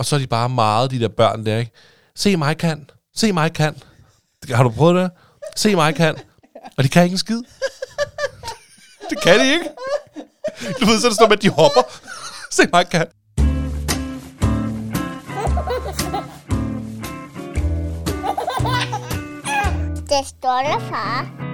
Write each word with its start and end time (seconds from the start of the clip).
Og 0.00 0.06
så 0.06 0.16
er 0.16 0.20
de 0.20 0.26
bare 0.26 0.48
meget, 0.48 0.90
de 0.90 1.00
der 1.00 1.08
børn 1.08 1.46
der, 1.46 1.58
ikke? 1.58 1.72
Se 2.16 2.36
mig 2.36 2.58
kan. 2.58 2.90
Se 3.16 3.32
mig 3.32 3.52
kan. 3.52 3.76
Har 4.50 4.62
du 4.62 4.70
prøvet 4.70 4.94
det? 5.02 5.10
Se 5.56 5.74
mig 5.74 5.94
kan. 5.94 6.16
Og 6.76 6.84
de 6.84 6.88
kan 6.88 7.04
ikke 7.04 7.14
en 7.14 7.18
skid. 7.18 7.42
det 9.10 9.22
kan 9.22 9.40
de 9.40 9.52
ikke. 9.52 9.68
Du 10.80 10.86
ved, 10.86 11.00
så 11.00 11.06
er 11.06 11.10
det 11.10 11.18
sådan, 11.18 11.28
med, 11.28 11.36
at 11.36 11.42
de 11.42 11.50
hopper. 11.50 11.82
Se 12.50 12.62
mig 12.72 12.88
kan. 12.88 13.06
Det 20.08 20.26
står 20.26 20.62
der, 20.62 20.78
far. 20.78 21.49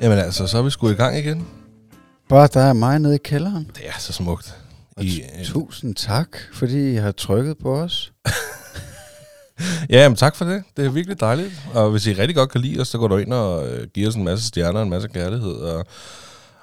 Jamen 0.00 0.18
altså, 0.18 0.46
så 0.46 0.58
er 0.58 0.62
vi 0.62 0.70
sgu 0.70 0.90
i 0.90 0.94
gang 0.94 1.18
igen. 1.18 1.46
Bare 2.28 2.48
der 2.54 2.60
er 2.60 2.72
mig 2.72 2.98
nede 2.98 3.14
i 3.14 3.18
kælderen. 3.24 3.70
Det 3.74 3.88
er 3.88 3.98
så 3.98 4.12
smukt. 4.12 4.56
Og 4.96 5.04
I, 5.04 5.08
t- 5.08 5.44
tusind 5.52 5.94
tak, 5.94 6.28
fordi 6.54 6.92
I 6.92 6.94
har 6.94 7.12
trykket 7.12 7.58
på 7.58 7.74
os. 7.80 8.12
ja, 9.90 10.02
jamen 10.02 10.16
tak 10.16 10.36
for 10.36 10.44
det. 10.44 10.62
Det 10.76 10.84
er 10.86 10.90
virkelig 10.90 11.20
dejligt. 11.20 11.52
Og 11.74 11.90
hvis 11.90 12.06
I 12.06 12.12
rigtig 12.12 12.36
godt 12.36 12.50
kan 12.50 12.60
lide 12.60 12.80
os, 12.80 12.88
så 12.88 12.98
går 12.98 13.08
du 13.08 13.16
ind 13.16 13.32
og 13.32 13.68
øh, 13.68 13.86
giver 13.94 14.08
os 14.08 14.14
en 14.14 14.24
masse 14.24 14.46
stjerner 14.46 14.78
og 14.78 14.84
en 14.84 14.90
masse 14.90 15.08
kærlighed. 15.08 15.54
Og 15.54 15.86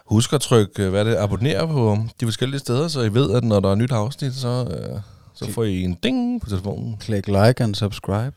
husk 0.05 0.33
at 0.33 0.41
trykke, 0.41 0.83
øh, 0.83 0.89
hvad 0.89 1.05
det, 1.05 1.15
abonnere 1.15 1.67
på 1.67 1.97
de 2.19 2.25
forskellige 2.25 2.59
steder, 2.59 2.87
så 2.87 3.01
I 3.01 3.13
ved, 3.13 3.31
at 3.31 3.43
når 3.43 3.59
der 3.59 3.71
er 3.71 3.75
nyt 3.75 3.91
afsnit, 3.91 4.33
så, 4.33 4.67
øh, 4.71 4.99
så 5.33 5.51
får 5.51 5.63
I 5.63 5.81
en 5.81 5.97
ding 6.03 6.41
på 6.41 6.49
telefonen. 6.49 6.97
Klik 6.99 7.27
like 7.27 7.63
and 7.63 7.75
subscribe. 7.75 8.33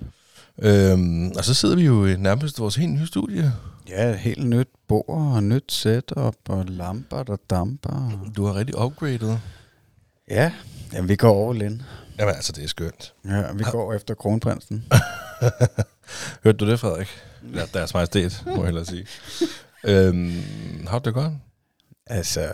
Øhm, 0.63 1.33
og 1.37 1.45
så 1.45 1.55
sidder 1.55 1.77
vi 1.77 1.85
jo 1.85 2.07
i 2.07 2.17
nærmest 2.17 2.61
vores 2.61 2.77
helt 2.77 2.93
nye 2.93 3.07
studie. 3.07 3.53
Ja, 3.89 4.17
helt 4.17 4.47
nyt 4.47 4.69
bord 4.89 5.09
og 5.35 5.43
nyt 5.43 5.73
setup 5.73 6.37
og 6.49 6.65
lamper, 6.65 7.23
der 7.23 7.37
damper. 7.51 8.31
Du 8.37 8.45
har 8.45 8.55
rigtig 8.55 8.79
upgradet. 8.79 9.41
Ja, 10.31 10.53
jamen 10.93 11.09
vi 11.09 11.17
går 11.17 11.51
all 11.51 11.63
in. 11.63 11.83
Jamen 12.19 12.35
altså, 12.35 12.53
det 12.53 12.65
er 12.65 12.69
skønt. 12.69 13.15
Ja, 13.25 13.53
vi 13.53 13.65
går 13.73 13.95
efter 13.95 14.15
kronprinsen. 14.15 14.85
Hørte 16.45 16.59
du 16.59 16.71
det, 16.71 16.81
Frederik? 16.81 17.09
Ja, 17.55 17.63
deres 17.75 17.95
majestæt, 17.95 18.43
må 18.47 18.55
jeg 18.57 18.65
hellere 18.65 18.85
sige. 18.85 19.07
øhm, 19.85 20.87
har 20.87 20.99
du 20.99 21.05
det 21.05 21.15
godt? 21.15 21.33
Altså, 22.07 22.53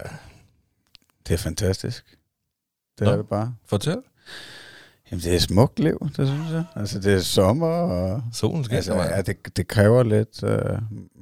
det 1.29 1.35
er 1.35 1.39
fantastisk. 1.39 2.19
Det 2.99 3.05
Nå. 3.05 3.13
er 3.13 3.17
det 3.17 3.29
bare. 3.29 3.55
Fortæl. 3.67 3.97
Jamen, 5.15 5.25
det 5.25 5.35
er 5.35 5.39
smukt 5.39 5.79
liv, 5.79 5.99
det 6.17 6.29
synes 6.29 6.51
jeg. 6.53 6.65
Altså, 6.77 7.01
det 7.01 7.15
er 7.15 7.21
sommer, 7.21 7.67
og 7.67 8.23
Solen 8.33 8.65
skal 8.65 8.77
altså, 8.77 8.95
ja, 8.95 9.23
det, 9.23 9.57
det 9.57 9.69
kræver 9.69 10.03
lidt 10.03 10.43
uh, 10.43 10.51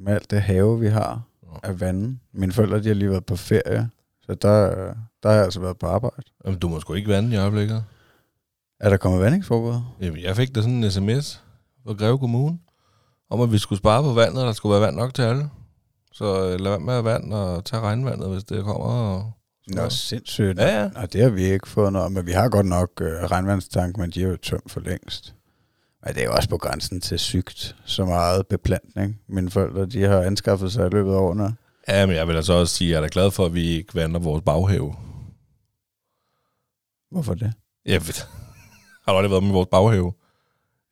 med 0.04 0.12
alt 0.12 0.30
det 0.30 0.42
have, 0.42 0.80
vi 0.80 0.88
har 0.88 1.22
af 1.62 1.80
vandet. 1.80 2.18
Mine 2.32 2.52
forældre, 2.52 2.82
de 2.82 2.88
har 2.88 2.94
lige 2.94 3.10
været 3.10 3.26
på 3.26 3.36
ferie, 3.36 3.90
så 4.22 4.34
der, 4.34 4.68
der 5.22 5.28
har 5.28 5.32
jeg 5.32 5.44
altså 5.44 5.60
været 5.60 5.78
på 5.78 5.86
arbejde. 5.86 6.22
Jamen, 6.44 6.58
du 6.58 6.68
må 6.68 6.80
sgu 6.80 6.94
ikke 6.94 7.08
vande 7.08 7.34
i 7.36 7.38
øjeblikket. 7.38 7.84
Er 8.80 8.90
der 8.90 8.96
kommet 8.96 9.20
vandingsforbud? 9.20 9.80
Jamen, 10.00 10.22
jeg 10.22 10.36
fik 10.36 10.54
da 10.54 10.60
sådan 10.60 10.84
en 10.84 10.90
sms 10.90 11.42
fra 11.86 11.92
Greve 11.92 12.18
Kommune, 12.18 12.58
om 13.30 13.40
at 13.40 13.52
vi 13.52 13.58
skulle 13.58 13.78
spare 13.78 14.02
på 14.02 14.12
vandet, 14.12 14.40
og 14.40 14.46
der 14.46 14.52
skulle 14.52 14.72
være 14.72 14.86
vand 14.86 14.96
nok 14.96 15.14
til 15.14 15.22
alle. 15.22 15.50
Så 16.12 16.48
øh, 16.48 16.60
lad 16.60 16.70
være 16.70 16.80
med 16.80 16.94
at 16.94 17.04
vand 17.04 17.32
og 17.32 17.64
tage 17.64 17.80
regnvandet, 17.80 18.28
hvis 18.28 18.44
det 18.44 18.64
kommer. 18.64 18.86
Og 18.86 19.32
Nå, 19.66 19.90
sindssygt. 19.90 20.58
Ja, 20.58 20.80
ja. 20.82 20.90
Og 20.94 21.12
det 21.12 21.22
har 21.22 21.30
vi 21.30 21.42
ikke 21.42 21.68
fået 21.68 21.92
noget 21.92 22.12
men 22.12 22.26
vi 22.26 22.32
har 22.32 22.48
godt 22.48 22.66
nok 22.66 22.90
øh, 23.00 23.12
regnvandstank, 23.12 23.96
men 23.96 24.10
de 24.10 24.22
er 24.22 24.28
jo 24.28 24.36
tømt 24.36 24.70
for 24.70 24.80
længst. 24.80 25.34
Men 26.04 26.14
det 26.14 26.22
er 26.22 26.26
jo 26.26 26.32
også 26.32 26.48
på 26.48 26.58
grænsen 26.58 27.00
til 27.00 27.18
sygt, 27.18 27.76
så 27.84 28.04
meget 28.04 28.46
beplantning. 28.46 29.20
Mine 29.28 29.50
forældre, 29.50 29.86
de 29.86 30.02
har 30.02 30.20
anskaffet 30.20 30.72
sig 30.72 30.86
i 30.86 30.90
løbet 30.90 31.10
af 31.12 31.16
årene. 31.16 31.56
Ja, 31.88 32.06
men 32.06 32.16
jeg 32.16 32.28
vil 32.28 32.36
altså 32.36 32.52
også 32.52 32.74
sige, 32.74 32.88
at 32.88 33.00
jeg 33.00 33.04
er 33.04 33.08
glad 33.08 33.30
for, 33.30 33.46
at 33.46 33.54
vi 33.54 33.66
ikke 33.66 33.94
vandrer 33.94 34.20
vores 34.20 34.42
baghave. 34.46 34.94
Hvorfor 37.10 37.34
det? 37.34 37.52
Jeg 37.86 38.06
ved, 38.06 38.14
har 39.04 39.12
du 39.12 39.18
aldrig 39.18 39.30
været 39.30 39.42
med 39.42 39.52
vores 39.52 39.68
baghave? 39.70 40.12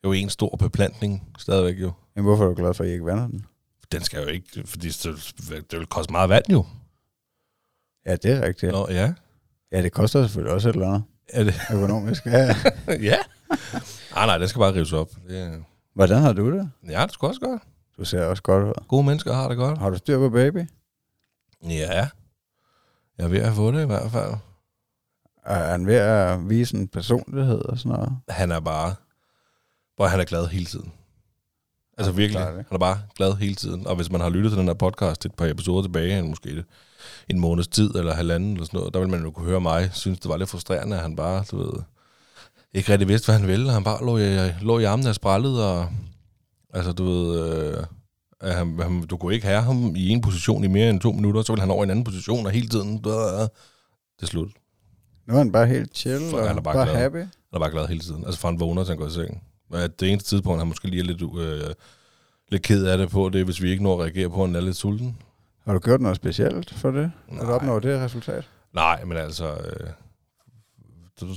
Det 0.01 0.07
er 0.07 0.09
jo 0.09 0.13
en 0.13 0.29
stor 0.29 0.55
beplantning 0.59 1.27
stadigvæk 1.37 1.81
jo. 1.81 1.91
Men 2.15 2.23
hvorfor 2.23 2.43
er 2.43 2.47
du 2.47 2.55
glad 2.55 2.73
for, 2.73 2.83
at 2.83 2.89
I 2.89 2.93
ikke 2.93 3.05
vander 3.05 3.27
den? 3.27 3.45
Den 3.91 4.01
skal 4.01 4.21
jo 4.21 4.27
ikke, 4.27 4.63
fordi 4.65 4.87
det, 4.87 5.35
det 5.71 5.79
vil 5.79 5.87
koste 5.87 6.11
meget 6.11 6.29
vand 6.29 6.45
jo. 6.49 6.65
Ja, 8.05 8.15
det 8.15 8.31
er 8.31 8.41
rigtigt. 8.41 8.71
Nå, 8.71 8.87
ja. 8.89 9.13
Ja, 9.71 9.81
det 9.81 9.91
koster 9.91 10.21
selvfølgelig 10.23 10.53
også 10.53 10.69
et 10.69 10.73
eller 10.75 10.87
andet 10.87 11.03
Er 11.29 11.43
det? 11.43 11.55
økonomisk. 11.73 12.25
Ja. 12.25 12.55
ja. 13.11 13.17
Nej, 14.15 14.25
nej, 14.25 14.37
den 14.37 14.47
skal 14.47 14.59
bare 14.59 14.73
rives 14.73 14.93
op. 14.93 15.09
Det, 15.29 15.63
Hvordan 15.93 16.21
har 16.21 16.33
du 16.33 16.51
det? 16.57 16.71
ja, 16.89 17.01
det 17.03 17.13
skal 17.13 17.27
også 17.27 17.41
godt. 17.41 17.61
Du 17.97 18.05
ser 18.05 18.25
også 18.25 18.43
godt 18.43 18.63
ud. 18.63 18.73
Gode 18.87 19.03
mennesker 19.03 19.33
har 19.33 19.47
det 19.47 19.57
godt. 19.57 19.77
Har 19.77 19.89
du 19.89 19.97
styr 19.97 20.17
på 20.17 20.29
baby? 20.29 20.65
Ja. 21.63 22.07
Jeg 23.17 23.25
er 23.25 23.27
ved 23.27 23.39
at 23.39 23.53
få 23.53 23.71
det 23.71 23.83
i 23.83 23.85
hvert 23.85 24.11
fald. 24.11 24.33
Er 25.45 25.71
han 25.71 25.87
ved 25.87 25.95
at 25.95 26.49
vise 26.49 26.77
en 26.77 26.87
personlighed 26.87 27.59
og 27.65 27.77
sådan 27.79 27.91
noget? 27.97 28.17
Han 28.29 28.51
er 28.51 28.59
bare... 28.59 28.95
Hvor 29.95 30.07
han 30.07 30.19
er 30.19 30.23
glad 30.25 30.47
hele 30.47 30.65
tiden. 30.65 30.91
Altså 31.97 32.11
virkelig. 32.11 32.41
Han 32.41 32.65
er 32.71 32.77
bare 32.77 33.01
glad 33.15 33.33
hele 33.33 33.55
tiden. 33.55 33.87
Og 33.87 33.95
hvis 33.95 34.11
man 34.11 34.21
har 34.21 34.29
lyttet 34.29 34.51
til 34.51 34.59
den 34.59 34.67
her 34.67 34.73
podcast 34.73 35.25
et 35.25 35.33
par 35.35 35.45
episoder 35.45 35.81
tilbage, 35.81 36.23
måske 36.23 36.49
et- 36.49 36.65
en 37.29 37.39
måneds 37.39 37.67
tid 37.67 37.95
eller 37.95 38.13
halvanden 38.13 38.51
eller 38.53 38.65
sådan 38.65 38.77
noget, 38.77 38.93
der 38.93 38.99
vil 38.99 39.09
man 39.09 39.23
jo 39.23 39.31
kunne 39.31 39.45
høre 39.45 39.61
mig 39.61 39.89
synes, 39.93 40.19
det 40.19 40.29
var 40.29 40.37
lidt 40.37 40.49
frustrerende, 40.49 40.95
at 40.95 41.01
han 41.01 41.15
bare, 41.15 41.43
du 41.51 41.57
ved, 41.57 41.73
ikke 42.73 42.91
rigtig 42.91 43.07
vidste, 43.07 43.25
hvad 43.25 43.39
han 43.39 43.47
ville. 43.47 43.71
Han 43.71 43.83
bare 43.83 44.05
lå 44.05 44.17
i, 44.17 44.51
lå 44.61 44.79
i 44.79 44.83
armene 44.83 45.09
af 45.09 45.15
sprællet, 45.15 45.63
og 45.63 45.87
altså, 46.73 46.91
du 46.91 47.03
ved, 47.03 47.39
øh, 47.39 47.83
at 48.41 48.55
han, 48.55 48.79
han, 48.79 49.01
du 49.01 49.17
kunne 49.17 49.33
ikke 49.33 49.47
have 49.47 49.61
ham 49.61 49.95
i 49.95 50.09
en 50.09 50.21
position 50.21 50.63
i 50.63 50.67
mere 50.67 50.89
end 50.89 51.01
to 51.01 51.11
minutter, 51.11 51.41
så 51.41 51.51
ville 51.53 51.61
han 51.61 51.71
over 51.71 51.83
i 51.83 51.85
en 51.85 51.89
anden 51.89 52.05
position, 52.05 52.45
og 52.45 52.51
hele 52.51 52.67
tiden, 52.67 52.93
øh, 53.07 53.11
det 53.11 54.21
er 54.21 54.25
slut. 54.25 54.49
Nu 55.27 55.33
er 55.33 55.37
han 55.37 55.51
bare 55.51 55.67
helt 55.67 55.97
chill 55.97 56.29
For 56.29 56.37
og 56.37 56.47
han 56.47 56.57
er 56.57 56.61
bare 56.61 56.73
bare, 56.73 56.85
glad. 56.85 56.95
happy. 56.95 57.17
Han 57.17 57.27
er 57.53 57.59
bare 57.59 57.71
glad 57.71 57.87
hele 57.87 57.99
tiden. 57.99 58.25
Altså 58.25 58.39
fra 58.39 58.49
han 58.49 58.59
vågner, 58.59 58.83
til 58.83 58.91
han 58.91 58.97
går 58.97 59.07
i 59.07 59.11
seng. 59.11 59.43
Og 59.69 59.99
det 59.99 60.09
eneste 60.11 60.29
tidspunkt, 60.29 60.59
han 60.59 60.67
måske 60.67 60.87
lige 60.87 60.99
er 60.99 61.05
lidt, 61.05 61.21
øh, 61.21 61.73
lidt 62.51 62.61
ked 62.61 62.85
af 62.85 62.97
det 62.97 63.09
på, 63.09 63.29
det 63.29 63.41
er, 63.41 63.45
hvis 63.45 63.61
vi 63.61 63.71
ikke 63.71 63.83
når 63.83 63.93
at 63.93 63.99
reagere 63.99 64.29
på, 64.29 64.43
at 64.43 64.47
han 64.49 64.55
er 64.55 64.61
lidt 64.61 64.75
sulten. 64.75 65.17
Har 65.65 65.73
du 65.73 65.79
gjort 65.79 66.01
noget 66.01 66.17
specielt 66.17 66.73
for 66.73 66.91
det? 66.91 67.11
Har 67.31 67.39
du 67.39 67.45
Nej. 67.45 67.55
opnået 67.55 67.83
det 67.83 67.99
resultat? 68.01 68.49
Nej, 68.73 69.03
men 69.03 69.17
altså, 69.17 69.45
øh, 69.45 69.89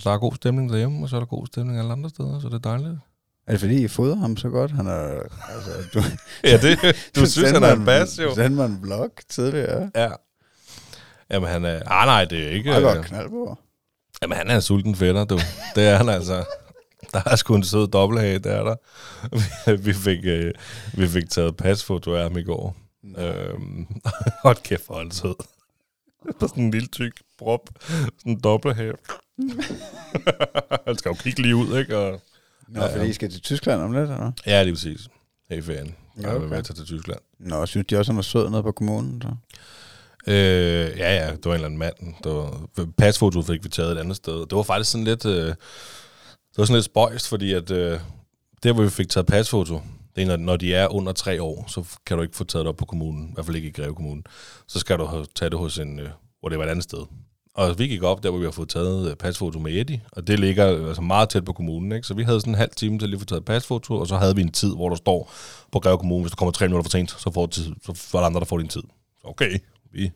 der 0.05 0.11
er 0.11 0.19
god 0.19 0.35
stemning 0.35 0.71
derhjemme, 0.71 1.05
og 1.05 1.09
så 1.09 1.17
er 1.17 1.21
der 1.21 1.27
god 1.27 1.47
stemning 1.47 1.79
alle 1.79 1.93
andre 1.93 2.11
steder, 2.11 2.41
så 2.41 2.49
det 2.49 2.55
er 2.55 2.59
dejligt. 2.59 2.99
Er 3.47 3.53
det 3.53 3.61
fordi, 3.61 3.85
I 3.85 3.89
fodrer 3.89 4.17
ham 4.17 4.37
så 4.37 4.49
godt? 4.49 4.71
Han 4.71 4.87
er, 4.87 5.21
altså, 5.55 5.71
du, 5.95 6.03
Ja, 6.51 6.57
det, 6.57 6.79
du 7.17 7.21
synes, 7.21 7.33
sendte 7.33 7.53
han 7.53 7.63
er 7.63 7.73
en 7.77 7.85
bas, 7.85 8.19
jo. 8.19 8.29
Du 8.29 8.35
sendte 8.35 8.51
mig 8.57 8.67
en 8.67 8.79
vlog 8.83 9.11
tidligere. 9.29 9.91
Ja. 9.95 10.11
Jamen, 11.31 11.49
han 11.49 11.65
er... 11.65 11.81
Ah, 11.87 12.07
nej, 12.07 12.25
det 12.25 12.47
er 12.47 12.51
ikke... 12.51 12.77
Øh, 12.77 12.83
går 12.83 13.03
knald 13.03 13.29
på. 13.31 13.59
jamen, 14.23 14.37
han 14.39 14.51
er 14.51 14.55
en 14.55 14.63
sulten 14.63 14.95
fætter, 14.95 15.25
du. 15.25 15.39
Det 15.75 15.89
er 15.89 15.97
han 15.97 16.09
altså. 16.09 16.45
Der 17.13 17.23
er 17.27 17.37
sgu 17.37 17.55
en 17.55 17.65
sød 17.65 17.89
dobbelthage, 17.89 18.39
der 18.39 18.51
er 18.51 18.65
der. 18.65 18.77
Vi 19.87 19.93
fik, 19.93 20.19
øh, 20.25 20.53
vi 20.95 21.09
fik 21.09 21.31
taget 21.31 21.57
pasfoto 21.57 22.15
af 22.15 22.23
ham 22.23 22.37
i 22.39 22.43
går. 22.43 22.77
Øhm, 23.19 23.87
hold 24.45 24.63
kæft, 24.63 24.87
hvor 24.87 24.95
er 24.95 24.99
han 24.99 25.11
sød. 25.11 25.35
På 26.41 26.49
sådan 26.49 26.65
en 26.65 26.71
lille 26.71 26.89
tyk 26.89 27.13
prop. 27.39 27.61
Sådan 27.89 28.13
en 28.25 28.41
dobbelthage. 28.41 28.95
han 30.87 30.97
skal 30.99 31.09
jo 31.09 31.15
kigge 31.15 31.43
lige 31.43 31.57
ud, 31.57 31.79
ikke? 31.79 31.99
Og, 31.99 32.21
Nå, 32.69 32.81
Ja, 32.81 32.87
fordi 32.93 33.05
ja. 33.05 33.11
I 33.11 33.13
skal 33.13 33.31
til 33.31 33.41
Tyskland 33.41 33.83
om 33.83 33.93
lidt, 33.93 34.03
eller? 34.03 34.33
ja, 34.47 34.61
det 34.61 34.69
er 34.69 34.73
præcis. 34.75 35.09
Hey, 35.51 35.63
fan. 35.63 35.95
Ja, 36.17 36.23
Jeg 36.23 36.31
vil 36.35 36.37
okay. 36.47 36.57
med 36.57 36.63
til 36.63 36.85
Tyskland. 36.85 37.21
Nå, 37.39 37.67
synes 37.67 37.87
de 37.87 37.97
også, 37.99 38.13
han 38.13 38.19
er 38.19 38.23
sød 38.23 38.51
nede 38.51 38.63
på 38.63 38.73
kommunen, 38.73 39.23
så? 39.23 39.29
Øh, 40.27 40.99
ja, 40.99 41.15
ja, 41.17 41.31
det 41.31 41.45
var 41.45 41.51
en 41.51 41.55
eller 41.55 41.67
anden 41.67 41.79
mand. 41.79 41.95
Det 42.25 42.33
var, 42.33 42.67
pasfoto 42.99 43.43
fik 43.43 43.65
vi 43.65 43.69
taget 43.69 43.93
et 43.93 43.99
andet 43.99 44.17
sted. 44.17 44.41
Det 44.41 44.53
var 44.53 44.63
faktisk 44.63 44.91
sådan 44.91 45.05
lidt, 45.05 45.27
øh, 45.27 45.47
det 45.47 45.57
var 46.57 46.65
sådan 46.65 46.75
lidt 46.77 46.85
spøjst, 46.85 47.29
fordi 47.29 47.53
at 47.53 47.71
øh, 47.71 48.01
der, 48.63 48.73
hvor 48.73 48.83
vi 48.83 48.91
fik 48.91 49.09
taget 49.09 49.27
pasfoto, 49.27 49.81
det 50.17 50.23
er, 50.23 50.27
når, 50.27 50.37
når 50.37 50.57
de 50.57 50.75
er 50.75 50.95
under 50.95 51.13
tre 51.13 51.43
år, 51.43 51.65
så 51.69 51.85
kan 52.07 52.17
du 52.17 52.23
ikke 52.23 52.37
få 52.37 52.45
taget 52.45 52.65
det 52.65 52.69
op 52.69 52.77
på 52.77 52.85
kommunen, 52.85 53.29
i 53.29 53.33
hvert 53.35 53.47
fald 53.47 53.57
ikke 53.57 53.69
i 53.69 53.73
Greve 53.73 53.95
Kommune. 53.95 54.23
Så 54.67 54.79
skal 54.79 54.99
du 54.99 55.05
have, 55.05 55.27
tage 55.35 55.51
det 55.51 55.59
hos 55.59 55.79
en, 55.79 55.99
øh, 55.99 56.09
hvor 56.41 56.49
det 56.49 56.59
var 56.59 56.65
et 56.65 56.71
andet 56.71 56.85
sted. 56.85 57.07
Og 57.55 57.79
vi 57.79 57.87
gik 57.87 58.03
op 58.03 58.23
der, 58.23 58.31
hvor 58.31 58.39
vi 58.39 58.45
har 58.45 58.53
fået 58.53 58.69
taget 58.69 59.11
øh, 59.11 59.17
pasfoto 59.17 59.59
med 59.59 59.73
Eddie, 59.73 60.03
og 60.13 60.27
det 60.27 60.41
ligger 60.41 60.87
altså 60.89 61.03
meget 61.03 61.29
tæt 61.29 61.45
på 61.45 61.53
kommunen, 61.53 61.93
ikke? 61.93 62.07
Så 62.07 62.15
vi 62.15 62.23
havde 62.23 62.41
sådan 62.41 62.55
en 62.55 62.59
halv 62.59 62.71
time 62.77 62.99
til 62.99 63.07
at 63.07 63.11
lige 63.11 63.21
få 63.21 63.27
taget 63.27 63.45
pasfoto, 63.45 63.95
og 63.95 64.07
så 64.07 64.17
havde 64.17 64.37
vi 64.37 64.43
en 64.43 64.53
tid, 64.53 64.75
hvor 64.75 64.89
der 64.89 64.97
står 64.97 65.33
på 65.73 65.81
Greve 65.81 65.99
Kommune, 65.99 66.23
hvis 66.23 66.31
du 66.31 66.37
kommer 66.37 66.53
tre 66.53 66.69
minutter 66.69 66.83
for 66.83 66.91
sent, 66.91 67.11
så 67.11 67.31
får, 67.35 67.47
tid, 67.47 67.75
så 67.85 67.93
er 68.19 68.21
der 68.21 68.27
andre, 68.27 68.41
der 68.41 68.47
får 68.47 68.59
din 68.59 68.69
tid. 68.69 68.83
Så 69.21 69.29
okay, 69.29 69.59
vi, 69.93 70.11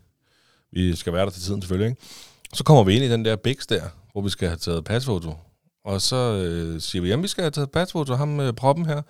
vi 0.73 0.97
skal 0.97 1.13
være 1.13 1.25
der 1.25 1.31
til 1.31 1.43
tiden 1.43 1.63
selvfølgelig, 1.63 1.91
ikke? 1.91 2.03
Så 2.55 2.65
kommer 2.65 2.85
vi 2.85 2.95
ind 2.95 3.05
i 3.05 3.11
den 3.11 3.25
der 3.25 3.37
biks 3.37 3.67
der, 3.67 3.83
hvor 4.13 4.23
vi 4.23 4.31
skal 4.31 4.49
have 4.49 4.59
taget 4.59 4.85
pasfoto. 4.85 5.35
Og 5.85 6.01
så 6.01 6.17
øh, 6.17 6.81
siger 6.81 7.03
vi, 7.03 7.09
jamen 7.09 7.23
vi 7.23 7.29
skal 7.29 7.43
have 7.43 7.51
taget 7.51 7.71
pasfoto, 7.71 8.15
ham 8.15 8.29
med 8.29 8.53
proppen 8.53 8.87
her. 8.87 9.03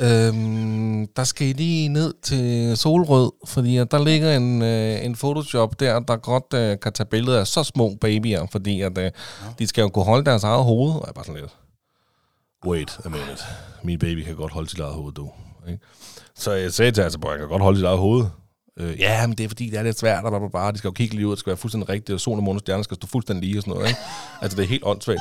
Øhm, 0.00 1.06
der 1.16 1.24
skal 1.24 1.46
I 1.46 1.52
lige 1.52 1.88
ned 1.88 2.14
til 2.22 2.76
Solrød, 2.76 3.32
fordi 3.46 3.76
at 3.76 3.90
der 3.90 4.04
ligger 4.04 4.36
en, 4.36 4.62
øh, 4.62 5.04
en 5.04 5.14
Photoshop 5.14 5.80
der, 5.80 6.00
der 6.00 6.16
godt 6.16 6.54
øh, 6.54 6.80
kan 6.82 6.92
tage 6.92 7.06
billeder 7.06 7.40
af 7.40 7.46
så 7.46 7.62
små 7.62 7.96
babyer, 8.00 8.46
fordi 8.52 8.80
at 8.80 8.98
øh, 8.98 9.10
de 9.58 9.66
skal 9.66 9.82
jo 9.82 9.88
kunne 9.88 10.04
holde 10.04 10.24
deres 10.24 10.44
eget 10.44 10.64
hoved. 10.64 10.92
Og 10.92 11.02
jeg 11.06 11.14
bare 11.14 11.24
sådan 11.24 11.40
lidt, 11.40 11.52
wait 12.66 12.98
a 13.04 13.08
minute, 13.08 13.42
min 13.82 13.98
baby 13.98 14.24
kan 14.24 14.36
godt 14.36 14.52
holde 14.52 14.70
sit 14.70 14.80
eget 14.80 14.94
hoved, 14.94 15.12
du. 15.12 15.30
Så 16.34 16.52
jeg 16.52 16.72
sagde 16.72 16.92
til 16.92 17.02
altså, 17.02 17.18
at 17.22 17.30
jeg 17.30 17.38
kan 17.38 17.48
godt 17.48 17.62
holde 17.62 17.78
sit 17.78 17.86
eget 17.86 17.98
hoved. 17.98 18.24
Øh, 18.76 19.00
ja, 19.00 19.26
men 19.26 19.38
det 19.38 19.44
er 19.44 19.48
fordi, 19.48 19.70
det 19.70 19.78
er 19.78 19.82
lidt 19.82 19.98
svært, 19.98 20.24
og 20.24 20.30
bla, 20.30 20.38
bla, 20.38 20.48
bla. 20.48 20.70
de 20.70 20.78
skal 20.78 20.88
jo 20.88 20.92
kigge 20.92 21.14
lige 21.14 21.26
ud, 21.26 21.30
det 21.30 21.38
skal 21.38 21.50
være 21.50 21.56
fuldstændig 21.56 21.88
rigtigt, 21.88 22.14
og 22.14 22.20
solen 22.20 22.38
og 22.38 22.44
månen 22.44 22.56
og 22.56 22.60
stjerner 22.60 22.82
skal 22.82 22.94
stå 22.94 23.06
fuldstændig 23.06 23.44
lige 23.48 23.58
og 23.58 23.62
sådan 23.62 23.74
noget. 23.74 23.88
Ikke? 23.88 24.00
Altså, 24.42 24.56
det 24.56 24.62
er 24.62 24.68
helt 24.68 24.84
åndssvagt. 24.86 25.20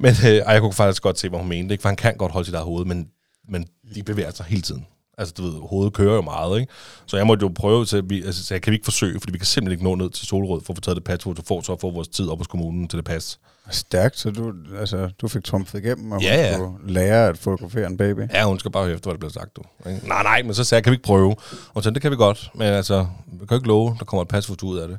Men 0.00 0.14
øh, 0.26 0.34
jeg 0.34 0.60
kunne 0.60 0.72
faktisk 0.72 1.02
godt 1.02 1.18
se, 1.18 1.28
hvad 1.28 1.38
hun 1.38 1.48
mente, 1.48 1.72
ikke? 1.72 1.82
for 1.82 1.88
han 1.88 1.96
kan 1.96 2.16
godt 2.16 2.32
holde 2.32 2.46
sit 2.46 2.54
eget 2.54 2.64
hoved, 2.64 2.84
men, 2.84 3.08
men 3.48 3.66
de 3.94 4.02
bevæger 4.02 4.30
sig 4.30 4.46
hele 4.46 4.62
tiden. 4.62 4.86
Altså, 5.18 5.34
du 5.36 5.42
ved, 5.42 5.52
hovedet 5.68 5.92
kører 5.92 6.14
jo 6.14 6.20
meget, 6.22 6.60
ikke? 6.60 6.72
Så 7.06 7.16
jeg 7.16 7.26
måtte 7.26 7.42
jo 7.42 7.52
prøve 7.54 7.84
til, 7.84 7.96
at 7.96 8.10
vi, 8.10 8.22
altså, 8.22 8.44
så 8.44 8.54
jeg 8.54 8.62
kan 8.62 8.70
vi 8.70 8.74
ikke 8.74 8.84
forsøge, 8.84 9.20
fordi 9.20 9.32
vi 9.32 9.38
kan 9.38 9.46
simpelthen 9.46 9.72
ikke 9.72 9.84
nå 9.84 9.94
ned 9.94 10.10
til 10.10 10.26
Solrød 10.26 10.60
for 10.64 10.72
at 10.72 10.76
få 10.76 10.80
taget 10.80 10.96
det 10.96 11.04
patchfoto, 11.04 11.42
for 11.42 11.60
så 11.60 11.72
at 11.72 11.80
få 11.80 11.90
vores 11.90 12.08
tid 12.08 12.28
op 12.28 12.38
hos 12.38 12.46
kommunen 12.46 12.88
til 12.88 12.96
det 12.96 13.04
pas. 13.04 13.38
Stærkt, 13.70 14.18
så 14.18 14.30
du, 14.30 14.52
altså, 14.78 15.10
du 15.20 15.28
fik 15.28 15.44
trumfet 15.44 15.78
igennem, 15.84 16.12
og 16.12 16.22
Ja, 16.22 16.36
hun 16.36 16.44
ja. 16.44 16.52
skulle 16.54 16.92
lære 16.92 17.28
at 17.28 17.38
fotografere 17.38 17.86
en 17.86 17.96
baby. 17.96 18.20
Ja, 18.34 18.44
hun 18.44 18.58
skal 18.58 18.70
bare 18.70 18.84
høre 18.84 18.94
efter, 18.94 19.04
hvad 19.10 19.14
der 19.14 19.18
bliver 19.18 19.32
sagt, 19.32 19.56
du. 19.56 19.62
Ikke? 19.90 20.08
Nej, 20.08 20.22
nej, 20.22 20.42
men 20.42 20.54
så 20.54 20.64
sagde 20.64 20.78
jeg, 20.78 20.84
kan 20.84 20.90
vi 20.90 20.94
ikke 20.94 21.04
prøve? 21.04 21.36
Og 21.74 21.82
så 21.82 21.90
det 21.90 22.02
kan 22.02 22.10
vi 22.10 22.16
godt, 22.16 22.50
men 22.54 22.66
altså, 22.66 23.06
vi 23.40 23.46
kan 23.46 23.56
ikke 23.56 23.68
love, 23.68 23.96
der 23.98 24.04
kommer 24.04 24.22
et 24.22 24.28
pasfoto 24.28 24.66
ud 24.66 24.78
af 24.78 24.88
det. 24.88 24.98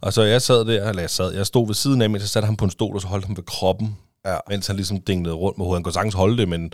Og 0.00 0.12
så 0.12 0.22
jeg 0.22 0.42
sad 0.42 0.64
der, 0.64 0.88
eller 0.88 1.02
jeg 1.02 1.10
sad, 1.10 1.34
jeg 1.34 1.46
stod 1.46 1.66
ved 1.66 1.74
siden 1.74 2.02
af 2.02 2.10
mig, 2.10 2.20
så 2.20 2.28
satte 2.28 2.46
ham 2.46 2.56
på 2.56 2.64
en 2.64 2.70
stol, 2.70 2.94
og 2.94 3.00
så 3.00 3.08
holdt 3.08 3.24
ham 3.26 3.36
ved 3.36 3.44
kroppen, 3.44 3.96
Ja. 4.26 4.36
mens 4.48 4.66
han 4.66 4.76
ligesom 4.76 5.00
dinglede 5.00 5.34
rundt 5.34 5.58
med 5.58 5.64
hovedet. 5.66 5.78
Han 5.78 5.82
kunne 5.82 5.92
sagtens 5.92 6.14
holde 6.14 6.36
det, 6.38 6.48
men 6.48 6.60
han 6.60 6.70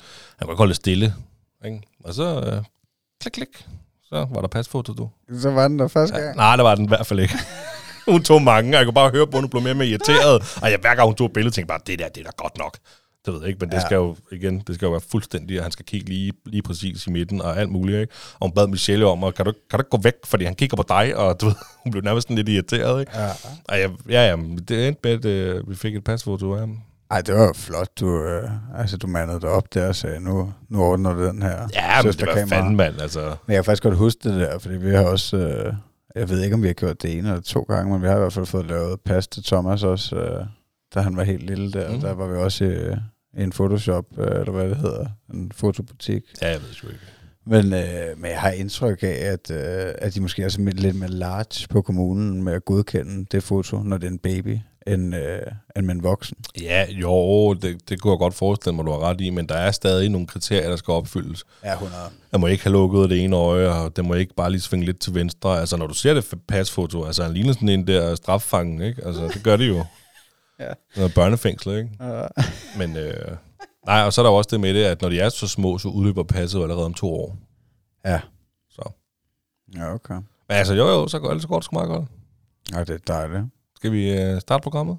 kunne 0.47 0.53
ikke 0.53 0.59
holde 0.59 0.71
det 0.71 0.77
stille. 0.77 1.15
Ikke? 1.65 1.81
Og 2.05 2.15
så, 2.15 2.41
øh, 2.41 2.63
klik, 3.21 3.33
klik, 3.33 3.67
så 4.03 4.27
var 4.31 4.41
der 4.41 4.49
pasfoto, 4.49 4.93
du. 4.93 5.11
Så 5.41 5.51
var 5.51 5.69
den 5.69 5.79
der 5.79 5.89
første 5.89 6.17
Ja, 6.17 6.23
gang. 6.23 6.37
nej, 6.37 6.57
det 6.57 6.65
var 6.65 6.75
den 6.75 6.85
i 6.85 6.89
hvert 6.89 7.07
fald 7.07 7.21
ikke. 7.21 7.35
hun 8.13 8.23
tog 8.25 8.43
mange, 8.43 8.71
og 8.71 8.79
jeg 8.79 8.87
kunne 8.87 8.95
bare 8.95 9.11
høre 9.11 9.27
på, 9.27 9.37
at 9.37 9.43
hun 9.43 9.51
blev 9.51 9.63
mere 9.63 9.73
og 9.73 9.77
mere 9.77 9.89
irriteret. 9.89 10.59
Og 10.63 10.71
jeg, 10.71 10.79
hver 10.81 10.95
gang 10.95 11.07
hun 11.07 11.15
tog 11.15 11.27
et 11.27 11.33
billede, 11.33 11.55
tænkte 11.55 11.69
bare, 11.69 11.81
det 11.87 11.99
der, 11.99 12.09
det 12.09 12.21
er 12.21 12.25
da 12.25 12.31
godt 12.37 12.59
nok. 12.59 12.79
Det 13.27 13.33
ved 13.35 13.41
jeg 13.41 13.49
ikke, 13.49 13.59
men 13.61 13.69
det 13.71 13.77
Ja. 13.77 13.81
skal 13.87 13.95
jo, 13.95 14.17
igen, 14.33 14.61
det 14.61 14.75
skal 14.75 14.87
jo 14.87 14.91
være 14.93 15.01
fuldstændig, 15.11 15.59
og 15.59 15.65
han 15.65 15.73
skal 15.73 15.85
kigge 15.85 16.09
lige, 16.09 16.33
lige 16.47 16.63
præcis 16.63 17.07
i 17.07 17.11
midten 17.11 17.43
og 17.43 17.59
alt 17.61 17.71
muligt, 17.71 18.01
ikke? 18.01 18.13
Og 18.35 18.39
hun 18.47 18.53
bad 18.55 18.67
Michelle 18.67 19.07
om, 19.07 19.23
og 19.23 19.35
kan 19.35 19.45
du, 19.45 19.53
kan 19.71 19.79
du 19.79 19.81
ikke 19.83 19.91
gå 19.91 19.99
væk, 20.03 20.15
fordi 20.25 20.45
han 20.45 20.55
kigger 20.55 20.77
på 20.77 20.85
dig, 20.89 21.17
og 21.17 21.41
du 21.41 21.47
ved, 21.47 21.55
hun 21.83 21.91
blev 21.91 22.03
nærmest 22.03 22.25
sådan 22.29 22.37
lidt 22.37 22.49
irriteret, 22.49 23.01
ikke? 23.01 23.13
Ja. 23.19 23.29
Og 23.65 23.81
jeg, 23.81 23.91
ja, 24.09 24.27
ja, 24.29 24.37
det 24.69 24.89
endte 24.89 25.01
med, 25.05 25.13
at 25.13 25.25
øh, 25.25 25.71
vi 25.71 25.75
fik 25.75 25.97
et 25.97 26.05
pasfoto 26.05 26.53
af 26.55 26.61
ham. 26.61 26.79
Ej, 27.11 27.21
det 27.21 27.35
var 27.35 27.43
jo 27.47 27.53
flot, 27.53 27.89
du, 28.01 28.23
øh, 28.25 28.51
altså, 28.75 28.97
du 28.97 29.07
mandede 29.07 29.41
dig 29.41 29.49
op 29.49 29.75
der 29.75 29.89
og 29.89 29.97
sagde, 29.97 30.21
nu, 30.21 30.53
nu 30.69 30.83
ordner 30.83 31.15
du 31.15 31.27
den 31.27 31.43
her 31.43 31.69
Ja, 31.75 32.03
men 32.03 32.13
det 32.13 32.27
var 32.27 32.47
fanden, 32.47 32.77
mand, 32.77 33.01
altså. 33.01 33.21
Men 33.21 33.55
jeg 33.55 33.57
kan 33.57 33.65
faktisk 33.65 33.83
godt 33.83 33.97
huske 33.97 34.29
det 34.29 34.41
der, 34.41 34.59
fordi 34.59 34.77
vi 34.77 34.91
har 34.91 35.05
også, 35.05 35.37
øh, 35.37 35.75
jeg 36.15 36.29
ved 36.29 36.43
ikke, 36.43 36.55
om 36.55 36.63
vi 36.63 36.67
har 36.67 36.75
gjort 36.75 37.03
det 37.03 37.19
ene 37.19 37.29
eller 37.29 37.43
to 37.43 37.61
gange, 37.61 37.93
men 37.93 38.03
vi 38.03 38.07
har 38.07 38.17
i 38.17 38.19
hvert 38.19 38.33
fald 38.33 38.47
fået 38.47 38.67
lavet 38.67 39.01
pas 39.01 39.29
til 39.29 39.45
Thomas 39.45 39.83
også, 39.83 40.17
øh, 40.17 40.47
da 40.95 41.01
han 41.01 41.17
var 41.17 41.23
helt 41.23 41.43
lille 41.43 41.73
der. 41.73 41.89
Mm. 41.89 41.95
Mm. 41.95 42.01
Der 42.01 42.15
var 42.15 42.27
vi 42.27 42.37
også 42.37 42.65
i, 42.65 42.93
i 43.41 43.43
en 43.43 43.53
Photoshop, 43.53 44.05
øh, 44.19 44.27
eller 44.27 44.53
hvad 44.53 44.69
det 44.69 44.77
hedder, 44.77 45.07
en 45.35 45.53
fotobutik. 45.55 46.23
Ja, 46.43 46.51
jeg 46.51 46.61
ved 46.61 46.73
sgu 46.73 46.87
ikke. 46.89 47.01
Men, 47.47 47.65
øh, 47.73 48.19
men 48.19 48.31
jeg 48.31 48.41
har 48.41 48.51
indtryk 48.51 49.03
af, 49.03 49.19
at, 49.33 49.51
øh, 49.51 49.95
at 49.99 50.15
de 50.15 50.21
måske 50.21 50.43
er 50.43 50.49
sådan 50.49 50.67
lidt 50.67 50.97
mere 50.97 51.11
large 51.11 51.69
på 51.71 51.83
kommunen 51.83 52.43
med 52.43 52.53
at 52.53 52.65
godkende 52.65 53.27
det 53.33 53.43
foto, 53.43 53.83
når 53.83 53.99
det 53.99 54.07
er 54.07 54.11
en 54.11 54.19
baby, 54.19 54.59
end, 54.87 55.15
øh, 55.15 55.41
end 55.77 55.87
med 55.87 55.95
en 55.95 56.03
voksen. 56.03 56.37
Ja, 56.61 56.87
jo, 56.91 57.55
det, 57.55 57.89
det 57.89 58.01
kunne 58.01 58.11
jeg 58.11 58.19
godt 58.19 58.35
forestille 58.35 58.77
mig, 58.77 58.87
du 58.87 58.91
har 58.91 58.99
ret 58.99 59.21
i, 59.21 59.31
men 59.31 59.49
der 59.49 59.55
er 59.55 59.71
stadig 59.71 60.09
nogle 60.09 60.27
kriterier, 60.27 60.69
der 60.69 60.77
skal 60.77 60.93
opfyldes. 60.93 61.45
Ja, 61.65 61.73
100. 61.73 61.97
Jeg 62.33 62.41
må 62.41 62.47
ikke 62.47 62.65
have 62.65 62.73
lukket 62.73 63.11
det 63.11 63.25
ene 63.25 63.37
øje, 63.37 63.69
og 63.69 63.97
det 63.97 64.05
må 64.05 64.15
ikke 64.15 64.35
bare 64.35 64.51
lige 64.51 64.61
svinge 64.61 64.87
lidt 64.87 65.01
til 65.01 65.15
venstre. 65.15 65.61
Altså, 65.61 65.77
når 65.77 65.87
du 65.87 65.95
ser 65.95 66.15
det 66.15 66.35
pasfoto, 66.49 67.05
altså, 67.05 67.23
han 67.23 67.35
ligner 67.35 67.53
sådan 67.53 67.69
en 67.69 67.87
der 67.87 68.15
straffangen, 68.15 68.83
ikke? 68.83 69.05
Altså, 69.07 69.29
det 69.35 69.43
gør 69.43 69.57
det 69.57 69.69
jo. 69.69 69.85
Ja. 70.61 70.73
Noget 70.97 71.15
børnefængsel, 71.15 71.73
ikke? 71.79 71.91
Uh, 72.01 72.45
Men, 72.79 72.97
øh, 72.97 73.37
nej, 73.87 74.03
og 74.03 74.13
så 74.13 74.21
er 74.21 74.23
der 74.23 74.31
jo 74.31 74.37
også 74.37 74.49
det 74.53 74.61
med 74.61 74.75
det, 74.75 74.85
at 74.85 75.03
når 75.03 75.09
de 75.09 75.21
er 75.21 75.29
så 75.29 75.49
små, 75.49 75.79
så 75.79 75.89
udløber 75.89 76.23
passet 76.23 76.63
allerede 76.63 76.85
om 76.85 76.95
to 76.95 77.15
år. 77.15 77.37
ja. 78.05 78.21
Så. 78.71 78.91
Ja, 79.77 79.95
okay. 79.95 80.15
Men 80.15 80.25
altså, 80.49 80.75
jo, 80.75 80.89
jo, 80.89 81.09
så 81.09 81.19
går, 81.19 81.31
ellers 81.31 81.47
går 81.47 81.55
det 81.57 81.65
sgu 81.65 81.75
meget 81.75 81.89
godt. 81.89 82.05
Ja, 82.73 82.81
det 82.81 82.91
er 82.91 82.99
dejligt. 83.07 83.45
Skal 83.85 83.93
vi 83.93 84.21
øh, 84.21 84.41
starte 84.41 84.63
programmet? 84.63 84.99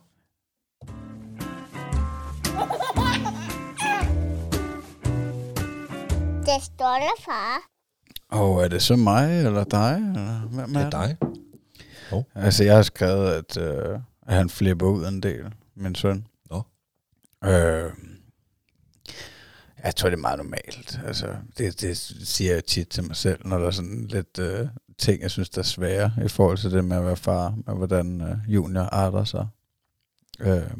Det 6.45 6.63
står 6.63 6.95
der, 6.99 7.21
far. 7.25 7.61
Og 8.29 8.63
er 8.63 8.67
det 8.67 8.81
så 8.81 8.95
mig, 8.95 9.45
eller 9.45 9.63
dig? 9.63 9.95
Eller 9.95 10.47
hvem 10.47 10.67
Det 10.67 10.81
er 10.81 10.85
er 10.85 10.89
dig. 10.89 11.17
Altså, 12.35 12.63
jeg 12.63 12.75
har 12.75 12.81
skrevet, 12.81 13.29
at, 13.29 13.57
øh, 13.57 13.99
at 14.27 14.35
han 14.35 14.49
flipper 14.49 14.87
ud 14.87 15.05
en 15.07 15.23
del, 15.23 15.53
min 15.75 15.95
søn. 15.95 16.27
Nå. 16.49 16.63
Øh, 17.43 17.91
jeg 19.83 19.95
tror, 19.95 20.09
det 20.09 20.17
er 20.17 20.21
meget 20.21 20.37
normalt. 20.37 20.99
Altså, 21.05 21.35
det, 21.57 21.81
det 21.81 21.97
siger 22.27 22.53
jeg 22.53 22.65
tit 22.65 22.87
til 22.87 23.03
mig 23.03 23.15
selv, 23.15 23.47
når 23.47 23.57
der 23.57 23.67
er 23.67 23.71
sådan 23.71 24.05
lidt 24.05 24.39
øh, 24.39 24.67
ting, 24.97 25.21
jeg 25.21 25.31
synes, 25.31 25.49
der 25.49 25.59
er 25.59 25.63
svære 25.63 26.11
i 26.25 26.27
forhold 26.27 26.57
til 26.57 26.71
det 26.71 26.85
med 26.85 26.97
at 26.97 27.05
være 27.05 27.15
far, 27.15 27.53
med 27.67 27.75
hvordan 27.75 28.21
øh, 28.21 28.53
junior 28.53 28.81
arter 28.81 29.23
sig. 29.23 29.47
Øh, 30.39 30.77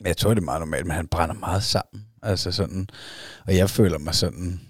men 0.00 0.06
jeg 0.06 0.16
tror, 0.16 0.34
det 0.34 0.40
er 0.40 0.44
meget 0.44 0.60
normalt, 0.60 0.86
men 0.86 0.96
han 0.96 1.08
brænder 1.08 1.34
meget 1.34 1.62
sammen. 1.62 2.06
Altså 2.22 2.52
sådan, 2.52 2.88
og 3.46 3.56
jeg 3.56 3.70
føler 3.70 3.98
mig 3.98 4.14
sådan, 4.14 4.60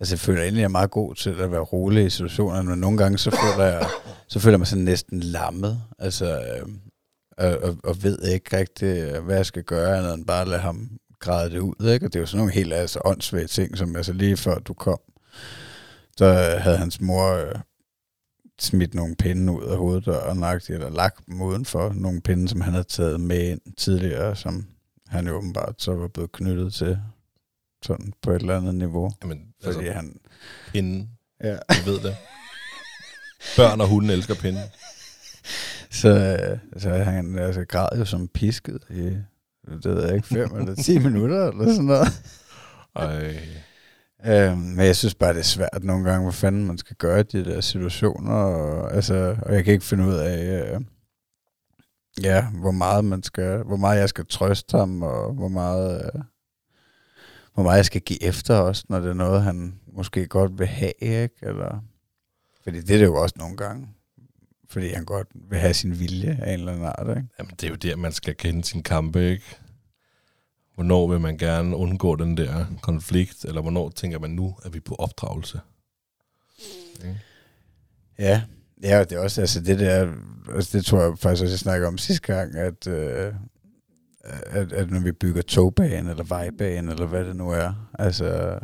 altså 0.00 0.14
jeg 0.14 0.20
føler 0.20 0.42
egentlig, 0.42 0.60
jeg 0.60 0.64
er 0.64 0.68
meget 0.68 0.90
god 0.90 1.14
til 1.14 1.30
at 1.30 1.50
være 1.50 1.60
rolig 1.60 2.06
i 2.06 2.10
situationerne, 2.10 2.70
men 2.70 2.78
nogle 2.78 2.98
gange 2.98 3.18
så 3.18 3.30
føler 3.30 3.64
jeg, 3.64 3.86
så 4.28 4.40
føler 4.40 4.52
jeg 4.52 4.60
mig 4.60 4.66
sådan 4.66 4.84
næsten 4.84 5.20
lammet, 5.20 5.82
altså, 5.98 6.40
øh, 6.40 6.68
og, 7.38 7.58
og, 7.62 7.76
og 7.84 8.02
ved 8.02 8.18
ikke 8.22 8.56
rigtig, 8.56 9.20
hvad 9.20 9.36
jeg 9.36 9.46
skal 9.46 9.62
gøre, 9.62 9.98
andet 9.98 10.14
end 10.14 10.26
bare 10.26 10.48
lade 10.48 10.60
ham 10.60 10.90
græde 11.20 11.50
det 11.50 11.58
ud, 11.58 11.92
ikke? 11.92 12.06
Og 12.06 12.12
det 12.12 12.16
er 12.16 12.20
jo 12.20 12.26
sådan 12.26 12.38
nogle 12.38 12.52
helt 12.52 12.72
altså, 12.72 13.00
åndssvage 13.04 13.46
ting, 13.46 13.78
som 13.78 13.96
altså 13.96 14.12
lige 14.12 14.36
før 14.36 14.58
du 14.58 14.74
kom, 14.74 14.98
så 16.16 16.56
havde 16.60 16.76
hans 16.78 17.00
mor 17.00 17.32
øh, 17.32 17.54
smidt 18.58 18.94
nogle 18.94 19.16
pinde 19.16 19.52
ud 19.52 19.64
af 19.64 19.76
hoveddøren, 19.76 20.44
eller 20.68 20.90
lagt 20.90 21.26
dem 21.26 21.42
udenfor, 21.42 21.92
nogle 21.92 22.20
pinde, 22.20 22.48
som 22.48 22.60
han 22.60 22.72
havde 22.72 22.84
taget 22.84 23.20
med 23.20 23.50
ind 23.50 23.60
tidligere, 23.76 24.36
som 24.36 24.66
han 25.08 25.26
jo 25.26 25.34
åbenbart 25.34 25.74
så 25.82 25.94
var 25.94 26.08
blevet 26.08 26.32
knyttet 26.32 26.74
til 26.74 26.98
sådan 27.82 28.12
på 28.22 28.30
et 28.30 28.40
eller 28.40 28.56
andet 28.56 28.74
niveau. 28.74 29.12
Jamen, 29.22 29.54
Fordi 29.62 29.76
altså, 29.76 29.92
han... 29.92 30.20
pinden, 30.72 31.10
Ja. 31.44 31.56
vi 31.68 31.90
ved 31.90 32.00
det. 32.00 32.16
Børn 33.56 33.80
og 33.80 33.88
hunden 33.88 34.10
elsker 34.10 34.34
pinden. 34.34 34.62
Så, 35.90 36.08
øh, 36.08 36.80
så 36.80 36.90
han 36.90 37.38
altså, 37.38 37.64
græd 37.64 37.98
jo 37.98 38.04
som 38.04 38.28
pisket 38.28 38.78
i, 38.90 39.02
det 39.66 39.84
ved 39.84 40.04
jeg 40.06 40.14
ikke, 40.14 40.28
fem 40.28 40.56
eller 40.56 40.74
ti 40.74 40.98
minutter, 40.98 41.48
eller 41.48 41.64
sådan 41.64 41.84
noget. 41.84 42.08
Ej. 42.96 43.36
Øhm, 44.26 44.58
men 44.58 44.86
jeg 44.86 44.96
synes 44.96 45.14
bare, 45.14 45.32
det 45.32 45.38
er 45.38 45.44
svært 45.44 45.84
nogle 45.84 46.10
gange, 46.10 46.22
hvad 46.22 46.32
fanden 46.32 46.66
man 46.66 46.78
skal 46.78 46.96
gøre 46.96 47.20
i 47.20 47.22
de 47.22 47.44
der 47.44 47.60
situationer. 47.60 48.34
Og, 48.34 48.94
altså, 48.94 49.36
og 49.42 49.54
jeg 49.54 49.64
kan 49.64 49.72
ikke 49.72 49.84
finde 49.84 50.06
ud 50.06 50.14
af, 50.14 50.64
øh, 50.64 50.80
ja, 52.22 52.46
hvor 52.50 52.70
meget 52.70 53.04
man 53.04 53.22
skal, 53.22 53.62
hvor 53.62 53.76
meget 53.76 54.00
jeg 54.00 54.08
skal 54.08 54.26
trøste 54.26 54.78
ham, 54.78 55.02
og 55.02 55.32
hvor 55.32 55.48
meget, 55.48 56.04
øh, 56.04 56.22
hvor 57.54 57.62
meget 57.62 57.76
jeg 57.76 57.84
skal 57.84 58.00
give 58.00 58.22
efter 58.22 58.56
også, 58.56 58.84
når 58.88 59.00
det 59.00 59.10
er 59.10 59.14
noget, 59.14 59.42
han 59.42 59.80
måske 59.92 60.26
godt 60.26 60.58
vil 60.58 60.66
have, 60.66 60.92
ikke? 61.00 61.34
Eller, 61.42 61.84
fordi 62.62 62.80
det 62.80 62.90
er 62.90 62.98
det 62.98 63.06
jo 63.06 63.14
også 63.14 63.34
nogle 63.38 63.56
gange. 63.56 63.88
Fordi 64.68 64.88
han 64.88 65.04
godt 65.04 65.28
vil 65.34 65.58
have 65.58 65.74
sin 65.74 65.98
vilje 66.00 66.38
af 66.42 66.52
en 66.52 66.58
eller 66.58 66.72
anden 66.72 66.86
art, 66.86 67.16
ikke? 67.16 67.28
Jamen, 67.38 67.52
det 67.60 67.64
er 67.64 67.68
jo 67.68 67.74
der, 67.74 67.96
man 67.96 68.12
skal 68.12 68.36
kende 68.36 68.64
sin 68.64 68.82
kampe, 68.82 69.30
ikke? 69.30 69.56
Hvornår 70.74 71.08
vil 71.08 71.20
man 71.20 71.38
gerne 71.38 71.76
undgå 71.76 72.16
den 72.16 72.36
der 72.36 72.64
konflikt, 72.82 73.44
eller 73.44 73.62
hvornår 73.62 73.90
tænker 73.90 74.18
man, 74.18 74.30
nu 74.30 74.56
at 74.64 74.74
vi 74.74 74.80
på 74.80 74.94
opdragelse? 74.94 75.60
Mm. 77.04 77.14
Ja, 78.18 78.42
ja, 78.82 79.04
det 79.04 79.12
er 79.12 79.18
også, 79.18 79.40
altså 79.40 79.60
det 79.60 79.78
der, 79.78 80.12
altså 80.54 80.78
det 80.78 80.86
tror 80.86 81.02
jeg 81.02 81.18
faktisk 81.18 81.42
også, 81.42 81.52
jeg 81.52 81.58
snakker 81.58 81.88
om 81.88 81.98
sidste 81.98 82.32
gang, 82.34 82.56
at, 82.56 82.86
øh, 82.86 83.34
at, 84.24 84.72
at 84.72 84.90
når 84.90 85.00
vi 85.00 85.12
bygger 85.12 85.42
togbane, 85.42 86.10
eller 86.10 86.24
vejbane, 86.24 86.92
eller 86.92 87.06
hvad 87.06 87.24
det 87.24 87.36
nu 87.36 87.50
er, 87.50 87.88
altså, 87.98 88.58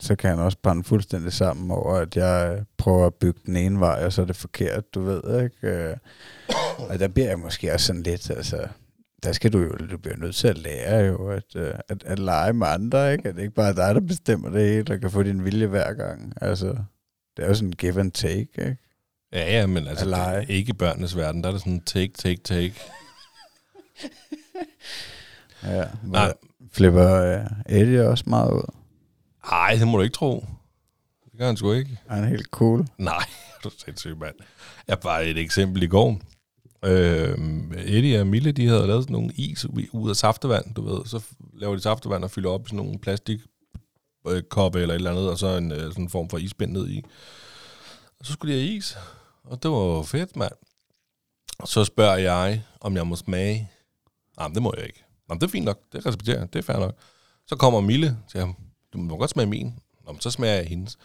så 0.00 0.16
kan 0.16 0.30
han 0.30 0.38
også 0.38 0.58
brænde 0.62 0.84
fuldstændig 0.84 1.32
sammen 1.32 1.70
over, 1.70 1.94
at 1.94 2.16
jeg 2.16 2.64
prøver 2.76 3.06
at 3.06 3.14
bygge 3.14 3.40
den 3.46 3.56
ene 3.56 3.80
vej, 3.80 4.04
og 4.04 4.12
så 4.12 4.22
er 4.22 4.26
det 4.26 4.36
forkert, 4.36 4.94
du 4.94 5.02
ved, 5.02 5.44
ikke? 5.44 5.68
Øh, 5.68 5.96
og 6.78 6.98
der 6.98 7.08
bliver 7.08 7.28
jeg 7.28 7.38
måske 7.38 7.72
også 7.72 7.86
sådan 7.86 8.02
lidt, 8.02 8.30
altså, 8.30 8.68
der 9.26 9.32
skal 9.32 9.52
du 9.52 9.58
jo, 9.58 9.70
du 9.90 9.98
bliver 9.98 10.16
nødt 10.16 10.34
til 10.36 10.48
at 10.48 10.58
lære 10.58 11.04
jo, 11.04 11.28
at, 11.28 11.56
øh, 11.56 11.74
at, 11.88 12.02
at 12.04 12.18
lege 12.18 12.52
med 12.52 12.66
andre, 12.66 13.12
ikke? 13.12 13.28
At 13.28 13.34
det 13.34 13.42
ikke 13.42 13.54
bare 13.54 13.68
er 13.68 13.72
dig, 13.72 13.94
der 13.94 14.00
bestemmer 14.00 14.48
det 14.48 14.68
hele, 14.68 14.82
der 14.82 14.96
kan 14.96 15.10
få 15.10 15.22
din 15.22 15.44
vilje 15.44 15.66
hver 15.66 15.94
gang. 15.94 16.32
Altså, 16.40 16.66
det 17.36 17.44
er 17.44 17.48
jo 17.48 17.54
sådan 17.54 17.72
give 17.72 18.00
and 18.00 18.12
take, 18.12 18.48
ikke? 18.58 18.76
Ja, 19.32 19.58
ja, 19.58 19.66
men 19.66 19.86
altså, 19.86 20.06
det 20.06 20.50
ikke 20.50 20.70
i 20.70 20.72
børnenes 20.72 21.16
verden, 21.16 21.42
der 21.42 21.48
er 21.48 21.52
det 21.52 21.60
sådan 21.60 21.80
take, 21.80 22.12
take, 22.12 22.42
take. 22.42 22.74
Ja, 25.62 25.84
Nej, 26.04 26.32
flipper 26.72 27.14
øh, 27.14 27.46
Eddie 27.68 28.08
også 28.08 28.24
meget 28.26 28.52
ud. 28.52 28.74
Ej, 29.52 29.76
det 29.78 29.88
må 29.88 29.96
du 29.96 30.02
ikke 30.02 30.14
tro. 30.14 30.46
Det 31.24 31.38
gør 31.38 31.46
han 31.46 31.56
sgu 31.56 31.72
ikke. 31.72 31.98
Han 32.08 32.24
er 32.24 32.28
helt 32.28 32.46
cool. 32.46 32.86
Nej, 32.98 33.24
du 33.64 33.68
er 33.68 33.72
sindssyg, 33.84 34.16
mand. 34.16 34.34
Jeg 34.88 35.00
bare 35.00 35.26
et 35.26 35.38
eksempel 35.38 35.82
i 35.82 35.86
går. 35.86 36.20
Øh, 36.84 37.38
Eddie 37.86 38.20
og 38.20 38.26
Mille, 38.26 38.52
de 38.52 38.66
havde 38.66 38.86
lavet 38.86 39.04
sådan 39.04 39.12
nogle 39.12 39.32
is 39.34 39.66
ud 39.92 40.10
af 40.10 40.16
saftevand, 40.16 40.74
du 40.74 40.82
ved. 40.82 41.06
Så 41.06 41.20
laver 41.54 41.74
de 41.74 41.82
saftevand 41.82 42.24
og 42.24 42.30
fylder 42.30 42.50
op 42.50 42.66
i 42.66 42.68
sådan 42.68 42.76
nogle 42.76 42.98
plastik 42.98 43.40
øh, 44.28 44.42
eller 44.56 44.88
et 44.88 44.94
eller 44.94 45.10
andet, 45.10 45.30
og 45.30 45.38
så 45.38 45.46
en 45.46 45.72
øh, 45.72 45.78
sådan 45.78 46.04
en 46.04 46.10
form 46.10 46.28
for 46.28 46.38
isbind 46.38 46.72
ned 46.72 46.88
i. 46.88 47.02
Og 48.20 48.26
så 48.26 48.32
skulle 48.32 48.54
de 48.54 48.60
have 48.60 48.72
is. 48.72 48.98
Og 49.44 49.62
det 49.62 49.70
var 49.70 50.02
fedt, 50.02 50.36
mand. 50.36 50.52
Så 51.64 51.84
spørger 51.84 52.16
jeg, 52.16 52.62
om 52.80 52.96
jeg 52.96 53.06
må 53.06 53.16
smage. 53.16 53.70
Nej, 54.38 54.48
det 54.48 54.62
må 54.62 54.74
jeg 54.76 54.86
ikke. 54.86 55.04
Jamen, 55.28 55.40
det 55.40 55.46
er 55.46 55.50
fint 55.50 55.64
nok. 55.64 55.78
Det 55.92 56.06
respekterer 56.06 56.38
jeg. 56.38 56.52
Det 56.52 56.58
er 56.58 56.62
fair 56.62 56.78
nok. 56.78 56.94
Så 57.46 57.56
kommer 57.56 57.80
Mille 57.80 58.18
til 58.30 58.40
ham. 58.40 58.56
Du 58.92 58.98
må 58.98 59.16
godt 59.16 59.30
smage 59.30 59.46
min. 59.46 59.74
Nå, 60.06 60.12
men 60.12 60.20
så 60.20 60.30
smager 60.30 60.54
jeg 60.54 60.66
hendes. 60.66 60.98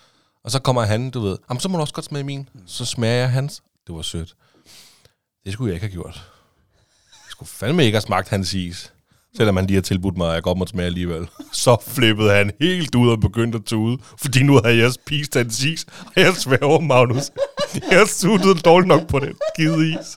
Og 0.44 0.52
så 0.52 0.60
kommer 0.60 0.82
han, 0.82 1.10
du 1.10 1.20
ved. 1.20 1.38
Jamen, 1.50 1.60
så 1.60 1.70
må 1.70 1.78
du 1.78 1.82
også 1.82 1.94
godt 1.94 2.06
smage 2.06 2.24
min. 2.24 2.50
Så 2.66 2.86
smager 2.86 3.16
jeg 3.16 3.32
hans. 3.32 3.64
Det 3.88 3.96
var 3.96 4.02
sødt. 4.02 4.36
Det 5.46 5.54
skulle 5.54 5.70
jeg 5.70 5.76
ikke 5.76 5.86
have 5.86 5.92
gjort. 6.04 6.16
Jeg 7.12 7.30
skulle 7.32 7.50
fandme 7.50 7.86
ikke 7.86 7.96
have 7.96 8.02
smagt 8.02 8.30
hans 8.30 8.54
is. 8.54 8.94
Selvom 9.38 9.56
han 9.56 9.66
lige 9.68 9.76
har 9.76 9.82
tilbudt 9.82 10.18
mig, 10.18 10.28
at 10.28 10.34
jeg 10.34 10.44
godt 10.44 10.58
måtte 10.58 10.72
smage 10.72 10.86
alligevel. 10.86 11.28
Så 11.52 11.78
flippede 11.88 12.32
han 12.32 12.52
helt 12.60 12.96
ud 12.96 13.10
og 13.10 13.20
begyndte 13.20 13.58
at 13.58 13.64
tude. 13.64 13.98
Fordi 14.18 14.44
nu 14.44 14.60
havde 14.64 14.78
jeg 14.78 14.94
spist 14.94 15.36
hans 15.36 15.64
is. 15.64 15.86
Og 16.06 16.12
jeg 16.16 16.34
sværger, 16.36 16.80
Magnus. 16.80 17.32
Jeg 17.92 18.08
suttede 18.08 18.56
dårligt 18.60 18.88
nok 18.88 19.08
på 19.08 19.20
den 19.20 19.34
skide 19.54 19.90
is. 19.90 20.16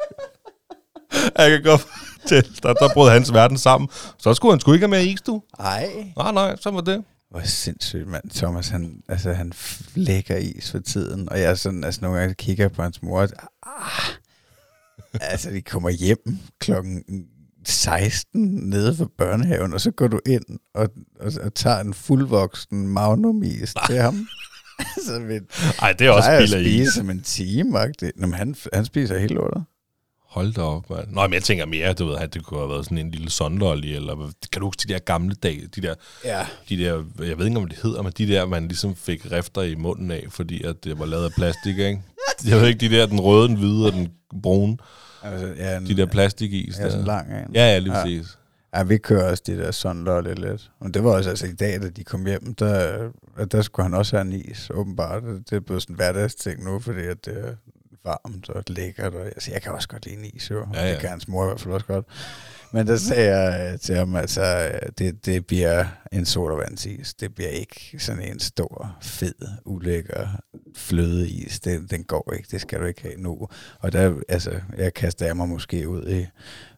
Jeg 1.38 1.50
kan 1.50 1.62
godt 1.62 1.80
fortælle 2.20 2.50
dig, 2.62 2.74
der 2.80 2.88
brød 2.94 3.10
hans 3.10 3.32
verden 3.32 3.58
sammen. 3.58 3.88
Så 4.18 4.34
skulle 4.34 4.52
han 4.52 4.60
sgu 4.60 4.72
ikke 4.72 4.82
have 4.82 4.90
mere 4.90 5.04
is, 5.04 5.20
du. 5.22 5.42
Ej. 5.58 6.12
Nej, 6.16 6.32
nej, 6.32 6.56
så 6.56 6.70
var 6.70 6.80
det. 6.80 7.04
Hvor 7.30 7.40
sindssygt, 7.44 8.08
mand. 8.08 8.30
Thomas, 8.30 8.68
han, 8.68 9.02
altså, 9.08 9.32
han 9.32 9.52
flækker 9.52 10.36
is 10.36 10.70
for 10.70 10.78
tiden. 10.78 11.28
Og 11.28 11.40
jeg 11.40 11.50
er 11.50 11.54
sådan, 11.54 11.84
altså 11.84 12.00
nogle 12.02 12.18
gange 12.18 12.34
kigger 12.34 12.68
på 12.68 12.82
hans 12.82 13.02
mor. 13.02 13.20
og- 13.22 13.28
Ah, 13.62 14.14
altså, 15.20 15.50
de 15.50 15.62
kommer 15.62 15.90
hjem 15.90 16.38
klokken 16.60 17.04
16 17.66 18.42
nede 18.70 18.96
fra 18.96 19.06
børnehaven, 19.18 19.72
og 19.72 19.80
så 19.80 19.90
går 19.90 20.08
du 20.08 20.20
ind 20.26 20.44
og, 20.74 20.88
og, 21.20 21.32
og 21.42 21.54
tager 21.54 21.80
en 21.80 21.94
fuldvoksen 21.94 22.88
magnumis 22.88 23.74
til 23.86 23.96
ham. 23.98 24.28
altså, 24.96 25.18
vi 25.20 25.38
Ej, 25.82 25.92
det 25.92 26.06
er 26.06 26.10
også 26.10 26.30
spild 26.38 26.54
af 26.54 26.60
spise 26.64 26.82
is. 26.82 26.92
som 26.94 27.10
en 27.10 27.22
time. 27.22 27.70
Nå, 28.16 28.26
men 28.26 28.34
han, 28.34 28.54
han 28.72 28.84
spiser 28.84 29.18
helt 29.18 29.32
lortet. 29.32 29.64
Hold 30.28 30.52
da 30.52 30.60
op, 30.60 30.90
mand. 30.90 31.08
Nå, 31.10 31.22
men 31.22 31.32
jeg 31.34 31.42
tænker 31.42 31.66
mere, 31.66 31.92
du 31.92 32.06
ved, 32.06 32.16
at 32.16 32.34
det 32.34 32.44
kunne 32.44 32.60
have 32.60 32.70
været 32.70 32.84
sådan 32.84 32.98
en 32.98 33.10
lille 33.10 33.30
sondlolly, 33.30 33.86
eller 33.86 34.30
kan 34.52 34.60
du 34.60 34.66
huske 34.66 34.82
de 34.88 34.92
der 34.92 34.98
gamle 34.98 35.34
dage, 35.34 35.66
de 35.66 35.80
der, 35.80 35.94
Ja. 36.24 36.46
de 36.68 36.78
der, 36.78 37.04
jeg 37.18 37.38
ved 37.38 37.46
ikke, 37.46 37.58
om 37.58 37.68
det 37.68 37.78
hedder, 37.82 38.02
men 38.02 38.12
de 38.18 38.28
der, 38.28 38.46
man 38.46 38.68
ligesom 38.68 38.96
fik 38.96 39.32
rifter 39.32 39.62
i 39.62 39.74
munden 39.74 40.10
af, 40.10 40.26
fordi 40.30 40.62
at 40.62 40.84
det 40.84 40.98
var 40.98 41.06
lavet 41.06 41.24
af 41.24 41.30
plastik, 41.32 41.78
ikke? 41.78 42.02
Jeg 42.48 42.60
ved 42.60 42.68
ikke, 42.68 42.88
de 42.88 42.96
der, 42.96 43.06
den 43.06 43.20
røde, 43.20 43.48
den 43.48 43.56
hvide 43.56 43.86
og 43.86 43.92
den 43.92 44.08
brune, 44.42 44.76
Altså, 45.24 45.46
ja, 45.56 45.76
en, 45.76 45.86
de 45.86 45.96
der 45.96 46.06
plastikis 46.06 46.78
ja, 46.78 46.90
sådan 46.90 46.98
der. 47.00 47.06
lang 47.06 47.28
en. 47.32 47.54
Ja, 47.54 47.72
ja, 47.72 47.78
lige 47.78 47.96
Ja. 47.96 48.02
præcis. 48.02 48.38
Ja, 48.76 48.82
vi 48.82 48.98
kører 48.98 49.30
også 49.30 49.42
de 49.46 49.56
der 49.58 49.70
sunlolly 49.70 50.34
lidt. 50.34 50.70
Men 50.80 50.94
det 50.94 51.04
var 51.04 51.10
også 51.10 51.30
altså 51.30 51.46
i 51.46 51.52
dag, 51.52 51.82
da 51.82 51.88
de 51.88 52.04
kom 52.04 52.26
hjem, 52.26 52.54
der, 52.54 53.10
der 53.52 53.62
skulle 53.62 53.84
han 53.84 53.94
også 53.94 54.16
have 54.16 54.26
en 54.26 54.32
is, 54.32 54.70
åbenbart. 54.74 55.22
Det 55.22 55.52
er 55.56 55.60
blevet 55.60 55.82
sådan 55.82 55.92
en 55.92 55.96
hverdagsting 55.96 56.64
nu, 56.64 56.78
fordi 56.80 57.00
at 57.00 57.24
det 57.24 57.38
er 57.48 57.52
varmt 58.04 58.48
og 58.50 58.64
lækkert. 58.66 59.14
Og, 59.14 59.24
altså, 59.26 59.50
jeg 59.52 59.62
kan 59.62 59.72
også 59.72 59.88
godt 59.88 60.06
lide 60.06 60.16
en 60.18 60.24
is, 60.34 60.50
jo. 60.50 60.66
Ja, 60.74 60.84
ja. 60.86 60.90
Det 60.92 60.98
kan 61.00 61.08
hans 61.08 61.28
mor 61.28 61.44
i 61.44 61.46
hvert 61.46 61.60
fald 61.60 61.74
også 61.74 61.86
godt. 61.86 62.06
Men 62.74 62.86
der 62.86 62.96
sagde 62.96 63.36
jeg 63.36 63.72
øh, 63.72 63.78
til 63.80 63.96
ham, 63.96 64.16
altså, 64.16 64.70
det, 64.98 65.26
det 65.26 65.46
bliver 65.46 65.84
en 66.12 66.26
sodavandsis. 66.26 67.14
Det 67.14 67.34
bliver 67.34 67.50
ikke 67.50 67.96
sådan 67.98 68.22
en 68.22 68.40
stor, 68.40 68.96
fed, 69.02 69.34
ulækker 69.64 70.28
flødeis. 70.76 71.60
Den, 71.60 71.86
den 71.86 72.04
går 72.04 72.32
ikke. 72.36 72.48
Det 72.50 72.60
skal 72.60 72.80
du 72.80 72.84
ikke 72.84 73.02
have 73.02 73.16
nu. 73.16 73.48
Og 73.80 73.92
der, 73.92 74.14
altså, 74.28 74.60
jeg 74.78 74.94
kaster 74.94 75.34
mig 75.34 75.48
måske 75.48 75.88
ud 75.88 76.08
i 76.08 76.26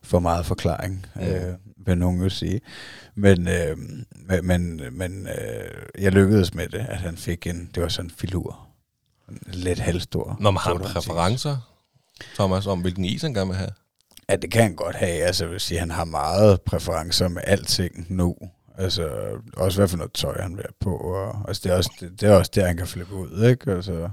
for 0.03 0.19
meget 0.19 0.45
forklaring, 0.45 1.05
Mm. 1.15 1.21
øh, 1.21 1.53
vil 1.85 1.97
nogen 1.97 2.21
jo 2.21 2.29
sige. 2.29 2.61
Men, 3.15 3.47
øh, 3.47 3.77
men- 4.43 4.81
men, 4.91 5.27
øh, 5.27 6.03
jeg 6.03 6.11
lykkedes 6.11 6.53
med 6.53 6.67
det, 6.69 6.79
at 6.89 6.97
han 6.97 7.17
fik 7.17 7.47
en, 7.47 7.69
det 7.75 7.83
var 7.83 7.89
sådan 7.89 8.05
en 8.09 8.15
filur. 8.17 8.67
En 9.29 9.39
lidt 9.51 9.79
halvstor. 9.79 10.37
Når 10.39 10.51
man 10.51 10.61
har 10.63 10.73
præferencer, 10.73 11.73
Thomas, 12.35 12.67
om 12.67 12.81
hvilken 12.81 13.05
is 13.05 13.21
han 13.21 13.33
gerne 13.33 13.47
vil 13.49 13.57
have. 13.57 13.69
Ja, 14.29 14.35
det 14.35 14.51
kan 14.51 14.61
han 14.61 14.75
godt 14.75 14.95
have. 14.95 15.23
Altså, 15.23 15.43
jeg 15.43 15.51
vil 15.51 15.59
sige, 15.59 15.79
han 15.79 15.91
har 15.91 16.05
meget 16.05 16.61
præferencer 16.61 17.27
med 17.27 17.41
alting 17.45 18.05
nu. 18.09 18.35
Altså, 18.77 19.09
også 19.57 19.79
hvad 19.79 19.87
for 19.87 19.97
noget 19.97 20.13
tøj, 20.13 20.41
han 20.41 20.55
vil 20.55 20.63
have 20.63 20.73
på. 20.79 20.97
Og, 20.97 21.43
altså, 21.47 21.61
det 21.63 21.71
er, 21.71 21.75
også, 21.77 21.91
det, 21.99 22.21
det 22.21 22.29
er 22.29 22.33
også 22.33 22.51
der, 22.55 22.67
han 22.67 22.77
kan 22.77 22.87
flippe 22.87 23.13
ud, 23.15 23.43
ikke? 23.43 23.71
Altså, 23.71 24.09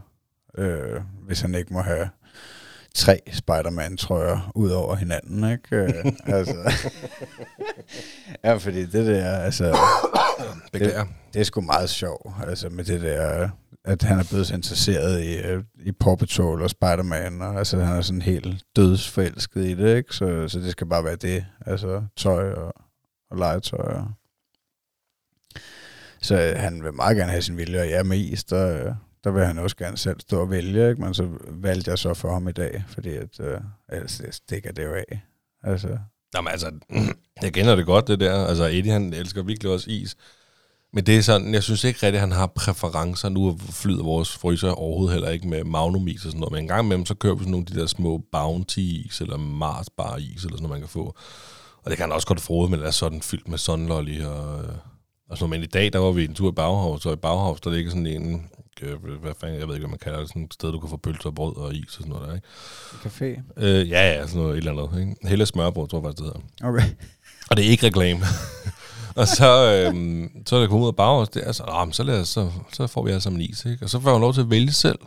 øh, 0.59 1.01
hvis 1.27 1.41
han 1.41 1.55
ikke 1.55 1.73
må 1.73 1.81
have 1.81 2.09
tre 2.95 3.21
Spider-Man-trøjer 3.33 4.51
ud 4.55 4.71
over 4.71 4.95
hinanden, 4.97 5.53
ikke? 5.53 5.77
Øh, 5.77 6.05
altså, 6.37 6.73
ja, 8.45 8.55
fordi 8.55 8.87
det 8.87 9.07
der, 9.07 9.39
altså, 9.39 9.77
Beklager. 10.73 11.05
det 11.35 11.41
er 11.41 11.45
sgu 11.45 11.61
meget 11.61 11.91
sjovt, 11.91 12.33
altså 12.47 12.69
med 12.69 12.85
det 12.85 13.01
der, 13.01 13.49
at 13.85 14.03
han 14.03 14.19
er 14.19 14.25
blevet 14.31 14.47
så 14.47 14.55
interesseret 14.55 15.23
i, 15.23 15.37
øh, 15.37 15.65
i 15.85 15.93
Paw 15.93 16.17
Patrol 16.17 16.63
og 16.63 16.71
Spider-Man, 16.71 17.43
og 17.43 17.59
altså 17.59 17.79
han 17.79 17.97
er 17.97 18.01
sådan 18.01 18.23
helt 18.23 18.65
dødsforelsket 18.77 19.65
i 19.65 19.75
det, 19.75 19.97
ikke? 19.97 20.15
Så, 20.15 20.49
så 20.49 20.59
det 20.59 20.71
skal 20.71 20.87
bare 20.87 21.05
være 21.05 21.17
det, 21.17 21.47
altså 21.67 22.05
tøj 22.17 22.53
og, 22.53 22.75
og 23.31 23.39
legetøj. 23.39 23.95
Og. 23.95 24.09
Så 26.21 26.43
øh, 26.43 26.59
han 26.59 26.85
vil 26.85 26.95
meget 26.95 27.17
gerne 27.17 27.31
have 27.31 27.43
sin 27.43 27.57
vilje, 27.57 27.81
og 27.81 27.89
ja, 27.89 28.03
med 28.03 28.45
der, 28.51 28.87
øh, 28.87 28.95
der 29.25 29.31
vil 29.31 29.45
han 29.45 29.59
også 29.59 29.77
gerne 29.77 29.97
selv 29.97 30.21
stå 30.21 30.41
og 30.41 30.51
vælge, 30.51 30.91
ikke? 30.91 31.03
Men 31.03 31.15
så 31.15 31.29
valgte 31.49 31.91
jeg 31.91 31.99
så 31.99 32.15
for 32.15 32.33
ham 32.33 32.49
i 32.49 32.53
dag, 32.53 32.85
fordi 32.89 33.15
at, 33.15 33.41
øh, 33.41 33.61
ellers 33.93 34.19
det 34.19 34.35
stikker 34.35 34.73
det 34.73 34.85
jo 34.85 34.95
af. 34.95 35.21
Altså, 35.63 35.99
Jamen 36.35 36.51
altså, 36.51 36.73
jeg 37.43 37.53
kender 37.53 37.77
det 37.77 37.87
godt, 37.87 38.09
det 38.09 38.21
der. 38.21 38.47
Altså, 38.47 38.65
Eddie, 38.65 38.93
han 38.93 39.13
elsker 39.13 39.43
virkelig 39.43 39.73
også 39.73 39.91
is. 39.91 40.17
Men 40.95 41.07
det 41.07 41.17
er 41.17 41.21
sådan, 41.21 41.55
jeg 41.55 41.63
synes 41.63 41.85
ikke 41.85 41.97
rigtigt, 41.97 42.15
at 42.15 42.21
han 42.21 42.33
har 42.33 42.47
præferencer. 42.47 43.29
Nu 43.29 43.59
flyder 43.71 44.03
vores 44.05 44.37
fryser 44.37 44.71
overhovedet 44.71 45.13
heller 45.13 45.31
ikke 45.31 45.49
med 45.49 45.65
magnumis 45.65 46.25
og 46.25 46.31
sådan 46.31 46.41
noget. 46.41 46.53
Men 46.53 46.63
en 46.63 46.69
gang 46.69 46.85
imellem, 46.85 47.07
så 47.07 47.15
kører 47.15 47.35
vi 47.35 47.41
sådan 47.41 47.51
nogle 47.51 47.67
af 47.69 47.75
de 47.75 47.81
der 47.81 47.87
små 47.87 48.23
bounty-is, 48.37 49.21
eller 49.21 49.37
Mars 49.37 49.91
bar 49.91 50.17
is, 50.17 50.45
eller 50.45 50.57
sådan 50.57 50.63
noget, 50.63 50.71
man 50.71 50.81
kan 50.81 50.89
få. 50.89 51.17
Og 51.83 51.91
det 51.91 51.97
kan 51.97 52.05
han 52.05 52.13
også 52.13 52.27
godt 52.27 52.41
frode, 52.41 52.71
men 52.71 52.81
det 52.81 52.87
er 52.87 52.91
sådan 52.91 53.23
fyldt 53.23 53.49
med 53.49 53.59
sunlolly 53.59 54.23
og, 54.23 54.63
og 55.31 55.39
sådan. 55.39 55.51
Men 55.51 55.63
i 55.63 55.67
dag, 55.67 55.93
der 55.93 55.99
var 55.99 56.13
vi 56.13 56.25
en 56.25 56.35
tur 56.35 56.49
i 56.49 56.55
Bauhaus, 56.55 57.07
og 57.07 57.13
i 57.13 57.17
Bauhaus, 57.17 57.61
der 57.61 57.71
ligger 57.71 57.91
sådan 57.91 58.07
en, 58.07 58.51
øh, 58.83 58.97
hvad 59.23 59.33
fanden, 59.41 59.61
jeg 59.61 59.69
ved 59.69 59.75
ikke, 59.75 59.87
hvad 59.87 59.91
man 59.91 59.99
kalder 59.99 60.19
det, 60.19 60.29
sådan 60.29 60.43
et 60.43 60.55
sted, 60.55 60.73
du 60.73 60.81
kan 60.81 60.91
få 60.91 60.97
pølser, 60.97 61.31
brød 61.31 61.57
og 61.57 61.75
is 61.75 61.87
og 61.87 61.93
sådan 61.93 62.09
noget 62.09 62.29
der, 62.29 62.35
ikke? 62.35 62.47
café. 63.05 63.43
Øh, 63.57 63.91
ja, 63.91 64.13
ja, 64.13 64.27
sådan 64.27 64.43
noget 64.43 64.53
et 64.53 64.59
eller 64.59 64.87
andet, 64.87 65.01
ikke? 65.01 65.29
Helle 65.29 65.47
smørbrød, 65.47 65.89
tror 65.89 65.99
jeg 65.99 66.05
faktisk, 66.05 66.19
det 66.19 66.27
hedder. 66.27 66.69
Okay. 66.69 66.97
Og 67.51 67.57
det 67.57 67.67
er 67.67 67.71
ikke 67.71 67.87
reklame. 67.87 68.21
Og 69.17 69.29
så, 69.29 69.73
øhm, 69.87 70.31
så 70.47 70.57
er 70.57 70.61
der 70.61 70.67
kommet 70.69 70.85
ud 70.85 70.89
af 70.89 70.97
bagårs 70.97 71.29
der, 71.29 71.53
så, 71.53 71.63
ah, 71.63 71.93
så, 71.93 72.03
lad 72.03 72.21
os, 72.21 72.29
så, 72.29 72.51
så 72.73 72.87
får 72.87 73.03
vi 73.05 73.11
alle 73.11 73.21
sammen 73.21 73.41
en 73.43 73.51
is, 73.51 73.65
ikke? 73.65 73.85
Og 73.85 73.91
så 73.91 74.01
får 74.01 74.13
han 74.13 74.21
lov 74.21 74.35
til 74.35 74.41
at 74.41 74.51
vælge 74.51 74.73
selv. 74.73 74.99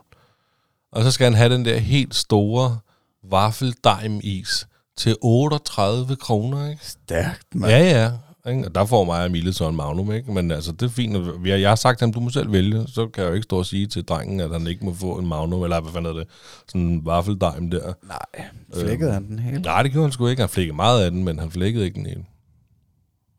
Og 0.91 1.03
så 1.03 1.11
skal 1.11 1.23
han 1.25 1.33
have 1.33 1.53
den 1.53 1.65
der 1.65 1.77
helt 1.77 2.15
store 2.15 2.79
vaffeldejm-is 3.23 4.67
til 4.97 5.15
38 5.21 6.15
kroner, 6.15 6.69
ikke? 6.69 6.85
Stærkt, 6.85 7.55
mand. 7.55 7.71
Ja, 7.73 8.01
ja. 8.03 8.11
Ikke? 8.51 8.65
Og 8.65 8.75
der 8.75 8.85
får 8.85 9.03
mig 9.03 9.23
og 9.23 9.31
Mille 9.31 9.53
så 9.53 9.67
en 9.69 9.75
magnum, 9.75 10.11
ikke? 10.11 10.31
Men 10.31 10.51
altså, 10.51 10.71
det 10.71 10.81
er 10.81 10.89
fint. 10.89 11.15
og 11.17 11.43
vi 11.43 11.49
har- 11.49 11.57
Jeg 11.57 11.69
har 11.69 11.75
sagt 11.75 11.97
til 11.99 12.05
ham, 12.05 12.13
du 12.13 12.19
må 12.19 12.29
selv 12.29 12.51
vælge. 12.51 12.87
Så 12.87 13.07
kan 13.07 13.23
jeg 13.23 13.29
jo 13.29 13.33
ikke 13.33 13.43
stå 13.43 13.57
og 13.57 13.65
sige 13.65 13.87
til 13.87 14.03
drengen, 14.05 14.39
at 14.39 14.49
han 14.51 14.67
ikke 14.67 14.85
må 14.85 14.93
få 14.93 15.17
en 15.17 15.27
magnum, 15.27 15.63
eller 15.63 15.79
hvad 15.81 15.91
fanden 15.93 16.15
er 16.15 16.19
det? 16.19 16.27
Sådan 16.67 16.81
en 16.81 17.05
vaffeldejm 17.05 17.69
der. 17.71 17.93
Nej, 18.07 18.47
flækkede 18.73 19.11
han 19.13 19.27
den 19.27 19.39
hele? 19.39 19.59
Nej, 19.61 19.83
det 19.83 19.91
gjorde 19.91 20.05
han 20.05 20.11
sgu 20.11 20.27
ikke. 20.27 20.41
Han 20.41 20.49
flækkede 20.49 20.75
meget 20.75 21.03
af 21.03 21.11
den, 21.11 21.23
men 21.23 21.39
han 21.39 21.51
flækkede 21.51 21.85
ikke 21.85 21.95
den 21.95 22.05
hele. 22.05 22.23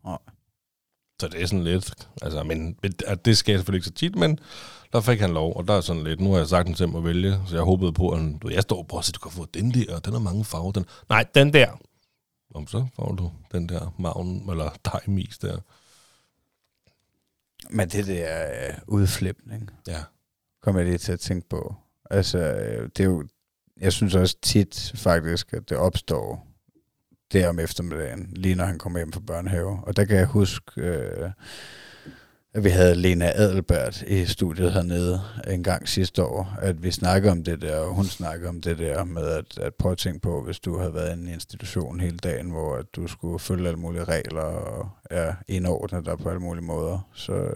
Nej. 0.05 0.19
Så 1.21 1.29
det 1.29 1.43
er 1.43 1.47
sådan 1.47 1.65
lidt, 1.65 2.09
altså, 2.23 2.43
men 2.43 2.79
at 3.07 3.25
det 3.25 3.37
sker 3.39 3.57
selvfølgelig 3.57 3.79
ikke 3.79 3.87
så 3.87 3.93
tit, 3.95 4.17
men 4.17 4.39
der 4.93 5.01
fik 5.01 5.21
han 5.21 5.31
lov, 5.31 5.57
og 5.57 5.69
der 5.69 5.75
er 5.75 5.81
sådan 5.81 6.05
lidt, 6.05 6.21
nu 6.21 6.31
har 6.31 6.39
jeg 6.39 6.47
sagt 6.49 6.69
ham 6.69 6.75
til 6.75 6.85
at 6.97 7.05
vælge, 7.05 7.41
så 7.47 7.55
jeg 7.55 7.65
håbede 7.65 7.93
på, 7.93 8.09
at 8.11 8.21
du, 8.43 8.49
jeg 8.49 8.63
står 8.63 8.83
på, 8.83 9.03
så 9.03 9.13
du 9.13 9.21
kan 9.21 9.31
få 9.31 9.45
den 9.55 9.75
der, 9.75 9.95
og 9.97 10.05
den 10.05 10.13
har 10.13 10.21
mange 10.21 10.45
farver, 10.45 10.73
den, 10.73 10.85
nej, 11.09 11.25
den 11.35 11.53
der. 11.53 11.81
Om 12.55 12.67
så 12.67 12.87
får 12.97 13.13
du 13.13 13.31
den 13.53 13.69
der 13.69 13.95
magen, 13.99 14.51
eller 14.51 14.71
dejmis 14.85 15.39
der. 15.39 15.59
Men 17.71 17.89
det 17.89 18.07
der 18.07 18.47
øh, 18.69 18.75
udflipning, 18.87 19.71
Ja. 19.87 20.03
kom 20.63 20.77
jeg 20.77 20.85
lige 20.85 20.99
til 20.99 21.13
at 21.13 21.21
tænke 21.21 21.49
på. 21.49 21.75
Altså, 22.11 22.39
øh, 22.39 22.89
det 22.97 23.01
er 23.01 23.05
jo, 23.05 23.25
jeg 23.81 23.93
synes 23.93 24.15
også 24.15 24.37
tit 24.43 24.93
faktisk, 24.95 25.53
at 25.53 25.69
det 25.71 25.77
opstår 25.77 26.48
der 27.33 27.49
om 27.49 27.59
eftermiddagen, 27.59 28.29
lige 28.33 28.55
når 28.55 28.65
han 28.65 28.79
kom 28.79 28.97
hjem 28.97 29.13
fra 29.13 29.21
børnehave. 29.21 29.81
Og 29.83 29.97
der 29.97 30.05
kan 30.05 30.17
jeg 30.17 30.27
huske, 30.27 30.81
øh, 30.81 31.31
at 32.55 32.65
vi 32.65 32.69
havde 32.69 32.95
Lena 32.95 33.33
Adelbert 33.35 34.03
i 34.03 34.27
studiet 34.27 34.73
hernede 34.73 35.21
en 35.51 35.63
gang 35.63 35.89
sidste 35.89 36.25
år, 36.25 36.57
at 36.63 36.83
vi 36.83 36.91
snakkede 36.91 37.33
om 37.33 37.45
det 37.45 37.63
der, 37.63 37.77
og 37.77 37.95
hun 37.95 38.05
snakkede 38.05 38.49
om 38.49 38.61
det 38.61 38.79
der 38.79 39.05
med 39.05 39.27
at, 39.27 39.59
at 39.59 39.75
prøve 39.75 39.93
at 39.93 39.99
tænke 39.99 40.21
på, 40.21 40.43
hvis 40.43 40.61
du 40.61 40.79
havde 40.79 40.95
været 40.95 41.11
i 41.11 41.21
en 41.21 41.29
institution 41.29 42.01
hele 42.01 42.17
dagen, 42.17 42.51
hvor 42.51 42.77
at 42.77 42.87
du 42.97 43.07
skulle 43.07 43.39
følge 43.39 43.69
alle 43.69 43.81
mulige 43.81 44.05
regler 44.05 44.43
og 44.43 44.89
ja, 45.11 45.35
indordnet 45.49 46.07
dig 46.07 46.19
på 46.19 46.29
alle 46.29 46.41
mulige 46.41 46.65
måder, 46.65 47.09
så, 47.15 47.51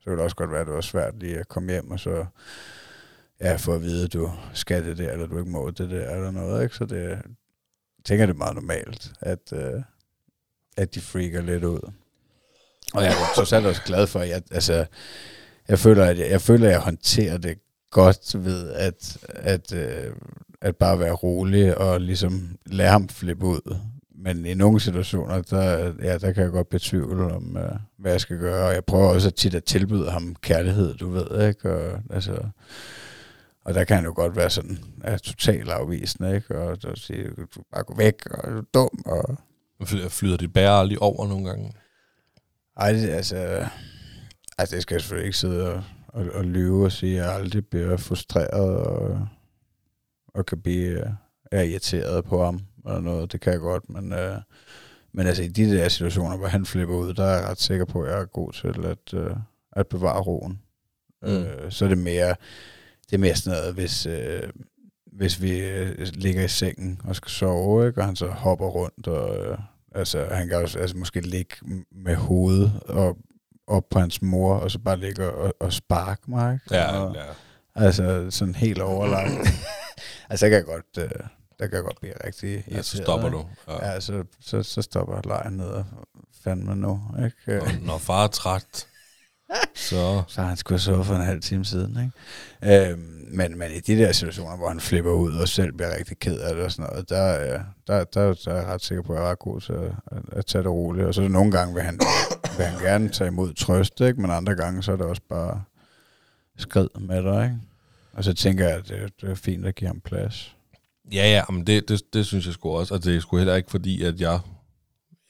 så 0.00 0.10
ville 0.10 0.16
det 0.16 0.24
også 0.24 0.36
godt 0.36 0.50
være, 0.50 0.60
at 0.60 0.66
det 0.66 0.74
var 0.74 0.80
svært 0.80 1.14
lige 1.20 1.38
at 1.38 1.48
komme 1.48 1.72
hjem 1.72 1.90
og 1.90 2.00
så 2.00 2.24
ja, 3.40 3.56
få 3.56 3.74
at 3.74 3.82
vide, 3.82 4.04
at 4.04 4.12
du 4.12 4.30
skal 4.52 4.84
det 4.84 4.98
der, 4.98 5.12
eller 5.12 5.26
du 5.26 5.38
ikke 5.38 5.50
må 5.50 5.70
det 5.70 5.90
der, 5.90 6.10
eller 6.10 6.30
noget, 6.30 6.62
ikke? 6.62 6.76
Så 6.76 6.84
det, 6.84 7.18
tænker, 8.04 8.26
det 8.26 8.34
er 8.34 8.38
meget 8.38 8.54
normalt, 8.54 9.12
at, 9.20 9.52
øh, 9.52 9.82
at 10.76 10.94
de 10.94 11.00
freaker 11.00 11.42
lidt 11.42 11.64
ud. 11.64 11.92
Og 12.94 13.02
jeg 13.02 13.10
er 13.10 13.34
trods 13.34 13.52
alt 13.52 13.66
også 13.66 13.82
glad 13.82 14.06
for, 14.06 14.20
at 14.20 14.28
jeg, 14.28 14.42
altså, 14.50 14.86
jeg 15.68 15.78
føler, 15.78 16.04
at 16.04 16.18
jeg, 16.18 16.30
jeg 16.30 16.40
føler, 16.40 16.66
at 16.66 16.72
jeg 16.72 16.80
håndterer 16.80 17.36
det 17.38 17.58
godt 17.90 18.44
ved 18.44 18.72
at, 18.72 19.18
at, 19.28 19.72
øh, 19.72 20.12
at 20.60 20.76
bare 20.76 20.98
være 20.98 21.12
rolig 21.12 21.78
og 21.78 22.00
ligesom 22.00 22.56
lade 22.66 22.88
ham 22.88 23.08
flippe 23.08 23.46
ud. 23.46 23.76
Men 24.20 24.46
i 24.46 24.54
nogle 24.54 24.80
situationer, 24.80 25.42
der, 25.42 25.92
ja, 26.02 26.18
der 26.18 26.32
kan 26.32 26.42
jeg 26.42 26.50
godt 26.50 26.68
betvivle 26.68 27.24
om, 27.24 27.56
øh, 27.56 27.72
hvad 27.98 28.12
jeg 28.12 28.20
skal 28.20 28.38
gøre. 28.38 28.66
Og 28.66 28.74
jeg 28.74 28.84
prøver 28.84 29.08
også 29.08 29.30
tit 29.30 29.54
at 29.54 29.64
tilbyde 29.64 30.10
ham 30.10 30.36
kærlighed, 30.40 30.94
du 30.94 31.10
ved, 31.10 31.48
ikke? 31.48 31.72
Og, 31.72 32.00
altså, 32.10 32.38
og 33.68 33.74
der 33.74 33.84
kan 33.84 33.96
han 33.96 34.04
jo 34.04 34.12
godt 34.16 34.36
være 34.36 34.50
sådan, 34.50 34.78
ja, 35.04 35.16
totalt 35.16 35.68
afvisende, 35.68 36.34
ikke? 36.34 36.58
Og 36.58 36.76
så 36.80 36.92
siger, 36.94 37.30
du 37.54 37.62
bare 37.72 37.82
gå 37.82 37.94
væk, 37.96 38.26
og 38.30 38.52
du 38.52 38.58
er 38.58 38.62
dum, 38.74 39.02
og... 39.06 39.38
Fly- 39.84 40.08
Flyder 40.08 40.36
dit 40.36 40.52
bære 40.52 40.86
lige 40.86 41.02
over 41.02 41.28
nogle 41.28 41.44
gange? 41.48 41.72
Ej, 42.76 42.92
det, 42.92 43.08
altså... 43.08 43.66
Altså, 44.58 44.74
det 44.74 44.82
skal 44.82 44.94
jeg 44.94 45.00
selvfølgelig 45.00 45.26
ikke 45.26 45.38
sidde 45.38 45.74
og, 45.74 45.82
og, 46.08 46.26
og 46.34 46.44
lyve 46.44 46.84
og 46.84 46.92
sige, 46.92 47.20
at 47.20 47.26
jeg 47.26 47.34
aldrig 47.34 47.66
bliver 47.66 47.96
frustreret 47.96 48.76
og, 48.76 49.28
og 50.34 50.46
kan 50.46 50.60
blive 50.60 51.16
er 51.52 51.62
irriteret 51.62 52.24
på 52.24 52.44
ham 52.44 52.60
eller 52.86 53.00
noget. 53.00 53.32
Det 53.32 53.40
kan 53.40 53.52
jeg 53.52 53.60
godt, 53.60 53.90
men, 53.90 54.12
øh, 54.12 54.36
men 55.12 55.26
altså 55.26 55.42
i 55.42 55.48
de 55.48 55.76
der 55.76 55.88
situationer, 55.88 56.36
hvor 56.36 56.46
han 56.46 56.66
flipper 56.66 56.94
ud, 56.94 57.14
der 57.14 57.24
er 57.24 57.38
jeg 57.38 57.48
ret 57.48 57.60
sikker 57.60 57.84
på, 57.84 58.02
at 58.02 58.10
jeg 58.10 58.20
er 58.20 58.24
god 58.24 58.52
til 58.52 58.86
at, 58.86 59.14
øh, 59.14 59.36
at 59.72 59.86
bevare 59.86 60.20
roen. 60.20 60.62
Mm. 61.22 61.28
Øh, 61.28 61.72
så 61.72 61.84
er 61.84 61.88
det 61.88 61.98
mere, 61.98 62.34
det 63.10 63.14
er 63.14 63.18
mere 63.18 63.34
sådan 63.34 63.58
noget, 63.58 63.74
hvis, 63.74 64.06
øh, 64.06 64.42
hvis 65.12 65.42
vi 65.42 65.58
øh, 65.58 65.98
ligger 66.12 66.44
i 66.44 66.48
sengen 66.48 67.00
og 67.04 67.16
skal 67.16 67.30
sove, 67.30 67.86
ikke? 67.88 68.00
og 68.00 68.06
han 68.06 68.16
så 68.16 68.26
hopper 68.26 68.66
rundt, 68.66 69.06
og 69.06 69.36
øh, 69.36 69.58
altså, 69.94 70.26
han 70.30 70.48
kan 70.48 70.56
også 70.56 70.78
altså, 70.78 70.96
måske 70.96 71.20
ligge 71.20 71.54
med 71.92 72.14
hovedet 72.14 72.80
og 72.84 73.16
op 73.66 73.84
på 73.90 73.98
hans 73.98 74.22
mor, 74.22 74.54
og 74.54 74.70
så 74.70 74.78
bare 74.78 74.96
ligge 74.96 75.30
og, 75.30 75.54
og 75.60 75.72
sparke 75.72 76.22
mig. 76.26 76.54
Ikke? 76.54 76.76
Ja, 76.76 76.96
og, 76.96 77.14
ja. 77.14 77.24
Altså 77.74 78.26
sådan 78.30 78.54
helt 78.54 78.82
overlagt. 78.82 79.48
altså 80.30 80.46
der 80.46 80.50
kan 80.50 80.56
jeg 80.56 80.64
godt, 80.64 80.98
øh, 80.98 81.10
der 81.58 81.66
kan 81.66 81.74
jeg 81.74 81.82
godt 81.82 82.00
blive 82.00 82.14
rigtig 82.26 82.50
irriteret. 82.50 82.76
ja, 82.76 82.82
så 82.82 82.96
stopper 82.96 83.28
du. 83.28 83.46
Ja. 83.68 83.92
Ja, 83.92 84.00
så, 84.00 84.24
så, 84.40 84.62
så 84.62 84.82
stopper 84.82 85.20
lejen 85.24 85.52
ned 85.52 85.66
og 85.66 85.84
fandme 86.44 86.76
nu. 86.76 87.00
Ikke? 87.24 87.62
Og 87.62 87.68
når 87.82 87.98
far 87.98 88.24
er 88.24 88.28
træt, 88.28 88.86
så... 89.74 90.22
Så 90.28 90.40
har 90.40 90.48
han 90.48 90.56
skulle 90.56 90.80
sovet 90.80 91.06
for 91.06 91.14
en 91.14 91.24
halv 91.24 91.40
time 91.40 91.64
siden. 91.64 92.12
Ikke? 92.62 92.90
Øhm, 92.90 93.18
men, 93.30 93.58
men 93.58 93.70
i 93.72 93.80
de 93.80 93.96
der 93.96 94.12
situationer, 94.12 94.56
hvor 94.56 94.68
han 94.68 94.80
flipper 94.80 95.10
ud 95.10 95.32
og 95.32 95.48
selv 95.48 95.72
bliver 95.72 95.96
rigtig 95.98 96.18
ked 96.18 96.40
af 96.40 96.54
det 96.54 96.64
og 96.64 96.72
sådan 96.72 96.90
noget, 96.90 97.08
der, 97.08 97.40
øh, 97.40 97.60
der, 97.86 98.04
der, 98.04 98.34
der 98.44 98.52
er 98.52 98.56
jeg 98.56 98.66
ret 98.66 98.84
sikker 98.84 99.02
på, 99.02 99.12
at 99.12 99.18
jeg 99.18 99.26
er 99.26 99.30
ret 99.30 99.38
god 99.38 99.60
til 99.60 99.72
at, 99.72 99.92
at, 100.06 100.22
at 100.32 100.46
tage 100.46 100.62
det 100.62 100.70
roligt. 100.70 101.06
Og 101.06 101.14
så 101.14 101.28
nogle 101.28 101.52
gange, 101.52 101.74
vil 101.74 101.82
han, 101.82 102.00
vil 102.56 102.66
han 102.66 102.82
gerne 102.82 103.08
tage 103.08 103.28
imod 103.28 103.54
trøst, 103.54 104.00
ikke? 104.00 104.20
men 104.20 104.30
andre 104.30 104.54
gange, 104.54 104.82
så 104.82 104.92
er 104.92 104.96
det 104.96 105.06
også 105.06 105.22
bare 105.28 105.62
skrid 106.56 106.88
med 107.00 107.22
dig. 107.22 107.44
Ikke? 107.44 107.58
Og 108.12 108.24
så 108.24 108.34
tænker 108.34 108.68
jeg, 108.68 108.76
at 108.76 108.88
det, 108.88 109.12
det 109.20 109.30
er 109.30 109.34
fint 109.34 109.66
at 109.66 109.74
give 109.74 109.88
ham 109.88 110.00
plads. 110.00 110.56
Ja, 111.12 111.30
ja, 111.30 111.42
men 111.50 111.66
det, 111.66 111.88
det, 111.88 112.02
det 112.12 112.26
synes 112.26 112.46
jeg 112.46 112.54
sgu 112.54 112.70
også. 112.70 112.94
Og 112.94 113.04
det 113.04 113.16
er 113.16 113.20
sgu 113.20 113.36
heller 113.36 113.54
ikke 113.54 113.70
fordi, 113.70 114.02
at 114.02 114.20
jeg... 114.20 114.38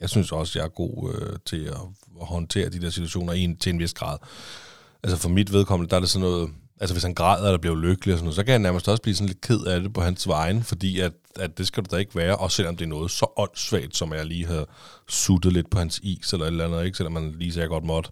Jeg 0.01 0.09
synes 0.09 0.33
også, 0.33 0.59
jeg 0.59 0.65
er 0.65 0.69
god 0.69 1.15
øh, 1.15 1.37
til 1.47 1.65
at, 1.65 1.81
at 2.21 2.27
håndtere 2.27 2.69
de 2.69 2.81
der 2.81 2.91
situationer 2.91 3.33
i 3.33 3.41
en, 3.41 3.57
til 3.57 3.71
en 3.71 3.79
vis 3.79 3.95
grad. 3.95 4.19
Altså 5.03 5.17
for 5.17 5.29
mit 5.29 5.53
vedkommende, 5.53 5.91
der 5.91 5.97
er 5.97 6.01
det 6.01 6.09
sådan 6.09 6.29
noget... 6.29 6.51
Altså 6.81 6.95
hvis 6.95 7.03
han 7.03 7.15
græder 7.15 7.47
eller 7.47 7.59
bliver 7.59 7.77
lykkelig 7.77 8.13
og 8.15 8.19
sådan 8.19 8.25
noget, 8.25 8.37
så 8.37 8.45
kan 8.45 8.53
jeg 8.53 8.59
nærmest 8.59 8.89
også 8.89 9.03
blive 9.03 9.15
sådan 9.15 9.27
lidt 9.27 9.41
ked 9.41 9.61
af 9.61 9.81
det 9.81 9.93
på 9.93 10.01
hans 10.01 10.29
vegne, 10.29 10.63
fordi 10.63 11.01
at, 11.01 11.13
at 11.37 11.59
det 11.59 11.67
skal 11.67 11.85
du 11.85 11.89
da 11.91 11.97
ikke 11.97 12.17
være, 12.17 12.37
også 12.37 12.57
selvom 12.57 12.77
det 12.77 12.85
er 12.85 12.89
noget 12.89 13.11
så 13.11 13.27
åndssvagt, 13.37 13.97
som 13.97 14.13
jeg 14.13 14.27
lige 14.27 14.47
har 14.47 14.67
suttet 15.09 15.53
lidt 15.53 15.71
på 15.71 15.79
hans 15.79 16.01
is 16.03 16.33
eller 16.33 16.47
et 16.47 16.51
eller 16.51 16.65
andet, 16.65 16.85
ikke? 16.85 16.97
selvom 16.97 17.13
man 17.13 17.35
lige 17.39 17.53
sagde 17.53 17.69
godt 17.69 17.85
måtte. 17.85 18.11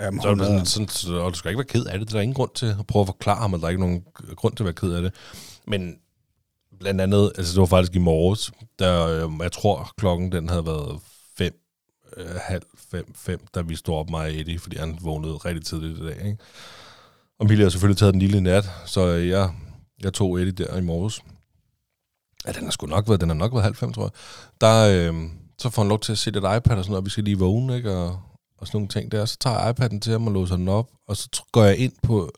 Jamen, 0.00 0.22
Så 0.22 0.28
er 0.28 0.36
sådan, 0.36 0.66
sådan, 0.66 0.88
så, 0.88 1.14
og 1.14 1.32
du 1.32 1.38
skal 1.38 1.48
ikke 1.48 1.58
være 1.58 1.64
ked 1.66 1.84
af 1.84 1.98
det. 1.98 2.08
Det 2.08 2.14
er 2.14 2.18
der 2.18 2.22
ingen 2.22 2.34
grund 2.34 2.50
til 2.54 2.66
at 2.66 2.86
prøve 2.86 3.00
at 3.00 3.06
forklare 3.08 3.38
ham, 3.38 3.54
at 3.54 3.60
der 3.60 3.66
er 3.66 3.70
ikke 3.70 3.80
nogen 3.80 4.04
grund 4.36 4.56
til 4.56 4.62
at 4.62 4.66
være 4.66 4.74
ked 4.74 4.92
af 4.92 5.02
det. 5.02 5.14
Men 5.66 5.96
blandt 6.80 7.00
andet, 7.00 7.32
altså 7.38 7.52
det 7.52 7.60
var 7.60 7.66
faktisk 7.66 7.94
i 7.96 7.98
morges, 7.98 8.52
der, 8.78 9.06
øh, 9.06 9.32
jeg 9.42 9.52
tror 9.52 9.92
klokken 9.98 10.32
den 10.32 10.48
havde 10.48 10.66
været 10.66 11.00
fem, 11.38 11.54
øh, 12.16 12.26
halv 12.42 12.62
fem, 12.90 13.14
fem, 13.14 13.40
da 13.54 13.60
vi 13.60 13.76
stod 13.76 13.96
op 13.96 14.10
mig 14.10 14.20
og 14.20 14.34
Eddie, 14.34 14.58
fordi 14.58 14.76
han 14.76 14.98
vågnede 15.00 15.34
rigtig 15.34 15.64
tidligt 15.64 15.98
i 15.98 16.02
dag. 16.06 16.26
Ikke? 16.26 16.38
Og 17.38 17.46
Mille 17.46 17.62
har 17.62 17.70
selvfølgelig 17.70 17.98
taget 17.98 18.14
den 18.14 18.22
lille 18.22 18.40
nat, 18.40 18.70
så 18.86 19.06
øh, 19.06 19.28
jeg, 19.28 19.52
jeg 20.02 20.12
tog 20.12 20.40
Eddie 20.40 20.52
der 20.52 20.76
i 20.76 20.80
morges. 20.80 21.20
Ja, 22.46 22.52
den 22.52 22.64
har 22.64 22.70
sgu 22.70 22.86
nok 22.86 23.08
været, 23.08 23.20
den 23.20 23.28
har 23.28 23.36
nok 23.36 23.52
været 23.52 23.64
halv 23.64 23.76
fem, 23.76 23.92
tror 23.92 24.02
jeg. 24.02 24.10
Der, 24.60 25.08
øh, 25.12 25.30
så 25.58 25.70
får 25.70 25.82
han 25.82 25.88
lov 25.88 26.00
til 26.00 26.12
at 26.12 26.18
se 26.18 26.30
et 26.30 26.36
iPad 26.36 26.52
og 26.52 26.62
sådan 26.64 26.76
noget, 26.76 26.96
og 26.96 27.04
vi 27.04 27.10
skal 27.10 27.24
lige 27.24 27.38
vågne, 27.38 27.76
ikke? 27.76 27.96
Og, 27.96 28.20
og 28.58 28.66
sådan 28.66 28.76
nogle 28.76 28.88
ting 28.88 29.12
der. 29.12 29.24
Så 29.24 29.36
tager 29.38 29.60
jeg 29.60 29.74
iPad'en 29.80 30.00
til 30.00 30.12
ham 30.12 30.26
og 30.26 30.32
låser 30.32 30.56
den 30.56 30.68
op, 30.68 30.90
og 31.06 31.16
så 31.16 31.42
går 31.52 31.64
jeg 31.64 31.76
ind 31.78 31.92
på 32.02 32.32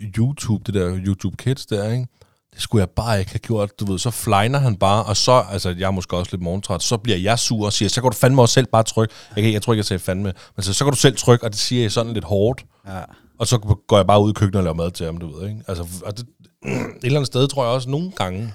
YouTube, 0.00 0.64
det 0.66 0.74
der 0.74 1.00
YouTube 1.06 1.36
Kids 1.36 1.66
der, 1.66 1.90
ikke? 1.92 2.06
Det 2.54 2.62
skulle 2.62 2.80
jeg 2.80 2.90
bare 2.90 3.18
ikke 3.18 3.30
have 3.30 3.38
gjort, 3.38 3.80
du 3.80 3.84
ved. 3.92 3.98
Så 3.98 4.10
flejner 4.10 4.58
han 4.58 4.76
bare, 4.76 5.04
og 5.04 5.16
så, 5.16 5.44
altså 5.50 5.74
jeg 5.78 5.86
er 5.86 5.90
måske 5.90 6.16
også 6.16 6.30
lidt 6.32 6.42
morgentræt, 6.42 6.82
så 6.82 6.96
bliver 6.96 7.18
jeg 7.18 7.38
sur 7.38 7.66
og 7.66 7.72
siger, 7.72 7.88
så 7.88 8.00
kan 8.00 8.10
du 8.10 8.16
fandme 8.16 8.42
også 8.42 8.52
selv 8.52 8.66
bare 8.66 8.82
trykke. 8.82 9.14
Jeg, 9.36 9.52
jeg 9.52 9.62
tror 9.62 9.72
ikke, 9.72 9.78
jeg 9.78 9.84
sagde 9.84 10.00
fandme, 10.00 10.32
men 10.56 10.62
så, 10.62 10.74
så 10.74 10.84
kan 10.84 10.92
du 10.92 10.98
selv 10.98 11.16
trykke, 11.16 11.44
og 11.44 11.50
det 11.50 11.58
siger 11.58 11.82
jeg 11.82 11.92
sådan 11.92 12.12
lidt 12.12 12.24
hårdt. 12.24 12.64
Ja. 12.86 13.00
Og 13.38 13.46
så 13.46 13.58
går 13.88 13.96
jeg 13.96 14.06
bare 14.06 14.22
ud 14.22 14.30
i 14.30 14.32
køkkenet 14.32 14.58
og 14.58 14.64
laver 14.64 14.74
mad 14.74 14.90
til 14.90 15.06
ham, 15.06 15.16
du 15.16 15.38
ved, 15.38 15.48
ikke? 15.48 15.62
Altså, 15.68 15.86
og 16.04 16.18
det, 16.18 16.26
et 16.66 17.04
eller 17.04 17.18
andet 17.18 17.26
sted 17.26 17.48
tror 17.48 17.64
jeg 17.64 17.72
også 17.72 17.90
nogle 17.90 18.10
gange, 18.10 18.54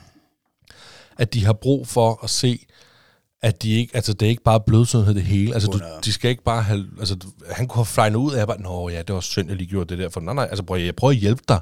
at 1.18 1.34
de 1.34 1.46
har 1.46 1.54
brug 1.54 1.88
for 1.88 2.20
at 2.24 2.30
se, 2.30 2.66
at 3.42 3.64
de 3.64 3.72
ikke, 3.72 3.96
altså 3.96 4.14
det 4.14 4.26
er 4.26 4.30
ikke 4.30 4.44
bare 4.44 4.60
blødsødenhed 4.60 5.14
det 5.14 5.24
hele. 5.24 5.54
Altså 5.54 5.68
du, 5.68 5.78
100. 5.78 6.02
de 6.06 6.14
skal 6.14 6.30
ikke 6.30 6.44
bare 6.44 6.62
have, 6.64 6.86
altså 7.00 7.18
han 7.52 7.68
kunne 7.68 7.80
have 7.80 7.86
flejnet 7.86 8.16
ud 8.16 8.34
af, 8.34 8.48
bare, 8.48 8.62
nå 8.62 8.90
ja, 8.90 9.02
det 9.02 9.16
var 9.16 9.22
synd, 9.22 9.48
jeg 9.48 9.58
lige 9.58 9.70
gjorde 9.70 9.90
det 9.90 9.98
der. 10.04 10.10
For 10.10 10.20
nej, 10.20 10.34
nej, 10.34 10.44
altså 10.50 10.64
prøv, 10.64 10.78
jeg 10.78 10.96
prøver 10.96 11.12
at 11.12 11.18
hjælpe 11.18 11.42
dig. 11.48 11.60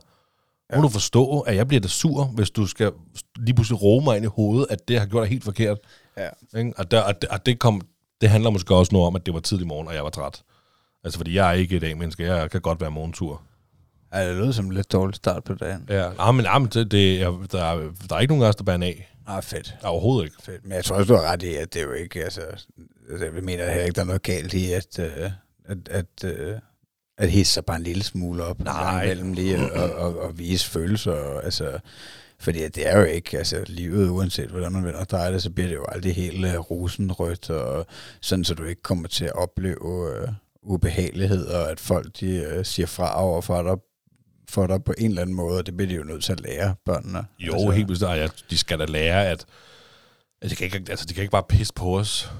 Ja. 0.71 0.75
Må 0.75 0.81
du 0.81 0.89
forstå, 0.89 1.39
at 1.39 1.55
jeg 1.55 1.67
bliver 1.67 1.81
da 1.81 1.87
sur, 1.87 2.23
hvis 2.23 2.49
du 2.49 2.67
skal 2.67 2.91
lige 3.35 3.55
pludselig 3.55 3.81
roe 3.81 4.03
mig 4.03 4.15
ind 4.15 4.25
i 4.25 4.29
hovedet, 4.35 4.67
at 4.69 4.87
det 4.87 4.99
har 4.99 5.05
gjort 5.05 5.23
dig 5.23 5.29
helt 5.29 5.43
forkert. 5.43 5.77
Ja. 6.17 6.59
Ikke? 6.59 6.73
Og, 6.77 6.91
der, 6.91 7.01
og, 7.01 7.21
det, 7.21 7.29
og 7.29 7.45
det, 7.45 7.59
kom, 7.59 7.81
det 8.21 8.29
handler 8.29 8.49
måske 8.49 8.75
også 8.75 8.93
noget 8.93 9.07
om, 9.07 9.15
at 9.15 9.25
det 9.25 9.33
var 9.33 9.39
tidlig 9.39 9.67
morgen, 9.67 9.87
og 9.87 9.95
jeg 9.95 10.03
var 10.03 10.09
træt. 10.09 10.41
Altså 11.03 11.19
fordi 11.19 11.35
jeg 11.35 11.49
er 11.49 11.53
ikke 11.53 11.75
et 11.75 11.81
dag-menneske, 11.81 12.23
jeg 12.23 12.51
kan 12.51 12.61
godt 12.61 12.81
være 12.81 12.91
morgentur. 12.91 13.41
Ja, 14.13 14.29
det 14.29 14.37
lød 14.37 14.53
som 14.53 14.65
en 14.65 14.71
lidt 14.71 14.91
dårlig 14.91 15.15
start 15.15 15.43
på 15.43 15.53
dagen. 15.53 15.85
Ja, 15.89 16.09
nej, 16.09 16.31
men, 16.31 16.43
nej, 16.43 16.59
men 16.59 16.67
det, 16.67 16.91
det, 16.91 17.19
jeg, 17.19 17.33
der, 17.51 17.63
er, 17.63 17.91
der 18.09 18.15
er 18.15 18.19
ikke 18.19 18.31
nogen 18.31 18.43
af 18.43 18.49
os, 18.49 18.55
der 18.55 18.63
bærer 18.63 18.83
af. 18.83 19.13
Ah, 19.27 19.43
fedt. 19.43 19.75
Overhovedet 19.83 20.25
ikke. 20.25 20.35
fedt. 20.43 20.63
Men 20.63 20.71
jeg 20.71 20.85
tror 20.85 20.95
også, 20.95 21.13
du 21.13 21.19
har 21.19 21.31
ret 21.31 21.43
i, 21.43 21.55
at 21.55 21.73
det 21.73 21.81
er 21.81 21.85
jo 21.85 21.91
ikke, 21.91 22.23
altså, 22.23 22.41
altså 23.11 23.25
jeg 23.25 23.43
mener 23.43 23.69
heller 23.69 23.83
ikke, 23.83 23.95
der 23.95 24.01
er 24.01 24.05
noget 24.05 24.23
galt 24.23 24.53
i, 24.53 24.71
at, 24.71 24.99
øh, 24.99 25.31
at, 25.65 25.77
at, 25.89 26.23
øh, 26.23 26.55
at 27.17 27.29
hisse 27.29 27.53
sig 27.53 27.65
bare 27.65 27.77
en 27.77 27.83
lille 27.83 28.03
smule 28.03 28.43
op. 28.43 28.59
Nej. 28.59 29.05
Mellem 29.05 29.33
lige 29.33 29.73
og, 29.73 29.91
og, 29.91 30.19
og 30.19 30.39
vise 30.39 30.69
følelser. 30.69 31.11
Og, 31.11 31.45
altså, 31.45 31.79
fordi 32.39 32.67
det 32.67 32.87
er 32.87 32.99
jo 32.99 33.03
ikke, 33.03 33.37
altså 33.37 33.63
livet, 33.67 34.09
uanset 34.09 34.49
hvordan 34.49 34.71
man 34.71 34.85
vender 34.85 34.99
og 34.99 35.09
drejer 35.09 35.31
det, 35.31 35.43
så 35.43 35.49
bliver 35.49 35.67
det 35.67 35.75
jo 35.75 35.85
aldrig 35.87 36.15
helt 36.15 36.45
uh, 36.45 36.71
rosenrødt, 36.71 37.49
og 37.49 37.85
sådan, 38.21 38.43
så 38.43 38.53
du 38.53 38.63
ikke 38.63 38.81
kommer 38.81 39.07
til 39.07 39.25
at 39.25 39.35
opleve 39.35 39.81
uh, 39.81 40.29
ubehagelighed, 40.63 41.45
og 41.45 41.71
at 41.71 41.79
folk 41.79 42.19
de 42.19 42.55
uh, 42.57 42.65
siger 42.65 42.87
fra 42.87 43.23
over 43.23 43.41
for 43.41 43.61
dig, 43.61 43.77
for 44.49 44.67
dig 44.67 44.83
på 44.83 44.93
en 44.97 45.09
eller 45.09 45.21
anden 45.21 45.35
måde, 45.35 45.57
og 45.57 45.65
det 45.65 45.77
bliver 45.77 45.89
de 45.89 45.95
jo 45.95 46.03
nødt 46.03 46.23
til 46.23 46.31
at 46.31 46.41
lære 46.41 46.75
børnene. 46.85 47.25
Jo, 47.39 47.53
altså, 47.53 47.69
helt 47.69 47.87
bestemt. 47.87 48.11
Ja, 48.11 48.27
de 48.49 48.57
skal 48.57 48.79
da 48.79 48.85
lære, 48.85 49.27
at, 49.27 49.45
at 50.41 50.49
de, 50.49 50.55
kan 50.55 50.65
ikke, 50.65 50.83
altså, 50.89 51.05
de 51.05 51.13
kan 51.13 51.21
ikke 51.21 51.31
bare 51.31 51.43
pisse 51.49 51.73
på 51.73 51.99
os 51.99 52.31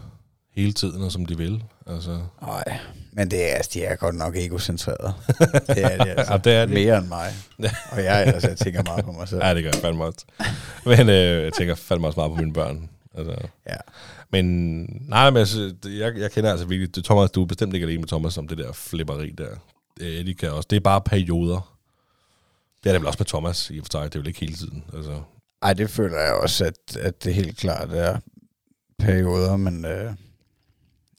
hele 0.57 0.73
tiden, 0.73 1.01
og 1.03 1.11
som 1.11 1.25
de 1.25 1.37
vil. 1.37 1.63
Altså. 1.87 2.19
Nej, 2.41 2.79
men 3.11 3.31
det 3.31 3.51
er, 3.51 3.55
altså, 3.55 3.71
de 3.73 3.83
er 3.83 3.95
godt 3.95 4.15
nok 4.15 4.35
egocentreret. 4.35 5.13
det 5.67 5.83
er 5.83 6.03
de 6.03 6.09
altså. 6.11 6.31
Ja, 6.33 6.37
det 6.37 6.53
er 6.53 6.65
de. 6.65 6.73
Mere 6.73 6.97
end 6.97 7.07
mig. 7.07 7.33
Og 7.91 8.03
jeg, 8.03 8.13
altså, 8.23 8.47
jeg 8.47 8.57
tænker 8.57 8.83
meget 8.83 9.05
på 9.05 9.11
mig 9.11 9.27
selv. 9.27 9.41
Ja, 9.45 9.55
det 9.55 9.63
gør 9.63 9.69
jeg 9.73 9.81
fandme 9.81 10.03
også. 10.05 10.25
Men 10.85 11.09
øh, 11.09 11.43
jeg 11.43 11.53
tænker 11.53 11.75
fandme 11.75 12.07
også 12.07 12.19
meget 12.19 12.31
på 12.31 12.35
mine 12.35 12.53
børn. 12.53 12.89
Altså. 13.17 13.35
Ja. 13.69 13.75
Men 14.31 14.45
nej, 15.09 15.29
men 15.29 15.37
altså, 15.37 15.73
det- 15.83 15.99
jeg, 15.99 16.17
jeg 16.17 16.31
kender 16.31 16.51
altså 16.51 16.65
virkelig, 16.65 16.95
det, 16.95 17.03
Thomas, 17.05 17.31
du 17.31 17.41
er 17.41 17.45
bestemt 17.47 17.73
ikke 17.73 17.85
alene 17.85 17.99
med 17.99 18.07
Thomas 18.07 18.37
om 18.37 18.47
det 18.47 18.57
der 18.57 18.71
flipperi 18.73 19.29
der. 19.37 19.49
Det, 19.99 20.25
de 20.25 20.33
kan 20.33 20.51
også. 20.51 20.67
Det 20.69 20.75
er 20.75 20.79
bare 20.79 21.01
perioder. 21.01 21.73
Det 22.83 22.89
er 22.89 22.93
det 22.93 23.01
vel 23.01 23.07
også 23.07 23.19
med 23.19 23.25
Thomas 23.25 23.69
i 23.73 23.79
og 23.79 23.85
for 23.85 23.89
sig. 23.91 24.03
Det 24.03 24.15
er 24.15 24.19
vel 24.19 24.27
ikke 24.27 24.39
hele 24.39 24.55
tiden. 24.55 24.83
Altså. 24.95 25.21
Ej, 25.61 25.73
det 25.73 25.89
føler 25.89 26.19
jeg 26.19 26.33
også, 26.33 26.65
at, 26.65 26.97
at 26.97 27.23
det 27.23 27.33
helt 27.33 27.57
klart 27.57 27.89
er 27.91 28.17
perioder, 28.99 29.57
men, 29.57 29.85
øh, 29.85 30.13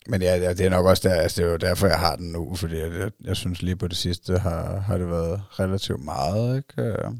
men 0.08 0.22
ja, 0.22 0.52
det 0.52 0.60
er 0.66 0.70
nok 0.70 0.86
også 0.86 1.08
der, 1.08 1.14
altså, 1.14 1.42
det 1.42 1.48
er 1.48 1.52
jo 1.52 1.56
derfor, 1.56 1.86
jeg 1.86 1.98
har 1.98 2.16
den 2.16 2.32
nu, 2.32 2.54
fordi 2.54 2.78
jeg, 2.78 2.92
jeg, 2.92 3.10
jeg 3.24 3.36
synes 3.36 3.62
lige 3.62 3.76
på 3.76 3.88
det 3.88 3.96
sidste 3.96 4.38
har, 4.38 4.78
har 4.80 4.98
det 4.98 5.10
været 5.10 5.42
relativt 5.58 6.04
meget, 6.04 6.56
ikke? 6.56 6.82
Øh, 6.82 7.10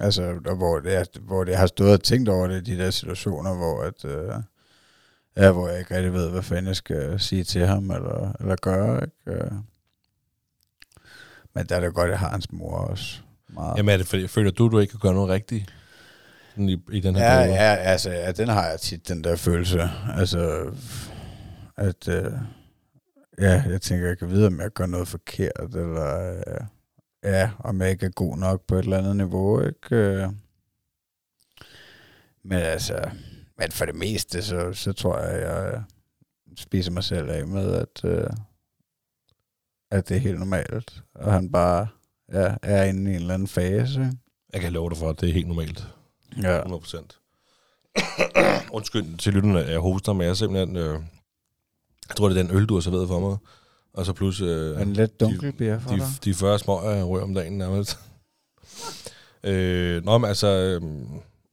Altså, 0.00 0.22
der, 0.44 0.54
hvor, 0.54 0.78
det, 0.78 1.08
hvor 1.20 1.44
det, 1.44 1.56
har 1.56 1.66
stået 1.66 1.92
og 1.92 2.02
tænkt 2.02 2.28
over 2.28 2.46
det, 2.46 2.66
de 2.66 2.78
der 2.78 2.90
situationer, 2.90 3.54
hvor 3.54 3.82
at, 3.82 4.04
øh, 4.04 4.32
ja, 5.36 5.50
hvor 5.52 5.68
jeg 5.68 5.78
ikke 5.78 5.96
rigtig 5.96 6.12
ved, 6.12 6.30
hvad 6.30 6.42
fanden 6.42 6.66
jeg 6.66 6.76
skal 6.76 7.20
sige 7.20 7.44
til 7.44 7.66
ham, 7.66 7.90
eller, 7.90 8.32
eller 8.40 8.56
gøre, 8.56 9.00
ikke? 9.04 9.40
Øh. 9.44 9.50
Men 11.54 11.66
der 11.66 11.76
er 11.76 11.80
det 11.80 11.94
godt, 11.94 12.04
at 12.06 12.10
jeg 12.10 12.18
har 12.18 12.28
hans 12.28 12.52
mor 12.52 12.76
også. 12.76 13.18
Meget. 13.48 13.76
Jamen 13.76 13.92
er 13.92 13.96
det 13.96 14.06
fordi, 14.06 14.26
føler 14.28 14.50
du, 14.50 14.68
du 14.68 14.78
ikke 14.78 14.90
kan 14.90 15.00
gøre 15.00 15.14
noget 15.14 15.28
rigtigt 15.30 15.74
i, 16.56 16.78
i 16.92 17.00
den 17.00 17.14
her 17.16 17.24
Ja, 17.32 17.38
periode? 17.38 17.54
ja, 17.62 17.74
altså, 17.74 18.10
ja, 18.10 18.32
den 18.32 18.48
har 18.48 18.66
jeg 18.68 18.80
tit, 18.80 19.08
den 19.08 19.24
der 19.24 19.36
følelse. 19.36 19.90
Altså, 20.16 20.70
at, 21.76 22.08
øh, 22.08 22.32
ja, 23.38 23.62
jeg 23.68 23.80
tænker, 23.82 24.06
jeg 24.06 24.18
kan 24.18 24.30
vide, 24.30 24.46
om 24.46 24.60
jeg 24.60 24.70
gør 24.70 24.86
noget 24.86 25.08
forkert, 25.08 25.74
eller, 25.74 26.38
øh, 26.46 26.66
ja, 27.24 27.50
om 27.58 27.80
jeg 27.80 27.90
ikke 27.90 28.06
er 28.06 28.10
god 28.10 28.36
nok 28.36 28.66
på 28.66 28.74
et 28.74 28.84
eller 28.84 28.98
andet 28.98 29.16
niveau, 29.16 29.60
ikke? 29.66 29.96
Øh, 29.96 30.28
Men 32.42 32.58
altså, 32.58 33.10
men 33.58 33.72
for 33.72 33.84
det 33.84 33.94
meste, 33.94 34.42
så, 34.42 34.72
så 34.72 34.92
tror 34.92 35.18
jeg, 35.18 35.40
jeg 35.42 35.82
spiser 36.56 36.90
mig 36.92 37.04
selv 37.04 37.30
af 37.30 37.46
med, 37.46 37.74
at, 37.74 38.04
øh, 38.04 38.30
at 39.90 40.08
det 40.08 40.16
er 40.16 40.20
helt 40.20 40.38
normalt. 40.38 41.02
Og 41.14 41.32
han 41.32 41.52
bare 41.52 41.88
ja, 42.32 42.54
er 42.62 42.84
inde 42.84 43.10
i 43.12 43.14
en 43.14 43.20
eller 43.20 43.34
anden 43.34 43.48
fase. 43.48 44.12
Jeg 44.52 44.60
kan 44.60 44.72
love 44.72 44.90
dig 44.90 44.98
for, 44.98 45.10
at 45.10 45.20
det 45.20 45.28
er 45.28 45.32
helt 45.32 45.48
normalt. 45.48 45.86
Ja. 46.42 46.56
100 46.56 46.80
procent. 46.80 47.18
Undskyld 48.76 49.18
til 49.18 49.32
lytterne, 49.32 49.58
jeg 49.58 49.78
hoster, 49.78 50.12
men 50.12 50.22
jeg 50.22 50.30
er 50.30 50.34
simpelthen... 50.34 50.76
Øh, 50.76 51.00
jeg 52.08 52.16
tror, 52.16 52.28
det 52.28 52.38
er 52.38 52.42
den 52.42 52.56
øl, 52.56 52.66
du 52.66 52.74
har 52.74 52.80
serveret 52.80 53.08
for 53.08 53.20
mig. 53.20 53.36
Og 53.94 54.06
så 54.06 54.12
plus 54.12 54.40
øh, 54.40 54.82
En 54.82 54.92
lidt 54.92 55.20
dunkel 55.20 55.52
bier 55.52 55.80
for 55.80 55.90
de, 55.90 55.96
dig. 55.96 56.06
de 56.24 56.34
40 56.34 56.58
små 56.58 56.90
jeg 56.90 57.04
rører 57.04 57.22
om 57.22 57.34
dagen 57.34 57.58
nærmest. 57.58 57.98
øh, 59.44 60.04
nå, 60.04 60.18
men 60.18 60.28
altså... 60.28 60.46
Øh, 60.46 60.82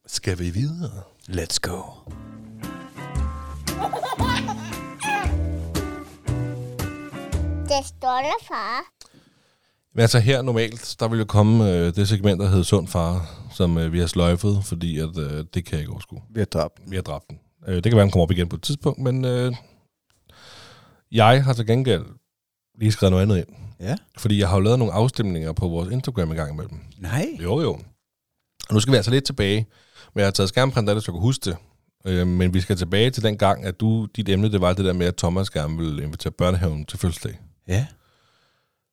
skal 0.07 0.39
vi 0.39 0.49
videre? 0.49 0.91
Let's 1.29 1.57
go. 1.61 1.81
Det 7.63 7.85
stolte 7.85 8.45
far. 8.47 8.83
Men 9.93 10.01
altså 10.01 10.19
her 10.19 10.41
normalt, 10.41 10.95
der 10.99 11.07
vil 11.07 11.19
jo 11.19 11.25
komme 11.25 11.71
øh, 11.71 11.95
det 11.95 12.07
segment, 12.07 12.39
der 12.41 12.47
hedder 12.47 12.63
Sund 12.63 12.87
Far, 12.87 13.29
som 13.53 13.77
øh, 13.77 13.93
vi 13.93 13.99
har 13.99 14.07
sløjfet, 14.07 14.61
fordi 14.65 14.99
at, 14.99 15.17
øh, 15.17 15.45
det 15.53 15.65
kan 15.65 15.71
jeg 15.71 15.79
ikke 15.79 15.91
overskue. 15.91 16.21
Vi 16.29 16.39
har 16.39 16.45
dræbt 16.45 16.77
den. 16.77 16.91
Vi 16.91 16.95
har 16.95 17.03
dræbt 17.03 17.29
den. 17.29 17.39
Øh, 17.67 17.75
det 17.75 17.83
kan 17.83 17.95
være, 17.95 18.03
den 18.03 18.11
kommer 18.11 18.23
op 18.23 18.31
igen 18.31 18.49
på 18.49 18.55
et 18.55 18.61
tidspunkt, 18.61 18.99
men 18.99 19.25
øh, 19.25 19.53
jeg 21.11 21.43
har 21.43 21.53
til 21.53 21.67
gengæld 21.67 22.05
lige 22.79 22.91
skrevet 22.91 23.11
noget 23.11 23.23
andet 23.23 23.37
ind. 23.37 23.55
Ja. 23.79 23.95
Fordi 24.17 24.39
jeg 24.39 24.49
har 24.49 24.55
jo 24.55 24.61
lavet 24.61 24.79
nogle 24.79 24.93
afstemninger 24.93 25.53
på 25.53 25.67
vores 25.67 25.91
Instagram 25.91 26.31
i 26.31 26.35
gang 26.35 26.53
imellem. 26.53 26.79
Nej. 26.97 27.27
Jo, 27.43 27.61
jo. 27.61 27.71
Og 28.69 28.73
nu 28.73 28.79
skal 28.79 28.91
vi 28.91 28.95
altså 28.95 29.11
lidt 29.11 29.25
tilbage. 29.25 29.67
Men 30.13 30.19
jeg 30.19 30.25
har 30.25 30.31
taget 30.31 30.49
skærmprint 30.49 30.89
af 30.89 30.95
det, 30.95 31.03
så 31.03 31.11
jeg 31.11 31.13
kan 31.13 31.21
huske 31.21 31.49
det. 31.49 31.57
Øh, 32.05 32.27
men 32.27 32.53
vi 32.53 32.61
skal 32.61 32.77
tilbage 32.77 33.09
til 33.09 33.23
den 33.23 33.37
gang, 33.37 33.65
at 33.65 33.79
du, 33.79 34.05
dit 34.05 34.29
emne, 34.29 34.51
det 34.51 34.61
var 34.61 34.73
det 34.73 34.85
der 34.85 34.93
med, 34.93 35.05
at 35.05 35.15
Thomas 35.15 35.49
gerne 35.49 35.77
ville 35.77 36.03
invitere 36.03 36.31
børnehaven 36.31 36.85
til 36.85 36.99
fødselsdag. 36.99 37.39
Ja. 37.67 37.85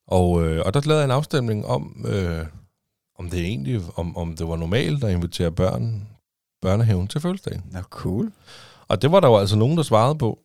Og, 0.07 0.47
øh, 0.47 0.63
og 0.67 0.75
der 0.75 0.81
lavede 0.85 1.01
jeg 1.01 1.05
en 1.05 1.11
afstemning 1.11 1.67
om, 1.67 2.05
øh, 2.09 2.47
om 3.19 3.31
det 3.31 3.41
egentlig, 3.41 3.81
om, 3.97 4.17
om 4.17 4.37
det 4.37 4.49
var 4.49 4.57
normalt 4.57 5.05
at 5.05 5.13
invitere 5.13 5.53
børn, 5.53 6.09
børnehaven 6.63 7.09
til 7.09 7.21
fødselsdag. 7.21 7.61
Nå, 7.71 7.81
cool. 7.81 8.33
Og 8.89 9.03
det 9.03 9.13
var 9.13 9.21
der 9.21 9.29
jo 9.29 9.37
altså 9.37 9.57
nogen, 9.57 9.77
der 9.77 9.83
svarede 9.83 10.19
på. 10.19 10.39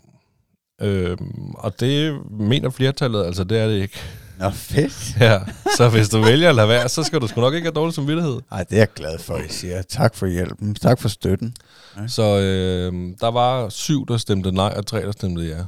Øhm, 0.81 1.51
og 1.53 1.79
det 1.79 2.19
mener 2.31 2.69
flertallet, 2.69 3.25
altså 3.25 3.43
det 3.43 3.59
er 3.59 3.67
det 3.67 3.81
ikke. 3.81 3.99
Nå, 4.39 4.49
fedt. 4.49 5.15
Ja, 5.19 5.39
så 5.77 5.89
hvis 5.89 6.09
du 6.09 6.21
vælger 6.21 6.49
at 6.49 6.55
lade 6.55 6.67
være, 6.67 6.89
så 6.89 7.03
skal 7.03 7.21
du 7.21 7.27
sgu 7.27 7.41
nok 7.41 7.53
ikke 7.53 7.65
have 7.65 7.73
dårlig 7.73 7.93
samvittighed. 7.93 8.39
Ej, 8.51 8.63
det 8.63 8.73
er 8.75 8.77
jeg 8.77 8.87
glad 8.95 9.19
for, 9.19 9.37
I 9.37 9.47
siger. 9.49 9.81
Tak 9.81 10.15
for 10.15 10.27
hjælpen. 10.27 10.75
Tak 10.75 10.99
for 11.01 11.09
støtten. 11.09 11.55
Så 12.07 12.21
øh, 12.39 12.93
der 13.21 13.31
var 13.31 13.69
syv, 13.69 14.07
der 14.07 14.17
stemte 14.17 14.51
nej, 14.51 14.73
og 14.77 14.85
tre, 14.85 15.01
der 15.01 15.11
stemte 15.11 15.41
ja. 15.43 15.63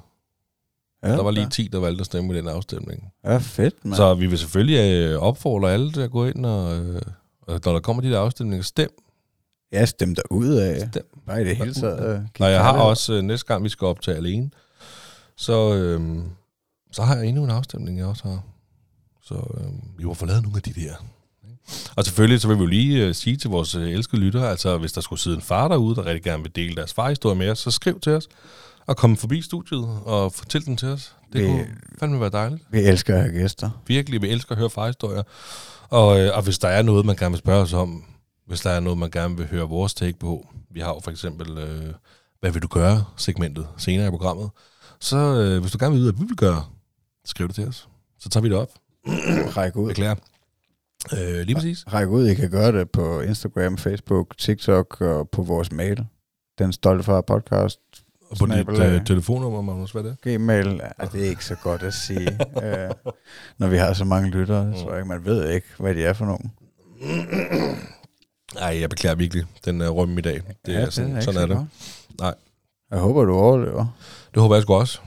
Ja, 1.04 1.12
Der 1.12 1.24
var 1.24 1.32
lige 1.32 1.50
10, 1.50 1.68
der 1.68 1.80
valgte 1.80 2.00
at 2.02 2.06
stemme 2.06 2.34
i 2.34 2.38
den 2.38 2.48
afstemning. 2.48 3.04
Ja, 3.26 3.38
fedt, 3.38 3.86
mand. 3.86 3.96
Så 3.96 4.14
vi 4.14 4.26
vil 4.28 4.38
selvfølgelig 4.38 4.78
øh, 4.94 5.20
opfordre 5.20 5.74
alle 5.74 5.92
til 5.92 6.02
at 6.02 6.12
gå 6.12 6.26
ind, 6.26 6.46
og, 6.46 6.78
øh, 6.80 7.02
når 7.48 7.58
der 7.74 7.80
kommer 7.80 8.02
de 8.04 8.10
der 8.12 8.20
afstemninger, 8.20 8.64
stem. 8.64 8.90
Jeg 9.72 9.88
stemte 9.88 10.22
ud 10.32 10.48
af. 10.50 10.88
Stem. 10.92 11.04
Bare 11.28 11.42
i 11.42 11.46
det 11.46 11.56
hele 11.56 11.74
taget. 11.74 12.16
øh, 12.16 12.22
Og 12.40 12.52
jeg 12.52 12.62
har 12.64 12.72
også, 12.80 13.14
øh, 13.14 13.22
næste 13.22 13.48
gang 13.48 13.64
vi 13.64 13.70
skal 13.70 13.86
optage 13.86 14.18
alene, 14.18 14.50
så, 15.38 15.74
øh, 15.76 16.24
så 16.92 17.02
har 17.04 17.16
jeg 17.16 17.26
endnu 17.26 17.44
en 17.44 17.50
afstemning, 17.50 17.98
jeg 17.98 18.06
også 18.06 18.24
har. 18.28 18.42
Så 19.22 19.34
øh, 19.36 19.98
vi 20.00 20.04
må 20.04 20.14
få 20.14 20.26
lavet 20.26 20.44
nogle 20.44 20.58
af 20.58 20.62
de 20.64 20.74
der. 20.74 20.94
Og 21.96 22.06
selvfølgelig 22.06 22.42
så 22.42 22.48
vil 22.48 22.58
vi 22.58 22.62
jo 22.62 22.68
lige 22.68 23.06
øh, 23.06 23.16
sige 23.16 23.38
til 23.38 23.50
vores 23.50 23.76
øh, 23.76 23.90
elskede 23.90 24.22
lyttere, 24.22 24.50
altså 24.50 24.78
hvis 24.78 24.92
der 24.94 25.02
skulle 25.02 25.20
sidde 25.20 25.36
en 25.36 25.42
far 25.42 25.68
derude, 25.68 25.96
der 25.96 26.06
rigtig 26.06 26.24
gerne 26.24 26.44
vil 26.44 26.56
dele 26.56 26.76
deres 26.76 26.94
farhistorie 26.94 27.36
med 27.36 27.50
os, 27.50 27.60
så 27.60 27.72
skriv 27.72 28.00
til 28.00 28.12
os 28.12 28.28
og 28.88 28.98
kom 28.98 29.18
forbi 29.18 29.42
studiet 29.42 30.00
og 30.06 30.34
fortæl 30.34 30.66
den 30.66 30.78
til 30.78 30.88
os. 30.88 31.16
Det 31.34 31.42
Vi- 31.42 31.48
kunne 31.48 31.68
fandme 32.00 32.20
være 32.20 32.30
dejligt. 32.30 32.64
Vi 32.72 32.80
elsker 32.80 33.16
at 33.16 33.22
have 33.22 33.34
gæster. 33.34 33.70
Virkelig, 33.88 34.22
vi 34.22 34.30
elsker 34.30 34.52
at 34.52 34.58
høre 34.58 34.70
farhistorier. 34.70 35.24
Og, 35.90 36.20
øh, 36.20 36.32
og 36.38 36.44
hvis 36.44 36.60
der 36.60 36.68
er 36.68 36.82
noget, 36.82 37.06
man 37.06 37.16
gerne 37.16 37.32
vil 37.32 37.40
spørge 37.40 37.62
os 37.62 37.74
om, 37.74 38.04
hvis 38.48 38.62
der 38.62 38.70
er 38.70 38.80
noget, 38.80 39.00
man 39.00 39.12
gerne 39.12 39.38
vil 39.38 39.48
høre 39.48 39.70
vores 39.70 39.94
take 39.94 40.20
på, 40.20 40.48
vi 40.72 40.80
har 40.80 40.88
jo 40.90 41.00
for 41.04 41.12
eksempel, 41.12 41.58
øh, 41.58 41.94
hvad 42.40 42.52
vil 42.52 42.62
du 42.62 42.68
gøre, 42.68 43.04
segmentet 43.18 43.68
senere 43.78 44.08
i 44.08 44.10
programmet, 44.10 44.50
så 45.04 45.18
øh, 45.18 45.62
hvis 45.62 45.72
du 45.72 45.78
gerne 45.80 45.92
vil 45.92 46.02
vide, 46.02 46.12
hvad 46.12 46.22
vi 46.22 46.28
vil 46.28 46.38
gøre, 46.38 46.66
skriv 47.26 47.48
det 47.48 47.56
til 47.56 47.68
os. 47.68 47.90
Så 48.20 48.30
tager 48.30 48.42
vi 48.42 48.50
det 48.50 48.58
op. 48.58 48.70
Ræk 49.58 49.76
ud. 49.76 49.88
Beklager. 49.88 50.16
Øh, 51.14 51.46
lige 51.46 51.56
præcis. 51.56 51.84
Ræk 51.94 52.08
ud. 52.08 52.28
I 52.28 52.34
kan 52.34 52.50
gøre 52.50 52.72
det 52.72 52.92
på 52.92 53.22
Instagram, 53.22 53.78
Facebook, 53.78 54.38
TikTok 54.38 55.02
og 55.02 55.30
på 55.30 55.42
vores 55.42 55.72
mail. 55.72 56.06
Den 56.60 56.74
stolte 56.74 57.04
far 57.04 57.22
podcast. 57.22 57.80
Og 58.30 58.38
på 58.38 58.46
dit 58.46 58.70
øh, 58.70 59.06
telefonnummer, 59.06 59.62
Magnus, 59.62 59.92
hvad 59.92 60.04
er 60.04 60.16
det? 60.24 60.40
Gmail. 60.40 60.82
Ja, 61.00 61.06
det 61.06 61.26
er 61.26 61.30
ikke 61.30 61.46
så 61.46 61.56
godt 61.56 61.84
at 61.84 61.94
sige. 61.94 62.40
øh, 62.64 62.90
når 63.58 63.68
vi 63.68 63.78
har 63.78 63.94
så 63.94 64.06
mange 64.06 64.30
lyttere, 64.30 64.74
så 64.78 64.96
ikke, 64.96 65.08
man 65.08 65.26
ved 65.26 65.50
ikke, 65.50 65.68
hvad 65.80 65.96
de 65.96 66.04
er 66.04 66.14
for 66.14 66.26
nogen. 66.26 66.52
Nej, 68.56 68.80
jeg 68.80 68.90
beklager 68.90 69.16
virkelig 69.16 69.46
den 69.66 69.82
uh, 69.82 69.88
rømme 69.88 70.20
i 70.20 70.22
dag. 70.22 70.42
Det 70.66 70.76
er 70.76 70.90
sådan, 70.90 71.10
ikke 71.10 71.22
sådan 71.22 71.34
så 71.34 71.40
er 71.40 71.46
det. 71.46 71.58
godt. 71.58 71.68
Nej. 72.20 72.34
Jeg 72.94 73.02
håber, 73.02 73.24
du 73.24 73.34
overlever. 73.34 73.86
Det 74.34 74.42
håber 74.42 74.56
jeg 74.56 74.62
sgu 74.62 74.74
også. 74.74 75.00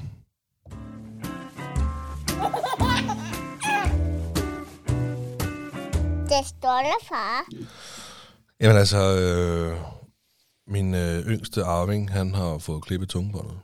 Det 6.28 6.46
stolte 6.46 6.96
far. 7.08 7.46
Jamen 8.60 8.76
altså, 8.76 9.18
øh, 9.18 9.78
min 10.66 10.94
øh, 10.94 11.26
yngste 11.26 11.64
arving, 11.64 12.12
han 12.12 12.34
har 12.34 12.58
fået 12.58 12.82
klippet 12.82 13.08
tungebåndet. 13.08 13.58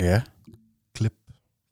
Ja. 0.00 0.22
Klip. 0.94 1.14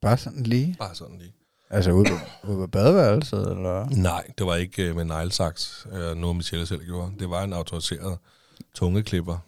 Bare 0.00 0.16
sådan 0.16 0.42
lige. 0.42 0.76
Bare 0.78 0.94
sådan 0.94 1.18
lige. 1.18 1.32
Altså 1.70 1.90
ude 1.90 2.08
på, 2.10 2.48
ude 2.48 2.56
på 2.56 2.66
badeværelset, 2.66 3.50
eller? 3.50 3.88
Nej, 3.88 4.26
det 4.38 4.46
var 4.46 4.54
ikke 4.54 4.82
øh, 4.82 4.96
med 4.96 5.04
neglesaks, 5.04 5.86
øh, 5.92 6.16
noget 6.16 6.36
Michelle 6.36 6.66
selv 6.66 6.84
gjorde. 6.84 7.12
Det 7.18 7.30
var 7.30 7.44
en 7.44 7.52
autoriseret 7.52 8.18
tungeklipper, 8.74 9.38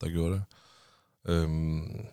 der 0.00 0.10
gjorde 0.10 0.32
det. 0.32 0.42
Øhm, 1.28 2.06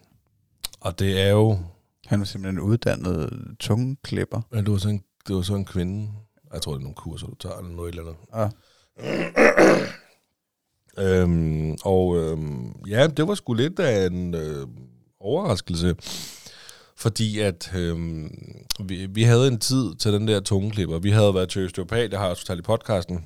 og 0.79 0.99
det 0.99 1.21
er 1.21 1.29
jo... 1.29 1.59
Han 2.05 2.19
var 2.19 2.25
simpelthen 2.25 2.59
uddannet 2.59 3.29
tungeklipper. 3.59 4.41
Ja, 4.53 4.57
det 4.57 4.71
var 4.71 4.77
sådan, 4.77 5.03
det 5.27 5.35
var 5.35 5.41
sådan 5.41 5.59
en 5.59 5.65
kvinde. 5.65 6.11
Jeg 6.53 6.61
tror, 6.61 6.71
det 6.71 6.79
er 6.79 6.83
nogle 6.83 6.95
kurser, 6.95 7.27
du 7.27 7.35
tager, 7.35 7.57
eller 7.57 7.75
noget 7.75 7.89
eller 7.89 8.03
andet. 8.03 8.17
Ah. 8.33 8.51
Øhm, 10.99 11.77
og 11.83 12.17
øhm, 12.17 12.71
ja, 12.87 13.07
det 13.07 13.27
var 13.27 13.35
sgu 13.35 13.53
lidt 13.53 13.79
af 13.79 14.05
en 14.05 14.33
øh, 14.33 14.67
overraskelse. 15.19 15.95
Fordi 16.95 17.39
at 17.39 17.71
øhm, 17.75 18.29
vi, 18.83 19.05
vi 19.05 19.23
havde 19.23 19.47
en 19.47 19.59
tid 19.59 19.95
til 19.95 20.13
den 20.13 20.27
der 20.27 20.39
tungeklipper. 20.39 20.99
Vi 20.99 21.09
havde 21.09 21.35
været 21.35 21.49
til 21.49 21.61
Østeuropat, 21.61 22.11
jeg 22.11 22.19
har 22.19 22.27
også 22.27 22.41
fortalt 22.41 22.59
i 22.59 22.63
podcasten, 22.63 23.25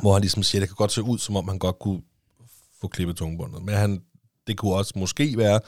hvor 0.00 0.12
han 0.12 0.22
ligesom 0.22 0.42
siger, 0.42 0.60
det 0.60 0.68
kan 0.68 0.76
godt 0.76 0.92
se 0.92 1.02
ud, 1.02 1.18
som 1.18 1.36
om 1.36 1.48
han 1.48 1.58
godt 1.58 1.78
kunne 1.78 2.02
få 2.80 2.88
klippet 2.88 3.16
tungebåndet. 3.16 3.62
Men 3.62 3.74
han, 3.74 4.02
det 4.46 4.58
kunne 4.58 4.74
også 4.74 4.92
måske 4.96 5.34
være, 5.36 5.60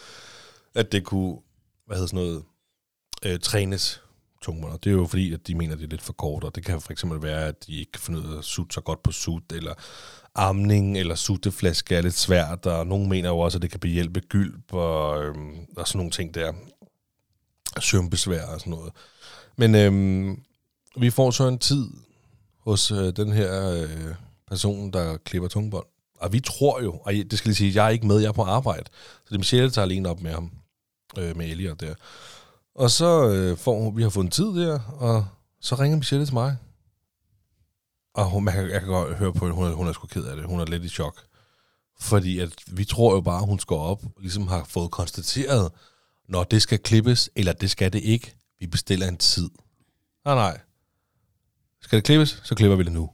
at 0.74 0.92
det 0.92 1.04
kunne, 1.04 1.38
hvad 1.86 1.96
hedder 1.96 2.08
sådan 2.08 2.24
noget, 2.24 2.42
øh, 3.24 3.40
trænes 3.40 4.02
tungebåndet. 4.42 4.84
Det 4.84 4.90
er 4.90 4.94
jo 4.94 5.06
fordi, 5.06 5.32
at 5.32 5.46
de 5.46 5.54
mener, 5.54 5.72
at 5.72 5.78
det 5.78 5.84
er 5.84 5.90
lidt 5.90 6.02
for 6.02 6.12
kort, 6.12 6.44
og 6.44 6.54
det 6.54 6.64
kan 6.64 6.80
for 6.80 6.92
eksempel 6.92 7.22
være, 7.22 7.46
at 7.46 7.66
de 7.66 7.76
ikke 7.76 8.00
finder 8.00 8.20
ud 8.20 8.34
af 8.34 8.38
at 8.38 8.44
sutte 8.44 8.74
så 8.74 8.80
godt 8.80 9.02
på 9.02 9.12
sut, 9.12 9.52
eller 9.52 9.74
amning 10.34 10.98
eller 10.98 11.14
sutteflaske 11.14 11.96
er 11.96 12.02
lidt 12.02 12.14
svært, 12.14 12.66
og 12.66 12.86
nogen 12.86 13.08
mener 13.08 13.28
jo 13.28 13.38
også, 13.38 13.58
at 13.58 13.62
det 13.62 13.70
kan 13.70 13.80
behjælpe 13.80 14.20
gylp 14.20 14.74
og, 14.74 15.24
øhm, 15.24 15.56
og 15.76 15.88
sådan 15.88 15.98
nogle 15.98 16.10
ting 16.10 16.34
der. 16.34 16.52
Søvnbesvær 17.80 18.46
og 18.46 18.60
sådan 18.60 18.70
noget. 18.70 18.92
Men 19.56 19.74
øhm, 19.74 20.42
vi 20.96 21.10
får 21.10 21.30
så 21.30 21.48
en 21.48 21.58
tid 21.58 21.86
hos 22.58 22.90
øh, 22.90 23.16
den 23.16 23.32
her 23.32 23.70
øh, 23.70 24.14
person, 24.48 24.92
der 24.92 25.16
klipper 25.16 25.48
tungbånd, 25.48 25.86
og 26.20 26.32
vi 26.32 26.40
tror 26.40 26.82
jo, 26.82 26.92
og 26.92 27.12
det 27.12 27.38
skal 27.38 27.48
lige 27.48 27.56
sige, 27.56 27.74
jeg 27.74 27.86
er 27.86 27.90
ikke 27.90 28.06
med, 28.06 28.18
jeg 28.18 28.28
er 28.28 28.32
på 28.32 28.42
arbejde. 28.42 28.84
Så 28.94 29.26
det 29.28 29.34
er 29.34 29.38
Michelle, 29.38 29.64
der 29.64 29.70
tager 29.70 29.84
alene 29.84 30.08
op 30.08 30.20
med 30.20 30.32
ham, 30.32 30.50
øh, 31.18 31.36
med 31.36 31.46
Elliot 31.46 31.80
der. 31.80 31.94
Og 32.74 32.90
så 32.90 33.28
øh, 33.28 33.56
får 33.58 33.90
vi 33.90 34.02
har 34.02 34.10
fået 34.10 34.24
en 34.24 34.30
tid 34.30 34.46
der, 34.46 34.80
og 34.80 35.26
så 35.60 35.74
ringer 35.74 35.96
Michelle 35.96 36.26
til 36.26 36.34
mig. 36.34 36.56
Og 38.14 38.30
hun, 38.30 38.44
man 38.44 38.54
kan, 38.54 38.70
jeg 38.70 38.80
kan 38.80 38.88
godt 38.88 39.16
høre 39.16 39.32
på 39.32 39.46
at 39.46 39.52
hun 39.54 39.66
er, 39.66 39.72
hun 39.72 39.88
er 39.88 39.92
sgu 39.92 40.06
ked 40.06 40.24
af 40.24 40.36
det. 40.36 40.44
Hun 40.44 40.60
er 40.60 40.64
lidt 40.64 40.84
i 40.84 40.88
chok. 40.88 41.22
Fordi 42.00 42.38
at 42.38 42.52
vi 42.66 42.84
tror 42.84 43.14
jo 43.14 43.20
bare, 43.20 43.40
at 43.42 43.46
hun 43.46 43.58
skal 43.58 43.74
op 43.74 44.04
og 44.04 44.20
ligesom 44.20 44.48
har 44.48 44.64
fået 44.64 44.90
konstateret, 44.90 45.72
når 46.28 46.44
det 46.44 46.62
skal 46.62 46.78
klippes, 46.78 47.30
eller 47.36 47.52
det 47.52 47.70
skal 47.70 47.92
det 47.92 48.02
ikke. 48.02 48.34
Vi 48.60 48.66
bestiller 48.66 49.08
en 49.08 49.16
tid. 49.16 49.50
Nej, 50.24 50.34
nej. 50.34 50.60
Skal 51.80 51.96
det 51.96 52.04
klippes, 52.04 52.40
så 52.44 52.54
klipper 52.54 52.76
vi 52.76 52.82
det 52.82 52.92
nu. 52.92 53.10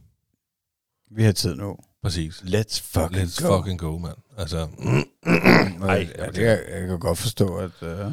Vi 1.11 1.23
har 1.23 1.33
tid 1.33 1.55
nu. 1.55 1.77
Præcis. 2.07 2.43
Let's 2.47 2.81
fucking 2.93 3.23
Let's 3.23 3.43
go. 3.47 3.57
fucking 3.57 3.79
go, 3.79 3.99
mand. 3.99 4.15
Altså, 4.39 4.57
Ej, 5.27 5.89
Ej, 5.89 6.09
ja, 6.19 6.27
det, 6.27 6.39
jeg, 6.43 6.59
jeg 6.79 6.89
kan 6.89 6.99
godt 6.99 7.19
forstå, 7.19 7.57
at, 7.57 7.71
uh, 7.83 8.13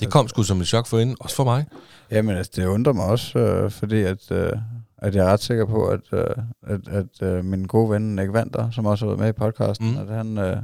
Det 0.00 0.10
kom 0.10 0.28
sgu 0.28 0.42
som 0.42 0.60
et 0.60 0.66
chok 0.66 0.86
for 0.86 0.98
hende, 0.98 1.14
også 1.20 1.36
for 1.36 1.44
mig. 1.44 1.66
Jamen, 2.10 2.36
altså, 2.36 2.52
det 2.56 2.66
undrer 2.66 2.92
mig 2.92 3.04
også, 3.04 3.38
øh, 3.38 3.70
fordi 3.70 4.02
at, 4.02 4.30
øh, 4.30 4.52
at 4.98 5.14
jeg 5.14 5.26
er 5.26 5.32
ret 5.32 5.40
sikker 5.42 5.64
på, 5.66 5.86
at, 5.86 6.00
øh, 6.12 6.24
at, 6.66 6.88
at 6.88 7.22
øh, 7.22 7.44
min 7.44 7.64
gode 7.64 7.90
ven 7.90 8.16
Nick 8.16 8.32
Vander, 8.32 8.70
som 8.70 8.86
også 8.86 9.04
har 9.04 9.10
været 9.10 9.20
med 9.20 9.28
i 9.28 9.32
podcasten, 9.32 9.86
Mm. 9.88 9.92
mm. 9.94 10.08
at 10.08 10.16
han 10.16 10.38
øh, 10.38 10.56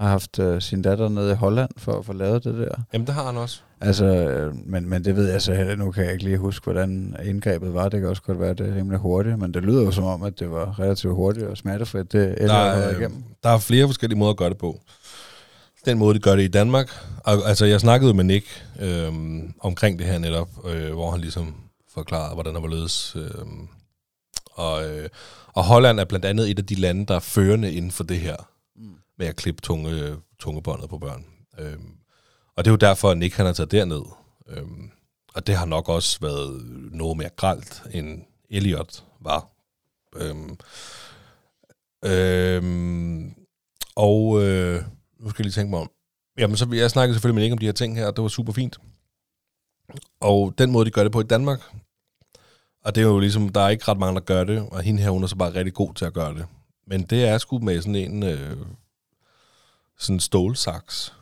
har 0.00 0.08
haft 0.08 0.38
øh, 0.38 0.62
sin 0.62 0.82
datter 0.82 1.08
nede 1.08 1.30
i 1.32 1.34
Holland 1.34 1.70
for 1.76 1.98
at 1.98 2.04
få 2.04 2.12
lavet 2.12 2.44
det 2.44 2.54
der. 2.54 2.74
Jamen, 2.92 3.06
det 3.06 3.14
har 3.14 3.26
han 3.26 3.36
også. 3.36 3.60
Altså, 3.80 4.04
øh, 4.04 4.54
men, 4.66 4.88
men 4.88 5.04
det 5.04 5.16
ved 5.16 5.30
jeg 5.30 5.42
så 5.42 5.54
heller, 5.54 5.76
nu 5.76 5.90
kan 5.90 6.04
jeg 6.04 6.12
ikke 6.12 6.24
lige 6.24 6.38
huske, 6.38 6.64
hvordan 6.64 7.16
indgrebet 7.24 7.74
var. 7.74 7.88
Det 7.88 8.00
kan 8.00 8.08
også 8.08 8.22
godt 8.22 8.40
være, 8.40 8.54
det 8.54 8.68
er 8.68 8.74
rimelig 8.76 8.98
hurtigt, 8.98 9.38
men 9.38 9.54
det 9.54 9.62
lyder 9.62 9.82
jo 9.82 9.90
som 9.90 10.04
om, 10.04 10.22
at 10.22 10.38
det 10.38 10.50
var 10.50 10.78
relativt 10.80 11.14
hurtigt 11.14 11.46
og 11.46 11.56
smertefrit, 11.56 12.12
det 12.12 12.38
Der 12.38 12.54
er, 12.54 12.90
igennem. 12.98 13.22
der 13.42 13.48
er 13.50 13.58
flere 13.58 13.86
forskellige 13.88 14.18
måder 14.18 14.30
at 14.30 14.36
gøre 14.36 14.50
det 14.50 14.58
på. 14.58 14.80
Den 15.84 15.98
måde, 15.98 16.14
de 16.14 16.20
gør 16.20 16.36
det 16.36 16.42
i 16.42 16.48
Danmark. 16.48 16.90
Altså, 17.26 17.64
jeg 17.66 17.80
snakkede 17.80 18.14
med 18.14 18.24
Nick 18.24 18.46
øhm, 18.80 19.54
omkring 19.60 19.98
det 19.98 20.06
her 20.06 20.18
netop, 20.18 20.48
øh, 20.74 20.92
hvor 20.92 21.10
han 21.10 21.20
ligesom 21.20 21.54
forklarede, 21.94 22.34
hvordan 22.34 22.54
der 22.54 22.60
var 22.60 22.68
ledes. 22.68 23.16
Øhm, 23.16 23.68
og, 24.54 24.88
øh, 24.90 25.08
og 25.52 25.64
Holland 25.64 26.00
er 26.00 26.04
blandt 26.04 26.24
andet 26.24 26.50
et 26.50 26.58
af 26.58 26.66
de 26.66 26.74
lande, 26.74 27.06
der 27.06 27.14
er 27.14 27.20
førende 27.20 27.72
inden 27.72 27.90
for 27.90 28.04
det 28.04 28.18
her 28.18 28.36
med 29.18 29.26
at 29.26 29.36
klippe 29.36 29.60
tunge, 29.60 30.16
tungebåndet 30.38 30.90
på 30.90 30.98
børn. 30.98 31.26
Øhm, 31.58 31.96
og 32.56 32.64
det 32.64 32.70
er 32.70 32.72
jo 32.72 32.76
derfor, 32.76 33.10
at 33.10 33.18
Nick 33.18 33.36
han 33.36 33.46
har 33.46 33.52
taget 33.52 33.70
derned. 33.70 34.02
Øhm, 34.48 34.90
og 35.34 35.46
det 35.46 35.56
har 35.56 35.66
nok 35.66 35.88
også 35.88 36.20
været 36.20 36.62
noget 36.92 37.16
mere 37.16 37.30
gralt, 37.36 37.82
end 37.92 38.22
Elliot 38.50 39.04
var. 39.20 39.48
Øhm, 40.16 40.58
øhm, 42.04 43.34
og 43.96 44.42
øh, 44.42 44.82
nu 45.20 45.30
skal 45.30 45.42
jeg 45.42 45.44
lige 45.44 45.52
tænke 45.52 45.70
mig 45.70 45.80
om. 45.80 45.90
Jamen, 46.38 46.56
så 46.56 46.68
jeg 46.72 46.90
snakkede 46.90 47.14
selvfølgelig 47.14 47.34
med 47.34 47.42
Nick 47.42 47.52
om 47.52 47.58
de 47.58 47.66
her 47.66 47.72
ting 47.72 47.96
her, 47.96 48.06
og 48.06 48.16
det 48.16 48.22
var 48.22 48.28
super 48.28 48.52
fint. 48.52 48.78
Og 50.20 50.54
den 50.58 50.70
måde, 50.70 50.84
de 50.84 50.90
gør 50.90 51.02
det 51.02 51.12
på 51.12 51.20
i 51.20 51.24
Danmark, 51.24 51.60
og 52.84 52.94
det 52.94 53.02
er 53.02 53.06
jo 53.06 53.18
ligesom, 53.18 53.48
der 53.48 53.60
er 53.60 53.68
ikke 53.68 53.84
ret 53.88 53.98
mange, 53.98 54.14
der 54.14 54.20
gør 54.20 54.44
det, 54.44 54.68
og 54.70 54.82
hende 54.82 55.02
her, 55.02 55.10
hun 55.10 55.22
er 55.22 55.26
så 55.26 55.36
bare 55.36 55.54
rigtig 55.54 55.74
god 55.74 55.94
til 55.94 56.04
at 56.04 56.14
gøre 56.14 56.34
det. 56.34 56.46
Men 56.86 57.02
det 57.02 57.24
er 57.24 57.38
sgu 57.38 57.58
med 57.58 57.80
sådan 57.80 57.94
en 57.94 58.22
øh, 58.22 58.56
sådan 59.98 60.16
en 60.16 60.20
stålsaks, 60.20 61.14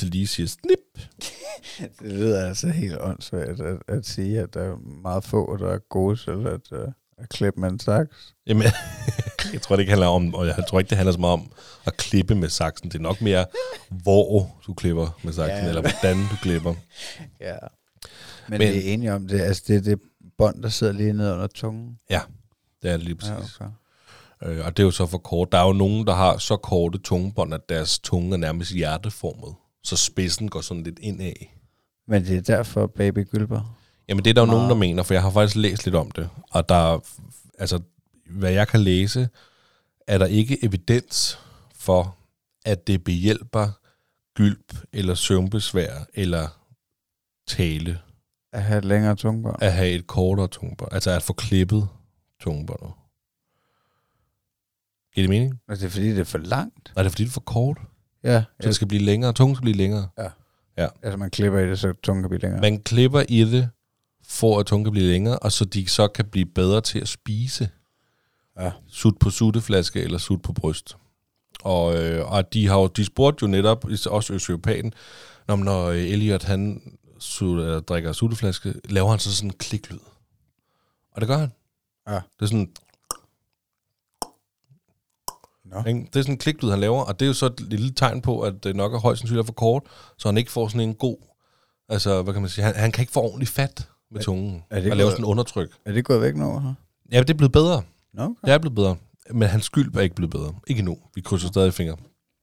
det 0.00 0.08
lige 0.08 0.26
siger 0.26 0.46
snip. 0.46 0.78
Det 2.00 2.12
lyder 2.12 2.46
altså 2.48 2.68
helt 2.68 2.98
åndssvagt 3.00 3.60
at, 3.60 3.78
at 3.88 4.06
sige, 4.06 4.40
at 4.40 4.54
der 4.54 4.62
er 4.62 4.76
meget 5.02 5.24
få, 5.24 5.56
der 5.56 5.70
er 5.72 5.78
gode 5.78 6.16
til 6.16 6.30
at, 6.30 6.72
uh, 6.72 6.92
at 7.18 7.28
klippe 7.28 7.60
med 7.60 7.70
en 7.70 7.78
saks. 7.80 8.34
Jamen, 8.46 8.62
jeg 9.52 9.62
tror 9.62 9.76
det 9.76 9.80
ikke 9.80 9.90
handler 9.90 10.06
om, 10.06 10.34
og 10.34 10.46
jeg 10.46 10.64
tror 10.68 10.78
ikke, 10.78 10.88
det 10.90 10.96
handler 10.96 11.12
så 11.12 11.18
meget 11.20 11.32
om 11.32 11.52
at 11.86 11.96
klippe 11.96 12.34
med 12.34 12.48
saksen. 12.48 12.88
Det 12.88 12.98
er 12.98 13.02
nok 13.02 13.20
mere, 13.20 13.46
hvor 13.90 14.60
du 14.66 14.74
klipper 14.74 15.18
med 15.24 15.32
saksen, 15.32 15.56
Ja. 15.56 15.62
ja. 15.62 15.68
eller 15.68 15.80
hvordan 15.80 16.16
du 16.16 16.36
klipper. 16.42 16.74
Ja. 17.40 17.56
Men, 18.48 18.58
Men- 18.58 18.60
det 18.60 18.88
er 18.88 18.92
enige 18.92 19.12
om 19.14 19.28
det. 19.28 19.40
Altså, 19.40 19.62
det 19.66 19.76
er 19.76 19.80
det 19.80 20.00
bånd, 20.38 20.62
der 20.62 20.68
sidder 20.68 20.92
lige 20.92 21.12
nede 21.12 21.32
under 21.32 21.46
tungen. 21.46 21.98
Det 22.82 22.90
er 22.92 22.96
det 22.96 23.02
lige 23.04 23.14
præcis. 23.14 23.30
Ja, 23.30 23.34
Ja, 23.34 23.66
okay. 23.66 23.74
Øh, 24.44 24.66
og 24.66 24.76
det 24.76 24.82
er 24.82 24.84
jo 24.86 24.90
så 24.90 25.06
for 25.06 25.18
kort. 25.18 25.52
Der 25.52 25.58
er 25.58 25.66
jo 25.66 25.72
nogen, 25.72 26.06
der 26.06 26.14
har 26.14 26.38
så 26.38 26.56
korte 26.56 26.98
tungebånd, 26.98 27.54
at 27.54 27.68
deres 27.68 27.98
tunge 27.98 28.32
er 28.32 28.36
nærmest 28.36 28.72
hjerteformet. 28.74 29.54
Så 29.84 29.96
spidsen 29.96 30.48
går 30.48 30.60
sådan 30.60 30.82
lidt 30.82 30.98
indad. 30.98 31.32
Men 32.08 32.24
det 32.24 32.36
er 32.36 32.40
derfor 32.56 32.86
baby 32.86 33.26
gylper. 33.30 33.76
Jamen 34.08 34.24
det 34.24 34.30
er 34.30 34.34
der 34.34 34.40
jo 34.40 34.46
nogen, 34.46 34.68
der 34.70 34.76
mener, 34.76 35.02
for 35.02 35.14
jeg 35.14 35.22
har 35.22 35.30
faktisk 35.30 35.56
læst 35.56 35.84
lidt 35.84 35.94
om 35.96 36.10
det. 36.10 36.28
Og 36.50 36.68
der 36.68 36.74
er, 36.94 36.98
altså, 37.58 37.80
hvad 38.30 38.52
jeg 38.52 38.68
kan 38.68 38.80
læse, 38.80 39.28
er 40.06 40.18
der 40.18 40.26
ikke 40.26 40.64
evidens 40.64 41.38
for, 41.76 42.16
at 42.64 42.86
det 42.86 43.04
behjælper 43.04 43.68
gylp 44.36 44.74
eller 44.92 45.14
søvnbesvær 45.14 46.06
eller 46.14 46.48
tale 47.48 47.98
At 48.52 48.62
have 48.62 48.78
et 48.78 48.84
længere 48.84 49.16
tungebånd. 49.16 49.56
at 49.62 49.72
have 49.72 49.90
et 49.90 50.06
kortere 50.06 50.48
tungebånd. 50.48 50.92
Altså 50.92 51.10
at 51.10 51.22
få 51.22 51.32
klippet 51.32 51.88
tungebåndet. 52.40 52.90
Giver 55.14 55.22
det 55.22 55.30
mening? 55.30 55.60
Men 55.68 55.76
det 55.76 55.84
er 55.84 55.88
fordi, 55.88 56.08
det 56.08 56.18
er 56.18 56.24
for 56.24 56.38
langt. 56.38 56.92
Nej, 56.96 57.02
det 57.02 57.08
er 57.08 57.10
fordi, 57.10 57.22
det 57.22 57.28
er 57.28 57.32
for 57.32 57.40
kort. 57.40 57.78
Ja, 58.24 58.44
Så 58.60 58.66
det 58.68 58.74
skal 58.74 58.88
blive 58.88 59.02
længere. 59.02 59.32
Tungen 59.32 59.56
skal 59.56 59.62
blive 59.62 59.76
længere. 59.76 60.08
altså 60.76 61.16
man 61.16 61.30
klipper 61.30 61.58
i 61.58 61.68
det, 61.68 61.78
så 61.78 61.92
tungen 62.02 62.22
kan 62.22 62.28
blive 62.30 62.40
længere. 62.40 62.60
Man 62.60 62.78
klipper 62.82 63.22
i 63.28 63.44
det, 63.44 63.70
for 64.26 64.60
at 64.60 64.66
tungen 64.66 64.84
kan 64.84 64.92
blive 64.92 65.06
længere, 65.06 65.38
og 65.38 65.52
så 65.52 65.64
de 65.64 65.88
så 65.88 66.08
kan 66.08 66.24
blive 66.24 66.46
bedre 66.46 66.80
til 66.80 66.98
at 67.00 67.08
spise. 67.08 67.68
Ja. 68.60 68.70
Sut 68.88 69.18
på 69.18 69.30
sutteflaske 69.30 70.02
eller 70.02 70.18
sut 70.18 70.42
på 70.42 70.52
bryst. 70.52 70.96
Og, 71.62 72.02
øh, 72.02 72.32
og 72.32 72.52
de 72.52 72.68
har 72.68 72.78
jo, 72.78 72.86
de 72.86 73.04
spurgte 73.04 73.42
jo 73.42 73.46
netop, 73.48 73.84
også 74.06 74.32
østeuropæen, 74.34 74.94
når, 75.48 75.56
når 75.56 75.86
øh, 75.86 75.98
Elliot 75.98 76.42
han 76.44 76.82
sut, 77.18 77.60
øh, 77.60 77.82
drikker 77.82 78.12
sutteflaske, 78.12 78.74
laver 78.84 79.10
han 79.10 79.18
så 79.18 79.36
sådan 79.36 79.50
en 79.50 79.56
kliklyd. 79.58 79.98
Og 81.12 81.20
det 81.20 81.28
gør 81.28 81.36
han. 81.36 81.52
Ja. 82.08 82.14
Det 82.14 82.42
er 82.42 82.46
sådan, 82.46 82.70
Nå. 85.74 85.84
ikke? 85.88 86.00
det 86.00 86.16
er 86.16 86.22
sådan 86.22 86.34
en 86.34 86.38
kliklyd, 86.38 86.70
han 86.70 86.80
laver, 86.80 87.02
og 87.02 87.20
det 87.20 87.26
er 87.26 87.28
jo 87.28 87.34
så 87.34 87.46
et 87.46 87.60
lille 87.60 87.90
tegn 87.92 88.20
på, 88.20 88.40
at 88.40 88.64
det 88.64 88.76
nok 88.76 88.94
er 88.94 88.98
højst 88.98 89.20
sandsynligt 89.20 89.46
for 89.46 89.52
kort, 89.52 89.82
så 90.18 90.28
han 90.28 90.36
ikke 90.38 90.50
får 90.50 90.68
sådan 90.68 90.80
en 90.88 90.94
god, 90.94 91.16
altså 91.88 92.22
hvad 92.22 92.32
kan 92.32 92.42
man 92.42 92.48
sige, 92.50 92.64
han, 92.64 92.74
han 92.74 92.92
kan 92.92 93.02
ikke 93.02 93.12
få 93.12 93.20
ordentligt 93.20 93.50
fat 93.50 93.88
med 94.10 94.20
Er- 94.20 94.24
tungen, 94.24 94.62
er 94.70 94.80
det 94.80 94.90
og 94.90 94.96
lave 94.96 95.10
sådan 95.10 95.24
en 95.24 95.28
undertryk. 95.30 95.70
Er 95.84 95.92
det 95.92 96.04
gået 96.04 96.20
væk 96.20 96.36
nu? 96.36 96.58
Her? 96.60 96.74
Ja, 97.12 97.18
det 97.20 97.30
er 97.30 97.34
blevet 97.34 97.52
bedre. 97.52 97.82
Nå, 98.14 98.22
okay. 98.22 98.34
Det 98.44 98.52
er 98.54 98.58
blevet 98.58 98.74
bedre. 98.74 98.96
Men 99.30 99.48
hans 99.48 99.64
skyld 99.64 99.94
er 99.96 100.00
ikke 100.00 100.14
blevet 100.14 100.30
bedre. 100.30 100.54
Ikke 100.66 100.78
endnu. 100.78 100.98
Vi 101.14 101.20
krydser 101.20 101.48
stadig 101.48 101.74
fingre. 101.74 101.96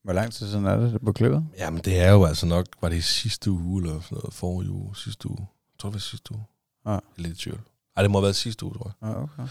Hvor 0.04 0.14
lang 0.14 0.34
tid 0.34 0.48
siden 0.50 0.66
er 0.66 0.78
det, 0.78 0.94
det 0.94 1.02
på 1.02 1.12
klippet? 1.12 1.46
Jamen, 1.58 1.82
det 1.86 2.00
er 2.00 2.12
jo 2.12 2.26
altså 2.26 2.46
nok, 2.46 2.66
var 2.82 2.90
det 2.90 2.96
i 2.96 3.02
sidste 3.02 3.52
uge, 3.52 3.82
eller 3.82 4.02
sådan 4.02 4.16
noget, 4.16 4.34
forrige 4.34 4.72
uge, 4.72 4.96
sidste 4.96 5.30
uge. 5.30 5.38
Jeg 5.40 5.80
tror, 5.80 5.90
det 5.90 5.94
var 5.94 6.00
sidste 6.00 6.32
uge. 6.32 6.44
Ja. 6.86 6.92
Er 6.92 7.00
lidt 7.18 7.34
i 7.34 7.42
tvivl. 7.42 7.60
Ej, 7.98 8.02
det 8.04 8.12
må 8.12 8.18
have 8.18 8.24
været 8.24 8.36
sidste 8.36 8.66
uge, 8.66 8.74
tror 8.74 8.92
jeg. 9.02 9.10
Ja, 9.10 9.24
okay. 9.24 9.48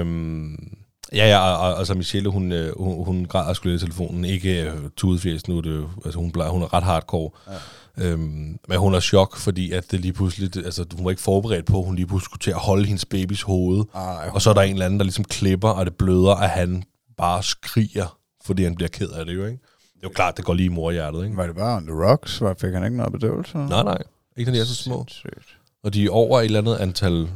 Øhm, 0.00 0.78
ja, 1.12 1.28
ja, 1.28 1.38
og, 1.38 1.68
og, 1.68 1.74
og 1.74 1.86
så 1.86 1.94
Michelle, 1.94 2.28
hun, 2.30 2.52
øh, 2.52 2.78
hun, 2.78 3.04
hun 3.04 3.24
græder 3.24 3.52
skulle 3.52 3.74
i 3.74 3.78
telefonen. 3.78 4.24
Ikke 4.24 4.62
øh, 4.62 4.72
tudefjæs 4.96 5.48
nu, 5.48 5.60
det 5.60 5.88
altså 6.04 6.18
hun, 6.18 6.32
hun 6.50 6.62
er 6.62 6.74
ret 6.74 6.82
hardcore. 6.82 7.30
Ja. 7.48 8.04
Øhm, 8.04 8.58
men 8.68 8.78
hun 8.78 8.94
er 8.94 9.00
chok, 9.00 9.36
fordi 9.36 9.72
at 9.72 9.90
det 9.90 10.00
lige 10.00 10.12
pludselig, 10.12 10.54
det, 10.54 10.64
altså 10.64 10.84
hun 10.96 11.04
var 11.04 11.10
ikke 11.10 11.22
forberedt 11.22 11.66
på, 11.66 11.78
at 11.78 11.84
hun 11.84 11.94
lige 11.94 12.06
pludselig 12.06 12.24
skulle 12.24 12.40
til 12.40 12.50
at 12.50 12.56
holde 12.56 12.86
hendes 12.86 13.04
babys 13.04 13.42
hoved. 13.42 13.84
Ej, 13.94 14.30
Og 14.32 14.42
så 14.42 14.50
er 14.50 14.54
der 14.54 14.62
en 14.62 14.72
eller 14.72 14.84
anden, 14.86 15.00
der 15.00 15.04
ligesom 15.04 15.24
klipper, 15.24 15.68
og 15.68 15.86
det 15.86 15.94
bløder, 15.94 16.34
at 16.34 16.50
han 16.50 16.82
bare 17.16 17.42
skriger, 17.42 18.18
fordi 18.44 18.64
han 18.64 18.74
bliver 18.74 18.88
ked 18.88 19.08
af 19.08 19.26
det 19.26 19.34
jo, 19.34 19.44
ikke? 19.44 19.58
Det 19.94 20.04
er 20.04 20.08
jo 20.08 20.12
klart, 20.14 20.36
det 20.36 20.44
går 20.44 20.54
lige 20.54 20.66
i 20.66 20.68
morhjertet, 20.68 21.24
ikke? 21.24 21.36
Var 21.36 21.46
det 21.46 21.56
bare 21.56 21.76
on 21.76 21.86
the 21.86 22.06
rocks? 22.06 22.40
Var, 22.40 22.54
fik 22.60 22.72
han 22.72 22.84
ikke 22.84 22.96
noget 22.96 23.12
bedøvelse? 23.12 23.58
Nej, 23.58 23.82
nej. 23.82 23.98
Ikke 24.36 24.50
når 24.50 24.56
de 24.56 24.60
er 24.60 24.66
så 24.66 24.74
små. 24.74 25.04
Sindssygt. 25.08 25.56
Og 25.84 25.94
de 25.94 26.04
er 26.04 26.10
over 26.10 26.40
et 26.40 26.44
eller 26.44 26.58
andet 26.58 26.76
antal 26.76 27.28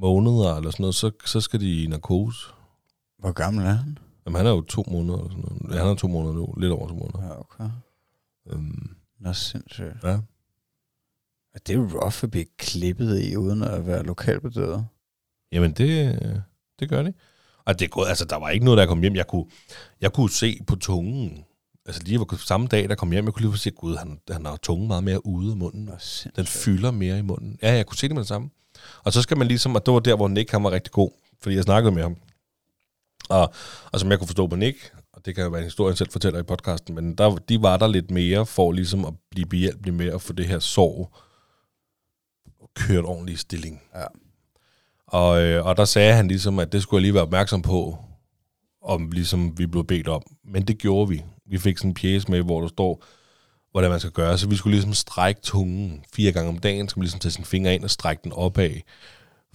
måneder 0.00 0.56
eller 0.56 0.70
sådan 0.70 0.82
noget, 0.82 0.94
så, 0.94 1.10
så 1.24 1.40
skal 1.40 1.60
de 1.60 1.84
i 1.84 1.86
narkose. 1.86 2.38
Hvor 3.20 3.32
gammel 3.32 3.64
er 3.64 3.70
han? 3.72 3.98
Jamen, 4.26 4.36
han 4.36 4.46
er 4.46 4.50
jo 4.50 4.60
to 4.60 4.84
måneder 4.90 5.18
eller 5.18 5.30
sådan 5.30 5.58
noget. 5.60 5.78
Han 5.80 5.88
er 5.90 5.94
to 5.94 6.08
måneder 6.08 6.34
nu. 6.34 6.54
Lidt 6.56 6.72
over 6.72 6.88
to 6.88 6.94
måneder. 6.94 7.24
Ja, 7.26 7.40
okay. 7.40 7.64
Øhm, 8.52 8.90
Nå, 9.20 9.32
sindssygt. 9.32 9.96
ja. 10.04 10.18
Og 11.54 11.66
det 11.66 11.72
er 11.72 11.78
jo 11.78 11.88
rough 12.02 12.24
at 12.24 12.30
blive 12.30 12.44
klippet 12.58 13.22
i, 13.22 13.36
uden 13.36 13.62
at 13.62 13.86
være 13.86 14.02
lokalbedøvet. 14.02 14.86
Jamen, 15.52 15.72
det, 15.72 16.18
det 16.80 16.88
gør 16.88 17.02
de. 17.02 17.12
Og 17.64 17.78
det 17.78 17.84
er 17.84 17.88
gået, 17.88 18.08
altså, 18.08 18.24
der 18.24 18.36
var 18.36 18.48
ikke 18.48 18.64
noget, 18.64 18.78
der 18.78 18.86
kom 18.86 19.00
hjem. 19.00 19.14
Jeg 19.14 19.26
kunne, 19.26 19.46
jeg 20.00 20.12
kunne 20.12 20.30
se 20.30 20.58
på 20.66 20.76
tungen. 20.76 21.44
Altså, 21.86 22.02
lige 22.02 22.18
var 22.18 22.36
samme 22.36 22.66
dag, 22.66 22.88
der 22.88 22.94
kom 22.94 23.12
hjem, 23.12 23.24
jeg 23.24 23.32
kunne 23.34 23.46
lige 23.46 23.58
se, 23.58 23.70
gud, 23.70 23.96
han, 23.96 24.20
han 24.30 24.46
har 24.46 24.56
tungen 24.56 24.88
meget 24.88 25.04
mere 25.04 25.26
ude 25.26 25.50
af 25.50 25.56
munden. 25.56 25.84
Nå, 25.84 25.92
Den 26.36 26.46
fylder 26.46 26.90
mere 26.90 27.18
i 27.18 27.22
munden. 27.22 27.58
Ja, 27.62 27.72
jeg 27.74 27.86
kunne 27.86 27.96
se 27.98 28.08
det 28.08 28.14
med 28.14 28.22
det 28.22 28.28
samme. 28.28 28.50
Og 29.04 29.12
så 29.12 29.22
skal 29.22 29.38
man 29.38 29.46
ligesom, 29.46 29.74
og 29.74 29.86
det 29.86 29.94
var 29.94 30.00
der, 30.00 30.16
hvor 30.16 30.28
Nick 30.28 30.50
han 30.50 30.64
var 30.64 30.70
rigtig 30.70 30.92
god, 30.92 31.10
fordi 31.42 31.54
jeg 31.56 31.64
snakkede 31.64 31.94
med 31.94 32.02
ham. 32.02 32.16
Og, 33.28 33.52
og 33.92 34.00
som 34.00 34.10
jeg 34.10 34.18
kunne 34.18 34.26
forstå 34.26 34.46
på 34.46 34.56
Nick, 34.56 34.92
og 35.12 35.26
det 35.26 35.34
kan 35.34 35.44
jo 35.44 35.50
være 35.50 35.60
en 35.60 35.66
historie, 35.66 35.90
han 35.90 35.96
selv 35.96 36.12
fortæller 36.12 36.40
i 36.40 36.42
podcasten, 36.42 36.94
men 36.94 37.14
der, 37.14 37.36
de 37.36 37.62
var 37.62 37.76
der 37.76 37.86
lidt 37.86 38.10
mere 38.10 38.46
for 38.46 38.72
ligesom 38.72 39.04
at 39.04 39.14
blive 39.30 39.46
behjælpelige 39.46 39.94
med 39.94 40.06
at 40.06 40.22
få 40.22 40.32
det 40.32 40.46
her 40.46 40.58
sorg 40.58 41.16
kørt 42.74 43.04
ordentligt 43.04 43.36
i 43.36 43.40
stilling. 43.40 43.82
Ja. 43.94 44.04
Og, 45.06 45.42
øh, 45.42 45.66
og 45.66 45.76
der 45.76 45.84
sagde 45.84 46.14
han 46.14 46.28
ligesom, 46.28 46.58
at 46.58 46.72
det 46.72 46.82
skulle 46.82 46.98
jeg 46.98 47.02
lige 47.02 47.14
være 47.14 47.22
opmærksom 47.22 47.62
på, 47.62 47.98
om 48.82 49.10
ligesom 49.10 49.58
vi 49.58 49.66
blev 49.66 49.86
bedt 49.86 50.08
om. 50.08 50.22
Men 50.44 50.62
det 50.62 50.78
gjorde 50.78 51.08
vi. 51.08 51.24
Vi 51.46 51.58
fik 51.58 51.78
sådan 51.78 51.90
en 51.90 51.94
pjæse 51.94 52.30
med, 52.30 52.42
hvor 52.42 52.60
der 52.60 52.68
står, 52.68 53.04
hvordan 53.70 53.90
man 53.90 54.00
skal 54.00 54.12
gøre. 54.12 54.38
Så 54.38 54.48
vi 54.48 54.56
skulle 54.56 54.74
ligesom 54.74 54.94
strække 54.94 55.40
tungen 55.40 56.04
fire 56.12 56.32
gange 56.32 56.48
om 56.48 56.58
dagen, 56.58 56.88
så 56.88 56.94
man 56.96 57.02
ligesom 57.02 57.20
tage 57.20 57.32
sin 57.32 57.44
finger 57.44 57.70
ind 57.70 57.84
og 57.84 57.90
strække 57.90 58.20
den 58.24 58.32
opad, 58.32 58.70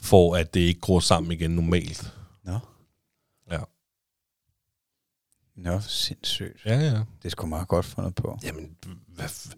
for 0.02 0.36
at 0.36 0.54
det 0.54 0.60
ikke 0.60 0.80
gror 0.80 1.00
sammen 1.00 1.32
igen 1.32 1.52
normalt. 1.52 2.14
Nå. 2.44 2.60
Ja. 3.52 3.60
Nå, 5.58 5.80
sindssygt. 5.88 6.66
Ja, 6.66 6.80
ja. 6.80 6.90
Det 6.94 7.26
er 7.26 7.30
sgu 7.30 7.48
meget 7.48 7.68
godt 7.68 7.86
fundet 7.86 8.16
på. 8.16 8.40
Jamen, 8.44 8.70
hvad, 9.16 9.26
f- 9.26 9.54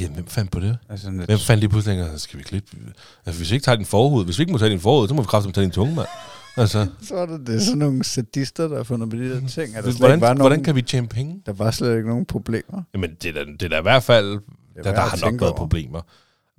Ja, 0.00 0.08
hvem 0.08 0.26
fandt 0.26 0.50
på 0.50 0.60
det? 0.60 0.78
Altså, 0.88 1.04
sådan 1.04 1.18
lidt, 1.18 1.30
Hvem 1.30 1.38
fandt 1.38 1.60
lige 1.60 1.70
pludselig, 1.70 2.00
at 2.00 2.20
skal 2.20 2.38
vi 2.38 2.42
klippe? 2.44 2.70
Altså, 3.26 3.40
hvis 3.40 3.50
vi 3.50 3.54
ikke 3.54 3.64
tager 3.64 3.76
din 3.76 3.86
forhud, 3.86 4.24
hvis 4.24 4.38
vi 4.38 4.42
ikke 4.42 4.52
må 4.52 4.58
tage 4.58 4.70
din 4.70 4.80
forhud, 4.80 5.08
så 5.08 5.14
må 5.14 5.22
vi 5.22 5.26
kraftigt 5.26 5.54
tage 5.54 5.64
din 5.64 5.70
tunge, 5.70 5.94
mand. 5.94 6.06
Altså, 6.56 6.86
så 7.08 7.14
er 7.16 7.26
det, 7.26 7.46
det 7.46 7.54
er 7.54 7.60
sådan 7.60 7.78
nogle 7.78 8.04
sadister, 8.04 8.68
der 8.68 8.76
har 8.76 8.82
fundet 8.84 9.10
på 9.10 9.16
de 9.16 9.30
der 9.30 9.48
ting. 9.48 9.76
At 9.76 9.84
der, 9.84 9.92
hvordan, 9.98 10.18
nogen, 10.18 10.36
hvordan 10.40 10.64
kan 10.64 10.74
vi 10.74 10.82
tjene 10.82 11.08
penge? 11.08 11.42
der 11.46 11.52
var 11.52 11.70
slet 11.70 11.96
ikke 11.96 12.08
nogen 12.08 12.26
problemer. 12.26 12.82
Jamen, 12.94 13.14
det 13.22 13.36
er 13.36 13.44
det 13.44 13.62
er 13.62 13.68
da 13.68 13.78
i 13.78 13.82
hvert 13.82 14.02
fald, 14.02 14.26
der, 14.30 14.38
er 14.76 14.82
der 14.94 15.00
har 15.00 15.30
nok 15.30 15.40
været 15.40 15.50
over. 15.50 15.56
problemer. 15.58 16.00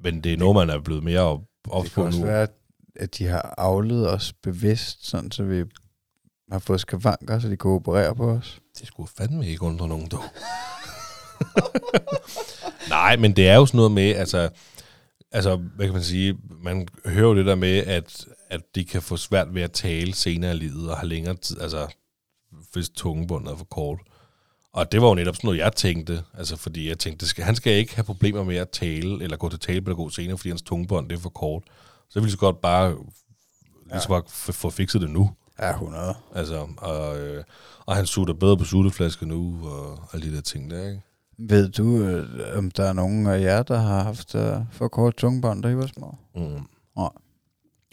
Men 0.03 0.21
det 0.23 0.33
er 0.33 0.37
noget, 0.37 0.55
man 0.67 0.75
er 0.77 0.81
blevet 0.81 1.03
mere 1.03 1.19
op, 1.19 1.41
op 1.69 1.83
Det 1.83 1.91
kan 1.93 2.01
på 2.01 2.07
også 2.07 2.19
nu. 2.19 2.25
være, 2.25 2.47
at 2.95 3.17
de 3.17 3.25
har 3.25 3.53
afledet 3.57 4.09
os 4.09 4.33
bevidst, 4.33 5.07
sådan 5.07 5.31
så 5.31 5.43
vi 5.43 5.63
har 6.51 6.59
fået 6.59 6.81
skavanker, 6.81 7.39
så 7.39 7.47
de 7.49 7.57
kan 7.57 7.71
operere 7.71 8.15
på 8.15 8.29
os. 8.29 8.59
Det 8.79 8.87
skulle 8.87 9.09
fandme 9.17 9.47
ikke 9.47 9.63
undre 9.63 9.87
nogen, 9.87 10.07
dog. 10.07 10.23
Nej, 12.89 13.15
men 13.17 13.35
det 13.35 13.47
er 13.47 13.55
jo 13.55 13.65
sådan 13.65 13.77
noget 13.77 13.91
med, 13.91 14.15
altså, 14.15 14.49
altså, 15.31 15.55
hvad 15.55 15.85
kan 15.85 15.93
man 15.93 16.03
sige, 16.03 16.37
man 16.63 16.87
hører 17.05 17.27
jo 17.27 17.35
det 17.35 17.45
der 17.45 17.55
med, 17.55 17.77
at, 17.77 18.25
at 18.49 18.61
de 18.75 18.85
kan 18.85 19.01
få 19.01 19.17
svært 19.17 19.55
ved 19.55 19.61
at 19.61 19.71
tale 19.71 20.13
senere 20.13 20.51
i 20.55 20.57
livet, 20.57 20.89
og 20.89 20.97
have 20.97 21.09
længere 21.09 21.35
tid, 21.35 21.61
altså, 21.61 21.87
hvis 22.73 22.89
tungebåndet 22.89 23.51
er 23.51 23.57
for 23.57 23.65
kort. 23.65 23.99
Og 24.73 24.91
det 24.91 25.01
var 25.01 25.07
jo 25.07 25.15
netop 25.15 25.35
sådan 25.35 25.47
noget, 25.47 25.59
jeg 25.59 25.73
tænkte, 25.75 26.23
altså, 26.37 26.55
fordi 26.55 26.89
jeg 26.89 26.99
tænkte, 26.99 27.27
skal, 27.27 27.43
han 27.43 27.55
skal 27.55 27.73
ikke 27.73 27.95
have 27.95 28.03
problemer 28.03 28.43
med 28.43 28.55
at 28.55 28.69
tale, 28.69 29.23
eller 29.23 29.37
gå 29.37 29.49
til 29.49 29.59
talepædagog 29.59 30.11
senere, 30.11 30.37
fordi 30.37 30.49
hans 30.49 30.61
tungebånd 30.61 31.09
det 31.09 31.15
er 31.15 31.19
for 31.19 31.29
kort. 31.29 31.63
Så 32.09 32.19
ville 32.19 32.31
så 32.31 32.37
godt 32.37 32.61
bare, 32.61 32.97
lige 33.91 34.01
så 34.01 34.21
få 34.27 34.51
få 34.51 34.69
fikset 34.69 35.01
det 35.01 35.09
nu. 35.09 35.31
Ja, 35.59 35.69
100. 35.71 36.15
Altså, 36.35 36.67
og, 36.77 37.19
øh, 37.19 37.43
og 37.85 37.95
han 37.95 38.05
sutter 38.05 38.33
bedre 38.33 38.57
på 38.57 38.63
sutteflaske 38.63 39.25
nu, 39.25 39.67
og 39.67 39.99
alle 40.13 40.31
de 40.31 40.35
der 40.35 40.41
ting 40.41 40.71
der, 40.71 40.87
ikke? 40.87 41.01
Ved 41.37 41.69
du, 41.69 41.97
øh, 41.97 42.57
om 42.57 42.71
der 42.71 42.83
er 42.83 42.93
nogen 42.93 43.27
af 43.27 43.41
jer, 43.41 43.63
der 43.63 43.77
har 43.77 44.03
haft 44.03 44.35
øh, 44.35 44.57
for 44.71 44.87
kort 44.87 45.15
tungebånd, 45.15 45.63
da 45.63 45.69
I 45.69 45.77
var 45.77 45.87
små? 45.87 46.15
Mm. 46.35 46.41
Nej. 46.97 47.09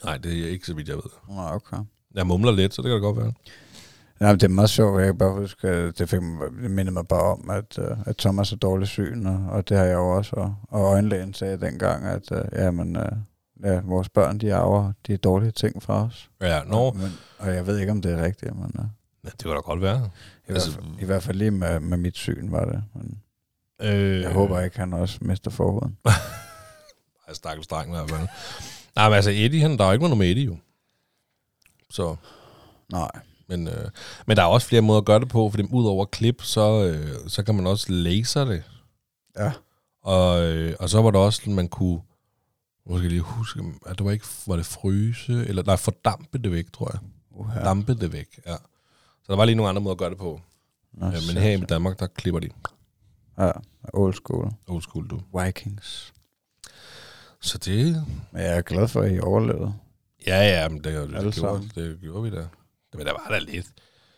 Nej, 0.04 0.16
det 0.16 0.44
er 0.44 0.48
ikke 0.48 0.66
så 0.66 0.74
vidt, 0.74 0.88
jeg 0.88 0.96
ved. 0.96 1.34
Nej, 1.34 1.54
okay. 1.54 1.76
Jeg 2.14 2.26
mumler 2.26 2.52
lidt, 2.52 2.74
så 2.74 2.82
det 2.82 2.88
kan 2.88 2.94
det 2.94 3.02
godt 3.02 3.16
være. 3.16 3.32
Ja, 4.20 4.26
men 4.26 4.34
det 4.34 4.42
er 4.42 4.48
meget 4.48 4.70
sjovt. 4.70 4.98
Jeg 5.00 5.06
kan 5.06 5.18
bare 5.18 5.32
huske, 5.32 5.68
at 5.68 5.98
det, 5.98 6.08
fik, 6.08 6.20
det 6.62 6.70
mindede 6.70 6.90
mig 6.94 7.08
bare 7.08 7.22
om, 7.22 7.50
at, 7.50 7.78
øh, 7.78 7.96
at 8.06 8.16
Thomas 8.16 8.50
har 8.50 8.56
dårlig 8.56 8.88
syn, 8.88 9.26
og, 9.26 9.46
og 9.50 9.68
det 9.68 9.76
har 9.76 9.84
jeg 9.84 9.94
jo 9.94 10.08
også. 10.08 10.36
Og, 10.36 10.54
og 10.68 10.80
øjenlægen 10.80 11.34
sagde 11.34 11.60
dengang, 11.60 12.04
at 12.04 12.32
øh, 12.32 12.44
jamen, 12.52 12.96
øh, 12.96 13.12
ja, 13.64 13.80
vores 13.84 14.08
børn, 14.08 14.38
de 14.38 14.54
arver 14.54 14.92
de 15.06 15.16
dårlige 15.16 15.50
ting 15.50 15.82
fra 15.82 16.04
os. 16.04 16.30
Ja, 16.40 16.62
nå, 16.62 16.92
Men, 16.92 17.12
og 17.38 17.54
jeg 17.54 17.66
ved 17.66 17.78
ikke, 17.78 17.92
om 17.92 18.02
det 18.02 18.12
er 18.12 18.24
rigtigt, 18.24 18.56
men 18.56 18.72
øh, 18.78 18.84
ja, 19.24 19.28
det 19.28 19.38
kan 19.42 19.50
da 19.50 19.56
godt 19.60 19.80
være. 19.82 20.10
i, 20.48 20.52
Altså- 20.52 20.70
hvert 20.70 20.84
fald, 20.84 21.00
i 21.00 21.04
hvert 21.04 21.22
fald 21.22 21.36
lige 21.36 21.50
med, 21.50 21.80
med 21.80 21.98
mit 21.98 22.16
syn 22.16 22.52
var 22.52 22.64
det. 22.64 22.82
Men 22.94 23.18
Øh, 23.84 24.20
jeg 24.20 24.32
håber 24.32 24.60
ikke, 24.60 24.78
han 24.78 24.92
også 24.92 25.18
mister 25.20 25.50
forhuden. 25.50 25.96
Jeg 27.28 27.36
stakkels 27.36 27.66
dreng 27.66 27.88
i 27.88 27.96
hvert 27.96 28.10
fald. 28.10 28.28
Nej, 28.96 29.08
men 29.08 29.16
altså 29.16 29.30
Eddie, 29.30 29.60
han, 29.60 29.78
der 29.78 29.84
er 29.84 29.88
jo 29.88 29.92
ikke 29.92 30.02
noget 30.02 30.18
med 30.18 30.30
Eddie 30.30 30.44
jo. 30.44 30.56
Så, 31.90 32.16
Nej. 32.92 33.10
men, 33.48 33.68
øh, 33.68 33.88
men 34.26 34.36
der 34.36 34.42
er 34.42 34.46
også 34.46 34.66
flere 34.68 34.82
måder 34.82 35.00
at 35.00 35.04
gøre 35.06 35.20
det 35.20 35.28
på, 35.28 35.50
fordi 35.50 35.62
ud 35.72 35.86
over 35.86 36.04
klip, 36.04 36.42
så, 36.42 36.84
øh, 36.84 37.28
så 37.28 37.42
kan 37.42 37.54
man 37.54 37.66
også 37.66 37.86
laser 37.92 38.44
det. 38.44 38.62
Ja. 39.38 39.52
Og, 40.02 40.42
øh, 40.42 40.74
og 40.80 40.88
så 40.88 41.02
var 41.02 41.10
der 41.10 41.18
også, 41.18 41.50
man 41.50 41.68
kunne, 41.68 42.00
nu 42.86 42.96
skal 42.96 43.02
jeg 43.02 43.10
lige 43.10 43.20
huske, 43.20 43.60
at 43.86 43.98
det 43.98 44.04
var 44.06 44.12
ikke, 44.12 44.26
var 44.46 44.56
det 44.56 44.66
fryse, 44.66 45.32
eller 45.46 45.62
nej, 45.62 45.76
fordampe 45.76 46.38
det 46.38 46.52
væk, 46.52 46.72
tror 46.72 46.90
jeg. 46.92 47.00
Uh, 47.30 47.50
Ja. 47.56 47.60
Dampe 47.64 47.94
det 47.94 48.12
væk, 48.12 48.40
ja. 48.46 48.56
Så 49.22 49.32
der 49.32 49.36
var 49.36 49.44
lige 49.44 49.56
nogle 49.56 49.68
andre 49.68 49.82
måder 49.82 49.94
at 49.94 49.98
gøre 49.98 50.10
det 50.10 50.18
på. 50.18 50.40
Nå, 50.92 51.06
Ja, 51.06 51.12
men 51.34 51.42
her 51.42 51.50
i 51.50 51.60
Danmark, 51.60 51.98
der 51.98 52.06
klipper 52.06 52.40
de 52.40 52.48
Ja, 53.38 53.50
old 53.92 54.14
school. 54.14 54.52
old 54.68 54.82
school, 54.82 55.08
du. 55.08 55.20
Vikings. 55.44 56.12
Så 57.40 57.58
det, 57.58 58.06
Men 58.32 58.42
jeg 58.42 58.56
er 58.56 58.62
glad 58.62 58.88
for, 58.88 59.00
at 59.02 59.12
I 59.16 59.20
overlevede. 59.20 59.74
ja, 60.26 60.60
ja, 60.62 60.68
men 60.68 60.84
det, 60.84 60.84
det, 61.10 61.22
det, 61.24 61.34
gjorde, 61.34 61.68
det 61.74 61.98
gjorde 62.00 62.22
vi 62.22 62.30
da. 62.36 62.46
Men 62.94 63.06
der 63.06 63.12
var 63.12 63.26
der 63.30 63.38
lidt 63.40 63.66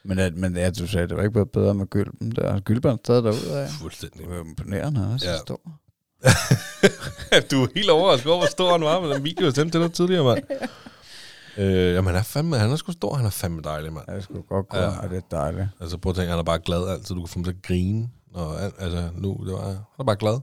Men, 0.04 0.18
at, 0.18 0.34
men 0.34 0.56
ja, 0.56 0.70
du 0.70 0.86
sagde, 0.86 1.08
det 1.08 1.16
var 1.16 1.22
ikke 1.22 1.32
blevet 1.32 1.50
bedre 1.50 1.74
med 1.74 1.86
gylpen 1.86 2.30
der. 2.30 2.60
Gylpen 2.60 2.90
er 2.90 2.96
stadig 3.04 3.24
derude 3.24 3.60
af. 3.62 3.70
fuldstændig. 3.70 4.20
Det 4.20 4.28
var 4.30 4.40
imponerende, 4.44 5.00
han 5.00 5.12
er 5.12 5.16
så 5.18 5.26
Ja. 5.26 5.32
ja. 5.32 5.38
stor. 5.38 5.60
du 7.50 7.62
er 7.62 7.68
helt 7.74 7.90
overrasket 7.90 8.30
over, 8.32 8.40
hvor 8.40 8.46
stor 8.50 8.72
han 8.72 8.80
var 8.80 9.00
med 9.00 9.10
den 9.10 9.24
video, 9.24 9.44
jeg 9.44 9.52
sendte 9.54 9.78
til 9.78 9.80
dig 9.84 9.92
tidligere, 9.92 10.24
mand. 10.24 10.44
øh, 11.58 11.94
jamen, 11.94 12.06
han 12.06 12.16
er 12.16 12.22
fandme, 12.22 12.56
han 12.58 12.70
er 12.70 12.76
sgu 12.76 12.92
stor, 12.92 13.14
han 13.14 13.26
er 13.26 13.30
fandme 13.30 13.62
dejlig, 13.62 13.92
mand. 13.92 14.04
Ja, 14.08 14.14
det 14.16 14.22
skulle 14.24 14.42
godt 14.42 14.68
gå, 14.68 14.76
Ja. 14.76 14.98
og 15.02 15.10
det 15.10 15.16
er 15.16 15.20
dejligt. 15.30 15.68
Altså, 15.80 15.98
prøv 15.98 16.10
at 16.10 16.16
tænke, 16.16 16.30
han 16.30 16.38
er 16.38 16.42
bare 16.42 16.58
glad 16.58 16.88
altid, 16.88 17.14
du 17.14 17.20
kan 17.20 17.28
få 17.28 17.34
ham 17.38 17.44
til 17.44 17.50
at 17.50 17.62
grine. 17.62 18.08
Og, 18.34 18.62
al- 18.62 18.72
altså, 18.78 19.08
nu, 19.16 19.40
det 19.46 19.52
var, 19.52 19.64
han 19.66 19.76
er 19.98 20.04
bare 20.04 20.16
glad. 20.16 20.40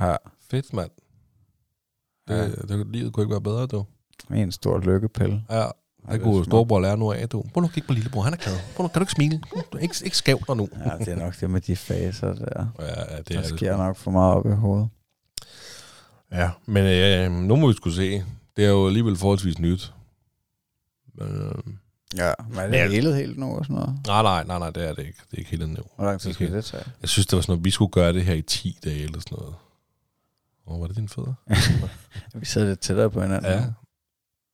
Ja, 0.00 0.16
Fedt, 0.50 0.72
mand. 0.72 0.90
Det, 2.28 2.34
Ja. 2.36 2.76
det, 2.76 2.86
livet 2.92 3.12
kunne 3.12 3.24
ikke 3.24 3.30
være 3.32 3.40
bedre, 3.40 3.66
du. 3.66 3.84
en 4.34 4.52
stor 4.52 4.78
lykkepille. 4.78 5.42
Ja, 5.50 5.56
det 5.60 6.12
det 6.12 6.22
kunne 6.22 6.44
storebror 6.44 6.80
lære 6.80 6.96
nu 6.96 7.12
af, 7.12 7.28
du. 7.28 7.44
Prøv 7.54 7.60
nu 7.60 7.66
at 7.66 7.72
kigge 7.74 7.86
på 7.86 7.92
lillebror, 7.92 8.22
han 8.22 8.32
er 8.32 8.36
glad. 8.36 8.54
Prøv 8.76 8.84
nu, 8.84 8.88
kan 8.88 8.94
du 9.00 9.02
ikke 9.02 9.12
smile? 9.12 9.40
Du 9.72 9.76
er 9.76 9.80
ikke, 9.82 9.94
ikke 10.04 10.16
skæv 10.16 10.38
dig 10.46 10.56
nu. 10.56 10.68
Ja, 10.86 10.90
det 10.98 11.08
er 11.08 11.16
nok 11.16 11.40
det 11.40 11.50
med 11.50 11.60
de 11.60 11.76
faser 11.76 12.34
der. 12.34 12.66
Ja, 12.78 12.84
ja, 12.86 13.16
det 13.18 13.28
Der 13.28 13.38
er 13.38 13.42
det. 13.42 13.46
sker 13.56 13.76
nok 13.76 13.96
for 13.96 14.10
meget 14.10 14.34
op 14.34 14.46
i 14.46 14.50
hovedet. 14.50 14.88
Ja, 16.34 16.50
men 16.66 16.84
øh, 16.86 17.32
nu 17.32 17.56
må 17.56 17.66
vi 17.68 17.74
skulle 17.74 17.96
se. 17.96 18.24
Det 18.56 18.64
er 18.64 18.68
jo 18.68 18.86
alligevel 18.86 19.16
forholdsvis 19.16 19.58
nyt. 19.58 19.94
Men, 21.14 21.28
øh, 21.42 21.52
Ja, 22.16 22.32
men 22.48 22.58
er 22.58 22.66
det 22.66 22.74
Ja. 22.76 22.88
helet 22.88 23.16
helt 23.16 23.38
nu 23.38 23.46
og 23.56 23.64
sådan 23.64 23.76
noget? 23.76 23.98
nej, 24.06 24.22
nej, 24.22 24.44
nej, 24.44 24.58
nej, 24.58 24.70
det 24.70 24.88
er 24.88 24.94
det 24.94 25.06
ikke. 25.06 25.18
Det 25.30 25.32
er 25.36 25.38
ikke 25.38 25.50
helt 25.50 25.62
endnu. 25.62 25.82
Hvor 25.96 26.04
lang 26.04 26.20
tid 26.20 26.32
skal 26.32 26.52
det 26.52 26.64
tage? 26.64 26.84
Jeg 27.02 27.08
synes, 27.08 27.26
det 27.26 27.36
var 27.36 27.42
sådan 27.42 27.52
noget, 27.52 27.64
vi 27.64 27.70
skulle 27.70 27.90
gøre 27.92 28.12
det 28.12 28.24
her 28.24 28.34
i 28.34 28.42
10 28.42 28.78
dage 28.84 29.02
eller 29.02 29.20
sådan 29.20 29.38
noget. 29.38 29.54
Åh, 30.66 30.80
var 30.80 30.86
det 30.86 30.96
dine 30.96 31.08
fødder? 31.08 31.34
Vi 32.40 32.44
sidder 32.46 32.66
lidt 32.68 32.80
tættere 32.80 33.10
på 33.10 33.22
hinanden. 33.22 33.52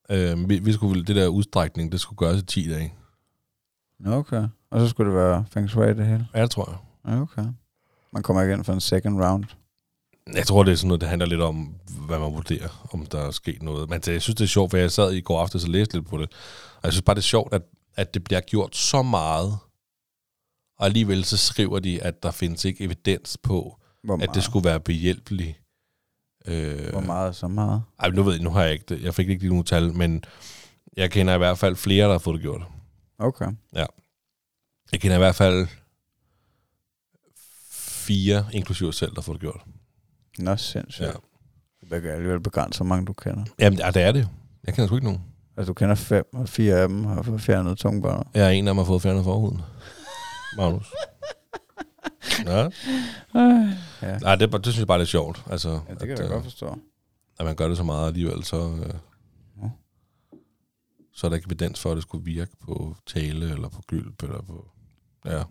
Ja. 0.09 0.31
Øh, 0.33 0.49
vi, 0.49 0.59
vi 0.59 0.73
skulle 0.73 1.05
det 1.05 1.15
der 1.15 1.27
udstrækning, 1.27 1.91
det 1.91 1.99
skulle 1.99 2.17
gøres 2.17 2.41
i 2.41 2.45
10 2.45 2.69
dage. 2.69 2.93
Okay. 4.05 4.47
Og 4.71 4.79
så 4.79 4.87
skulle 4.87 5.11
det 5.11 5.19
være 5.19 5.45
feng 5.51 5.69
shui 5.69 5.87
det 5.93 6.05
hele? 6.07 6.27
Ja, 6.33 6.41
det 6.41 6.51
tror 6.51 6.79
jeg. 7.05 7.21
Okay. 7.21 7.45
Man 8.13 8.23
kommer 8.23 8.41
ind 8.43 8.63
for 8.63 8.73
en 8.73 8.79
second 8.81 9.23
round. 9.23 9.43
Jeg 10.33 10.47
tror, 10.47 10.63
det 10.63 10.71
er 10.71 10.75
sådan 10.75 10.87
noget, 10.87 11.01
det 11.01 11.09
handler 11.09 11.25
lidt 11.25 11.41
om, 11.41 11.75
hvad 12.07 12.19
man 12.19 12.33
vurderer, 12.33 12.89
om 12.93 13.05
der 13.05 13.19
er 13.19 13.31
sket 13.31 13.63
noget. 13.63 13.89
Men 13.89 14.01
det, 14.01 14.13
jeg 14.13 14.21
synes, 14.21 14.35
det 14.35 14.43
er 14.43 14.47
sjovt, 14.47 14.71
for 14.71 14.77
jeg 14.77 14.91
sad 14.91 15.13
i 15.13 15.21
går 15.21 15.41
aftes 15.41 15.63
og 15.63 15.69
læste 15.69 15.93
lidt 15.97 16.07
på 16.07 16.17
det. 16.17 16.31
Og 16.75 16.83
jeg 16.83 16.93
synes 16.93 17.01
bare, 17.05 17.15
det 17.15 17.21
er 17.21 17.23
sjovt, 17.23 17.53
at, 17.53 17.61
at 17.95 18.13
det 18.13 18.23
bliver 18.23 18.41
gjort 18.41 18.75
så 18.75 19.01
meget, 19.01 19.57
og 20.79 20.85
alligevel 20.85 21.23
så 21.25 21.37
skriver 21.37 21.79
de, 21.79 22.01
at 22.03 22.23
der 22.23 22.31
findes 22.31 22.65
ikke 22.65 22.83
evidens 22.83 23.37
på, 23.43 23.79
at 24.21 24.29
det 24.33 24.43
skulle 24.43 24.65
være 24.65 24.79
behjælpeligt. 24.79 25.57
Øh, 26.45 26.89
Hvor 26.89 26.99
meget 27.01 27.35
så 27.35 27.47
meget? 27.47 27.83
Ej, 27.99 28.09
nu 28.09 28.23
ved 28.23 28.33
jeg, 28.33 28.41
nu 28.43 28.49
har 28.49 28.63
jeg 28.63 28.73
ikke 28.73 28.85
det. 28.89 29.01
Jeg 29.03 29.13
fik 29.15 29.29
ikke 29.29 29.41
lige 29.41 29.49
nogen 29.49 29.65
tal, 29.65 29.93
men 29.93 30.23
jeg 30.97 31.11
kender 31.11 31.33
i 31.35 31.37
hvert 31.37 31.57
fald 31.57 31.75
flere, 31.75 32.05
der 32.05 32.11
har 32.11 32.19
fået 32.19 32.33
det 32.33 32.41
gjort. 32.41 32.61
Okay. 33.19 33.47
Jeg 34.91 35.01
kender 35.01 35.15
i 35.17 35.19
hvert 35.19 35.35
fald 35.35 35.67
fire, 37.71 38.45
inklusive 38.53 38.93
selv, 38.93 39.11
der 39.11 39.15
har 39.15 39.21
fået 39.21 39.35
det 39.35 39.41
gjort. 39.41 39.61
Nå, 40.39 40.55
sindssygt. 40.55 41.07
Ja. 41.07 41.11
Det 41.95 42.01
kan 42.01 42.11
alligevel 42.11 42.39
begrænse, 42.39 42.79
hvor 42.79 42.85
mange 42.85 43.05
du 43.05 43.13
kender. 43.13 43.43
Jamen, 43.59 43.79
ja, 43.79 43.91
det 43.91 44.01
er 44.01 44.11
det. 44.11 44.29
Jeg 44.65 44.73
kender 44.73 44.87
sgu 44.87 44.95
ikke 44.95 45.07
nogen. 45.07 45.21
Altså, 45.57 45.67
du 45.69 45.73
kender 45.73 45.95
fem, 45.95 46.25
og 46.33 46.49
fire 46.49 46.75
af 46.75 46.87
dem 46.87 47.03
har 47.05 47.21
fået 47.21 47.41
fjernet 47.41 47.77
tungbåndet. 47.77 48.27
Jeg 48.33 48.45
er 48.45 48.49
en 48.49 48.67
af 48.67 48.71
dem, 48.71 48.77
har 48.77 48.85
fået 48.85 49.01
fjernet 49.01 49.23
forhuden. 49.23 49.61
Magnus. 50.57 50.93
Ja. 52.45 52.69
Ja. 54.01 54.17
Nej, 54.17 54.35
det, 54.35 54.53
er 54.53 54.57
det 54.57 54.65
synes 54.65 54.77
jeg 54.79 54.87
bare 54.87 54.95
er 54.95 54.99
lidt 54.99 55.09
sjovt. 55.09 55.43
Altså, 55.49 55.69
Ja, 55.69 55.93
det 55.93 55.99
kan 55.99 56.11
at, 56.11 56.19
jeg 56.19 56.25
øh, 56.25 56.31
godt 56.31 56.43
forstå. 56.43 56.77
At 57.39 57.45
man 57.45 57.55
gør 57.55 57.67
det 57.67 57.77
så 57.77 57.83
meget 57.83 58.07
alligevel, 58.07 58.43
så, 58.43 58.57
øh, 58.85 58.93
Ja. 59.63 59.69
så 61.13 61.27
er 61.27 61.29
der 61.29 61.35
ikke 61.35 61.45
evidens 61.47 61.79
for, 61.79 61.91
at 61.91 61.95
det 61.95 62.03
skulle 62.03 62.25
virke 62.25 62.51
på 62.59 62.95
tale, 63.07 63.51
eller 63.51 63.69
på 63.69 63.81
gylp, 63.87 64.23
eller 64.23 64.41
på... 64.41 64.69
Ja. 65.25 65.43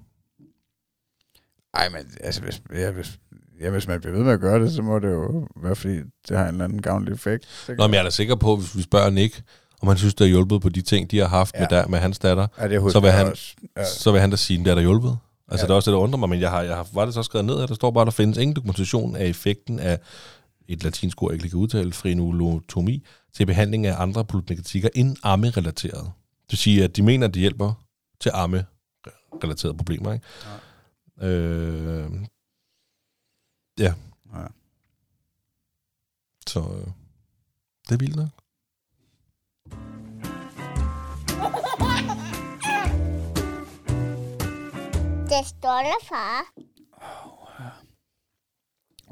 Ej, 1.75 1.89
men 1.89 2.01
altså, 2.21 2.43
hvis, 2.43 2.63
ja, 2.75 2.91
hvis, 2.91 3.19
ja, 3.61 3.71
hvis 3.71 3.89
man 3.89 4.01
bliver 4.01 4.17
ved 4.17 4.25
med 4.25 4.33
at 4.33 4.41
gøre 4.41 4.61
det, 4.65 4.73
så 4.73 4.83
må 4.83 4.99
det 4.99 5.09
jo 5.11 5.49
være, 5.63 5.77
fordi 5.77 5.97
det 6.29 6.37
har 6.37 6.43
en 6.43 6.49
eller 6.55 6.65
anden 6.65 6.83
gavnlig 6.83 7.15
effekt. 7.15 7.47
Nå, 7.79 7.87
men 7.87 7.95
jeg 7.95 7.99
er 8.01 8.05
da 8.05 8.11
sikker 8.11 8.35
på, 8.35 8.57
hvis 8.57 8.77
vi 8.77 8.83
spørger 8.83 9.11
Nick, 9.11 9.43
om 9.83 9.89
han 9.89 9.97
synes, 9.97 10.15
det 10.15 10.27
har 10.27 10.29
hjulpet 10.31 10.63
på 10.63 10.69
de 10.69 10.81
ting, 10.83 11.11
de 11.11 11.19
har 11.19 11.29
haft 11.29 11.55
ja. 11.55 11.61
med, 11.61 11.69
der, 11.71 11.87
med 11.87 11.99
hans 11.99 12.19
datter, 12.19 12.47
ja, 12.59 12.69
det 12.69 12.93
så 12.93 13.01
vil 13.01 13.11
han- 13.11 13.27
Også. 13.27 13.55
Ja, 13.77 13.85
så 13.85 14.13
vil 14.13 14.21
han 14.21 14.31
da 14.31 14.37
sige, 14.37 14.59
at 14.59 14.65
det 14.65 14.71
er 14.71 14.75
der 14.75 14.83
hjulpet. 14.83 15.19
Altså. 15.49 15.65
Ja. 15.65 15.67
det 15.67 15.73
er 15.73 15.77
også 15.77 15.91
det, 15.91 15.97
der 15.97 16.03
undrer 16.03 16.19
mig, 16.19 16.29
men 16.29 16.41
jeg 16.41 16.51
har, 16.51 16.63
jeg 16.63 16.77
har, 16.77 16.87
var 16.93 17.05
det 17.05 17.15
så 17.15 17.23
skrevet 17.23 17.45
ned, 17.47 17.61
at 17.63 17.69
der 17.69 17.75
står 17.75 17.91
bare, 17.91 18.03
at 18.03 18.07
der 18.07 18.11
findes 18.13 18.39
ingen 18.39 18.57
dokumentation 18.57 19.17
af 19.17 19.25
effekten 19.27 19.79
af 19.79 19.99
et 20.69 20.85
latinsk 20.85 21.23
ord, 21.23 21.31
jeg 21.33 21.35
ikke 21.45 21.49
kan 21.51 21.59
udtale, 21.59 21.93
frenulotomi, 21.93 23.05
til 23.37 23.47
behandling 23.47 23.87
af 23.87 23.95
andre 24.03 24.25
problematikker 24.25 24.89
end 24.95 25.17
amme-relateret. 25.23 26.05
Det 26.43 26.51
vil 26.53 26.59
sige, 26.59 26.85
at 26.85 26.97
de 26.97 27.03
mener, 27.03 27.27
at 27.29 27.35
det 27.35 27.41
hjælper 27.41 27.73
til 28.21 28.31
amme-relaterede 28.35 29.77
problemer. 29.77 30.13
Ikke? 30.13 30.25
Ja. 31.21 31.27
Øh, 31.29 32.11
ja, 33.81 33.95
ja. 34.35 34.47
så 36.47 36.61
øh, 36.61 36.87
det 37.89 37.95
er 37.95 37.99
vildt 37.99 38.17
nok. 38.17 38.29
Det 45.31 45.47
står 45.47 45.83
der, 45.83 46.07
far. 46.09 46.45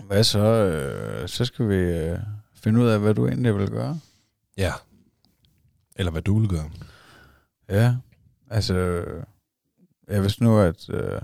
Hvad 0.06 0.24
så? 0.24 0.38
Øh, 0.38 1.28
så 1.28 1.44
skal 1.44 1.68
vi 1.68 1.74
øh, 1.74 2.18
finde 2.54 2.80
ud 2.80 2.88
af, 2.88 3.00
hvad 3.00 3.14
du 3.14 3.26
egentlig 3.26 3.56
vil 3.56 3.70
gøre. 3.70 4.00
Ja. 4.56 4.72
Eller 5.96 6.12
hvad 6.12 6.22
du 6.22 6.38
vil 6.38 6.48
gøre. 6.48 6.70
Ja, 7.68 7.96
altså, 8.50 8.74
jeg 10.08 10.22
vidste 10.22 10.44
nu, 10.44 10.58
at, 10.58 10.90
øh, 10.90 11.22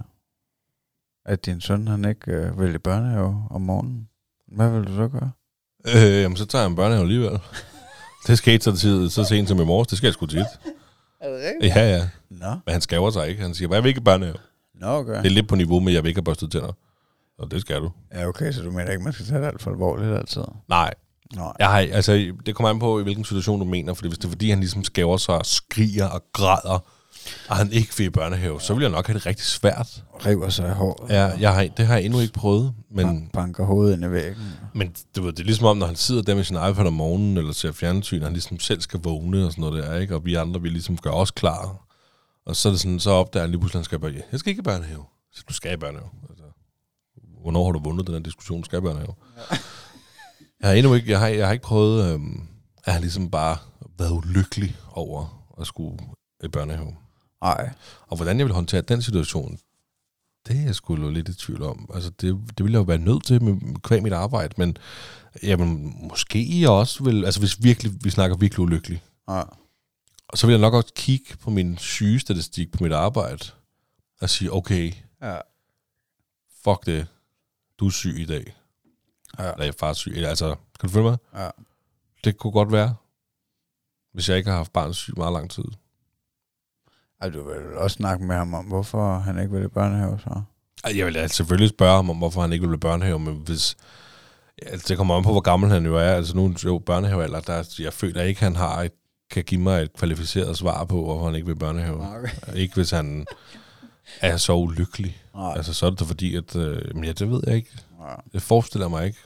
at 1.27 1.47
din 1.47 1.61
søn, 1.61 1.89
han 1.89 2.05
ikke 2.05 2.33
øh, 2.33 2.61
vil 2.61 2.75
i 2.75 2.79
børnehave 2.79 3.47
om 3.51 3.61
morgenen. 3.61 4.09
Hvad 4.57 4.71
vil 4.71 4.87
du 4.87 4.97
så 4.97 5.09
gøre? 5.09 5.31
Øh, 5.89 6.23
jamen, 6.23 6.37
så 6.37 6.47
tager 6.47 6.63
jeg 6.63 6.71
en 6.71 6.77
børnehave 6.77 7.03
alligevel. 7.03 7.39
det 8.27 8.39
skete 8.39 8.65
så, 8.65 8.77
tid, 8.77 9.11
så 9.11 9.25
sent 9.25 9.49
som 9.49 9.61
i 9.61 9.65
morges. 9.65 9.89
Det 9.89 9.99
skal 9.99 10.07
jeg 10.07 10.15
sgu 10.15 10.27
tit. 10.27 10.39
Er 11.21 11.29
det 11.29 11.39
rigtigt? 11.39 11.77
Ja, 11.77 11.97
ja. 11.97 12.09
Nå, 12.31 12.51
Men 12.67 12.73
han 12.73 12.81
skaver 12.81 13.11
sig 13.11 13.29
ikke. 13.29 13.43
Han 13.43 13.55
siger, 13.55 13.69
hvad 13.69 13.77
jeg 13.77 13.85
vil 13.85 13.89
ikke 13.89 14.01
i 14.01 14.05
børnehave. 14.05 14.37
nå 14.75 14.87
okay. 14.87 15.19
Det 15.19 15.27
er 15.27 15.31
lidt 15.31 15.49
på 15.49 15.57
niveau 15.57 15.81
med, 15.81 15.93
at 15.93 15.95
jeg 15.95 16.03
vil 16.03 16.09
ikke 16.09 16.19
have 16.19 16.25
børstet 16.25 16.51
tænder. 16.51 16.73
Og 17.39 17.51
det 17.51 17.61
skal 17.61 17.81
du. 17.81 17.91
Ja, 18.15 18.27
okay, 18.27 18.53
så 18.53 18.63
du 18.63 18.71
mener 18.71 18.91
ikke, 18.91 19.05
man 19.05 19.13
skal 19.13 19.27
tage 19.27 19.41
det 19.41 19.47
alt 19.47 19.63
for 19.63 19.71
alvorligt 19.71 20.17
altid? 20.17 20.43
Nej, 20.69 20.95
Nej. 21.35 21.53
jeg 21.59 21.71
har, 21.71 21.79
altså, 21.79 22.33
det 22.47 22.55
kommer 22.55 22.71
an 22.71 22.79
på, 22.79 23.01
i 23.01 23.03
hvilken 23.03 23.25
situation 23.25 23.59
du 23.59 23.65
mener. 23.65 23.95
Fordi 23.95 24.09
hvis 24.09 24.19
det 24.19 24.25
er, 24.25 24.29
fordi 24.29 24.51
han 24.51 24.61
ligesom 24.61 24.85
skæver 24.85 25.17
sig 25.17 25.35
og 25.35 25.47
skriger 25.47 26.07
og 26.07 26.23
græder, 26.33 26.85
og 27.49 27.57
han 27.57 27.73
ikke 27.73 27.97
vil 27.97 28.07
i 28.07 28.11
børnehave, 28.11 28.61
så 28.61 28.75
vil 28.75 28.83
jeg 28.83 28.91
nok 28.91 29.07
have 29.07 29.19
det 29.19 29.27
rigtig 29.27 29.47
svært. 29.47 30.05
River 30.27 30.49
sig 30.49 30.71
i 30.71 30.73
håret. 30.73 31.11
Ja, 31.11 31.25
jeg 31.25 31.55
har, 31.55 31.67
det 31.77 31.87
har 31.87 31.95
jeg 31.95 32.05
endnu 32.05 32.21
ikke 32.21 32.33
prøvet. 32.33 32.75
Men, 32.91 33.31
banker 33.33 33.65
hovedet 33.65 33.97
ind 33.97 34.05
i 34.05 34.11
væggen. 34.11 34.43
men 34.75 34.95
du 35.17 35.23
ved, 35.23 35.33
det 35.33 35.41
er 35.41 35.45
ligesom 35.45 35.67
om, 35.67 35.77
når 35.77 35.87
han 35.87 35.97
sidder 35.97 36.23
der 36.23 36.35
med 36.35 36.45
sin 36.45 36.57
iPad 36.57 36.87
om 36.87 36.93
morgenen, 36.93 37.37
eller 37.37 37.53
ser 37.53 37.73
fjernsyn, 37.73 38.21
og 38.21 38.27
han 38.27 38.33
ligesom 38.33 38.61
selv 38.61 38.81
skal 38.81 39.01
vågne 39.03 39.47
og 39.47 39.53
sådan 39.53 39.63
noget 39.63 39.85
der, 39.85 39.97
ikke? 39.97 40.15
Og 40.15 40.25
vi 40.25 40.35
andre, 40.35 40.63
vi 40.63 40.69
ligesom 40.69 40.97
gør 40.97 41.11
os 41.11 41.31
klar. 41.31 41.87
Og 42.47 42.57
så 42.57 42.69
er 42.69 42.73
det 42.73 42.81
sådan, 42.81 43.01
så 43.01 43.11
opdager 43.11 43.43
han 43.43 43.51
lige 43.51 43.61
pludselig, 43.61 43.79
at 43.79 43.89
han 43.91 44.01
skal 44.01 44.25
jeg 44.33 44.41
skal 44.41 44.51
ikke 44.51 44.61
i 44.61 44.63
børnehave. 44.63 45.05
Så 45.33 45.45
du 45.49 45.55
skal 45.55 45.73
i 45.73 45.77
børnehave. 45.77 46.11
Altså, 46.31 46.45
hvornår 47.43 47.65
har 47.65 47.73
du 47.73 47.81
vundet 47.85 48.07
den 48.07 48.15
her 48.15 48.23
diskussion, 48.23 48.61
du 48.61 48.65
skal 48.65 48.79
i 48.79 48.83
børnehave? 48.83 49.15
Jeg 50.61 50.69
har 50.69 50.73
endnu 50.73 50.95
ikke, 50.95 51.11
jeg 51.11 51.19
har, 51.19 51.27
jeg 51.27 51.47
har 51.47 51.53
ikke 51.53 51.65
prøvet, 51.65 52.13
øhm, 52.13 52.49
at 52.85 52.93
han 52.93 53.03
ligesom 53.03 53.31
bare 53.31 53.57
været 53.99 54.11
ulykkelig 54.11 54.77
over 54.93 55.47
at 55.61 55.67
skulle 55.67 55.99
i 56.45 56.49
børnehave. 56.49 56.97
Nej. 57.45 57.71
Og 58.07 58.17
hvordan 58.17 58.39
jeg 58.39 58.47
vil 58.47 58.55
håndtere 58.55 58.81
den 58.81 59.03
situation, 59.03 59.59
det 60.49 60.57
er 60.57 60.63
jeg 60.63 60.75
sgu 60.75 61.11
lidt 61.11 61.29
i 61.29 61.35
tvivl 61.35 61.63
om. 61.63 61.91
Altså, 61.95 62.11
det, 62.11 62.41
det 62.59 62.65
vil 62.65 62.73
jeg 62.73 62.79
jo 62.79 62.83
være 62.85 62.99
nødt 62.99 63.25
til 63.25 63.43
med 63.43 63.81
kvæg 63.83 64.03
mit 64.03 64.13
arbejde, 64.13 64.55
men 64.57 64.77
jamen, 65.43 65.97
måske 66.09 66.61
jeg 66.61 66.69
også 66.71 67.05
vil, 67.05 67.25
altså 67.25 67.41
hvis 67.41 67.63
virkelig, 67.63 67.93
vi 68.05 68.11
snakker 68.11 68.37
virkelig 68.37 68.61
ulykkelig, 68.61 69.03
Nej. 69.29 69.45
og 70.29 70.39
så 70.39 70.47
vil 70.47 70.53
jeg 70.53 70.61
nok 70.61 70.75
også 70.75 70.93
kigge 70.97 71.37
på 71.37 71.51
min 71.51 71.79
sygestatistik 71.79 72.73
på 72.73 72.85
mit 72.85 72.93
arbejde, 72.93 73.45
og 74.21 74.31
sige, 74.31 74.53
okay, 74.53 74.93
Ja. 75.23 75.37
fuck 76.65 76.87
det, 76.87 77.07
du 77.81 77.87
er 77.87 77.91
syg 77.91 78.15
i 78.19 78.25
dag. 78.25 78.57
Ja. 79.39 79.43
Eller 79.53 79.65
jeg 79.65 79.69
er 79.69 79.77
far 79.79 79.93
syg. 79.93 80.17
Altså, 80.17 80.55
kan 80.81 80.89
du 80.89 80.93
følge 80.93 81.05
mig? 81.05 81.19
Ja. 81.35 81.51
Det 82.25 82.39
kunne 82.39 82.53
godt 82.53 82.73
være, 82.73 82.95
hvis 84.13 84.29
jeg 84.29 84.37
ikke 84.37 84.51
har 84.51 84.57
haft 84.57 84.73
barn 84.73 84.95
syg 84.95 85.15
meget 85.17 85.33
lang 85.33 85.51
tid. 85.51 85.65
Ej, 87.25 87.31
du 87.31 87.49
vil 87.49 87.77
også 87.77 87.95
snakke 87.95 88.25
med 88.25 88.37
ham 88.37 88.55
om, 88.55 88.65
hvorfor 88.65 89.19
han 89.19 89.39
ikke 89.39 89.53
vil 89.53 89.65
i 89.65 89.69
børnehave 89.69 90.19
så. 90.19 90.43
Jeg 90.95 91.07
vil 91.07 91.15
da 91.15 91.27
selvfølgelig 91.27 91.71
spørge 91.71 91.97
ham 91.97 92.11
om, 92.11 92.17
hvorfor 92.17 92.41
han 92.41 92.53
ikke 92.53 92.67
vil 92.67 92.75
i 92.75 92.79
børnehave, 92.79 93.19
men 93.19 93.35
hvis... 93.35 93.77
Altså, 94.63 94.87
det 94.89 94.97
kommer 94.97 95.17
an 95.17 95.23
på, 95.23 95.33
hvor 95.33 95.41
gammel 95.41 95.71
han 95.71 95.87
jo 95.87 95.97
er. 95.97 96.13
Altså 96.13 96.37
nu 96.37 96.47
er 96.47 96.63
jo 96.65 96.79
børnehavealder, 96.79 97.41
der, 97.41 97.77
jeg 97.79 97.93
føler 97.93 98.23
ikke, 98.23 98.41
han 98.41 98.57
har 98.57 98.83
et, 98.83 98.93
kan 99.31 99.45
give 99.45 99.61
mig 99.61 99.83
et 99.83 99.93
kvalificeret 99.93 100.57
svar 100.57 100.85
på, 100.85 101.05
hvorfor 101.05 101.27
han 101.27 101.35
ikke 101.35 101.47
vil 101.47 101.57
børnehave. 101.57 102.17
Okay. 102.17 102.29
Ikke 102.55 102.75
hvis 102.75 102.91
han 102.91 103.27
er 104.21 104.37
så 104.37 104.55
ulykkelig. 104.55 105.23
Nej. 105.35 105.53
Altså 105.57 105.75
så 105.75 105.87
er 105.87 105.91
det 105.91 106.01
da 106.01 106.05
fordi, 106.05 106.37
at... 106.37 106.57
Øh, 106.57 106.95
men 106.95 107.05
ja, 107.05 107.13
det 107.13 107.31
ved 107.31 107.43
jeg 107.47 107.57
ikke. 107.57 107.71
Ja. 108.01 108.15
Det 108.33 108.43
forestiller 108.43 108.87
jeg 108.87 108.91
mig 108.91 109.07
ikke. 109.07 109.19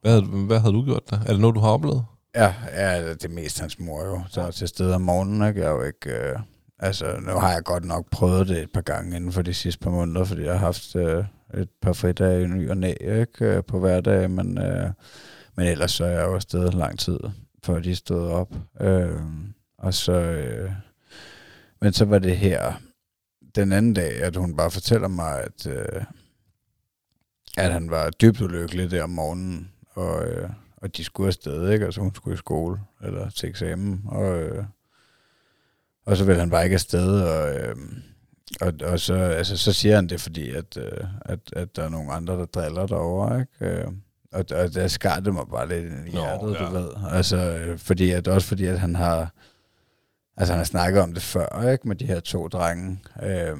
Hvad, 0.00 0.22
hvad 0.46 0.60
havde 0.60 0.74
du 0.74 0.84
gjort 0.84 1.10
der? 1.10 1.18
Er 1.20 1.30
det 1.32 1.40
noget, 1.40 1.54
du 1.54 1.60
har 1.60 1.70
oplevet? 1.70 2.04
Ja, 2.34 2.54
ja, 2.72 3.08
det 3.12 3.24
er 3.24 3.28
mest 3.28 3.60
hans 3.60 3.78
mor 3.78 4.04
jo, 4.04 4.22
Så 4.28 4.40
ja. 4.42 4.50
til 4.50 4.68
stede 4.68 4.94
om 4.94 5.00
morgenen, 5.00 5.48
ikke? 5.48 5.60
Jeg 5.60 5.68
er 5.68 5.72
jo 5.72 5.82
ikke... 5.82 6.10
Øh, 6.10 6.38
altså, 6.78 7.16
nu 7.20 7.32
har 7.32 7.52
jeg 7.52 7.64
godt 7.64 7.84
nok 7.84 8.10
prøvet 8.10 8.48
det 8.48 8.62
et 8.62 8.72
par 8.72 8.80
gange 8.80 9.16
inden 9.16 9.32
for 9.32 9.42
de 9.42 9.54
sidste 9.54 9.80
par 9.80 9.90
måneder, 9.90 10.24
fordi 10.24 10.42
jeg 10.42 10.52
har 10.52 10.58
haft 10.58 10.96
øh, 10.96 11.24
et 11.54 11.68
par 11.82 11.92
fridage 11.92 12.42
i 12.42 12.46
ny 12.46 12.70
og 12.70 12.76
næ, 12.76 12.94
ikke? 13.00 13.44
Øh, 13.44 13.64
på 13.64 13.78
hverdag, 13.78 14.30
men, 14.30 14.58
øh, 14.58 14.90
men 15.56 15.66
ellers 15.66 15.90
så 15.90 16.04
er 16.04 16.10
jeg 16.10 16.26
jo 16.26 16.34
afsted 16.34 16.70
lang 16.70 16.98
tid, 16.98 17.18
før 17.64 17.80
de 17.80 17.96
stod 17.96 18.30
op. 18.30 18.54
Øh, 18.80 19.20
og 19.78 19.94
så... 19.94 20.12
Øh, 20.12 20.70
men 21.80 21.92
så 21.92 22.04
var 22.04 22.18
det 22.18 22.36
her 22.36 22.80
den 23.54 23.72
anden 23.72 23.94
dag, 23.94 24.22
at 24.22 24.36
hun 24.36 24.56
bare 24.56 24.70
fortæller 24.70 25.08
mig, 25.08 25.40
at, 25.40 25.66
øh, 25.66 26.04
at 27.56 27.72
han 27.72 27.90
var 27.90 28.10
dybt 28.10 28.40
ulykkelig 28.40 28.90
der 28.90 29.02
om 29.02 29.10
morgenen, 29.10 29.70
og... 29.94 30.28
Øh, 30.28 30.50
og 30.82 30.96
de 30.96 31.04
skulle 31.04 31.26
afsted, 31.26 31.70
ikke? 31.70 31.84
Altså 31.84 32.00
hun 32.00 32.14
skulle 32.14 32.34
i 32.34 32.38
skole, 32.38 32.80
eller 33.02 33.30
til 33.30 33.48
eksamen, 33.48 34.04
og, 34.06 34.42
øh, 34.42 34.64
og 36.06 36.16
så 36.16 36.24
vil 36.24 36.36
han 36.36 36.50
bare 36.50 36.64
ikke 36.64 36.74
afsted, 36.74 37.22
og, 37.22 37.54
øh, 37.58 37.76
og, 38.60 38.72
og 38.82 39.00
så, 39.00 39.14
altså, 39.14 39.56
så 39.56 39.72
siger 39.72 39.94
han 39.94 40.06
det, 40.06 40.20
fordi 40.20 40.50
at, 40.50 40.76
øh, 40.76 41.04
at, 41.24 41.40
at 41.52 41.76
der 41.76 41.82
er 41.82 41.88
nogle 41.88 42.12
andre, 42.12 42.34
der 42.34 42.44
driller 42.44 42.86
derovre, 42.86 43.40
ikke? 43.40 43.80
Øh, 43.80 43.86
og, 44.32 44.44
og 44.50 44.74
der 44.74 44.88
skar 44.88 45.20
det 45.20 45.34
mig 45.34 45.44
bare 45.50 45.68
lidt 45.68 45.84
i 45.84 46.10
Nå, 46.14 46.20
hjertet, 46.20 46.54
ja. 46.54 46.66
du 46.66 46.72
ved. 46.72 46.88
Altså, 47.10 47.36
øh, 47.36 47.78
fordi 47.78 48.10
at, 48.10 48.28
også 48.28 48.48
fordi, 48.48 48.64
at 48.64 48.80
han 48.80 48.94
har, 48.94 49.34
altså 50.36 50.52
han 50.52 50.58
har 50.58 50.64
snakket 50.64 51.02
om 51.02 51.14
det 51.14 51.22
før, 51.22 51.70
ikke? 51.70 51.88
Med 51.88 51.96
de 51.96 52.06
her 52.06 52.20
to 52.20 52.48
drenge. 52.48 52.98
Øh, 53.22 53.58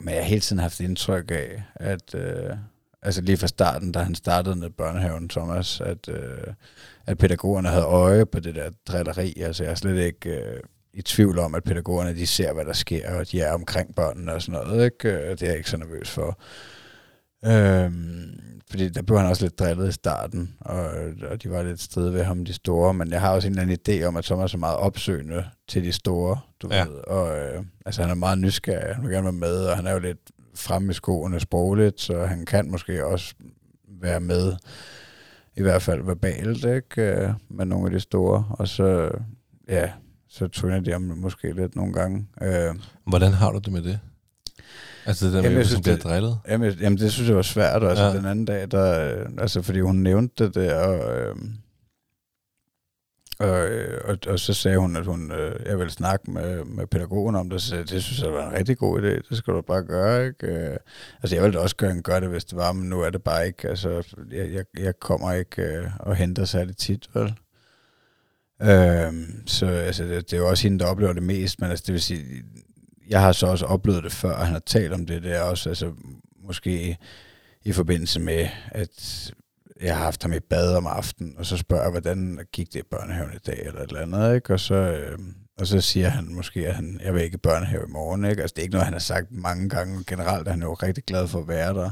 men 0.00 0.14
jeg 0.14 0.22
har 0.22 0.28
hele 0.28 0.40
tiden 0.40 0.62
haft 0.62 0.80
indtryk 0.80 1.30
af, 1.30 1.62
at, 1.74 2.14
øh, 2.14 2.50
altså 3.02 3.20
lige 3.20 3.36
fra 3.36 3.46
starten, 3.46 3.92
da 3.92 3.98
han 3.98 4.14
startede 4.14 4.56
med 4.56 4.70
børnehaven, 4.70 5.28
Thomas, 5.28 5.80
at, 5.80 6.08
øh, 6.08 6.38
at 7.06 7.18
pædagogerne 7.18 7.68
havde 7.68 7.84
øje 7.84 8.26
på 8.26 8.40
det 8.40 8.54
der 8.54 8.70
drilleri. 8.88 9.40
Altså 9.40 9.64
jeg 9.64 9.70
er 9.70 9.74
slet 9.74 9.98
ikke 10.04 10.30
øh, 10.30 10.60
i 10.94 11.02
tvivl 11.02 11.38
om, 11.38 11.54
at 11.54 11.64
pædagogerne 11.64 12.14
de 12.16 12.26
ser, 12.26 12.52
hvad 12.52 12.64
der 12.64 12.72
sker, 12.72 13.14
og 13.18 13.30
de 13.30 13.40
er 13.40 13.52
omkring 13.52 13.94
børnene 13.94 14.32
og 14.32 14.42
sådan 14.42 14.60
noget. 14.66 14.84
Ikke? 14.84 15.08
Øh, 15.08 15.30
Det 15.30 15.42
er 15.42 15.46
jeg 15.46 15.56
ikke 15.56 15.70
så 15.70 15.76
nervøs 15.76 16.10
for. 16.10 16.38
Øhm, 17.46 18.40
fordi 18.70 18.88
der 18.88 19.02
blev 19.02 19.18
han 19.18 19.26
også 19.28 19.44
lidt 19.44 19.58
drillet 19.58 19.88
i 19.88 19.92
starten, 19.92 20.54
og, 20.60 20.90
og 21.30 21.42
de 21.42 21.50
var 21.50 21.62
lidt 21.62 21.80
stride 21.80 22.12
ved 22.12 22.24
ham, 22.24 22.44
de 22.44 22.52
store. 22.52 22.94
Men 22.94 23.10
jeg 23.12 23.20
har 23.20 23.30
også 23.34 23.48
en 23.48 23.58
eller 23.58 23.62
anden 23.62 24.00
idé 24.02 24.04
om, 24.06 24.16
at 24.16 24.24
Thomas 24.24 24.54
er 24.54 24.58
meget 24.58 24.76
opsøgende 24.76 25.44
til 25.68 25.84
de 25.84 25.92
store, 25.92 26.40
du 26.62 26.68
Ja. 26.72 26.84
ved. 26.84 26.94
Og 27.06 27.38
øh, 27.38 27.62
altså 27.86 28.02
han 28.02 28.10
er 28.10 28.14
meget 28.14 28.38
nysgerrig, 28.38 28.94
han 28.94 29.04
vil 29.04 29.12
gerne 29.12 29.24
være 29.24 29.32
med, 29.32 29.64
og 29.66 29.76
han 29.76 29.86
er 29.86 29.92
jo 29.92 29.98
lidt 29.98 30.18
fremme 30.58 30.90
i 30.90 30.94
skoene 30.94 31.40
sprogligt, 31.40 32.00
så 32.00 32.24
han 32.26 32.46
kan 32.46 32.70
måske 32.70 33.06
også 33.06 33.34
være 34.00 34.20
med, 34.20 34.52
i 35.56 35.62
hvert 35.62 35.82
fald 35.82 36.02
verbalt, 36.02 36.64
ikke? 36.64 37.02
øh, 37.02 37.30
med 37.50 37.64
nogle 37.66 37.86
af 37.86 37.90
de 37.92 38.00
store. 38.00 38.44
Og 38.50 38.68
så, 38.68 39.10
ja, 39.68 39.90
så 40.28 40.48
tryner 40.48 40.80
de 40.80 40.94
om 40.94 41.02
måske 41.02 41.52
lidt 41.52 41.76
nogle 41.76 41.92
gange. 41.92 42.26
Øh, 42.42 42.74
Hvordan 43.06 43.32
har 43.32 43.52
du 43.52 43.58
det 43.58 43.72
med 43.72 43.82
det? 43.82 43.98
Altså 45.06 45.26
det 45.26 45.32
der 45.32 45.38
Jamen, 45.38 45.50
med, 45.52 45.58
hvis 45.58 45.68
synes, 45.68 45.82
bliver 45.82 45.94
det- 45.96 46.04
drillet? 46.04 46.38
Jamen, 46.48 46.72
jamen, 46.80 46.98
det 46.98 47.12
synes 47.12 47.28
jeg 47.28 47.36
var 47.36 47.42
svært 47.42 47.82
også 47.82 48.02
Ja. 48.02 48.08
ja. 48.10 48.16
den 48.16 48.26
anden 48.26 48.44
dag, 48.44 48.70
der, 48.70 49.14
øh, 49.20 49.26
altså 49.38 49.62
fordi 49.62 49.80
hun 49.80 49.96
nævnte 49.96 50.44
det 50.44 50.54
der, 50.54 50.74
og, 50.74 51.18
øh, 51.20 51.36
og, 53.40 53.68
øh, 53.68 54.00
og, 54.04 54.18
og 54.26 54.38
så 54.38 54.54
sagde 54.54 54.78
hun, 54.78 54.96
at 54.96 55.06
hun, 55.06 55.32
øh, 55.32 55.66
jeg 55.66 55.78
ville 55.78 55.92
snakke 55.92 56.30
med, 56.30 56.64
med 56.64 56.86
pædagogen 56.86 57.36
om 57.36 57.50
det, 57.50 57.62
så 57.62 57.68
sagde 57.68 57.84
det 57.84 58.02
synes 58.02 58.22
jeg 58.22 58.32
var 58.32 58.48
en 58.48 58.56
rigtig 58.56 58.78
god 58.78 59.00
idé, 59.00 59.28
det 59.28 59.36
skal 59.36 59.54
du 59.54 59.60
bare 59.60 59.82
gøre, 59.82 60.26
ikke? 60.26 60.46
Øh, 60.46 60.76
altså 61.22 61.36
jeg 61.36 61.42
ville 61.44 61.58
da 61.58 61.62
også 61.62 61.76
gerne 61.76 62.02
gøre 62.02 62.20
det, 62.20 62.28
hvis 62.28 62.44
det 62.44 62.56
var, 62.56 62.72
men 62.72 62.88
nu 62.88 63.00
er 63.00 63.10
det 63.10 63.22
bare 63.22 63.46
ikke, 63.46 63.68
altså 63.68 64.16
jeg, 64.30 64.52
jeg, 64.52 64.64
jeg 64.78 65.00
kommer 65.00 65.32
ikke 65.32 65.62
øh, 65.62 65.86
og 66.00 66.16
henter 66.16 66.44
særlig 66.44 66.76
tit, 66.76 67.08
vel? 67.14 67.34
Øh, 68.62 69.12
så 69.46 69.66
altså, 69.66 70.04
det, 70.04 70.30
det 70.30 70.36
er 70.36 70.40
jo 70.40 70.48
også 70.48 70.62
hende, 70.62 70.78
der 70.78 70.86
oplever 70.86 71.12
det 71.12 71.22
mest, 71.22 71.60
men 71.60 71.70
altså, 71.70 71.84
det 71.86 71.92
vil 71.92 72.02
sige, 72.02 72.24
jeg 73.08 73.20
har 73.20 73.32
så 73.32 73.46
også 73.46 73.66
oplevet 73.66 74.04
det 74.04 74.12
før, 74.12 74.32
og 74.32 74.44
han 74.44 74.52
har 74.52 74.62
talt 74.66 74.92
om 74.92 75.06
det 75.06 75.22
der 75.22 75.40
også, 75.40 75.68
altså 75.68 75.92
måske 76.46 76.98
i 77.64 77.72
forbindelse 77.72 78.20
med, 78.20 78.48
at 78.70 79.32
jeg 79.82 79.96
har 79.96 80.04
haft 80.04 80.22
ham 80.22 80.32
i 80.32 80.40
bad 80.40 80.76
om 80.76 80.86
aftenen, 80.86 81.34
og 81.38 81.46
så 81.46 81.56
spørger 81.56 81.82
jeg, 81.82 81.90
hvordan 81.90 82.40
gik 82.52 82.72
det 82.72 82.78
i 82.78 82.88
børnehaven 82.90 83.32
i 83.34 83.38
dag, 83.46 83.66
eller 83.66 83.80
et 83.80 83.88
eller 83.88 84.02
andet, 84.02 84.34
ikke? 84.34 84.52
Og 84.52 84.60
så, 84.60 84.74
øh, 84.74 85.18
og 85.58 85.66
så 85.66 85.80
siger 85.80 86.08
han 86.08 86.34
måske, 86.34 86.68
at 86.68 86.74
han, 86.74 87.00
jeg 87.04 87.14
vil 87.14 87.22
ikke 87.22 87.34
i 87.34 87.38
børnehave 87.38 87.84
i 87.88 87.92
morgen, 87.92 88.24
ikke? 88.24 88.42
Altså 88.42 88.54
det 88.54 88.60
er 88.60 88.64
ikke 88.64 88.72
noget, 88.72 88.84
han 88.84 88.92
har 88.92 89.00
sagt 89.00 89.26
mange 89.30 89.68
gange, 89.68 90.04
generelt 90.06 90.48
er 90.48 90.52
han 90.52 90.62
jo 90.62 90.74
rigtig 90.74 91.04
glad 91.04 91.28
for 91.28 91.38
at 91.38 91.48
være 91.48 91.74
der. 91.74 91.90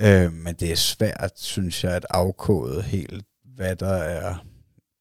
Øh, 0.00 0.32
men 0.32 0.54
det 0.54 0.72
er 0.72 0.76
svært, 0.76 1.32
synes 1.36 1.84
jeg, 1.84 1.92
at 1.92 2.06
afkode 2.10 2.82
helt, 2.82 3.24
hvad 3.54 3.76
der 3.76 3.94
er 3.94 4.44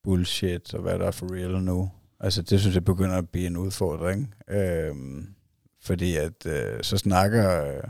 bullshit, 0.04 0.74
og 0.74 0.82
hvad 0.82 1.00
der 1.00 1.06
er 1.06 1.12
for 1.12 1.34
real 1.34 1.62
nu. 1.62 1.92
Altså 2.20 2.42
det 2.42 2.60
synes 2.60 2.76
jeg 2.76 2.86
begynder 2.86 3.18
at 3.18 3.30
blive 3.30 3.48
en 3.48 3.58
udfordring. 3.58 4.36
Øh, 4.50 4.96
fordi 5.82 6.16
at 6.16 6.46
øh, 6.46 6.84
så 6.84 6.98
snakker 6.98 7.64
øh, 7.64 7.84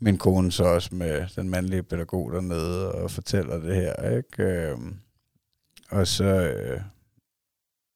min 0.00 0.18
kone 0.18 0.52
så 0.52 0.64
også 0.64 0.94
med 0.94 1.26
den 1.36 1.48
mandlige 1.48 1.82
pædagog 1.82 2.32
dernede 2.32 2.92
og 2.92 3.10
fortæller 3.10 3.58
det 3.58 3.74
her, 3.74 4.16
ikke? 4.16 4.42
Øh, 4.42 4.78
og 5.90 6.06
så 6.06 6.24
øh, 6.24 6.80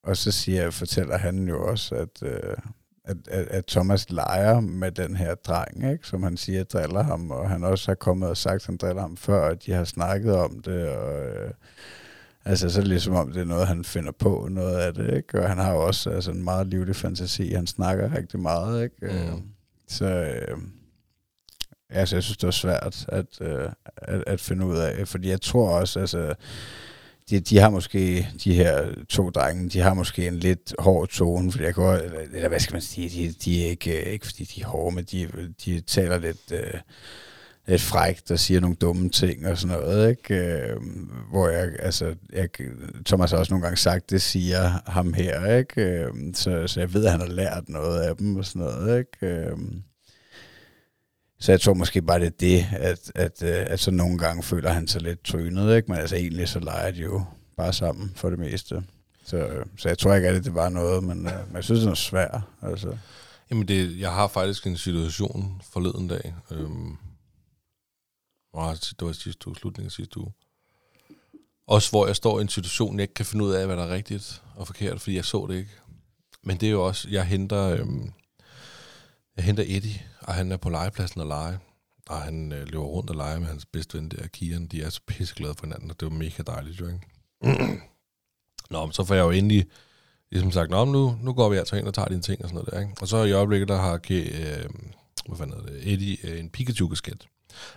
og 0.03 0.17
så 0.17 0.31
siger, 0.31 0.71
fortæller 0.71 1.19
han 1.19 1.49
jo 1.49 1.67
også, 1.67 1.95
at, 1.95 2.23
øh, 2.23 2.57
at, 3.05 3.17
at, 3.29 3.47
at 3.47 3.67
Thomas 3.67 4.11
leger 4.11 4.61
med 4.61 4.93
den 4.93 5.17
her 5.17 5.35
dreng, 5.35 5.93
ikke? 5.93 6.07
som 6.07 6.23
han 6.23 6.37
siger 6.37 6.65
driller 6.65 7.03
ham, 7.03 7.31
og 7.31 7.51
han 7.51 7.65
også 7.65 7.91
har 7.91 7.95
kommet 7.95 8.29
og 8.29 8.37
sagt, 8.37 8.55
at 8.55 8.67
han 8.67 8.77
driller 8.77 9.03
ham 9.03 9.17
før, 9.17 9.51
at 9.51 9.67
de 9.67 9.73
har 9.73 9.85
snakket 9.85 10.35
om 10.35 10.61
det, 10.61 10.89
og 10.89 11.27
øh, 11.27 11.51
altså 12.45 12.71
så 12.71 12.79
er 12.79 12.83
det 12.83 12.89
ligesom 12.89 13.15
om, 13.15 13.33
det 13.33 13.41
er 13.41 13.45
noget, 13.45 13.67
han 13.67 13.85
finder 13.85 14.13
på, 14.13 14.49
noget 14.51 14.77
af 14.77 14.95
det, 14.95 15.15
ikke? 15.17 15.43
og 15.43 15.49
han 15.49 15.59
har 15.59 15.73
jo 15.73 15.87
også 15.87 16.11
altså, 16.11 16.31
en 16.31 16.45
meget 16.45 16.67
livlig 16.67 16.97
fantasi, 16.97 17.53
han 17.53 17.67
snakker 17.67 18.17
rigtig 18.17 18.41
meget, 18.41 18.83
ikke? 18.85 19.31
Mm. 19.33 19.43
så 19.89 20.07
øh, 20.07 20.59
altså, 21.91 22.17
jeg 22.17 22.23
synes, 22.23 22.37
det 22.37 22.47
var 22.47 22.51
svært 22.51 23.05
at, 23.09 23.41
øh, 23.41 23.69
at, 23.97 24.25
at 24.27 24.41
finde 24.41 24.67
ud 24.67 24.77
af, 24.77 25.09
fordi 25.09 25.29
jeg 25.29 25.41
tror 25.41 25.71
også, 25.71 26.01
altså, 26.01 26.35
de, 27.31 27.41
de 27.41 27.59
har 27.59 27.71
måske, 27.71 28.29
de 28.45 28.55
her 28.55 28.87
to 29.09 29.31
drenge, 29.31 29.69
de 29.69 29.81
har 29.81 29.95
måske 29.95 30.27
en 30.27 30.37
lidt 30.37 30.75
hård 30.79 31.09
tone, 31.09 31.53
fordi 31.53 31.65
jeg 31.65 31.75
går, 31.75 31.93
eller, 31.93 32.21
eller 32.33 32.49
hvad 32.49 32.61
skal 32.61 32.75
man 32.75 32.83
sige, 32.83 33.09
de, 33.09 33.35
de 33.45 33.65
er 33.65 33.71
ikke, 33.71 34.01
øh, 34.01 34.13
ikke 34.13 34.27
fordi 34.27 34.45
de 34.45 34.61
er 34.61 34.67
hårde, 34.67 34.95
men 34.95 35.05
de, 35.05 35.29
de 35.65 35.81
taler 35.81 36.19
lidt, 36.19 36.53
øh, 36.53 36.81
lidt 37.67 37.83
frækt 37.83 38.31
og 38.31 38.39
siger 38.39 38.61
nogle 38.61 38.77
dumme 38.77 39.11
ting 39.11 39.47
og 39.47 39.59
sådan 39.59 39.77
noget, 39.77 40.11
ikke? 40.11 40.35
Øh, 40.35 40.77
hvor 41.31 41.49
jeg, 41.49 41.73
altså, 41.79 42.15
jeg, 42.33 42.49
Thomas 43.07 43.31
har 43.31 43.39
også 43.39 43.53
nogle 43.53 43.65
gange 43.65 43.77
sagt, 43.77 44.11
det 44.11 44.23
siger 44.23 44.91
ham 44.91 45.13
her, 45.13 45.57
ikke? 45.57 45.83
Øh, 45.83 46.13
så, 46.35 46.67
så 46.67 46.81
jeg 46.81 46.95
ved, 46.95 47.05
at 47.05 47.11
han 47.11 47.21
har 47.21 47.29
lært 47.29 47.69
noget 47.69 48.01
af 48.01 48.17
dem 48.17 48.37
og 48.37 48.45
sådan 48.45 48.63
noget, 48.63 48.99
ikke? 48.99 49.51
Så 51.41 51.53
jeg 51.53 51.61
tror 51.61 51.75
måske 51.75 52.03
bare, 52.03 52.21
det 52.21 52.27
er 52.27 52.31
det, 52.31 52.67
at, 52.73 53.13
at, 53.15 53.43
øh, 53.43 53.49
at, 53.49 53.55
at 53.55 53.81
så 53.81 53.91
nogle 53.91 54.19
gange 54.19 54.43
føler 54.43 54.71
han 54.71 54.89
sig 54.89 55.03
lidt 55.03 55.25
trynet, 55.25 55.77
ikke? 55.77 55.91
Men 55.91 56.01
altså 56.01 56.17
egentlig 56.17 56.49
så 56.49 56.61
leger 56.61 56.91
de 56.91 57.01
jo 57.01 57.25
bare 57.57 57.73
sammen 57.73 58.13
for 58.17 58.31
det 58.31 58.39
meste. 58.39 58.83
Så, 59.25 59.37
øh, 59.37 59.67
så 59.77 59.89
jeg 59.89 59.99
tror 59.99 60.15
ikke, 60.15 60.29
at 60.29 60.45
det 60.45 60.55
var 60.55 60.69
noget, 60.69 61.05
men, 61.05 61.27
øh, 61.27 61.47
men 61.47 61.57
jeg 61.57 61.65
synes, 61.65 61.81
det 61.81 61.91
er 61.91 61.95
svært. 61.95 62.41
Altså. 62.63 62.97
Jamen, 63.51 63.69
det, 63.69 63.99
jeg 63.99 64.13
har 64.13 64.29
faktisk 64.29 64.67
en 64.67 64.77
situation 64.77 65.63
forleden 65.73 66.09
dag. 66.09 66.35
Øhm, 66.51 66.97
det 68.55 69.07
var 69.07 69.13
sidste 69.13 69.49
uge, 69.49 69.57
slutningen 69.57 69.87
af 69.87 69.93
sidste 69.93 70.21
uge. 70.21 70.33
Også 71.67 71.91
hvor 71.91 72.07
jeg 72.07 72.17
står 72.17 72.39
i 72.39 72.43
en 72.43 72.49
situation, 72.49 72.95
jeg 72.95 73.03
ikke 73.03 73.15
kan 73.15 73.27
finde 73.27 73.45
ud 73.45 73.53
af, 73.53 73.67
hvad 73.67 73.77
der 73.77 73.83
er 73.85 73.95
rigtigt 73.95 74.43
og 74.57 74.67
forkert, 74.67 75.01
fordi 75.01 75.17
jeg 75.17 75.25
så 75.25 75.47
det 75.51 75.57
ikke. 75.57 75.71
Men 76.43 76.57
det 76.57 76.67
er 76.67 76.71
jo 76.71 76.87
også, 76.87 77.09
jeg 77.11 77.25
henter, 77.25 77.69
øhm, 77.69 78.13
jeg 79.37 79.45
henter 79.45 79.65
Eddie, 79.67 80.03
og 80.31 80.37
han 80.37 80.53
er 80.53 80.57
på 80.57 80.71
legepladsen 80.71 81.21
og 81.21 81.27
lege. 81.27 81.59
Og 82.09 82.23
han 82.23 82.53
øh, 82.53 82.69
løber 82.69 82.85
rundt 82.85 83.11
og 83.11 83.17
leger 83.17 83.39
med 83.39 83.47
hans 83.47 83.67
bedste 83.67 83.99
ven 83.99 84.09
der, 84.09 84.27
Kian. 84.27 84.67
De 84.67 84.83
er 84.83 84.91
så 84.91 85.01
pisseglade 85.07 85.55
for 85.55 85.67
hinanden, 85.67 85.91
og 85.91 86.01
det 86.01 86.11
var 86.11 86.17
mega 86.17 86.43
dejligt, 86.47 86.81
jo 86.81 86.87
ikke? 86.87 87.01
Nå, 88.71 88.87
men 88.87 88.93
så 88.93 89.05
får 89.05 89.15
jeg 89.15 89.23
jo 89.23 89.31
endelig 89.31 89.67
ligesom 90.31 90.53
sagt, 90.53 90.71
Nå, 90.71 90.85
nu, 90.85 91.19
nu 91.21 91.33
går 91.33 91.49
vi 91.49 91.57
altså 91.57 91.77
ind 91.77 91.87
og 91.87 91.95
tager 91.95 92.09
dine 92.09 92.23
ting 92.23 92.43
og 92.43 92.49
sådan 92.49 92.55
noget 92.55 92.71
der, 92.73 92.81
ikke? 92.81 92.93
Og 93.01 93.09
så 93.09 93.25
i 93.25 93.33
øjeblikket, 93.33 93.69
der 93.69 93.77
har 93.77 93.95
øh, 94.11 94.71
hvad 95.27 95.39
fanden 95.39 95.61
er 95.61 95.63
det, 95.63 95.93
Eddie 95.93 96.17
øh, 96.25 96.41
en 96.41 96.51
Pikachu-kasket. 96.51 97.29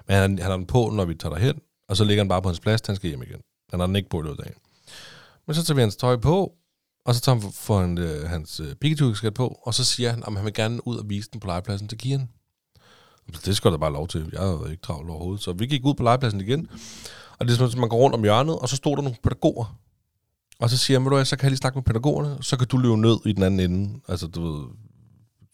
Men 0.08 0.18
han, 0.18 0.40
han 0.40 0.52
har 0.52 0.58
den 0.58 0.66
på, 0.66 0.90
når 0.90 1.06
vi 1.06 1.16
tager 1.16 1.36
derhen, 1.36 1.62
og 1.88 1.98
så 1.98 2.04
ligger 2.04 2.24
han 2.24 2.30
bare 2.30 2.42
på 2.42 2.50
hans 2.50 2.60
plads, 2.60 2.82
han 2.86 2.96
skal 2.96 3.10
hjem 3.10 3.24
igen. 3.24 3.42
Han 3.70 3.80
har 3.80 3.88
den 3.88 3.96
ikke 3.96 4.10
på 4.10 4.20
i 4.20 4.24
løbet 4.24 4.40
af 4.40 4.44
dagen. 4.46 4.60
Men 5.48 5.56
så 5.56 5.64
tager 5.64 5.76
vi 5.76 5.82
hans 5.82 5.96
tøj 5.96 6.18
på, 6.18 6.54
og 7.06 7.16
så 7.16 7.22
tager 7.22 7.40
han, 7.40 7.52
får 7.52 7.80
han 7.80 7.98
øh, 7.98 8.30
hans 8.30 8.60
øh, 8.60 8.76
Pikachu-kasket 8.76 9.34
på, 9.34 9.60
og 9.64 9.74
så 9.74 9.86
siger 9.86 10.10
han, 10.10 10.24
at 10.28 10.34
han 10.34 10.46
vil 10.46 10.54
gerne 10.54 10.88
ud 10.88 10.98
og 10.98 11.10
vise 11.10 11.30
den 11.34 11.40
på 11.40 11.48
legepladsen 11.48 11.88
til 11.88 11.98
Kian. 11.98 12.30
Det 13.46 13.58
skal 13.58 13.72
der 13.72 13.78
bare 13.78 13.94
lov 13.94 14.08
til. 14.08 14.30
Jeg 14.32 14.42
havde 14.42 14.68
ikke 14.72 14.82
travlt 14.82 15.10
overhovedet. 15.10 15.44
Så 15.44 15.54
vi 15.54 15.66
gik 15.66 15.86
ud 15.86 15.94
på 15.94 16.04
legepladsen 16.04 16.42
igen. 16.42 16.70
Og 17.40 17.46
det 17.46 17.54
er 17.54 17.58
sådan, 17.58 17.72
at 17.72 17.78
man 17.78 17.90
går 17.90 17.98
rundt 17.98 18.16
om 18.16 18.24
hjørnet, 18.24 18.60
og 18.60 18.70
så 18.70 18.76
stod 18.76 18.96
der 18.96 19.02
nogle 19.02 19.18
pædagoger. 19.24 19.80
Og 20.60 20.70
så 20.70 20.78
siger 20.78 21.00
jeg, 21.00 21.12
du 21.12 21.26
så 21.26 21.36
kan 21.36 21.44
jeg 21.44 21.52
lige 21.52 21.58
snakke 21.58 21.78
med 21.78 21.84
pædagogerne, 21.84 22.38
så 22.44 22.58
kan 22.58 22.68
du 22.68 22.78
løbe 22.78 22.98
ned 22.98 23.18
i 23.26 23.34
den 23.34 23.44
anden 23.44 23.60
ende. 23.60 24.00
Altså, 24.08 24.28
du 24.28 24.52
ved, 24.52 24.66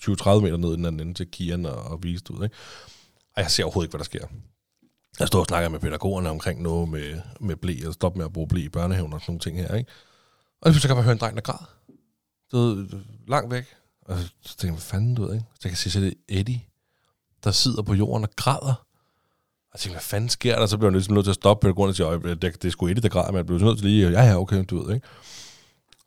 20-30 0.04 0.42
meter 0.42 0.58
ned 0.58 0.74
i 0.74 0.76
den 0.76 0.86
anden 0.86 1.00
ende 1.02 1.14
til 1.14 1.32
Kian 1.32 1.66
og, 1.66 1.76
og 1.76 2.04
vise 2.04 2.24
det 2.24 2.30
ud. 2.30 2.44
Ikke? 2.44 2.56
Og 3.36 3.42
jeg 3.42 3.52
ser 3.52 3.64
overhovedet 3.64 3.88
ikke, 3.88 3.92
hvad 3.92 4.00
der 4.00 4.06
sker. 4.06 4.26
Jeg 5.20 5.28
står 5.28 5.40
og 5.40 5.46
snakker 5.46 5.70
med 5.70 5.80
pædagogerne 5.80 6.30
omkring 6.30 6.62
noget 6.62 6.90
med, 6.90 7.22
med 7.40 7.56
blæ, 7.56 7.74
og 7.88 7.94
stop 7.94 8.16
med 8.16 8.26
at 8.26 8.34
bruge 8.34 8.48
blæ 8.48 8.60
i 8.60 8.70
børnehaven 8.70 9.14
og 9.14 9.22
sådan 9.22 9.32
nogle 9.32 9.40
ting 9.40 9.58
her. 9.58 9.76
Ikke? 9.76 9.92
Og 10.62 10.74
så 10.74 10.88
kan 10.88 10.96
man 10.96 11.04
høre 11.04 11.14
en 11.14 11.20
dreng, 11.20 11.36
der 11.36 11.42
græd. 11.42 11.66
Du 12.52 12.58
ved, 12.58 12.88
langt 13.28 13.52
væk. 13.52 13.66
Og 14.02 14.18
så 14.42 14.58
tænker 14.58 14.66
jeg, 14.68 14.72
hvad 14.74 14.82
fanden 14.82 15.16
du 15.16 15.22
ved, 15.22 15.34
ikke? 15.34 15.46
Så 15.54 15.60
jeg 15.64 15.70
kan 15.70 15.78
se, 15.78 15.92
så 15.92 16.00
det 16.00 16.08
er 16.08 16.40
Eddie, 16.40 16.62
der 17.44 17.52
sidder 17.52 17.82
på 17.82 17.94
jorden 17.94 18.24
og 18.24 18.30
græder. 18.36 18.86
Og 19.70 19.74
jeg 19.74 19.80
tænkte, 19.80 19.96
hvad 19.96 20.02
fanden 20.02 20.30
sker 20.30 20.60
der? 20.60 20.66
Så 20.66 20.78
bliver 20.78 20.90
jeg 20.90 20.96
ligesom 20.96 21.14
nødt 21.14 21.26
til 21.26 21.32
at 21.32 21.36
stoppe 21.36 21.66
pædagogen 21.66 21.90
og 21.90 21.96
sige, 21.96 22.36
det, 22.36 22.42
det 22.42 22.66
er 22.66 22.70
sgu 22.70 22.88
Eddie, 22.88 23.02
der 23.02 23.10
græder, 23.10 23.32
men 23.32 23.38
jeg 23.38 23.46
blev 23.46 23.60
nødt 23.60 23.78
til 23.78 23.88
lige, 23.88 24.10
ja, 24.10 24.24
ja, 24.24 24.40
okay, 24.40 24.66
du 24.70 24.84
ved, 24.84 24.96
ikke? 24.96 25.08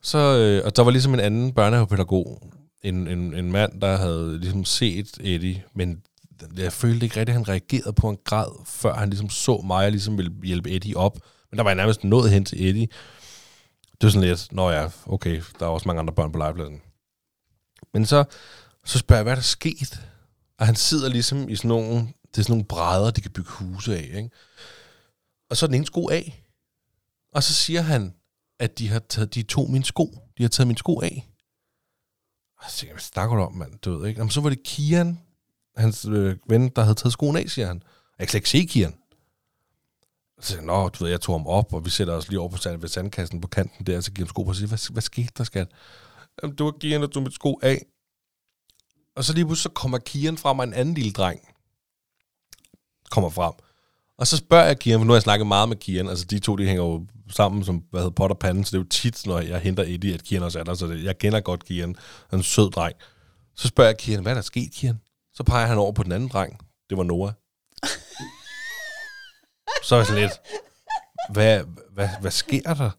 Så, 0.02 0.18
øh, 0.18 0.62
og 0.64 0.76
der 0.76 0.82
var 0.82 0.90
ligesom 0.90 1.14
en 1.14 1.20
anden 1.20 1.52
børnehavepædagog, 1.52 2.52
en, 2.82 3.08
en, 3.08 3.34
en 3.34 3.52
mand, 3.52 3.80
der 3.80 3.96
havde 3.96 4.38
ligesom 4.38 4.64
set 4.64 5.18
Eddie, 5.20 5.64
men 5.74 6.02
jeg 6.56 6.72
følte 6.72 7.06
ikke 7.06 7.20
rigtigt, 7.20 7.28
at 7.28 7.34
han 7.34 7.48
reagerede 7.48 7.92
på 7.92 8.08
en 8.08 8.18
grad, 8.24 8.64
før 8.66 8.94
han 8.94 9.08
ligesom 9.08 9.28
så 9.28 9.60
mig 9.66 9.84
og 9.84 9.90
ligesom 9.90 10.18
ville 10.18 10.32
hjælpe 10.42 10.70
Eddie 10.70 10.96
op. 10.96 11.18
Men 11.50 11.58
der 11.58 11.62
var 11.62 11.70
jeg 11.70 11.76
nærmest 11.76 12.04
nået 12.04 12.30
hen 12.30 12.44
til 12.44 12.68
Eddie. 12.68 12.86
Det 13.92 14.02
var 14.02 14.08
sådan 14.08 14.28
lidt, 14.28 14.52
nå 14.52 14.70
ja, 14.70 14.88
okay, 15.06 15.42
der 15.58 15.66
er 15.66 15.70
også 15.70 15.88
mange 15.88 16.00
andre 16.00 16.14
børn 16.14 16.32
på 16.32 16.38
legepladsen. 16.38 16.80
Men 17.94 18.06
så, 18.06 18.24
så 18.84 18.98
spørger 18.98 19.18
jeg, 19.18 19.22
hvad 19.22 19.32
er 19.32 19.36
der 19.36 19.42
sket? 19.42 20.00
Og 20.62 20.66
han 20.66 20.76
sidder 20.76 21.08
ligesom 21.08 21.48
i 21.48 21.56
sådan 21.56 21.68
nogle, 21.68 21.94
det 21.96 22.38
er 22.38 22.42
sådan 22.42 22.52
nogle 22.52 22.64
brædder, 22.64 23.10
de 23.10 23.20
kan 23.20 23.30
bygge 23.30 23.50
huse 23.50 23.96
af, 23.96 24.10
ikke? 24.14 24.30
Og 25.50 25.56
så 25.56 25.66
er 25.66 25.68
den 25.68 25.74
ene 25.74 25.86
sko 25.86 26.08
af. 26.08 26.44
Og 27.32 27.42
så 27.42 27.54
siger 27.54 27.80
han, 27.80 28.14
at 28.60 28.78
de 28.78 28.88
har 28.88 28.98
taget, 28.98 29.34
de 29.34 29.42
to 29.42 29.66
min 29.66 29.84
sko. 29.84 30.18
De 30.38 30.42
har 30.42 30.48
taget 30.48 30.66
min 30.66 30.76
sko 30.76 31.00
af. 31.00 31.28
Og 32.58 32.70
så 32.70 32.76
tænker 32.76 32.90
jeg, 32.90 32.94
hvad 32.94 33.02
snakker 33.02 33.36
du 33.36 33.42
om, 33.42 33.52
mand? 33.52 33.78
Du 33.78 33.98
ved 33.98 34.08
ikke. 34.08 34.18
Jamen, 34.18 34.30
så 34.30 34.40
var 34.40 34.48
det 34.48 34.62
Kian, 34.62 35.20
hans 35.76 36.04
øh, 36.04 36.36
ven, 36.48 36.68
der 36.68 36.82
havde 36.82 36.94
taget 36.94 37.12
skoen 37.12 37.36
af, 37.36 37.48
siger 37.48 37.66
han. 37.66 37.82
Jeg 38.18 38.28
kan 38.28 38.30
slet 38.30 38.38
ikke 38.38 38.50
se 38.50 38.72
Kian. 38.72 38.94
Så 40.40 40.48
siger 40.48 40.58
jeg, 40.58 40.66
nå, 40.66 40.88
du 40.88 41.04
ved, 41.04 41.10
jeg 41.10 41.20
tog 41.20 41.34
ham 41.34 41.46
op, 41.46 41.72
og 41.74 41.84
vi 41.84 41.90
sætter 41.90 42.14
os 42.14 42.28
lige 42.28 42.40
over 42.40 42.48
på 42.48 42.56
sand, 42.56 42.80
ved 42.80 42.88
sandkassen 42.88 43.40
på 43.40 43.48
kanten 43.48 43.86
der, 43.86 43.96
og 43.96 44.04
så 44.04 44.12
giver 44.12 44.26
ham 44.26 44.28
sko 44.28 44.42
på 44.42 44.48
og 44.48 44.56
siger, 44.56 44.68
hvad, 44.68 44.92
hvad 44.92 45.02
skete 45.02 45.32
der, 45.38 45.44
skat? 45.44 45.68
Jamen, 46.42 46.56
du 46.56 46.64
har 46.64 46.72
Kian, 46.80 47.00
der 47.00 47.06
tog 47.06 47.22
mit 47.22 47.34
sko 47.34 47.58
af. 47.62 47.86
Og 49.16 49.24
så 49.24 49.32
lige 49.32 49.46
pludselig 49.46 49.62
så 49.62 49.68
kommer 49.68 49.98
Kian 49.98 50.38
frem, 50.38 50.58
og 50.58 50.64
en 50.64 50.74
anden 50.74 50.94
lille 50.94 51.12
dreng 51.12 51.40
kommer 53.10 53.30
frem. 53.30 53.52
Og 54.18 54.26
så 54.26 54.36
spørger 54.36 54.64
jeg 54.64 54.78
Kian, 54.78 54.98
for 55.00 55.04
nu 55.04 55.12
har 55.12 55.16
jeg 55.16 55.22
snakket 55.22 55.46
meget 55.46 55.68
med 55.68 55.76
Kian, 55.76 56.08
altså 56.08 56.24
de 56.24 56.38
to, 56.38 56.56
de 56.56 56.66
hænger 56.66 56.84
jo 56.84 57.06
sammen 57.30 57.64
som, 57.64 57.82
hvad 57.90 58.00
hedder, 58.00 58.14
pot 58.14 58.30
og 58.30 58.38
pande, 58.38 58.64
så 58.64 58.70
det 58.70 58.76
er 58.76 58.82
jo 58.84 58.88
tit, 58.88 59.26
når 59.26 59.40
jeg 59.40 59.60
henter 59.60 59.82
Eddie, 59.82 60.14
at 60.14 60.22
Kian 60.22 60.42
også 60.42 60.58
er 60.58 60.64
der, 60.64 60.74
så 60.74 60.86
det, 60.86 61.04
jeg 61.04 61.18
kender 61.18 61.40
godt 61.40 61.64
Kian, 61.64 61.88
han 61.88 61.96
er 62.30 62.36
en 62.36 62.42
sød 62.42 62.70
dreng. 62.70 62.96
Så 63.56 63.68
spørger 63.68 63.88
jeg 63.90 63.98
Kian, 63.98 64.22
hvad 64.22 64.32
er 64.32 64.34
der 64.34 64.42
sket, 64.42 64.72
Kian? 64.72 65.00
Så 65.34 65.42
peger 65.42 65.66
han 65.66 65.78
over 65.78 65.92
på 65.92 66.02
den 66.02 66.12
anden 66.12 66.28
dreng, 66.28 66.58
det 66.90 66.98
var 66.98 67.04
Noah. 67.04 67.32
så 69.86 69.94
er 69.94 69.98
jeg 69.98 70.06
sådan 70.06 70.22
lidt, 70.22 70.32
hvad, 71.32 71.64
hvad, 71.92 72.08
hvad 72.20 72.30
sker 72.30 72.74
der? 72.74 72.90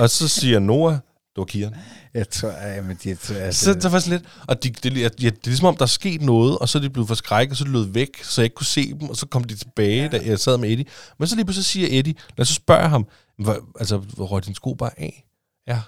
Og 0.00 0.10
så 0.10 0.28
siger 0.28 0.58
Noah, 0.58 0.98
det 1.34 1.36
var 1.36 1.44
Kian. 1.44 1.74
Jeg 2.14 2.28
tror, 2.30 2.48
ja, 2.48 2.82
men 2.82 2.98
de, 3.04 3.10
altså, 3.10 3.64
Så 3.64 3.74
det 3.74 3.92
var 3.92 3.98
sådan 3.98 4.18
lidt, 4.18 4.30
og 4.48 4.62
de, 4.62 4.70
det, 4.70 4.96
ja, 4.96 5.08
det 5.08 5.26
er 5.26 5.30
ligesom 5.44 5.66
om, 5.66 5.76
der 5.76 5.82
er 5.82 5.86
sket 5.86 6.22
noget, 6.22 6.58
og 6.58 6.68
så 6.68 6.78
er 6.78 6.82
de 6.82 6.90
blevet 6.90 7.08
forskrækket, 7.08 7.50
og 7.50 7.56
så 7.56 7.64
er 7.64 7.66
de 7.66 7.72
løbet 7.72 7.94
væk, 7.94 8.22
så 8.22 8.40
jeg 8.40 8.44
ikke 8.44 8.54
kunne 8.54 8.66
se 8.66 8.94
dem, 8.94 9.08
og 9.08 9.16
så 9.16 9.26
kom 9.26 9.44
de 9.44 9.56
tilbage, 9.56 10.02
ja. 10.02 10.08
da 10.08 10.20
jeg 10.24 10.38
sad 10.38 10.58
med 10.58 10.70
Eddie. 10.70 10.86
Men 11.18 11.28
så 11.28 11.36
lige 11.36 11.44
pludselig 11.44 11.64
siger 11.64 11.88
Eddie, 11.90 12.14
når 12.14 12.34
jeg 12.38 12.46
så 12.46 12.54
spørger 12.54 12.88
ham, 12.88 13.06
hvor, 13.38 13.56
altså, 13.78 13.96
hvor 13.96 14.26
røg 14.26 14.46
din 14.46 14.54
sko 14.54 14.74
bare 14.74 15.00
af? 15.00 15.24
Ja. 15.68 15.80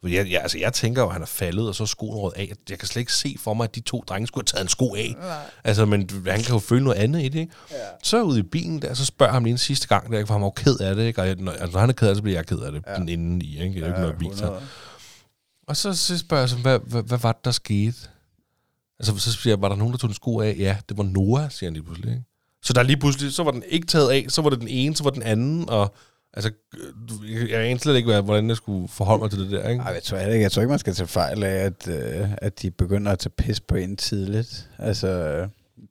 For 0.00 0.08
jeg, 0.08 0.30
jeg, 0.30 0.42
altså, 0.42 0.58
jeg 0.58 0.72
tænker 0.72 1.02
jo, 1.02 1.08
at 1.08 1.12
han 1.12 1.22
er 1.22 1.26
faldet, 1.26 1.68
og 1.68 1.74
så 1.74 1.82
er 1.82 1.86
skoen 1.86 2.16
røget 2.16 2.34
af. 2.36 2.52
Jeg 2.70 2.78
kan 2.78 2.88
slet 2.88 3.00
ikke 3.00 3.12
se 3.12 3.36
for 3.38 3.54
mig, 3.54 3.64
at 3.64 3.74
de 3.74 3.80
to 3.80 4.04
drenge 4.08 4.26
skulle 4.26 4.42
have 4.42 4.56
taget 4.56 4.64
en 4.64 4.68
sko 4.68 4.94
af. 4.94 5.14
Nej. 5.18 5.36
Altså, 5.64 5.84
men 5.84 6.10
han 6.26 6.42
kan 6.42 6.52
jo 6.52 6.58
føle 6.58 6.84
noget 6.84 6.96
andet 6.96 7.22
i 7.22 7.28
det, 7.28 7.38
ikke? 7.40 7.52
Ja. 7.70 7.76
Så 8.02 8.22
ude 8.22 8.38
i 8.38 8.42
bilen 8.42 8.82
der, 8.82 8.94
så 8.94 9.04
spørger 9.04 9.32
ham 9.32 9.44
lige 9.44 9.52
en 9.52 9.58
sidste 9.58 9.88
gang, 9.88 10.12
der, 10.12 10.26
for 10.26 10.34
han 10.34 10.40
var 10.40 10.46
jo 10.46 10.50
ked 10.50 10.78
af 10.80 10.94
det, 10.94 11.02
ikke? 11.02 11.20
Og 11.20 11.28
jeg, 11.28 11.36
når, 11.36 11.52
altså, 11.52 11.72
når 11.72 11.80
han 11.80 11.88
er 11.88 11.94
ked 11.94 12.08
af 12.08 12.14
det, 12.14 12.18
så 12.18 12.22
bliver 12.22 12.38
jeg 12.38 12.46
ked 12.46 12.58
af 12.58 12.72
det, 12.72 12.82
ja. 12.86 12.94
den 12.94 13.08
inden 13.08 13.42
i, 13.42 13.62
ikke? 13.62 13.74
Det 13.74 13.82
er 13.82 14.00
ja, 14.00 14.10
ikke 14.10 14.22
noget 14.22 14.38
så. 14.38 14.60
Og 15.68 15.76
så, 15.76 15.94
så 15.94 16.18
spørger 16.18 16.42
jeg 16.42 16.48
så, 16.48 16.56
hvad, 16.56 16.78
hvad, 16.78 17.02
hvad 17.02 17.18
var 17.18 17.32
det, 17.32 17.44
der 17.44 17.50
skete? 17.50 17.96
Altså, 18.98 19.18
så 19.18 19.32
siger 19.32 19.52
jeg, 19.52 19.60
var 19.62 19.68
der 19.68 19.76
nogen, 19.76 19.92
der 19.92 19.98
tog 19.98 20.10
en 20.10 20.14
sko 20.14 20.40
af? 20.40 20.56
Ja, 20.58 20.76
det 20.88 20.98
var 20.98 21.04
Noah, 21.04 21.50
siger 21.50 21.68
han 21.68 21.74
lige 21.74 21.84
pludselig. 21.84 22.10
Ikke? 22.10 22.24
Så 22.62 22.72
der 22.72 22.82
lige 22.82 22.96
pludselig, 22.96 23.32
så 23.32 23.42
var 23.42 23.50
den 23.50 23.62
ikke 23.68 23.86
taget 23.86 24.10
af, 24.10 24.26
så 24.28 24.42
var 24.42 24.50
det 24.50 24.60
den 24.60 24.68
ene, 24.68 24.96
så 24.96 25.04
var 25.04 25.10
den 25.10 25.22
anden, 25.22 25.68
og 25.68 25.94
altså, 26.36 26.50
jeg 27.48 27.60
anede 27.60 27.78
slet 27.78 27.96
ikke, 27.96 28.20
hvordan 28.20 28.48
jeg 28.48 28.56
skulle 28.56 28.88
forholde 28.88 29.22
mig 29.22 29.30
til 29.30 29.40
det 29.40 29.50
der, 29.50 29.68
ikke? 29.68 29.82
Ej, 29.82 29.92
jeg 29.92 30.02
tror, 30.02 30.18
ikke, 30.18 30.42
jeg 30.42 30.52
tror 30.52 30.62
ikke, 30.62 30.70
man 30.70 30.78
skal 30.78 30.94
tage 30.94 31.06
fejl 31.06 31.44
af, 31.44 31.64
at, 31.64 31.88
øh, 31.88 32.28
at 32.38 32.62
de 32.62 32.70
begynder 32.70 33.12
at 33.12 33.18
tage 33.18 33.30
pis 33.30 33.60
på 33.60 33.74
en 33.74 33.96
tidligt. 33.96 34.70
Altså, 34.78 35.08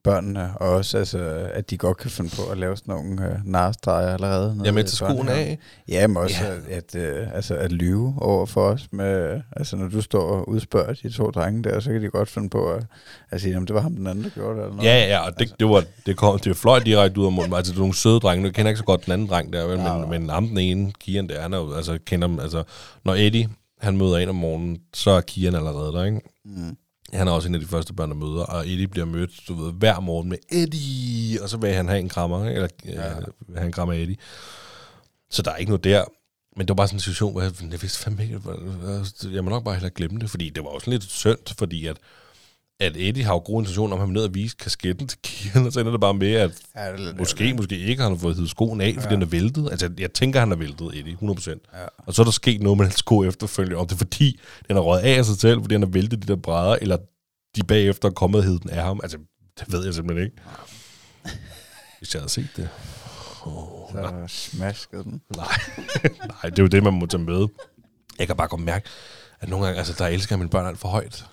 børnene, 0.06 0.52
og 0.56 0.70
også 0.70 0.98
altså, 0.98 1.50
at 1.54 1.70
de 1.70 1.78
godt 1.78 1.98
kan 1.98 2.12
finde 2.12 2.30
på 2.36 2.52
at 2.52 2.58
lave 2.58 2.78
sådan 2.78 2.94
nogle 2.94 3.26
øh, 3.26 3.36
narstreger 3.44 4.14
allerede. 4.14 4.62
Ja, 4.66 4.72
med 4.72 4.84
til 4.84 4.98
skoen 4.98 5.30
af. 5.30 5.60
Ja, 5.88 6.08
men 6.08 6.18
også 6.18 6.36
ja. 6.70 6.76
At, 6.76 6.96
øh, 6.96 7.28
altså, 7.36 7.56
at 7.56 7.72
lyve 7.72 8.14
over 8.18 8.46
for 8.46 8.62
os. 8.62 8.88
Med, 8.92 9.42
altså, 9.56 9.76
når 9.76 9.88
du 9.88 10.02
står 10.02 10.22
og 10.22 10.50
udspørger 10.50 10.94
de 10.94 11.10
to 11.10 11.30
drenge 11.30 11.64
der, 11.64 11.80
så 11.80 11.92
kan 11.92 12.02
de 12.02 12.10
godt 12.10 12.30
finde 12.30 12.50
på 12.50 12.72
at, 12.72 12.84
at 13.30 13.42
sige, 13.42 13.56
at 13.56 13.62
det 13.62 13.74
var 13.74 13.82
ham 13.82 13.96
den 13.96 14.08
anden, 14.08 14.24
der 14.24 14.30
gjorde 14.30 14.56
det. 14.56 14.64
Eller 14.64 14.76
noget. 14.76 14.90
Ja, 14.90 15.08
ja, 15.08 15.20
og 15.20 15.34
det, 15.34 15.42
altså. 15.42 15.56
det, 15.60 15.70
var, 15.70 15.84
det, 16.06 16.18
kom, 16.18 16.40
det 16.40 16.58
fløj 16.58 16.80
direkte 16.80 17.20
ud 17.20 17.26
af 17.26 17.32
munden. 17.32 17.54
Altså, 17.54 17.72
det 17.72 17.78
er 17.78 17.82
nogle 17.82 17.96
søde 17.96 18.20
drenge. 18.20 18.44
Nu 18.44 18.52
kender 18.52 18.70
ikke 18.70 18.80
så 18.80 18.86
godt 18.86 19.06
den 19.06 19.14
anden 19.14 19.28
dreng 19.28 19.54
der, 19.54 19.68
vel? 19.68 19.80
Ja, 19.80 19.98
men, 19.98 20.10
men 20.10 20.30
ham 20.30 20.48
den 20.48 20.58
ene, 20.58 20.92
Kian 21.00 21.30
der, 21.30 21.42
han 21.42 21.54
er 21.54 21.58
jo, 21.58 21.74
altså, 21.74 22.00
kender 22.06 22.28
dem, 22.28 22.40
altså, 22.40 22.64
når 23.06 23.16
Eddie, 23.16 23.50
han 23.82 23.98
møder 23.98 24.18
en 24.18 24.30
om 24.30 24.36
morgenen, 24.36 24.78
så 24.94 25.12
er 25.12 25.22
Kian 25.22 25.56
allerede 25.56 25.94
der, 25.94 26.04
ikke? 26.04 26.22
Mm. 26.46 26.78
Han 27.14 27.28
er 27.28 27.32
også 27.32 27.48
en 27.48 27.56
af 27.56 27.62
de 27.62 27.68
første 27.68 27.94
børn, 27.94 28.10
der 28.10 28.16
møder, 28.16 28.44
og 28.44 28.68
Eddie 28.68 28.88
bliver 28.88 29.06
mødt, 29.06 29.32
du 29.48 29.54
ved, 29.54 29.74
hver 29.74 30.00
morgen 30.00 30.30
med 30.30 30.38
Eddie, 30.52 31.44
og 31.44 31.50
så 31.50 31.58
vil 31.58 31.74
han 31.74 31.88
have 31.88 32.00
en 32.00 32.10
krammer, 32.10 32.46
eller 32.46 32.68
ja. 32.86 33.08
Ja. 33.08 33.14
have 33.56 33.66
en 33.66 33.72
krammer 33.72 33.94
Eddie. 33.94 34.18
Så 35.30 35.42
der 35.42 35.52
er 35.52 35.56
ikke 35.56 35.70
noget 35.70 35.84
der. 35.84 36.06
Men 36.58 36.68
det 36.68 36.70
var 36.70 36.76
bare 36.76 36.88
sådan 36.88 36.96
en 36.96 37.02
situation, 37.02 37.32
hvor 37.32 37.42
jeg, 37.42 37.52
jeg 37.72 37.82
vidste 37.82 38.00
fandme 38.00 38.24
ikke, 38.24 38.42
jeg 39.32 39.44
må 39.44 39.50
nok 39.50 39.64
bare 39.64 39.74
hellere 39.74 39.92
glemme 39.96 40.20
det, 40.20 40.30
fordi 40.30 40.50
det 40.50 40.64
var 40.64 40.70
også 40.70 40.90
lidt 40.90 41.04
synd, 41.04 41.58
fordi 41.58 41.88
at, 41.88 41.98
at 42.80 42.98
Eddie 42.98 43.24
har 43.24 43.34
jo 43.34 43.42
gode 43.46 43.60
intentioner 43.62 43.96
om, 43.96 44.02
at 44.02 44.08
han 44.08 44.14
ned 44.14 44.24
og 44.24 44.34
vise 44.34 44.56
kasketten 44.60 45.08
til 45.08 45.20
Kian, 45.24 45.66
og 45.66 45.74
så 45.74 45.80
ender 45.80 45.92
det 45.92 46.02
bare 46.02 46.14
med, 46.14 46.34
at 46.34 46.52
Ja, 46.76 46.92
det 46.92 47.00
lidt 47.00 47.18
måske, 47.18 47.54
måske 47.54 47.78
ikke 47.78 48.02
har 48.02 48.10
han 48.10 48.20
fået 48.20 48.36
hivet 48.36 48.50
skoen 48.50 48.82
af, 48.82 48.94
fordi 48.94 49.06
ja. 49.08 49.14
den 49.14 49.22
er 49.22 49.26
væltet. 49.26 49.72
Altså, 49.72 49.90
jeg 49.98 50.14
tænker, 50.14 50.40
han 50.40 50.52
er 50.52 50.56
væltet, 50.56 50.88
Eddie, 51.00 51.18
100%. 51.22 51.50
Ja. 51.50 51.86
Og 51.98 52.14
så 52.14 52.22
er 52.22 52.24
der 52.24 52.32
sket 52.32 52.62
noget 52.62 52.78
med 52.78 52.86
hans 52.86 52.96
sko 52.96 53.24
efterfølgende, 53.24 53.78
om 53.78 53.88
det 53.88 53.96
er 53.96 53.98
fordi, 53.98 54.40
den 54.68 54.78
er 54.78 54.82
røget 54.82 55.02
af 55.04 55.26
sig 55.26 55.38
selv, 55.38 55.62
fordi 55.62 55.74
han 55.74 55.82
har 55.82 55.90
væltet 55.90 56.22
de 56.22 56.28
der 56.28 56.36
brædder, 56.36 56.78
eller 56.82 56.98
de 57.56 57.64
bagefter 57.64 58.10
er 58.10 58.14
kommet 58.14 58.40
og 58.40 58.62
den 58.64 58.70
af 58.70 58.84
ham. 58.84 59.00
Altså, 59.04 59.18
det 59.60 59.72
ved 59.72 59.86
jeg 59.86 59.94
simpelthen 59.94 60.26
ikke. 60.26 60.38
Hvis 62.00 62.14
jeg 62.14 62.22
havde 62.22 62.32
set 62.32 62.50
det. 62.56 62.70
Oh, 63.46 63.94
nej, 63.96 64.28
Så 64.28 64.36
smaskede 64.52 65.04
den. 65.04 65.22
nej. 65.38 65.48
nej, 66.28 66.50
det 66.50 66.60
er 66.60 66.64
jo 66.64 66.68
det, 66.68 66.84
man 66.84 66.94
må 66.94 67.06
tage 67.06 67.24
med. 67.24 67.48
Jeg 68.20 68.28
kan 68.28 68.36
bare 68.36 68.48
godt 68.48 68.62
mærke, 68.62 68.86
at 69.40 69.50
nogle 69.50 69.66
gange, 69.66 69.78
altså, 69.78 69.94
der 69.98 70.08
elsker 70.08 70.38
mine 70.38 70.50
børn 70.50 70.68
alt 70.68 70.80
for 70.80 70.88
højt. 70.88 71.26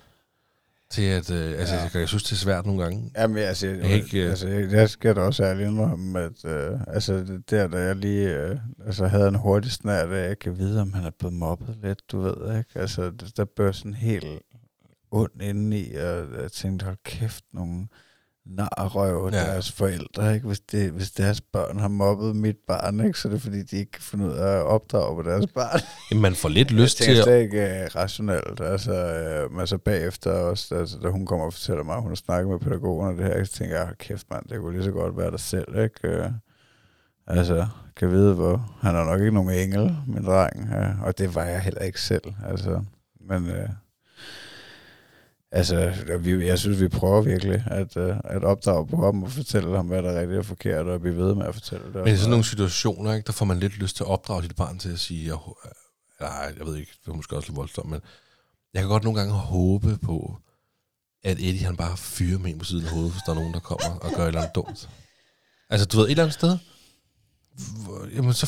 Til 0.93 1.01
at, 1.03 1.31
øh, 1.31 1.59
altså, 1.59 1.75
Ja. 1.75 1.81
jeg, 1.81 1.95
jeg 1.95 2.07
synes, 2.07 2.23
det 2.23 2.31
er 2.31 2.35
svært 2.35 2.65
nogle 2.65 2.81
gange. 2.83 3.11
Jamen, 3.17 3.37
altså, 3.37 3.67
Jeg 3.67 3.89
ikke, 3.91 4.23
øh, 4.23 4.29
altså, 4.29 4.47
jeg- 4.47 4.69
der 4.71 4.85
skal 4.85 5.15
da 5.15 5.21
også 5.21 5.43
ærligt 5.43 5.67
indrømme, 5.69 6.19
at 6.19 6.45
øh, 6.45 6.79
altså, 6.87 7.13
det 7.13 7.49
der, 7.49 7.67
da 7.67 7.77
jeg 7.77 7.95
lige 7.95 8.35
øh, 8.35 8.57
altså, 8.85 9.05
havde 9.07 9.27
en 9.27 9.35
hurtig 9.35 9.71
snart, 9.71 10.09
at 10.11 10.27
jeg 10.29 10.39
kan 10.39 10.57
vide, 10.57 10.81
om 10.81 10.93
han 10.93 11.05
er 11.05 11.11
blevet 11.19 11.33
mobbet 11.33 11.77
lidt, 11.83 12.01
du 12.11 12.19
ved, 12.21 12.57
ikke? 12.57 12.69
Altså, 12.79 13.11
der, 13.37 13.45
bør 13.45 13.71
sådan 13.71 13.93
helt 13.93 14.25
ondt 15.11 15.41
indeni, 15.41 15.93
og 15.95 16.41
jeg 16.41 16.51
tænkte, 16.51 16.83
hold 16.85 16.97
kæft, 17.05 17.43
nogle 17.53 17.87
narrøv 18.45 19.29
Ja. 19.33 19.39
deres 19.39 19.71
forældre, 19.71 20.33
ikke? 20.35 20.47
Hvis, 20.47 20.59
det, 20.59 20.91
hvis 20.91 21.11
deres 21.11 21.41
børn 21.41 21.79
har 21.79 21.87
mobbet 21.87 22.35
mit 22.35 22.55
barn, 22.67 22.99
ikke? 23.05 23.19
Så 23.19 23.27
er 23.27 23.31
det 23.31 23.41
fordi, 23.41 23.63
de 23.63 23.77
ikke 23.77 23.91
kan 23.91 24.01
finde 24.01 24.25
ud 24.25 24.31
af 24.31 24.57
at 24.57 24.63
opdrage 24.63 25.15
på 25.23 25.29
deres 25.29 25.45
barn. 25.55 25.79
Jamen, 26.11 26.21
man 26.21 26.35
får 26.35 26.49
lidt 26.49 26.71
lyst 26.71 26.97
til 26.97 27.11
at... 27.11 27.23
slet 27.23 27.41
ikke 27.41 27.61
uh, 27.85 27.95
rationelt. 27.95 28.61
Altså, 28.61 29.45
uh, 29.49 29.55
men 29.55 29.67
så 29.67 29.77
bagefter 29.77 30.31
også, 30.31 30.75
altså, 30.75 30.97
da 31.03 31.09
hun 31.09 31.25
kommer 31.25 31.45
og 31.45 31.53
fortæller 31.53 31.83
mig, 31.83 31.95
at 31.95 32.01
hun 32.01 32.11
har 32.11 32.15
snakket 32.15 32.49
med 32.51 32.59
pædagogen 32.59 33.07
og 33.07 33.17
det 33.17 33.25
her, 33.25 33.43
så 33.43 33.51
tænker 33.53 33.75
jeg, 33.75 33.85
"Hold 33.85 33.95
kæft 33.97 34.25
mand, 34.31 34.45
det 34.49 34.59
kunne 34.59 34.73
lige 34.73 34.83
så 34.83 34.91
godt 34.91 35.17
være 35.17 35.31
dig 35.31 35.39
selv, 35.39 35.77
ikke? 35.83 36.19
Uh, 36.25 36.31
altså, 37.27 37.67
kan 37.95 38.11
vide, 38.11 38.33
hvor 38.33 38.75
han 38.81 38.95
er 38.95 39.03
nok 39.03 39.19
ikke 39.19 39.31
nogen 39.33 39.49
engel, 39.49 39.95
min 40.07 40.25
dreng, 40.25 40.69
uh, 40.77 41.03
og 41.03 41.17
det 41.17 41.35
var 41.35 41.43
jeg 41.43 41.61
heller 41.61 41.81
ikke 41.81 42.01
selv, 42.01 42.33
altså, 42.49 42.81
men... 43.29 43.45
Uh, 43.49 43.69
Altså, 45.55 45.93
vi, 46.19 46.45
jeg 46.47 46.59
synes, 46.59 46.79
vi 46.81 46.87
prøver 46.87 47.21
virkelig 47.21 47.63
at, 47.67 47.97
uh, 47.97 48.17
at 48.23 48.43
opdrage 48.43 48.87
på 48.87 49.05
ham 49.05 49.23
og 49.23 49.31
fortælle 49.31 49.75
ham, 49.75 49.87
hvad 49.87 50.03
der 50.03 50.11
er 50.11 50.19
rigtigt 50.19 50.39
og 50.39 50.45
forkert, 50.45 50.85
og 50.85 51.01
blive 51.01 51.17
ved 51.17 51.35
med 51.35 51.45
at 51.45 51.53
fortælle 51.53 51.85
det. 51.85 51.95
Men 51.95 52.13
i 52.13 52.17
sådan 52.17 52.29
nogle 52.29 52.45
situationer, 52.45 53.13
ikke, 53.13 53.27
der 53.27 53.33
får 53.33 53.45
man 53.45 53.59
lidt 53.59 53.77
lyst 53.77 53.95
til 53.95 54.03
at 54.03 54.07
opdrage 54.09 54.41
sit 54.43 54.55
barn 54.55 54.79
til 54.79 54.89
at 54.89 54.99
sige, 54.99 55.25
jeg, 55.27 55.37
nej, 56.21 56.53
jeg 56.57 56.65
ved 56.67 56.77
ikke, 56.77 56.91
det 57.05 57.11
er 57.11 57.15
måske 57.15 57.35
også 57.35 57.49
lidt 57.49 57.55
voldsomt, 57.57 57.89
men 57.89 58.01
jeg 58.73 58.81
kan 58.81 58.89
godt 58.89 59.03
nogle 59.03 59.19
gange 59.19 59.33
håbe 59.33 59.97
på, 59.97 60.37
at 61.23 61.37
Eddie 61.39 61.65
han 61.65 61.75
bare 61.77 61.97
fyrer 61.97 62.39
med 62.39 62.51
en 62.51 62.59
på 62.59 62.65
siden 62.65 62.85
af 62.85 62.91
hovedet, 62.91 63.11
hvis 63.11 63.21
der 63.25 63.31
er 63.31 63.35
nogen, 63.35 63.53
der 63.53 63.59
kommer 63.59 63.97
og 63.99 64.11
gør 64.15 64.23
et 64.23 64.27
eller 64.27 64.41
andet 64.41 64.55
dumt. 64.55 64.89
Altså, 65.69 65.85
du 65.87 65.97
ved, 65.97 66.05
et 66.05 66.11
eller 66.11 66.23
andet 66.23 66.33
sted, 66.33 66.57
hvor- 67.83 68.07
jamen 68.15 68.33
så, 68.33 68.45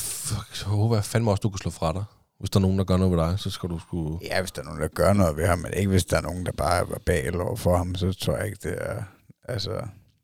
så 0.53 0.65
håber 0.65 0.95
jeg 0.95 1.05
fandme 1.05 1.31
også, 1.31 1.41
du 1.41 1.49
kan 1.49 1.57
slå 1.57 1.71
fra 1.71 1.93
dig. 1.93 2.03
Hvis 2.45 2.49
der 2.49 2.59
er 2.59 2.61
nogen, 2.61 2.77
der 2.77 2.83
gør 2.83 2.97
noget 2.97 3.17
ved 3.17 3.19
dig, 3.25 3.39
så 3.39 3.49
skal 3.49 3.69
du 3.69 3.79
sgu... 3.79 4.19
Ja, 4.23 4.41
hvis 4.41 4.51
der 4.51 4.61
er 4.61 4.65
nogen, 4.65 4.81
der 4.81 4.87
gør 4.87 5.13
noget 5.13 5.37
ved 5.37 5.45
ham, 5.47 5.59
men 5.59 5.73
ikke 5.73 5.89
hvis 5.89 6.05
der 6.05 6.17
er 6.17 6.21
nogen, 6.21 6.45
der 6.45 6.51
bare 6.51 6.79
er 6.79 6.85
verbal 6.85 7.41
over 7.41 7.55
for 7.55 7.77
ham, 7.77 7.95
så 7.95 8.13
tror 8.13 8.37
jeg 8.37 8.45
ikke, 8.45 8.57
det 8.63 8.75
er... 8.81 9.03
Altså, 9.43 9.71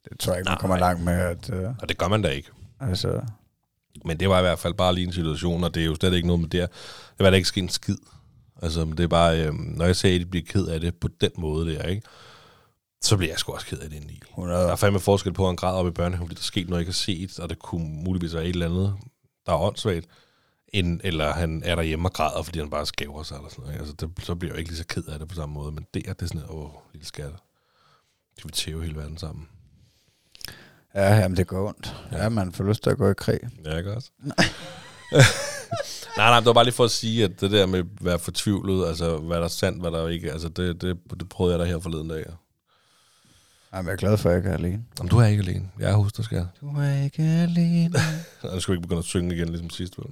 det 0.10 0.20
tror 0.20 0.34
jeg 0.34 0.40
ikke, 0.40 0.50
man 0.50 0.54
Nej. 0.54 0.60
kommer 0.62 0.78
langt 0.78 1.04
med, 1.04 1.14
at... 1.14 1.50
Uh, 1.50 1.76
Og 1.82 1.90
det 1.90 1.98
gør 1.98 2.08
man 2.08 2.22
da 2.22 2.30
ikke. 2.30 2.50
altså, 2.80 3.22
Men 4.06 4.20
det 4.20 4.30
var 4.30 4.40
i 4.40 4.42
hvert 4.42 4.60
fald 4.60 4.74
bare 4.74 4.96
lige 4.96 5.08
en 5.08 5.14
situation, 5.14 5.64
og 5.64 5.76
det 5.76 5.82
er 5.82 5.86
jo 5.86 5.96
slet 5.96 6.14
ikke 6.14 6.28
noget 6.28 6.40
med 6.42 6.50
det 6.50 6.60
her. 6.60 6.68
Det 7.18 7.24
var 7.24 7.30
da 7.30 7.36
ikke 7.36 7.48
sket 7.48 7.64
en 7.64 7.70
skid. 7.70 7.98
Altså, 8.62 8.86
men 8.86 8.98
det 8.98 9.04
er 9.04 9.08
bare, 9.08 9.46
øhm, 9.46 9.56
når 9.56 9.86
jeg 9.86 9.96
sagde, 9.96 10.16
at 10.16 10.22
de 10.22 10.26
bliver 10.26 10.46
ked 10.50 10.68
af 10.68 10.80
det 10.80 10.96
på 10.96 11.08
den 11.22 11.32
måde 11.38 11.74
der, 11.76 11.84
ikke? 11.84 12.02
Så 13.04 13.18
bliver 13.18 13.32
jeg 13.32 13.40
sgu 13.40 13.54
også 13.54 13.66
ked 13.68 13.80
af 13.80 13.90
det 13.90 13.96
indeni. 13.96 14.20
100... 14.30 14.60
Der 14.60 14.72
er 14.72 14.76
fandme 14.76 15.00
forskel 15.00 15.34
på, 15.34 15.46
at 15.46 15.50
en 15.52 15.58
grad 15.58 15.76
op 15.76 15.88
i 15.88 15.92
børnehaven, 15.92 16.28
fordi 16.28 16.36
der 16.36 16.42
er 16.42 16.44
sket 16.44 16.70
noget, 16.70 16.80
jeg 16.80 16.82
ikke 16.82 16.98
har 17.28 17.28
set, 17.30 17.40
og 17.40 17.50
det 17.50 17.60
kunne 17.60 18.04
muligvis 18.04 18.34
være 18.34 18.44
et 18.46 18.50
eller 18.50 18.66
andet, 18.66 18.94
der 19.46 19.52
er 19.54 19.58
åndssvagt, 19.58 20.06
end, 20.74 21.02
eller 21.04 21.34
han 21.34 21.62
er 21.66 21.76
derhjemme 21.76 22.08
og 22.08 22.14
græder, 22.14 22.42
fordi 22.44 22.60
han 22.60 22.70
bare 22.70 22.86
skæver 22.86 23.24
sig, 23.24 23.36
eller 23.36 23.50
sådan 23.50 23.64
noget. 23.66 23.80
Altså, 23.80 23.94
det, 23.94 24.10
så 24.26 24.36
bliver 24.36 24.52
jeg 24.52 24.56
jo 24.56 24.60
ikke 24.60 24.70
lige 24.72 24.78
så 24.78 24.86
ked 24.88 25.04
af 25.04 25.20
det 25.20 25.28
på 25.28 25.36
samme 25.36 25.54
måde, 25.54 25.72
men 25.72 25.86
det, 25.94 26.10
er- 26.10 26.14
det 26.14 26.22
er 26.22 26.28
sådan, 26.28 26.44
åh, 26.50 26.70
lille 26.94 27.06
skat. 27.08 27.32
Skal 28.38 28.48
vi 28.48 28.52
tæve 28.54 28.84
hele 28.84 28.96
verden 28.96 29.18
sammen? 29.18 29.48
Ja, 30.96 31.16
jamen, 31.16 31.38
det 31.38 31.48
går 31.48 31.68
ondt. 31.68 31.96
Ja. 32.12 32.24
Ja, 32.24 32.30
man 32.30 32.52
får 32.52 32.64
lyst 32.64 32.84
til 32.84 32.90
at 32.90 32.98
gå 32.98 33.10
i 33.12 33.14
krig. 33.18 33.40
Ja, 33.66 33.78
ikke 33.78 33.96
også? 33.96 34.12
nej, 34.18 34.46
nej, 36.18 36.38
det 36.40 36.46
var 36.46 36.54
bare 36.54 36.64
lige 36.64 36.74
for 36.74 36.84
at 36.86 36.92
sige, 36.92 37.24
at 37.24 37.42
det 37.42 37.52
der 37.52 37.66
med 37.66 37.80
at 37.80 37.86
være 38.02 38.20
fortvivlet, 38.20 38.88
altså 38.88 39.18
hvad 39.18 39.38
der 39.38 39.44
er 39.44 39.48
sandt, 39.48 39.82
hvad 39.82 39.92
der 39.92 40.08
ikke, 40.08 40.32
altså 40.32 40.50
det, 40.50 40.82
det, 40.82 40.98
det 41.20 41.30
prøvede 41.30 41.58
jeg 41.58 41.66
da 41.66 41.72
her 41.72 41.80
forleden 41.80 42.10
dag. 42.10 42.26
Jamen, 43.74 43.86
jeg 43.88 43.94
er 43.94 43.98
glad 43.98 44.18
for, 44.18 44.30
at 44.30 44.34
jeg 44.34 44.40
ikke 44.40 44.50
er 44.50 44.54
alene. 44.54 44.84
Jamen, 45.00 45.10
du 45.10 45.18
er 45.18 45.26
ikke 45.26 45.42
alene. 45.44 45.70
Jeg 45.80 45.92
er 45.92 45.96
hos 45.96 46.14
dig, 46.14 46.26
skal 46.26 46.48
Du 46.62 46.68
er 46.68 47.04
ikke 47.04 47.24
alene. 47.24 48.00
Nu 48.54 48.60
skal 48.60 48.72
ikke 48.74 48.82
begynde 48.82 49.00
at 49.00 49.06
synge 49.06 49.36
igen, 49.36 49.50
ligesom 49.50 49.70
sidst. 49.70 49.98
Vel? 49.98 50.08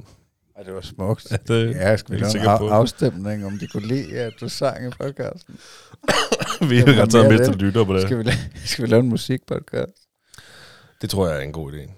Ja, 0.60 0.64
det 0.64 0.74
var 0.74 0.82
smukt. 0.82 1.32
Ja, 1.32 1.38
det 1.48 1.76
Ja, 1.76 1.80
jeg 1.80 1.94
er 1.94 2.24
lave 2.44 2.68
en 2.68 2.74
afstemning, 2.74 3.46
om 3.46 3.60
de 3.60 3.68
kunne 3.68 3.88
lide, 3.88 4.20
at 4.20 4.34
du 4.42 4.50
sang 4.50 4.88
i 4.88 4.90
podcasten? 4.90 5.60
vi 6.70 6.78
har 6.78 7.06
taget 7.06 7.14
mere 7.14 7.38
med 7.38 7.46
til 7.46 7.56
lytter 7.56 7.84
på 7.86 7.94
det. 7.94 8.02
Skal 8.02 8.18
vi, 8.18 8.24
la- 8.24 8.66
skal 8.68 8.86
vi 8.86 8.90
lave 8.90 9.00
en 9.00 9.10
musikpodcast? 9.10 9.92
Det 11.02 11.10
tror 11.10 11.28
jeg 11.28 11.38
er 11.38 11.42
en 11.42 11.52
god 11.52 11.74
idé. 11.74 11.92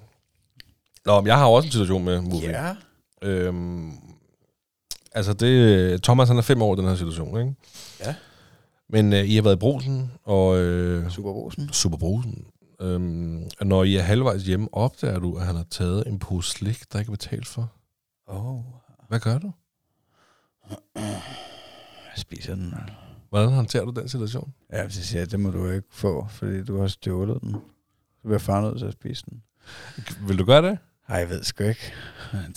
Nå, 1.05 1.21
men 1.21 1.27
jeg 1.27 1.37
har 1.37 1.45
også 1.45 1.65
en 1.67 1.71
situation 1.71 2.05
med 2.05 2.21
movie. 2.21 2.49
Ja. 2.49 2.75
Øhm, 3.21 3.91
altså, 5.11 5.33
det, 5.33 6.03
Thomas 6.03 6.27
han 6.27 6.37
er 6.37 6.41
fem 6.41 6.61
år 6.61 6.75
i 6.75 6.77
den 6.77 6.87
her 6.87 6.95
situation, 6.95 7.39
ikke? 7.39 7.53
Ja. 8.05 8.15
Men 8.89 9.13
øh, 9.13 9.19
I 9.29 9.35
har 9.35 9.41
været 9.41 9.55
i 9.55 9.59
brosen, 9.59 10.11
og 10.23 10.57
øh, 10.57 11.09
Superbrosen. 11.11 11.69
Superbrosen. 11.73 12.45
Øhm, 12.81 13.43
og 13.59 13.67
når 13.67 13.83
I 13.83 13.95
er 13.95 14.01
halvvejs 14.01 14.43
hjemme, 14.43 14.67
opdager 14.71 15.19
du, 15.19 15.35
at 15.37 15.45
han 15.45 15.55
har 15.55 15.65
taget 15.71 16.03
en 16.07 16.19
pose 16.19 16.51
slik, 16.51 16.83
der 16.93 16.99
ikke 16.99 17.09
er 17.09 17.13
betalt 17.15 17.47
for. 17.47 17.71
Åh. 18.31 18.63
Hvad 19.07 19.19
gør 19.19 19.37
du? 19.37 19.51
Jeg 20.95 22.17
spiser 22.17 22.55
den. 22.55 22.73
Hvordan 23.29 23.49
håndterer 23.49 23.85
du 23.85 23.91
den 23.91 24.09
situation? 24.09 24.53
Ja, 24.71 24.89
så 24.89 25.03
siger 25.03 25.21
jeg, 25.21 25.31
det 25.31 25.39
må 25.39 25.51
du 25.51 25.69
ikke 25.69 25.87
få, 25.91 26.27
fordi 26.29 26.63
du 26.63 26.79
har 26.79 26.87
stjålet 26.87 27.41
den. 27.41 27.51
Så 28.17 28.23
bliver 28.23 28.39
far 28.39 28.61
nødt 28.61 28.79
til 28.79 28.85
at 28.85 28.93
spise 28.93 29.25
den. 29.29 29.43
Vil 30.27 30.39
du 30.39 30.45
gøre 30.45 30.61
det? 30.61 30.77
Ej, 31.07 31.17
jeg 31.17 31.29
ved 31.29 31.43
sgu 31.43 31.63
ikke. 31.63 31.93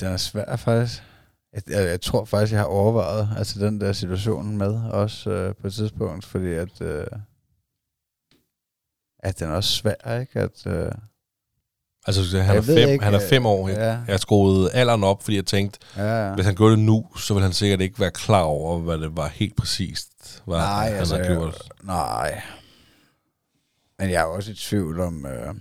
Den 0.01 0.09
er 0.09 0.17
svær 0.17 0.57
faktisk. 0.57 1.03
Jeg, 1.53 1.63
jeg, 1.69 1.89
jeg 1.89 2.01
tror 2.01 2.25
faktisk, 2.25 2.53
jeg 2.53 2.61
har 2.61 2.67
overvejet 2.67 3.29
altså 3.37 3.61
den 3.67 3.81
der 3.81 3.93
situation 3.93 4.57
med 4.57 4.91
også 4.91 5.31
øh, 5.31 5.55
på 5.55 5.67
et 5.67 5.73
tidspunkt, 5.73 6.25
fordi 6.25 6.53
at, 6.53 6.81
øh, 6.81 7.07
at 9.19 9.39
den 9.41 9.49
er 9.49 9.53
også 9.53 9.71
svær, 9.71 10.21
ikke? 10.21 10.41
At, 10.41 10.67
øh, 10.67 10.93
Altså, 12.07 12.39
han, 12.39 12.51
er 12.51 12.55
Jeg 12.55 12.67
ved 12.67 12.77
fem, 12.77 12.89
ikke, 12.89 13.05
han 13.05 13.15
er 13.15 13.23
øh, 13.23 13.29
fem 13.29 13.47
år. 13.47 13.69
ja. 13.69 13.99
Jeg 14.09 14.21
skruede 14.21 14.73
alderen 14.73 15.05
op, 15.05 15.23
fordi 15.23 15.37
jeg 15.37 15.47
tænkte, 15.47 15.79
ja, 15.97 16.29
ja. 16.29 16.35
hvis 16.35 16.47
han 16.47 16.55
gjorde 16.55 16.77
det 16.77 16.79
nu, 16.85 17.07
så 17.17 17.35
ville 17.35 17.45
han 17.45 17.53
sikkert 17.53 17.81
ikke 17.81 18.01
være 18.01 18.11
klar 18.11 18.43
over, 18.43 18.79
hvad 18.79 18.99
det 18.99 19.17
var 19.17 19.29
helt 19.29 19.57
præcist, 19.57 20.43
hvad 20.47 20.59
Nej, 20.59 20.89
han 20.89 20.99
altså, 20.99 21.17
har 21.17 21.25
gjort. 21.25 21.63
Nej. 21.83 22.43
Men 23.99 24.11
jeg 24.11 24.21
er 24.21 24.25
også 24.25 24.51
i 24.51 24.55
tvivl 24.55 25.01
om... 25.01 25.27
Øh, 25.27 25.55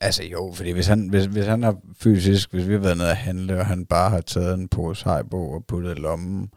altså 0.00 0.24
jo, 0.24 0.52
fordi 0.54 0.70
hvis 0.70 0.86
han, 0.86 1.08
hvis, 1.08 1.24
hvis 1.24 1.46
han 1.46 1.62
har 1.62 1.76
fysisk, 1.98 2.52
hvis 2.52 2.68
vi 2.68 2.72
har 2.72 2.80
været 2.80 2.96
nede 2.96 3.10
at 3.10 3.16
handle, 3.16 3.58
og 3.58 3.66
han 3.66 3.86
bare 3.86 4.10
har 4.10 4.20
taget 4.20 4.54
en 4.54 4.68
pose 4.68 5.04
hejbo 5.04 5.50
og 5.50 5.64
puttet 5.68 5.98
i 5.98 6.00
lommen, 6.00 6.50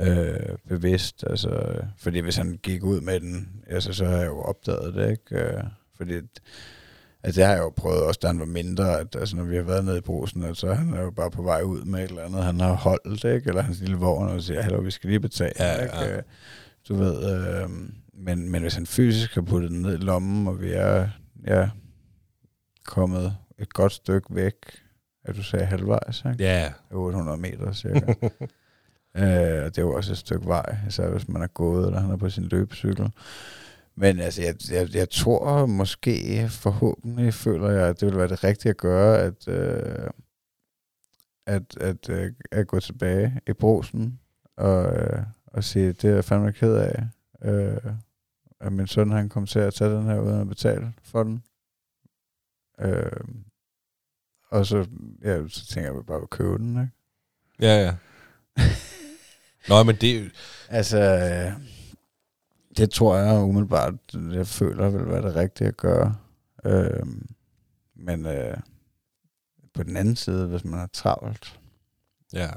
øh, 0.00 0.36
bevidst, 0.68 1.24
altså, 1.30 1.80
fordi 1.98 2.18
hvis 2.18 2.36
han 2.36 2.58
gik 2.62 2.82
ud 2.84 3.00
med 3.00 3.20
den, 3.20 3.48
altså, 3.66 3.92
så 3.92 4.04
har 4.04 4.16
jeg 4.16 4.26
jo 4.26 4.40
opdaget 4.42 4.94
det, 4.94 5.10
ikke? 5.10 5.44
Øh, 5.44 5.62
fordi 5.96 6.14
Altså, 7.22 7.40
det 7.40 7.46
har 7.48 7.54
jeg 7.54 7.62
jo 7.62 7.72
prøvet 7.76 8.02
også, 8.02 8.20
da 8.22 8.26
han 8.26 8.38
var 8.38 8.44
mindre, 8.46 9.00
at 9.00 9.16
altså, 9.16 9.36
når 9.36 9.44
vi 9.44 9.56
har 9.56 9.62
været 9.62 9.84
nede 9.84 9.98
i 9.98 10.00
brusen, 10.00 10.42
at 10.44 10.56
så 10.56 10.74
han 10.74 10.94
er 10.94 11.02
jo 11.02 11.10
bare 11.10 11.30
på 11.30 11.42
vej 11.42 11.62
ud 11.62 11.84
med 11.84 12.04
et 12.04 12.10
eller 12.10 12.22
andet, 12.24 12.44
han 12.44 12.60
har 12.60 12.72
holdt, 12.72 13.24
ikke? 13.24 13.48
Eller 13.48 13.62
hans 13.62 13.80
lille 13.80 13.96
vogn, 13.96 14.28
og 14.28 14.42
siger, 14.42 14.62
hallo, 14.62 14.78
vi 14.80 14.90
skal 14.90 15.08
lige 15.10 15.20
betale, 15.20 15.52
Ja, 15.58 15.74
ja. 15.74 16.02
ikke? 16.04 16.16
Øh, 16.16 16.22
Du 16.88 16.94
ved, 16.96 17.32
øh, 17.62 17.70
men, 18.14 18.50
men 18.50 18.62
hvis 18.62 18.74
han 18.74 18.86
fysisk 18.86 19.34
har 19.34 19.42
puttet 19.42 19.70
den 19.70 19.82
ned 19.82 19.94
i 19.98 20.02
lommen, 20.02 20.48
og 20.48 20.60
vi 20.60 20.72
er 20.72 21.08
ja, 21.46 21.68
kommet 22.84 23.36
et 23.58 23.72
godt 23.72 23.92
stykke 23.92 24.34
væk, 24.34 24.54
at 25.24 25.36
du 25.36 25.42
sagde 25.42 25.64
halvvejs, 25.66 26.24
ikke? 26.32 26.44
Ja, 26.44 26.72
800 26.90 27.38
meter 27.38 27.72
cirka. 27.72 27.98
øh, 29.16 29.64
og 29.64 29.70
det 29.76 29.78
er 29.78 29.82
jo 29.82 29.92
også 29.94 30.12
et 30.12 30.18
stykke 30.18 30.46
vej, 30.46 30.76
især 30.88 31.08
hvis 31.08 31.28
man 31.28 31.42
er 31.42 31.46
gået, 31.46 31.86
eller 31.86 32.00
han 32.00 32.10
er 32.10 32.16
på 32.16 32.30
sin 32.30 32.44
løbecykel. 32.44 33.10
Men 33.96 34.20
altså, 34.20 34.42
jeg, 34.42 34.54
jeg, 34.70 34.94
jeg 34.94 35.10
tror 35.10 35.66
måske, 35.66 36.48
forhåbentlig 36.48 37.34
føler 37.34 37.70
jeg, 37.70 37.88
at 37.88 38.00
det 38.00 38.08
vil 38.08 38.16
være 38.16 38.28
det 38.28 38.44
rigtige 38.44 38.70
at 38.70 38.76
gøre, 38.76 39.18
at, 39.18 39.48
øh, 39.48 40.10
at, 41.46 41.76
at, 41.76 42.08
øh, 42.08 42.32
at 42.50 42.66
gå 42.66 42.80
tilbage 42.80 43.40
i 43.48 43.52
brosen 43.52 44.20
og, 44.56 44.96
øh, 44.96 45.22
og 45.46 45.64
sige, 45.64 45.92
det 45.92 46.04
er 46.04 46.14
jeg 46.14 46.24
fandme 46.24 46.52
ked 46.52 46.74
af, 46.74 47.04
øh, 47.42 47.92
at 48.60 48.72
min 48.72 48.86
søn 48.86 49.10
han 49.10 49.28
kom 49.28 49.46
til 49.46 49.58
at 49.58 49.74
tage 49.74 49.90
den 49.90 50.04
her 50.04 50.18
uden 50.20 50.40
at 50.40 50.48
betale 50.48 50.92
for 51.02 51.22
den. 51.22 51.42
Øh, 52.80 53.24
og 54.50 54.66
så, 54.66 54.86
ja, 55.24 55.48
så 55.48 55.66
tænker 55.66 55.90
jeg, 55.90 55.98
at 55.98 56.06
bare 56.06 56.18
vil 56.18 56.28
købe 56.28 56.58
den, 56.58 56.70
ikke? 56.70 56.92
Ja, 57.60 57.84
ja. 57.84 57.94
Nå, 59.68 59.82
men 59.82 59.96
det... 59.96 60.32
Altså, 60.68 60.98
øh, 60.98 61.75
det 62.76 62.90
tror 62.90 63.16
jeg 63.16 63.42
umiddelbart, 63.42 63.94
jeg 64.14 64.46
føler 64.46 64.88
vil 64.90 65.06
være 65.06 65.22
det 65.22 65.34
rigtige 65.36 65.68
at 65.68 65.76
gøre. 65.76 66.16
Øh, 66.64 67.06
men 67.94 68.26
øh, 68.26 68.56
på 69.74 69.82
den 69.82 69.96
anden 69.96 70.16
side, 70.16 70.46
hvis 70.46 70.64
man 70.64 70.80
er 70.80 70.86
travlt, 70.92 71.60
Ja. 72.32 72.50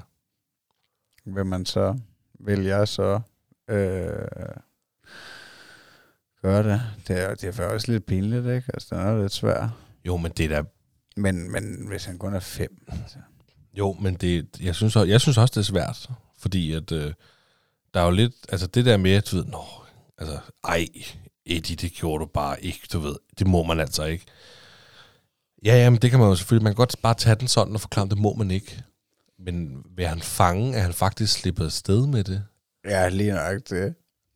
vil 1.26 1.46
man 1.46 1.66
så, 1.66 2.00
vil 2.40 2.64
jeg 2.64 2.88
så 2.88 3.20
øh, 3.70 4.28
gøre 6.42 6.64
det? 6.64 6.82
Det 7.08 7.20
er, 7.22 7.36
det 7.36 7.44
er 7.44 7.52
faktisk 7.52 7.88
lidt 7.88 8.06
pinligt, 8.06 8.46
ikke? 8.46 8.72
Altså, 8.74 8.96
den 8.96 9.06
er 9.06 9.22
lidt 9.22 9.34
svær. 9.34 9.78
Jo, 10.06 10.18
men 10.18 10.32
det 10.32 10.46
er 10.46 10.50
da... 10.62 10.70
Men, 11.18 11.52
men 11.52 11.88
hvis 11.88 12.06
han 12.06 12.18
kun 12.18 12.34
er 12.34 12.40
fem, 12.40 12.86
altså. 12.88 13.18
Jo, 13.74 13.94
men 13.94 14.14
det, 14.16 14.48
jeg, 14.62 14.76
synes, 14.76 14.96
også- 14.96 15.10
jeg 15.10 15.22
synes 15.22 15.38
også, 15.38 15.52
det 15.52 15.60
er 15.60 15.72
svært. 15.72 16.10
Fordi 16.40 16.74
at... 16.74 16.92
Øh, 16.92 17.14
der 17.94 18.00
er 18.00 18.06
jo 18.06 18.12
lidt... 18.12 18.34
Altså, 18.50 18.68
det 18.68 18.86
der 18.86 18.98
med, 18.98 19.12
at 19.12 19.32
du 19.32 19.36
ved... 19.36 19.46
Nå, 19.46 19.64
altså... 20.20 20.38
Ej, 20.68 20.88
Eddie, 21.46 21.76
det 21.76 21.92
gjorde 21.94 22.22
du 22.26 22.30
bare 22.34 22.64
ikke, 22.66 22.80
du 22.94 23.00
ved. 23.00 23.16
Det 23.40 23.48
må 23.48 23.64
man 23.64 23.80
altså 23.80 24.04
ikke. 24.04 24.26
Ja, 25.66 25.76
ja, 25.84 25.90
men 25.90 26.00
det 26.02 26.10
kan 26.12 26.20
man 26.20 26.30
jo 26.30 26.36
selvfølgelig... 26.36 26.64
Man 26.64 26.72
kan 26.74 26.78
godt 26.78 26.96
bare 27.04 27.14
tage 27.14 27.36
den 27.36 27.48
sådan 27.48 27.74
og 27.74 27.82
forklare, 27.82 28.10
det 28.10 28.18
må 28.18 28.34
man 28.34 28.52
ikke. 28.52 28.84
Men 29.46 29.84
vil 29.96 30.08
han 30.08 30.22
fange, 30.22 30.76
at 30.76 30.82
han 30.82 30.94
faktisk 30.94 31.34
slipper 31.40 31.66
afsted 31.66 32.08
med 32.08 32.24
det? 32.24 32.44
Ja, 32.86 33.10
lige 33.10 33.32
nok 33.34 33.62
det. 33.70 33.94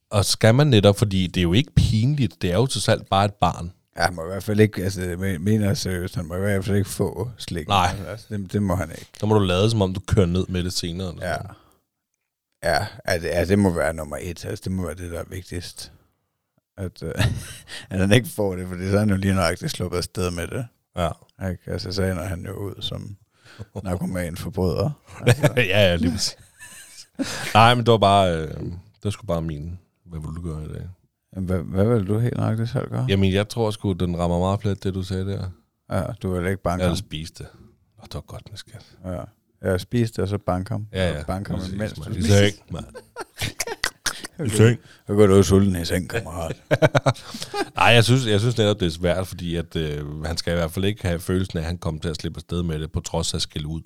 Og 0.09 0.25
skal 0.25 0.55
man 0.55 0.67
netop, 0.67 0.97
fordi 0.97 1.27
det 1.27 1.38
er 1.38 1.43
jo 1.43 1.53
ikke 1.53 1.71
pinligt, 1.75 2.41
det 2.41 2.51
er 2.51 2.55
jo 2.55 2.65
til 2.67 2.91
alt 2.91 3.09
bare 3.09 3.25
et 3.25 3.34
barn. 3.34 3.71
Ja, 3.97 4.01
han 4.03 4.15
må 4.15 4.23
i 4.23 4.27
hvert 4.27 4.43
fald 4.43 4.59
ikke, 4.59 4.84
altså, 4.84 5.01
jeg 5.01 5.17
mener 5.41 5.73
seriøst, 5.73 6.15
han 6.15 6.25
må 6.25 6.36
i 6.36 6.39
hvert 6.39 6.65
fald 6.65 6.77
ikke 6.77 6.89
få 6.89 7.29
slik. 7.38 7.67
Nej. 7.67 7.95
Altså, 8.07 8.25
det, 8.29 8.53
det 8.53 8.63
må 8.63 8.75
han 8.75 8.89
ikke. 8.89 9.07
Så 9.19 9.25
må 9.25 9.34
du 9.36 9.39
lade 9.45 9.69
som 9.69 9.81
om, 9.81 9.93
du 9.93 9.99
kører 9.99 10.25
ned 10.25 10.45
med 10.49 10.63
det 10.63 10.73
senere. 10.73 11.09
eller 11.09 11.27
Ja. 11.27 11.34
sådan. 11.36 11.49
Ja, 12.64 12.88
det, 13.20 13.24
ja, 13.24 13.45
det 13.45 13.59
må 13.59 13.70
være 13.70 13.93
nummer 13.93 14.18
et. 14.22 14.45
Altså, 14.45 14.61
det 14.64 14.72
må 14.72 14.86
være 14.86 14.95
det, 14.95 15.11
der 15.11 15.20
er 15.20 15.26
vigtigst. 15.30 15.91
At, 16.78 17.03
øh, 17.03 17.11
at 17.89 17.99
han 17.99 18.11
ikke 18.11 18.30
får 18.30 18.55
det, 18.55 18.68
fordi 18.68 18.89
så 18.89 18.95
er 18.95 18.99
han 18.99 19.09
jo 19.09 19.16
lige 19.16 19.34
nøjagtigt 19.34 19.72
sluppet 19.72 19.97
afsted 19.97 20.32
med 20.32 20.47
det. 20.47 20.68
Ja. 20.97 21.09
Ikke? 21.49 21.72
Altså, 21.72 21.91
så 21.91 22.03
ender 22.03 22.24
han 22.24 22.45
jo 22.45 22.53
ud 22.53 22.82
som 22.82 23.18
narkoman 23.84 24.38
forbryder. 24.38 24.91
ja, 25.55 25.64
ja, 25.64 25.95
lige 25.95 26.11
præcis. 26.11 26.38
Nej, 27.53 27.76
men 27.76 27.86
det 27.86 27.91
var 27.91 27.97
bare... 27.97 28.38
Øh, 28.38 28.47
det 28.49 29.03
var 29.03 29.09
sgu 29.09 29.26
bare 29.26 29.41
min... 29.41 29.80
Hvad 30.05 30.20
vil 30.20 30.30
du 30.36 30.41
gøre 30.41 30.64
i 30.66 30.68
dag? 30.68 30.89
Hvad, 31.32 31.59
hvad 31.59 31.86
vil 31.86 32.07
du 32.07 32.20
helt 32.20 32.38
nøjagtigt 32.38 32.70
selv 32.70 32.89
gøre? 32.89 33.05
Jamen, 33.09 33.34
jeg 33.34 33.49
tror 33.49 33.72
sgu, 33.72 33.91
den 33.91 34.20
rammer 34.20 34.39
meget 34.39 34.59
plet, 34.59 34.84
det 34.84 34.93
du 34.93 35.03
sagde 35.03 35.26
der. 35.26 35.49
Ja, 35.91 36.03
du 36.22 36.34
vil 36.34 36.47
ikke 36.47 36.64
banke 36.64 36.82
Jeg 36.82 36.89
havde 36.89 36.99
spist 36.99 37.39
det. 37.39 37.47
Åh, 37.99 38.03
det 38.03 38.14
var 38.14 38.22
godt 38.22 38.49
med 38.49 38.57
skat. 38.57 38.97
Ja. 39.05 39.24
Jeg 39.64 39.82
spiste 39.82 40.16
det, 40.16 40.22
og 40.24 40.28
så 40.28 40.38
banke 40.38 40.70
ham. 40.74 40.88
Ja, 40.93 41.11
ja. 41.11 41.20
Og 41.20 41.26
banke 41.26 41.51
ham, 41.51 41.59
Præcis, 41.59 41.76
mens 41.78 41.99
mand. 41.99 42.14
du 42.14 42.20
I 42.20 42.24
seng, 42.24 42.55
mand. 42.72 42.86
I 44.45 44.49
seng. 44.49 44.80
Så 45.07 45.14
går 45.14 45.28
du 45.28 45.43
sulten 45.43 45.76
i 45.76 45.86
seng, 45.86 46.09
kammerat. 46.09 46.55
Nej, 47.76 47.86
jeg 47.86 48.03
synes, 48.03 48.26
jeg 48.28 48.39
synes 48.39 48.57
netop, 48.57 48.80
det 48.80 48.86
er 48.86 48.89
svært, 48.89 49.28
fordi 49.28 49.55
at, 49.55 49.76
øh, 49.76 50.24
han 50.24 50.38
skal 50.38 50.53
i 50.53 50.55
hvert 50.55 50.72
fald 50.72 50.86
ikke 50.86 51.07
have 51.07 51.20
følelsen 51.20 51.57
af, 51.57 51.61
at 51.61 51.68
han 51.68 51.78
kommer 51.78 52.01
til 52.01 52.09
at 52.09 52.16
slippe 52.16 52.38
afsted 52.38 52.64
med 52.64 52.80
det, 52.80 52.91
på 52.91 52.99
trods 52.99 53.34
af 53.34 53.38
at 53.38 53.41
skille 53.41 53.68
ud. 53.68 53.82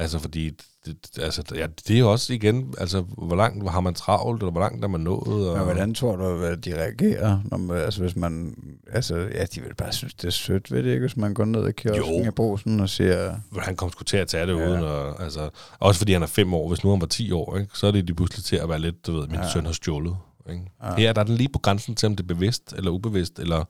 Altså, 0.00 0.18
fordi 0.18 0.50
det, 0.86 0.96
altså, 1.18 1.42
ja, 1.54 1.66
det 1.88 1.94
er 1.96 1.98
jo 2.00 2.12
også 2.12 2.32
igen, 2.32 2.74
altså, 2.78 3.00
hvor 3.00 3.36
langt 3.36 3.70
har 3.70 3.80
man 3.80 3.94
travlt, 3.94 4.42
eller 4.42 4.50
hvor 4.52 4.60
langt 4.60 4.84
er 4.84 4.88
man 4.88 5.00
nået? 5.00 5.48
Og, 5.50 5.56
Men 5.56 5.64
hvordan 5.64 5.94
tror 5.94 6.16
du, 6.16 6.42
at 6.44 6.64
de 6.64 6.74
reagerer, 6.74 7.40
når 7.44 7.56
man, 7.56 7.76
altså 7.76 8.00
hvis 8.00 8.16
man, 8.16 8.54
altså 8.92 9.16
ja, 9.16 9.44
de 9.44 9.60
vil 9.60 9.74
bare 9.74 9.92
synes, 9.92 10.14
det 10.14 10.26
er 10.26 10.30
sødt 10.30 10.72
ved 10.72 10.82
det, 10.82 10.90
ikke? 10.90 11.00
Hvis 11.00 11.16
man 11.16 11.34
går 11.34 11.44
ned 11.44 11.68
i 11.68 11.72
kiosken 11.72 12.26
i 12.26 12.30
brosen 12.30 12.80
og 12.80 12.88
siger, 12.88 13.34
han 13.60 13.76
kom 13.76 13.90
sgu 13.92 14.04
til 14.04 14.16
at 14.16 14.28
tage 14.28 14.46
det 14.46 14.58
Ja. 14.60 14.68
uden, 14.70 14.82
og, 14.84 15.22
altså, 15.22 15.50
også 15.78 15.98
fordi 15.98 16.12
han 16.12 16.22
er 16.22 16.26
fem 16.26 16.54
år. 16.54 16.68
Hvis 16.68 16.84
nu 16.84 16.90
han 16.90 17.00
var 17.00 17.06
10 17.06 17.32
år, 17.32 17.56
ikke, 17.56 17.70
så 17.78 17.86
er 17.86 17.90
det 17.90 18.08
de 18.08 18.14
pludselig 18.14 18.44
til 18.44 18.56
at 18.56 18.68
være 18.68 18.78
lidt, 18.78 19.06
du 19.06 19.12
ved, 19.12 19.26
min 19.28 19.36
Ja. 19.40 19.48
søn 19.52 19.66
har 19.66 19.72
stjålet. 19.72 20.16
Ikke? 20.50 20.62
Ja. 20.82 20.94
Her 20.94 21.12
der 21.12 21.20
er 21.20 21.24
den 21.24 21.34
lige 21.36 21.48
på 21.52 21.58
grænsen 21.58 21.94
til, 21.94 22.06
om 22.06 22.16
det 22.16 22.24
er 22.24 22.28
bevidst 22.34 22.72
eller 22.76 22.90
ubevidst, 22.90 23.38
eller 23.38 23.64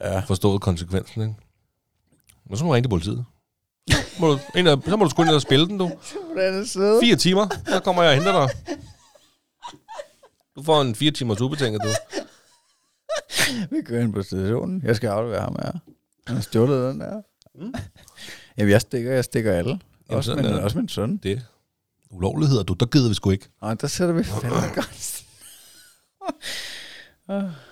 ja, 0.00 0.20
forstået 0.20 0.60
konsekvensen. 0.60 1.22
Ikke? 1.22 1.34
Og 2.50 2.58
så 2.58 2.64
må 2.64 2.68
du 2.70 2.74
ringe 2.74 2.84
til 2.84 2.90
politiet. 2.90 3.24
Må 4.20 4.32
du, 4.32 4.38
ind 4.54 4.68
og, 4.68 4.82
så 4.86 4.96
må 4.96 5.04
du 5.04 5.10
sgu 5.10 5.22
ind 5.22 5.30
og 5.30 5.42
spille 5.42 5.66
den, 5.66 5.78
du. 5.78 5.90
Fire 7.02 7.16
timer, 7.16 7.48
så 7.66 7.80
kommer 7.80 8.02
jeg 8.02 8.10
og 8.10 8.16
henter 8.16 8.46
dig. 8.46 8.76
Du 10.56 10.62
får 10.62 10.82
en 10.82 10.94
fire 10.94 11.10
timers 11.10 11.40
ubetinget, 11.40 11.82
du. 11.82 11.88
Vi 13.70 13.82
kører 13.82 14.02
ind 14.02 14.12
på 14.12 14.22
stationen. 14.22 14.82
Jeg 14.84 14.96
skal 14.96 15.08
aflevere 15.08 15.40
ham 15.40 15.56
her. 15.62 15.72
Han 16.26 16.36
har 16.36 16.42
stjålet 16.42 16.92
den 16.92 17.00
der. 17.00 17.22
Mm. 17.54 17.74
Jamen, 18.58 18.70
jeg 18.70 18.80
stikker, 18.80 19.12
jeg 19.12 19.24
stikker 19.24 19.52
alle. 19.52 19.80
Også, 20.08 20.30
sådan 20.30 20.44
min, 20.44 20.54
er 20.54 20.60
også 20.62 20.78
min 20.78 20.88
søn. 20.88 21.16
Det 21.16 21.42
ulovligheder, 22.10 22.62
du. 22.62 22.72
Der 22.72 22.86
gider 22.86 23.08
vi 23.08 23.14
sgu 23.14 23.30
ikke. 23.30 23.48
Og 23.60 23.80
der 23.80 23.86
sætter 23.86 24.14
vi 24.14 24.24
fandme 24.24 24.60
godt. 24.74 25.24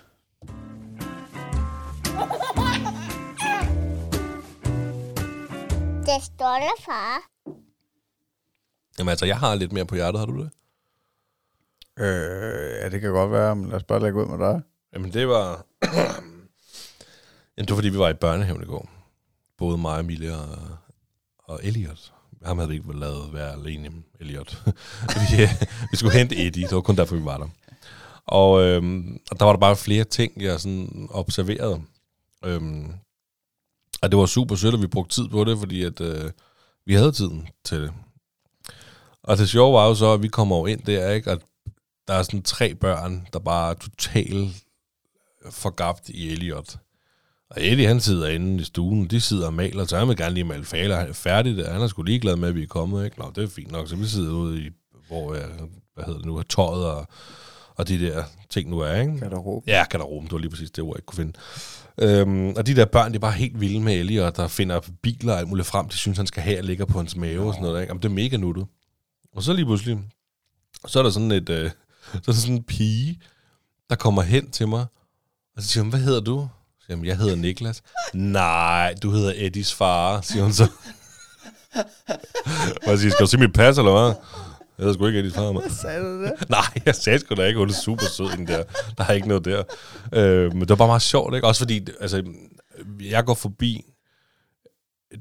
Det 6.09 6.23
stolte 6.23 6.83
far. 6.85 7.23
Jamen 8.99 9.11
altså, 9.11 9.27
jeg 9.27 9.39
har 9.39 9.55
lidt 9.55 9.73
mere 9.73 9.87
på 9.87 9.95
hjertet, 9.95 10.19
har 10.19 10.27
du 10.27 10.39
det? 10.43 10.51
øh, 11.99 12.83
ja, 12.83 12.89
det 12.89 13.01
kan 13.01 13.11
godt 13.11 13.33
være, 13.33 13.57
men 13.57 13.69
lad 13.69 13.77
os 13.77 13.83
bare 13.83 14.01
lægge 14.01 14.21
ud 14.21 14.27
med 14.27 14.47
dig. 14.47 14.63
Jamen, 14.95 15.13
det 15.13 15.29
var... 15.29 15.65
Jamen, 17.57 17.67
det 17.67 17.71
var, 17.71 17.77
fordi 17.77 17.89
vi 17.89 17.99
var 17.99 18.09
i 18.09 18.15
børnehaven 18.15 18.63
i 18.63 18.67
går. 18.67 18.89
Både 19.59 19.79
mig, 19.79 20.01
Emilie 20.01 20.37
og, 20.37 20.59
og 21.39 21.61
Elliot. 21.63 22.13
Ham 22.45 22.59
havde 22.59 22.69
vi 22.69 22.75
ikke 22.75 22.99
lavet 22.99 23.33
være 23.35 23.53
alene, 23.53 23.93
Elliot. 24.21 24.63
vi, 25.15 25.49
vi 25.91 25.97
skulle 25.97 26.19
hente 26.19 26.47
Eddie, 26.47 26.67
det 26.67 26.75
var 26.75 26.81
kun 26.81 26.97
derfor, 26.97 27.17
vi 27.17 27.25
var 27.25 27.39
der. 27.39 27.49
Og, 28.27 28.63
øhm, 28.63 29.21
og 29.31 29.41
der 29.41 29.45
var 29.45 29.53
der 29.53 29.61
bare 29.61 29.77
flere 29.77 30.05
ting, 30.05 30.43
jeg 30.43 30.61
sådan 30.61 31.09
observerede. 31.11 31.83
Øhm, 32.45 32.95
og 34.03 34.11
det 34.11 34.19
var 34.19 34.27
super 34.27 34.55
sødt, 34.55 34.75
at 34.75 34.83
vi 34.83 34.87
brugte 34.87 35.15
tid 35.15 35.29
på 35.29 35.45
det, 35.45 35.59
fordi 35.59 35.83
at, 35.83 36.01
øh, 36.01 36.31
vi 36.87 36.95
havde 36.95 37.13
tiden 37.13 37.49
til 37.65 37.83
det. 37.83 37.93
Og 39.23 39.39
det 39.39 39.49
sjove 39.49 39.75
var 39.75 39.87
jo 39.87 39.95
så, 39.95 40.13
at 40.13 40.23
vi 40.23 40.29
kommer 40.29 40.59
jo 40.59 40.67
ind 40.67 40.83
der, 40.83 41.11
ikke? 41.11 41.33
Og 41.33 41.41
der 42.09 42.15
er 42.15 42.23
sådan 42.23 42.43
tre 42.43 42.75
børn, 42.75 43.27
der 43.33 43.39
bare 43.39 43.71
er 43.71 43.75
totalt 43.75 44.65
forgabt 45.51 46.09
i 46.09 46.33
Elliot. 46.33 46.77
Og 47.51 47.67
Eddie, 47.67 47.87
han 47.87 48.01
sidder 48.01 48.29
inde 48.29 48.61
i 48.61 48.65
stuen, 48.65 49.07
de 49.07 49.21
sidder 49.21 49.47
og 49.47 49.55
maler, 49.55 49.85
så 49.85 49.99
han 49.99 50.09
vil 50.09 50.17
gerne 50.17 50.35
lige 50.35 50.45
male 50.45 50.65
faler. 50.65 50.97
Han 50.97 51.09
er 51.09 51.13
færdig 51.13 51.57
der. 51.57 51.73
Han 51.73 51.83
er 51.83 51.87
sgu 51.87 52.03
ligeglad 52.03 52.37
med, 52.37 52.49
at 52.49 52.55
vi 52.55 52.63
er 52.63 52.67
kommet, 52.67 53.05
ikke? 53.05 53.19
Nå, 53.21 53.33
det 53.35 53.45
er 53.45 53.49
fint 53.49 53.73
nok. 53.73 53.89
Så 53.89 53.97
vi 53.97 54.07
sidder 54.07 54.33
ude 54.33 54.63
i, 54.63 54.71
hvor, 55.09 55.35
øh, 55.35 55.43
hvad 55.95 56.05
hedder 56.05 56.19
det 56.19 56.27
nu, 56.27 56.43
tøjet 56.43 56.87
og, 56.87 57.07
og 57.79 57.89
de 57.89 58.01
der 58.01 58.25
ting 58.51 58.71
nu 58.71 58.79
er, 58.79 59.01
ikke? 59.01 59.19
Garderobe. 59.19 59.71
Ja, 59.71 59.85
garderoben, 59.91 60.27
det 60.27 60.33
var 60.33 60.39
lige 60.39 60.51
præcis 60.51 60.71
det 60.71 60.85
ord, 60.85 60.95
jeg 60.95 60.99
ikke 60.99 61.07
kunne 61.07 61.17
finde. 61.17 61.33
Øhm, 61.99 62.49
og 62.57 62.67
de 62.67 62.77
der 62.77 62.85
børn, 62.85 63.13
de 63.13 63.17
er 63.17 63.21
bare 63.21 63.33
helt 63.33 63.61
vilde 63.61 63.81
med 63.81 63.95
Elliot, 63.95 64.37
der 64.37 64.49
finder 64.49 64.81
biler 65.03 65.33
og 65.33 65.39
alt 65.39 65.49
muligt 65.49 65.67
frem, 65.67 65.89
de 65.89 65.97
synes, 65.97 66.19
han 66.19 66.27
skal 66.27 66.43
have 66.43 66.59
og 66.59 66.65
ligger 66.65 66.85
på 66.85 66.99
hans 66.99 67.17
mave 67.17 67.47
og 67.47 67.55
sådan 67.55 67.63
noget. 67.63 67.81
Ikke? 67.81 67.91
Jamen, 67.91 68.03
det 68.03 68.09
er 68.09 68.13
mega 68.13 68.37
nuttet. 68.37 68.67
Og 69.35 69.43
så 69.43 69.53
lige 69.53 69.65
pludselig, 69.65 69.99
så 70.87 70.99
er 70.99 71.03
der 71.03 71.11
sådan 71.11 71.33
et, 71.33 71.49
øh, 71.49 71.71
så 72.13 72.17
er 72.17 72.21
der 72.27 72.33
sådan 72.33 72.55
en 72.55 72.63
pige, 72.63 73.21
der 73.91 73.97
kommer 73.97 74.23
hen 74.23 74.51
til 74.51 74.69
mig, 74.69 74.87
og 75.57 75.63
så 75.63 75.69
siger 75.69 75.83
hun, 75.83 75.91
hvad 75.91 76.01
hedder 76.01 76.21
du? 76.21 76.49
Så 76.81 76.87
siger 76.87 76.99
jeg, 76.99 77.07
jeg 77.07 77.19
hedder 77.19 77.37
Niklas. 77.37 77.83
Nej, 78.15 78.95
du 79.03 79.11
hedder 79.11 79.33
Eddies 79.37 79.75
far, 79.75 80.21
siger 80.21 80.43
hun 80.43 80.53
så. 80.53 80.67
Og 82.85 82.91
jeg 82.91 82.99
siger, 82.99 83.11
skal 83.11 83.27
du 83.27 83.31
se 83.31 83.39
mit 83.39 83.53
pas, 83.53 83.79
eller 83.79 83.93
hvad? 83.93 84.15
Jeg 84.79 84.85
hedder 84.85 84.93
sgu 84.95 85.07
ikke 85.07 85.19
Eddies 85.19 85.35
far, 85.35 85.53
mand. 85.53 85.71
Sagde 85.71 86.01
du 86.01 86.23
det? 86.23 86.33
Nej, 86.51 86.83
jeg 86.87 86.95
sagde 86.95 87.19
sgu 87.19 87.35
da 87.35 87.45
ikke, 87.45 87.59
hun 87.59 87.69
er 87.69 87.73
super 87.73 88.05
sød, 88.05 88.37
den 88.37 88.47
der. 88.47 88.63
Der 88.99 89.05
er 89.05 89.13
ikke 89.13 89.29
noget 89.29 89.45
der. 89.45 89.63
Øh, 90.15 90.53
men 90.53 90.61
det 90.61 90.69
var 90.69 90.77
bare 90.77 90.89
meget 90.89 91.03
sjovt, 91.03 91.35
ikke? 91.35 91.47
Også 91.47 91.61
fordi, 91.61 91.87
altså, 92.01 92.23
jeg 93.01 93.25
går 93.25 93.35
forbi 93.35 93.85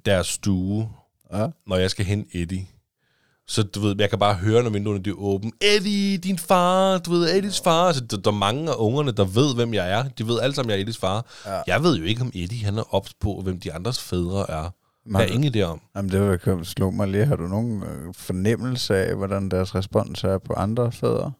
deres 0.05 0.27
stue, 0.27 0.89
Ja. 1.33 1.47
når 1.67 1.75
jeg 1.75 1.91
skal 1.91 2.05
hente 2.05 2.29
Eddie. 2.41 2.67
Så 3.47 3.63
du 3.63 3.79
ved, 3.79 3.95
jeg 3.99 4.09
kan 4.09 4.19
bare 4.19 4.33
høre, 4.35 4.63
når 4.63 4.69
vinduerne 4.69 5.03
er 5.09 5.13
åbne. 5.17 5.51
Eddie, 5.61 6.17
din 6.17 6.37
far, 6.37 6.97
du 6.97 7.11
ved, 7.11 7.35
Eddies 7.37 7.59
far. 7.61 7.91
Så 7.91 7.99
der, 8.01 8.17
der 8.17 8.31
er 8.31 8.35
mange 8.35 8.71
af 8.71 8.75
ungerne, 8.77 9.11
der 9.11 9.25
ved, 9.25 9.55
hvem 9.55 9.73
jeg 9.73 9.91
er. 9.91 10.03
De 10.03 10.27
ved 10.27 10.39
alle 10.39 10.55
sammen, 10.55 10.69
jeg 10.69 10.77
er 10.77 10.81
Eddies 10.81 10.97
far. 10.97 11.25
Ja. 11.45 11.61
Jeg 11.67 11.83
ved 11.83 11.97
jo 11.97 12.03
ikke, 12.03 12.21
om 12.21 12.31
Eddie 12.33 12.65
han 12.65 12.77
er 12.77 12.95
ops 12.95 13.13
på, 13.13 13.41
hvem 13.43 13.59
de 13.59 13.73
andres 13.73 13.99
fædre 13.99 14.45
er. 14.51 14.69
Men- 15.07 15.15
Der 15.15 15.27
er 15.27 15.31
ingen 15.31 15.55
idé 15.55 15.61
om. 15.61 15.81
Jamen, 15.95 16.11
det 16.11 16.21
var 16.21 16.63
slog 16.63 16.93
mig 16.93 17.07
lige. 17.07 17.25
Har 17.25 17.35
du 17.35 17.47
nogen 17.47 17.83
øh, 17.83 18.13
fornemmelse 18.13 18.97
af, 18.97 19.15
hvordan 19.15 19.49
deres 19.51 19.75
respons 19.75 20.23
er 20.23 20.37
på 20.37 20.53
andre 20.53 20.91
fædre? 20.91 21.31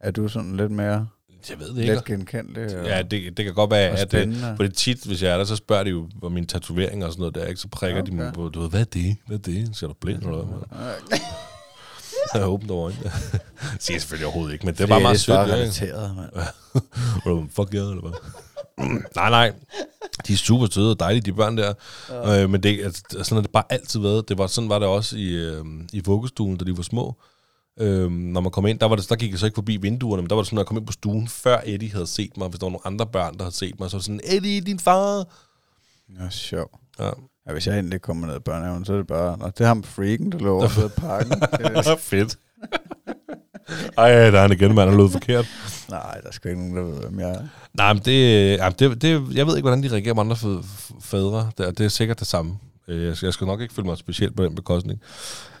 Er 0.00 0.10
du 0.10 0.28
sådan 0.28 0.56
lidt 0.56 0.70
mere 0.72 1.08
Jeg 1.50 1.58
ved 1.58 1.68
det 1.74 1.78
ikke. 1.82 1.94
let 1.94 2.04
genkendelig? 2.04 2.70
Ja, 2.84 3.02
det, 3.02 3.36
det 3.36 3.44
kan 3.44 3.54
godt 3.54 3.70
være, 3.70 3.88
at 3.88 3.98
det, 3.98 4.08
spændende? 4.10 4.54
For 4.56 4.62
det 4.64 4.74
tit, 4.74 5.04
hvis 5.04 5.22
jeg 5.22 5.32
er 5.32 5.36
der, 5.36 5.44
så 5.44 5.56
spørger 5.56 5.84
de 5.84 5.90
jo 5.90 6.08
om 6.22 6.32
mine 6.32 6.46
tatoveringer 6.46 7.06
og 7.06 7.12
sådan 7.12 7.20
noget 7.20 7.34
der, 7.34 7.44
ikke? 7.46 7.60
Så 7.60 7.68
prikker 7.68 8.02
okay. 8.02 8.10
de 8.10 8.16
mig 8.16 8.32
på, 8.32 8.48
du 8.48 8.60
ved, 8.60 8.70
hvad 8.70 8.80
er 8.80 8.84
det? 8.84 9.16
Hvad 9.26 9.36
er 9.38 9.42
det? 9.42 9.82
Er 9.82 9.86
du 9.86 9.94
blind 10.00 10.22
eller 10.22 10.44
hvad? 12.32 12.42
åbent 12.44 12.70
over 12.70 12.84
øjnene. 12.84 13.02
det 13.04 13.12
siger 13.82 13.94
jeg 13.94 14.00
selvfølgelig 14.00 14.26
overhovedet 14.26 14.52
ikke, 14.52 14.66
men 14.66 14.74
det 14.74 14.88
var 14.88 14.98
meget 14.98 15.20
sødt. 15.20 15.38
Det 15.38 15.42
er 15.44 15.48
ja, 15.48 15.54
relateret, 15.54 16.16
mand. 16.16 17.50
Fuck 17.56 17.74
yeah, 17.74 17.88
eller 17.90 18.00
hvad? 18.00 18.12
Nej, 19.16 19.30
nej. 19.30 19.52
De 20.26 20.32
er 20.32 20.36
super 20.36 20.66
søde 20.70 20.90
og 20.90 21.00
dejlige, 21.00 21.22
de 21.22 21.32
børn 21.32 21.56
der. 21.56 21.74
Ja. 22.08 22.42
Øh, 22.42 22.50
men 22.50 22.62
det, 22.62 22.84
altså, 22.84 23.02
sådan 23.10 23.36
har 23.36 23.42
det 23.42 23.50
bare 23.50 23.64
altid 23.70 24.00
været. 24.00 24.28
Det 24.28 24.38
var, 24.38 24.46
sådan 24.46 24.70
var 24.70 24.78
det 24.78 24.88
også 24.88 25.16
i, 25.16 25.34
øh, 25.34 25.64
i 25.92 26.02
vuggestuen, 26.04 26.56
da 26.56 26.64
de 26.64 26.76
var 26.76 26.82
små. 26.82 27.14
Øh, 27.80 28.10
når 28.10 28.40
man 28.40 28.52
kom 28.52 28.66
ind, 28.66 28.78
der, 28.78 28.86
var 28.86 28.96
det, 28.96 29.08
der 29.08 29.16
gik 29.16 29.30
jeg 29.30 29.38
så 29.38 29.46
ikke 29.46 29.54
forbi 29.54 29.76
vinduerne, 29.76 30.22
men 30.22 30.30
der 30.30 30.34
var 30.34 30.42
det 30.42 30.46
sådan, 30.46 30.54
når 30.54 30.62
jeg 30.62 30.66
kom 30.66 30.76
ind 30.76 30.86
på 30.86 30.92
stuen, 30.92 31.28
før 31.28 31.60
Eddie 31.64 31.92
havde 31.92 32.06
set 32.06 32.36
mig, 32.36 32.48
hvis 32.48 32.58
der 32.58 32.66
var 32.66 32.70
nogle 32.70 32.86
andre 32.86 33.06
børn, 33.06 33.34
der 33.36 33.42
havde 33.42 33.54
set 33.54 33.80
mig, 33.80 33.90
så 33.90 33.96
var 33.96 33.98
det 33.98 34.04
sådan, 34.04 34.20
Eddie, 34.24 34.60
din 34.60 34.78
far! 34.78 35.24
Ja, 36.20 36.30
sjov. 36.30 36.80
Ja. 36.98 37.10
Ja, 37.46 37.52
hvis 37.52 37.66
jeg 37.66 37.78
endelig 37.78 38.02
kommer 38.02 38.26
ned 38.26 38.36
i 38.36 38.40
børnehaven, 38.40 38.84
så 38.84 38.92
er 38.92 38.96
det 38.96 39.06
bare, 39.06 39.38
Nå, 39.38 39.46
det 39.46 39.60
er 39.60 39.66
ham 39.66 39.82
freaken, 39.82 40.32
der 40.32 40.38
lå 40.38 40.54
over 40.58 40.80
ved 40.80 40.88
parken. 40.88 41.42
Fedt. 41.98 42.38
Ej, 43.98 44.10
der 44.30 44.38
er 44.38 44.42
han 44.42 44.52
igen, 44.52 44.74
mand, 44.74 44.90
han 44.90 44.98
lød 44.98 45.08
forkert. 45.10 45.46
Nej, 45.88 46.20
der 46.20 46.28
er 46.28 46.32
sgu 46.32 46.48
ikke 46.48 46.60
nogen, 46.68 46.76
der 46.76 46.82
ved, 46.94 47.08
hvem 47.08 47.20
jeg 47.20 47.28
er. 47.30 47.42
Nej, 47.74 47.92
men 47.92 48.02
det, 48.04 48.56
jamen 48.56 48.74
det, 48.78 49.02
det, 49.02 49.10
jeg 49.34 49.46
ved 49.46 49.56
ikke, 49.56 49.68
hvordan 49.68 49.82
de 49.82 49.88
reagerer 49.92 50.14
med 50.14 50.22
andre 50.22 50.36
fæ- 50.36 50.94
fædre. 51.02 51.50
Det, 51.58 51.66
er- 51.66 51.70
det 51.70 51.84
er 51.84 51.88
sikkert 51.88 52.18
det 52.18 52.26
samme. 52.26 52.58
Øh, 52.88 53.04
Jeg 53.06 53.16
skal, 53.16 53.26
jeg 53.26 53.34
skal 53.34 53.46
nok 53.46 53.60
ikke 53.60 53.74
føle 53.74 53.86
mig 53.86 53.98
specielt 53.98 54.36
på 54.36 54.44
den 54.44 54.54
bekostning. 54.54 55.00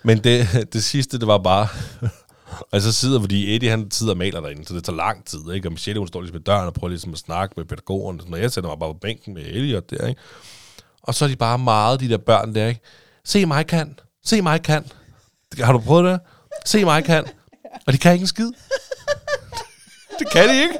Men 0.02 0.18
det, 0.18 0.48
det 0.72 0.84
sidste, 0.84 1.18
det 1.18 1.26
var 1.26 1.38
bare... 1.38 1.68
og 2.72 2.80
så 2.80 2.92
sidder, 2.92 3.20
fordi 3.20 3.54
Eddie 3.56 3.70
han 3.70 3.90
sidder 3.90 4.12
og 4.12 4.18
maler 4.18 4.40
derinde, 4.40 4.64
så 4.66 4.74
det 4.74 4.84
tager 4.84 4.96
lang 4.96 5.24
tid, 5.24 5.38
ikke? 5.54 5.68
Og 5.68 5.72
Michelle, 5.72 5.98
hun 5.98 6.08
står 6.08 6.20
ligesom 6.20 6.34
ved 6.34 6.40
døren 6.44 6.66
og 6.66 6.74
prøver 6.74 6.88
ligesom 6.88 7.12
at 7.12 7.18
snakke 7.18 7.54
med 7.56 7.64
pædagogerne. 7.64 8.20
Når 8.28 8.36
jeg 8.36 8.52
sætter 8.52 8.70
mig 8.70 8.78
bare 8.78 8.92
på 8.94 8.98
bænken 9.02 9.34
med 9.34 9.42
Elliot 9.46 9.90
der, 9.90 10.06
ikke? 10.06 10.20
Og 11.02 11.14
så 11.14 11.24
er 11.24 11.28
de 11.28 11.36
bare 11.36 11.58
meget, 11.58 12.00
de 12.00 12.08
der 12.08 12.18
børn 12.18 12.54
der, 12.54 12.66
ikke? 12.66 12.80
Se 13.24 13.46
mig 13.46 13.66
kan. 13.66 13.98
Se 14.24 14.42
mig 14.42 14.62
kan. 14.62 14.84
Har 15.60 15.72
du 15.72 15.78
prøvet 15.78 16.04
det? 16.04 16.20
Se 16.66 16.84
mig 16.84 17.04
kan. 17.04 17.24
Og 17.86 17.92
de 17.92 17.98
kan 17.98 18.12
ikke 18.12 18.22
en 18.22 18.26
skid. 18.26 18.50
det 20.18 20.30
kan 20.32 20.48
de 20.48 20.62
ikke. 20.62 20.78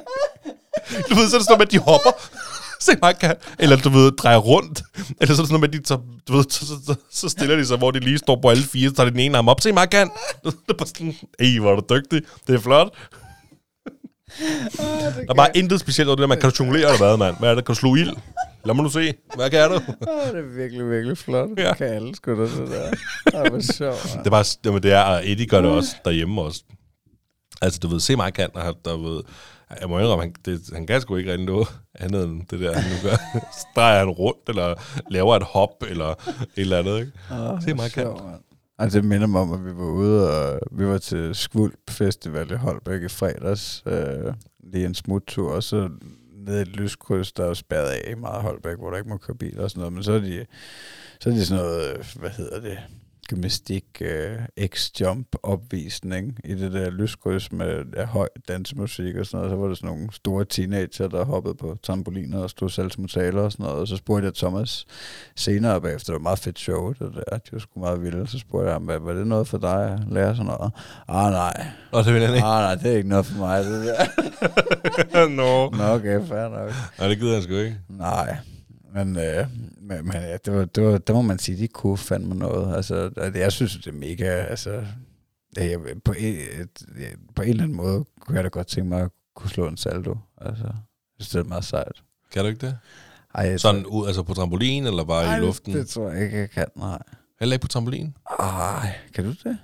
Du 1.11 1.15
ved, 1.15 1.29
så 1.29 1.37
er 1.37 1.39
det 1.39 1.49
sådan 1.49 1.63
at 1.63 1.73
de 1.73 1.79
hopper. 1.79 2.11
Se 2.81 2.93
mig 3.03 3.19
kan. 3.19 3.37
Eller 3.59 3.77
du 3.77 3.89
ved, 3.89 4.13
drejer 4.13 4.39
rundt. 4.39 4.83
Eller 5.21 5.35
så 5.35 5.43
er 5.43 5.45
det 5.45 5.49
sådan 5.49 5.65
at 5.65 5.73
de 5.73 5.83
tager, 5.83 6.01
du 6.29 6.37
ved, 6.37 6.45
så, 6.49 6.67
så, 6.67 6.75
så, 6.87 6.95
så, 7.11 7.29
stiller 7.29 7.57
de 7.57 7.67
sig, 7.67 7.79
hvor 7.79 7.91
de 7.91 8.01
lige 8.01 8.19
står 8.19 8.39
på 8.43 8.51
alle 8.51 8.63
fire, 8.63 8.89
så 8.89 8.95
tager 8.95 9.05
de 9.05 9.11
den 9.11 9.21
ene 9.21 9.39
arm 9.39 9.49
op. 9.49 9.61
Se 9.61 9.73
mig 9.73 9.91
kan. 9.91 10.11
Det 10.45 10.55
er 10.69 10.75
bare 10.79 10.87
sådan, 10.87 11.17
ej, 11.39 11.59
hvor 11.61 11.73
er 11.73 11.81
du 11.81 11.95
dygtig. 11.95 12.23
Det 12.47 12.55
er 12.55 12.59
flot. 12.61 12.95
Der 14.77 15.31
er 15.31 15.35
bare 15.35 15.57
intet 15.57 15.81
specielt 15.81 16.09
over 16.09 16.17
det 16.17 16.21
der, 16.21 16.27
man 16.27 16.41
kan 16.41 16.51
jonglere 16.51 16.83
eller 16.83 16.99
hvad, 16.99 17.17
mand? 17.17 17.37
Hvad 17.39 17.51
er 17.51 17.55
det? 17.55 17.65
Kan 17.65 17.75
du 17.75 17.79
slå 17.79 17.95
ild? 17.95 18.17
Lad 18.65 18.75
mig 18.75 18.83
nu 18.83 18.91
se. 18.91 19.15
Hvad 19.37 19.51
kan 19.51 19.71
du? 19.71 19.75
Oh, 19.75 20.27
det 20.33 20.39
er 20.39 20.57
virkelig, 20.57 20.91
virkelig 20.91 21.19
flot. 21.19 21.49
Ja. 21.57 21.75
Kan 21.75 21.87
alle 21.87 22.15
sgu 22.15 22.31
da 22.31 22.43
det 22.43 22.69
der. 22.69 22.91
Det 23.43 23.53
var 23.53 23.61
sjovt. 23.61 24.03
Det 24.03 24.27
er 24.27 24.31
bare, 24.31 24.45
jamen, 24.65 24.83
det 24.83 24.93
er, 24.93 25.03
og 25.03 25.29
Eddie 25.31 25.47
gør 25.47 25.61
det 25.61 25.71
også 25.71 25.97
derhjemme 26.05 26.43
også. 26.43 26.63
Altså, 27.63 27.81
du 27.81 27.89
ved, 27.89 28.01
se 28.01 28.17
mig 28.17 28.35
kan, 28.35 28.49
og 28.55 28.77
der 28.85 28.97
ved, 28.97 29.23
jeg 29.81 29.89
må 29.89 29.99
indrømme, 29.99 30.23
han, 30.23 30.35
det, 30.45 30.61
han 30.73 30.87
kan 30.87 31.01
sgu 31.01 31.17
ikke 31.17 31.33
rigtig 31.33 31.47
noget 31.47 31.69
andet 31.95 32.25
end 32.25 32.47
det 32.51 32.61
der, 32.61 32.75
han 32.79 32.91
nu 32.93 33.11
gør. 33.11 33.17
Så 33.59 33.67
drejer 33.77 33.99
han 33.99 34.09
rundt, 34.09 34.49
eller 34.49 34.75
laver 35.11 35.37
et 35.37 35.43
hop, 35.43 35.83
eller 35.89 36.11
et 36.11 36.49
eller 36.57 36.79
andet, 36.79 37.01
ikke? 37.01 37.13
Oh, 37.31 37.63
Se 37.63 37.75
mig 37.75 37.91
kan. 37.91 38.17
Altså, 38.79 38.99
det 38.99 39.09
minder 39.09 39.27
mig 39.27 39.41
om, 39.41 39.53
at 39.53 39.65
vi 39.65 39.71
var 39.77 39.91
ude, 39.91 40.31
og 40.31 40.61
vi 40.73 40.87
var 40.87 40.99
til 40.99 41.35
Skvulp 41.35 41.91
Festival 41.91 42.51
i 42.51 42.55
Holbæk 42.55 43.03
i 43.03 43.09
fredags. 43.09 43.83
Øh, 43.87 44.35
lige 44.73 44.87
en 44.87 44.95
smuttur, 44.95 45.53
og 45.53 45.63
så 45.63 45.89
nede 46.47 46.59
i 46.59 46.63
et 46.63 46.69
lyskryds, 46.69 47.33
der 47.33 47.45
er 47.45 47.55
spærret 47.55 47.89
af 47.89 48.11
i 48.11 48.15
meget 48.15 48.43
Holbæk, 48.43 48.77
hvor 48.79 48.91
der 48.91 48.97
ikke 48.97 49.09
må 49.09 49.17
køre 49.17 49.37
biler 49.37 49.63
og 49.63 49.71
sådan 49.71 49.81
noget. 49.81 49.93
Men 49.93 50.03
så 50.03 50.13
er 50.13 50.19
de, 50.19 50.47
så 51.21 51.31
er 51.31 51.35
de 51.35 51.47
sådan 51.47 51.65
noget, 51.65 51.91
øh, 51.91 52.05
hvad 52.17 52.31
hedder 52.31 52.61
det, 52.61 52.79
gymnastik 53.29 53.85
øh, 54.01 54.39
X-jump 54.61 55.25
opvisning 55.43 56.39
i 56.45 56.55
det 56.55 56.73
der 56.73 56.91
lyskryds 56.91 57.53
med 57.53 57.85
ja, 57.97 58.05
høj 58.05 58.29
dansemusik 58.49 59.17
og 59.17 59.27
sådan 59.27 59.37
noget. 59.39 59.51
Så 59.53 59.57
var 59.57 59.69
der 59.69 59.75
sådan 59.75 59.87
nogle 59.89 60.09
store 60.13 60.45
teenager, 60.45 61.09
der 61.09 61.25
hoppede 61.25 61.55
på 61.55 61.77
trampoliner 61.83 62.39
og 62.39 62.51
stod 62.51 62.69
salgsmutaler 62.71 63.43
og 63.43 63.53
sådan 63.53 63.65
noget. 63.65 63.79
Og 63.81 63.89
så 63.89 63.97
spurgte 63.97 64.27
jeg 64.27 64.35
Thomas 64.35 64.87
senere 65.37 65.81
bagefter, 65.81 66.07
det 66.07 66.13
var 66.13 66.19
et 66.19 66.23
meget 66.23 66.39
fedt 66.39 66.59
show, 66.59 66.89
det 66.93 66.99
der, 67.01 67.37
de 67.39 67.53
var 67.53 67.59
sgu 67.59 67.81
meget 67.81 68.03
vilde. 68.03 68.27
Så 68.27 68.39
spurgte 68.39 68.65
jeg 68.67 68.73
ham, 68.75 68.83
"Hvad- 68.83 68.99
var 68.99 69.13
det 69.13 69.27
noget 69.27 69.49
for 69.49 69.59
dig 69.59 69.93
at 69.93 70.01
lære 70.11 70.37
sådan 70.37 70.47
noget? 70.47 70.73
Ah, 71.09 71.33
nej. 71.33 71.67
Og 71.93 72.05
det 72.05 72.15
vil 72.15 72.23
han 72.23 72.31
Ah, 72.31 72.37
ikke. 72.37 72.47
nej, 72.47 72.75
det 72.75 72.93
er 72.93 72.97
ikke 72.97 73.09
noget 73.09 73.27
for 73.27 73.39
mig, 73.39 73.65
det 73.65 73.85
der. 75.13 75.29
Nå. 75.41 75.71
Nå, 75.71 75.85
okay, 75.85 76.27
fair 76.29 76.49
nok. 76.49 76.71
Nej, 76.99 77.09
det 77.09 77.19
gider 77.19 77.35
han 77.35 77.43
sgu 77.43 77.55
ikke. 77.55 77.77
Nej, 77.89 78.37
men, 78.97 79.19
øh, 79.19 79.47
men, 79.81 80.05
men 80.07 80.13
ja, 80.13 80.37
det, 80.45 80.53
var, 80.53 80.65
det, 80.65 80.85
var, 80.85 80.99
det 80.99 81.15
må 81.15 81.23
man 81.23 81.39
sige, 81.39 81.59
de 81.59 81.69
kunne 81.69 81.99
fandme 81.99 82.35
noget. 82.35 82.77
Altså, 82.77 83.11
jeg 83.35 83.53
synes, 83.53 83.77
det 83.77 83.87
er 83.87 83.93
mega, 83.93 84.25
altså, 84.25 84.87
jeg, 85.57 85.81
på, 86.05 86.13
en, 86.13 86.35
et, 86.35 86.85
på 87.37 87.43
en 87.43 87.49
eller 87.49 87.63
anden 87.63 87.77
måde 87.77 88.05
kunne 88.21 88.37
jeg 88.37 88.45
da 88.45 88.49
godt 88.49 88.67
tænke 88.67 88.89
mig 88.89 89.03
at 89.03 89.11
kunne 89.35 89.51
slå 89.51 89.69
en 89.69 89.77
saldo. 89.77 90.17
Altså, 90.41 90.73
det 91.19 91.35
er 91.35 91.45
meget 91.45 91.65
sejt. 91.65 92.03
Kan 92.33 92.43
du 92.43 92.49
ikke 92.49 92.67
det? 92.67 92.79
Ej, 93.35 93.57
Sådan 93.57 93.87
ud, 93.87 94.07
altså 94.07 94.23
på 94.23 94.35
trampolin, 94.35 94.87
eller 94.87 95.05
bare 95.05 95.25
Ej, 95.25 95.37
i 95.37 95.41
luften? 95.41 95.73
Det, 95.75 95.89
tror 95.89 96.11
jeg 96.11 96.25
ikke, 96.25 96.39
jeg 96.39 96.51
kan, 96.51 96.67
nej. 96.77 97.03
Heller 97.41 97.55
ikke 97.55 97.63
på 97.63 97.69
trampolin? 97.69 98.17
Ej, 98.41 98.95
kan 99.15 99.25
du 99.25 99.31
det? 99.31 99.59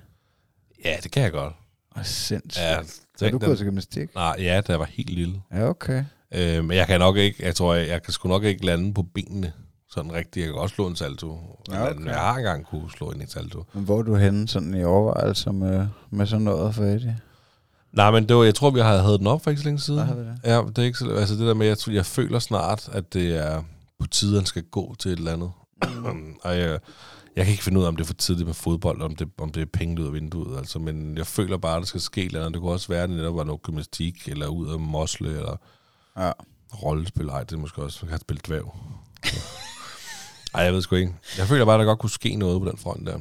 Ja, 0.84 0.96
det 1.02 1.10
kan 1.10 1.22
jeg 1.22 1.32
godt. 1.32 1.54
Åh, 1.96 2.04
sindssygt. 2.04 2.62
Ja, 2.62 2.78
er 2.78 2.82
tænk 3.18 3.32
du 3.32 3.38
gået 3.38 3.58
til 3.58 3.66
gymnastik? 3.66 4.14
Nej, 4.14 4.36
ja, 4.38 4.60
da 4.60 4.72
jeg 4.72 4.78
var 4.80 4.84
helt 4.84 5.10
lille. 5.10 5.42
Ja, 5.52 5.68
okay. 5.68 6.04
Øh, 6.34 6.64
men 6.64 6.76
jeg 6.76 6.86
kan 6.86 7.00
nok 7.00 7.16
ikke, 7.16 7.46
jeg 7.46 7.54
tror, 7.54 7.74
jeg, 7.74 7.88
jeg 7.88 8.02
kan 8.02 8.12
sgu 8.12 8.28
nok 8.28 8.44
ikke 8.44 8.66
lande 8.66 8.94
på 8.94 9.02
benene 9.02 9.52
sådan 9.90 10.12
rigtigt. 10.12 10.44
Jeg 10.46 10.52
kan 10.52 10.62
også 10.62 10.74
slå 10.74 10.86
en 10.86 10.96
salto. 10.96 11.38
Ja, 11.70 11.90
okay. 11.90 12.04
Jeg 12.04 12.14
har 12.14 12.36
engang 12.36 12.66
kunne 12.66 12.90
slå 12.90 13.10
en 13.10 13.28
salto. 13.28 13.64
Men 13.72 13.84
hvor 13.84 13.98
er 13.98 14.02
du 14.02 14.14
henne 14.16 14.48
sådan 14.48 14.74
i 14.74 14.84
overvejelser 14.84 15.52
med, 15.52 15.86
med 16.10 16.26
sådan 16.26 16.44
noget 16.44 16.74
for 16.74 16.84
Eddie? 16.84 17.18
Nej, 17.92 18.10
men 18.10 18.28
det 18.28 18.36
var, 18.36 18.44
jeg 18.44 18.54
tror, 18.54 18.70
vi 18.70 18.80
har 18.80 18.98
havde 18.98 19.18
den 19.18 19.26
op 19.26 19.44
for 19.44 19.50
ikke 19.50 19.62
så 19.62 19.68
længe 19.68 19.80
siden. 19.80 20.08
Vi 20.16 20.20
det? 20.20 20.38
Ja, 20.44 20.62
det 20.68 20.78
er 20.78 20.82
ikke 20.82 20.98
så, 20.98 21.10
altså 21.10 21.34
det 21.34 21.46
der 21.46 21.54
med, 21.54 21.66
jeg, 21.66 21.78
tror, 21.78 21.92
jeg 21.92 22.06
føler 22.06 22.38
snart, 22.38 22.88
at 22.92 23.12
det 23.12 23.36
er 23.36 23.62
på 23.98 24.06
tide, 24.06 24.36
han 24.36 24.46
skal 24.46 24.62
gå 24.62 24.94
til 24.98 25.12
et 25.12 25.18
eller 25.18 25.32
andet. 25.32 25.52
og 26.44 26.58
jeg, 26.58 26.78
jeg 27.36 27.44
kan 27.44 27.52
ikke 27.52 27.64
finde 27.64 27.78
ud 27.78 27.84
af, 27.84 27.88
om 27.88 27.96
det 27.96 28.02
er 28.02 28.06
for 28.06 28.14
tidligt 28.14 28.46
med 28.46 28.54
fodbold, 28.54 29.02
om 29.02 29.16
det, 29.16 29.28
om 29.38 29.52
det 29.52 29.60
er 29.60 29.66
penge 29.72 30.00
ud 30.02 30.06
af 30.06 30.12
vinduet. 30.12 30.58
Altså, 30.58 30.78
men 30.78 31.18
jeg 31.18 31.26
føler 31.26 31.56
bare, 31.56 31.76
at 31.76 31.80
der 31.80 31.86
skal 31.86 32.00
ske 32.00 32.24
eller 32.24 32.40
andet. 32.40 32.52
Det 32.52 32.60
kunne 32.60 32.72
også 32.72 32.88
være, 32.88 33.02
at 33.02 33.08
det 33.08 33.16
netop 33.16 33.36
var 33.36 33.44
noget 33.44 33.62
gymnastik, 33.62 34.28
eller 34.28 34.46
ud 34.46 34.68
af 34.68 34.78
mosle, 34.78 35.28
eller 35.28 35.56
Ja. 36.16 36.32
rollespil. 36.82 37.28
Ej, 37.28 37.44
det 37.44 37.52
er 37.52 37.60
måske 37.60 37.82
også, 37.82 37.98
man 38.02 38.10
kan 38.10 38.20
spille 38.20 38.40
dvæv. 38.46 38.74
Ej, 40.54 40.62
jeg 40.62 40.72
ved 40.72 40.82
sgu 40.82 40.96
ikke. 40.96 41.14
Jeg 41.38 41.46
føler 41.46 41.64
bare, 41.64 41.74
at 41.74 41.78
der 41.78 41.84
godt 41.84 41.98
kunne 41.98 42.10
ske 42.10 42.36
noget 42.36 42.62
på 42.62 42.68
den 42.68 42.78
front 42.78 43.06
der. 43.06 43.18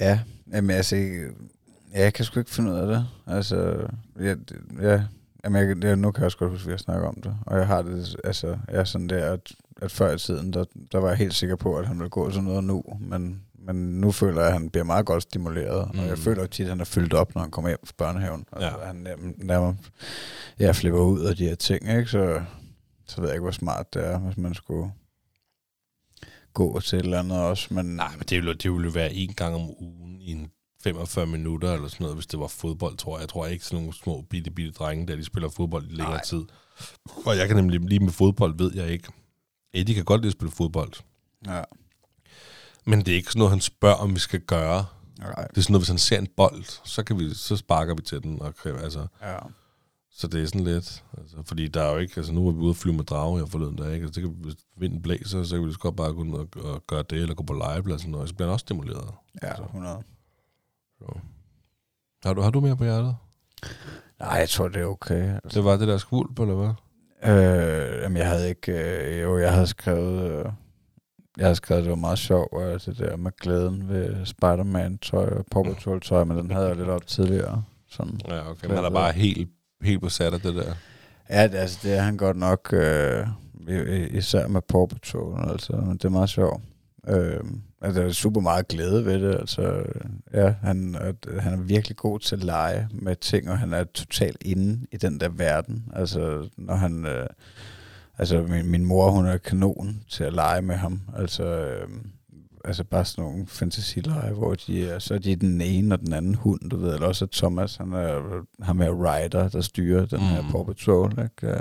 Ja, 0.00 0.20
jamen 0.52 0.70
altså, 0.70 0.96
ja, 0.96 1.28
jeg 1.92 2.14
kan 2.14 2.24
sgu 2.24 2.40
ikke 2.40 2.50
finde 2.50 2.72
ud 2.72 2.76
af 2.76 2.86
det. 2.86 3.06
Altså, 3.26 3.86
ja, 4.20 4.34
ja 4.80 5.02
jamen, 5.44 5.68
jeg, 5.68 5.84
jeg, 5.84 5.96
nu 5.96 6.10
kan 6.10 6.20
jeg 6.20 6.26
også 6.26 6.38
godt 6.38 6.50
huske, 6.50 6.66
at 6.66 6.70
jeg 6.70 6.80
snakker 6.80 7.08
om 7.08 7.20
det. 7.22 7.36
Og 7.46 7.58
jeg 7.58 7.66
har 7.66 7.82
det, 7.82 8.16
altså, 8.24 8.46
jeg 8.46 8.80
er 8.80 8.84
sådan 8.84 9.08
der, 9.08 9.32
at, 9.32 9.52
at 9.82 9.90
før 9.90 10.14
i 10.14 10.18
tiden, 10.18 10.52
der, 10.52 10.64
der 10.92 10.98
var 10.98 11.08
jeg 11.08 11.16
helt 11.16 11.34
sikker 11.34 11.56
på, 11.56 11.76
at 11.76 11.86
han 11.86 11.98
ville 11.98 12.10
gå 12.10 12.30
sådan 12.30 12.44
noget 12.44 12.64
nu. 12.64 12.82
Men, 13.00 13.42
men 13.68 14.00
nu 14.00 14.12
føler 14.12 14.38
jeg, 14.40 14.46
at 14.46 14.52
han 14.52 14.70
bliver 14.70 14.84
meget 14.84 15.06
godt 15.06 15.22
stimuleret. 15.22 15.90
Mm. 15.94 15.98
Og 16.00 16.06
jeg 16.06 16.14
Mm. 16.14 16.20
føler 16.22 16.46
tit, 16.46 16.64
at 16.64 16.68
han 16.70 16.80
er 16.80 16.84
fyldt 16.84 17.14
op, 17.14 17.34
når 17.34 17.42
han 17.42 17.50
kommer 17.50 17.68
hjem 17.68 17.78
fra 17.86 17.94
børnehaven. 17.98 18.44
Altså, 18.52 18.68
Ja. 18.78 18.86
han 18.86 19.06
nærmest 19.38 19.90
ja, 20.60 20.70
flipper 20.72 21.00
ud 21.00 21.20
af 21.20 21.36
de 21.36 21.44
her 21.48 21.54
ting, 21.54 21.88
ikke? 21.90 22.06
Så, 22.06 22.42
så 23.06 23.20
ved 23.20 23.28
jeg 23.28 23.34
ikke, 23.34 23.42
hvor 23.42 23.50
smart 23.50 23.94
det 23.94 24.06
er, 24.06 24.18
hvis 24.18 24.36
man 24.36 24.54
skulle 24.54 24.92
gå 26.54 26.80
til 26.80 26.98
et 26.98 27.04
eller 27.04 27.18
andet 27.18 27.38
også. 27.40 27.74
Men, 27.74 27.86
Nej, 27.86 28.10
men 28.16 28.20
det 28.28 28.36
ville, 28.36 28.54
det 28.54 28.72
ville 28.72 28.84
jo 28.84 28.90
være 28.90 29.14
en 29.14 29.34
gang 29.34 29.54
om 29.54 29.70
ugen 29.82 30.20
i 30.20 30.30
en 30.32 30.50
45 30.82 31.26
minutter 31.26 31.72
eller 31.72 31.88
sådan 31.88 32.04
noget, 32.04 32.16
hvis 32.16 32.26
det 32.26 32.40
var 32.40 32.46
fodbold, 32.46 32.96
tror 32.96 33.16
jeg. 33.16 33.20
Jeg 33.20 33.28
tror 33.28 33.46
ikke 33.46 33.64
sådan 33.64 33.78
nogle 33.78 33.94
små 33.94 34.22
bitte, 34.30 34.50
bitte 34.50 34.72
drenge, 34.72 35.06
der 35.06 35.16
de 35.16 35.24
spiller 35.24 35.48
fodbold 35.48 35.84
i 35.84 35.90
længere 35.90 36.10
Nej. 36.10 36.24
tid. 36.24 36.44
Og 37.26 37.36
jeg 37.36 37.46
kan 37.48 37.56
nemlig 37.56 37.80
lige 37.80 38.00
med 38.00 38.12
fodbold, 38.12 38.54
ved 38.58 38.74
jeg 38.74 38.88
ikke. 38.90 39.08
Eddie 39.74 39.94
kan 39.94 40.04
godt 40.04 40.20
lide 40.20 40.28
at 40.28 40.32
spille 40.32 40.50
fodbold. 40.52 40.92
ja, 41.46 41.62
Men 42.90 42.98
det 42.98 43.08
er 43.08 43.16
ikke 43.16 43.28
sådan 43.28 43.38
noget, 43.38 43.50
han 43.52 43.60
spørger, 43.60 43.96
om 43.96 44.14
vi 44.14 44.18
skal 44.20 44.40
gøre. 44.40 44.84
nej, 45.18 45.46
Det 45.46 45.58
er 45.58 45.60
sådan 45.62 45.72
noget, 45.72 45.80
hvis 45.82 45.88
han 45.88 45.98
ser 45.98 46.18
en 46.18 46.28
bold, 46.36 46.64
så, 46.84 47.02
kan 47.02 47.18
vi, 47.18 47.34
så 47.34 47.56
sparker 47.56 47.94
vi 47.94 48.02
til 48.02 48.22
den. 48.22 48.42
Og, 48.42 48.54
kræver- 48.56 48.78
altså, 48.80 49.06
ja. 49.22 49.36
så 50.10 50.26
det 50.26 50.42
er 50.42 50.46
sådan 50.46 50.64
lidt... 50.64 51.04
Altså, 51.18 51.36
fordi 51.44 51.68
der 51.68 51.82
er 51.82 51.92
jo 51.92 51.98
ikke... 51.98 52.12
Altså, 52.16 52.32
nu 52.32 52.44
var 52.44 52.52
vi 52.52 52.58
ude 52.58 52.70
at 52.70 52.76
flyve 52.76 52.96
med 52.96 53.04
drage 53.04 53.38
her 53.38 53.46
forleden 53.46 53.76
dag, 53.76 53.94
ikke? 53.94 54.04
Altså, 54.06 54.20
det 54.20 54.28
kan, 54.30 54.36
hvis 54.40 54.54
vinden 54.78 55.02
blæser, 55.02 55.42
så 55.44 55.56
kan 55.56 55.66
vi 55.66 55.72
så 55.72 55.78
godt 55.78 55.96
bare 55.96 56.12
gå 56.12 56.22
ud 56.22 56.32
og, 56.32 56.48
og 56.72 56.84
gøre 56.86 57.02
det, 57.10 57.18
eller 57.22 57.34
gå 57.34 57.42
på 57.42 57.52
legepladsen, 57.52 58.14
og 58.14 58.28
så 58.28 58.34
bliver 58.34 58.48
han 58.48 58.52
også 58.52 58.62
stimuleret. 58.64 59.10
Ja, 59.42 59.52
100. 59.64 60.02
Så. 60.98 61.18
Har 62.24 62.34
du, 62.34 62.40
har 62.40 62.50
du 62.50 62.60
mere 62.60 62.76
på 62.76 62.84
hjertet? 62.84 63.16
Nej, 64.20 64.30
jeg 64.32 64.48
tror, 64.48 64.68
det 64.68 64.82
er 64.82 64.86
okay. 64.86 65.34
Altså, 65.34 65.58
Det 65.58 65.64
var 65.64 65.76
det 65.76 65.88
der 65.88 65.98
skvulp, 65.98 66.38
eller 66.38 66.54
hvad? 66.54 66.68
øh, 67.32 68.02
jamen, 68.02 68.16
jeg 68.16 68.28
havde 68.28 68.48
ikke... 68.48 68.72
Øh, 68.72 69.22
jo, 69.22 69.38
jeg 69.38 69.52
havde 69.52 69.66
skrevet... 69.66 70.30
Øh, 70.46 70.52
jeg 71.38 71.46
havde 71.46 71.54
skrevet, 71.54 71.84
det 71.84 71.90
var 71.90 71.96
meget 71.96 72.18
sjovt, 72.18 72.62
øh, 72.62 72.80
det 72.86 72.98
der 72.98 73.16
med 73.16 73.30
glæden 73.40 73.88
ved 73.88 74.26
Spider-Man-tøj 74.26 75.26
og 75.26 75.46
Paw 75.50 75.62
Patrol-tøj, 75.62 76.24
men 76.24 76.36
den 76.36 76.50
havde 76.50 76.66
jeg 76.66 76.76
lidt 76.76 76.88
op 76.88 77.06
tidligere. 77.06 77.64
Sådan. 77.90 78.20
Ja, 78.28 78.50
okay. 78.50 78.66
Men 78.66 78.76
han 78.76 78.84
er 78.84 78.90
bare 78.90 79.12
helt, 79.12 79.50
helt 79.82 80.00
besat 80.00 80.34
af 80.34 80.40
det 80.40 80.54
der. 80.54 80.74
Ja, 81.30 81.42
det, 81.42 81.54
altså, 81.54 81.78
det 81.82 81.96
er 81.96 82.02
han 82.02 82.16
godt 82.16 82.36
nok, 82.36 82.72
øh, 82.72 83.26
især 84.10 84.48
med 84.48 84.60
Paw 84.62 84.86
Patrol, 84.86 85.50
altså, 85.50 85.72
det 85.92 86.04
er 86.04 86.08
meget 86.08 86.28
sjovt. 86.28 86.62
Øh, 87.08 87.40
Altså, 87.82 88.00
der 88.00 88.08
er 88.08 88.12
super 88.12 88.40
meget 88.40 88.68
glæde 88.68 89.04
ved 89.04 89.20
det. 89.20 89.34
Altså, 89.34 89.82
ja, 90.34 90.54
han, 90.62 90.96
at, 91.00 91.40
han 91.40 91.52
er 91.52 91.62
virkelig 91.62 91.96
god 91.96 92.18
til 92.18 92.36
at 92.36 92.44
lege 92.44 92.88
med 92.92 93.16
ting, 93.16 93.50
og 93.50 93.58
han 93.58 93.72
er 93.72 93.84
totalt 93.84 94.36
inde 94.40 94.86
i 94.92 94.96
den 94.96 95.20
der 95.20 95.28
verden. 95.28 95.84
Altså, 95.94 96.48
når 96.56 96.74
han... 96.74 97.06
Øh, 97.06 97.26
altså, 98.18 98.42
min, 98.42 98.66
min 98.66 98.84
mor, 98.84 99.10
hun 99.10 99.26
er 99.26 99.38
kanon 99.38 100.02
til 100.08 100.24
at 100.24 100.32
lege 100.32 100.62
med 100.62 100.76
ham. 100.76 101.00
Altså, 101.16 101.44
øh, 101.44 101.88
altså 102.64 102.84
bare 102.84 103.04
sådan 103.04 103.24
nogle 103.24 103.46
fantasilleje, 103.46 104.32
hvor 104.32 104.54
de 104.54 104.88
er, 104.88 104.98
så 104.98 105.14
er 105.14 105.18
de 105.18 105.36
den 105.36 105.60
ene 105.60 105.94
og 105.94 106.00
den 106.00 106.12
anden 106.12 106.34
hund, 106.34 106.70
du 106.70 106.76
ved, 106.76 106.94
eller 106.94 107.06
også 107.06 107.24
er 107.24 107.28
Thomas, 107.32 107.76
han 107.76 107.92
er 107.92 108.20
ham 108.62 108.76
med 108.76 108.90
Ryder, 108.90 109.48
der 109.48 109.60
styrer 109.60 110.06
den 110.06 110.18
mm. 110.18 110.24
her 110.26 110.42
Paw 110.50 110.64
Patrol, 110.64 111.10
ikke? 111.10 111.46
Ja. 111.56 111.60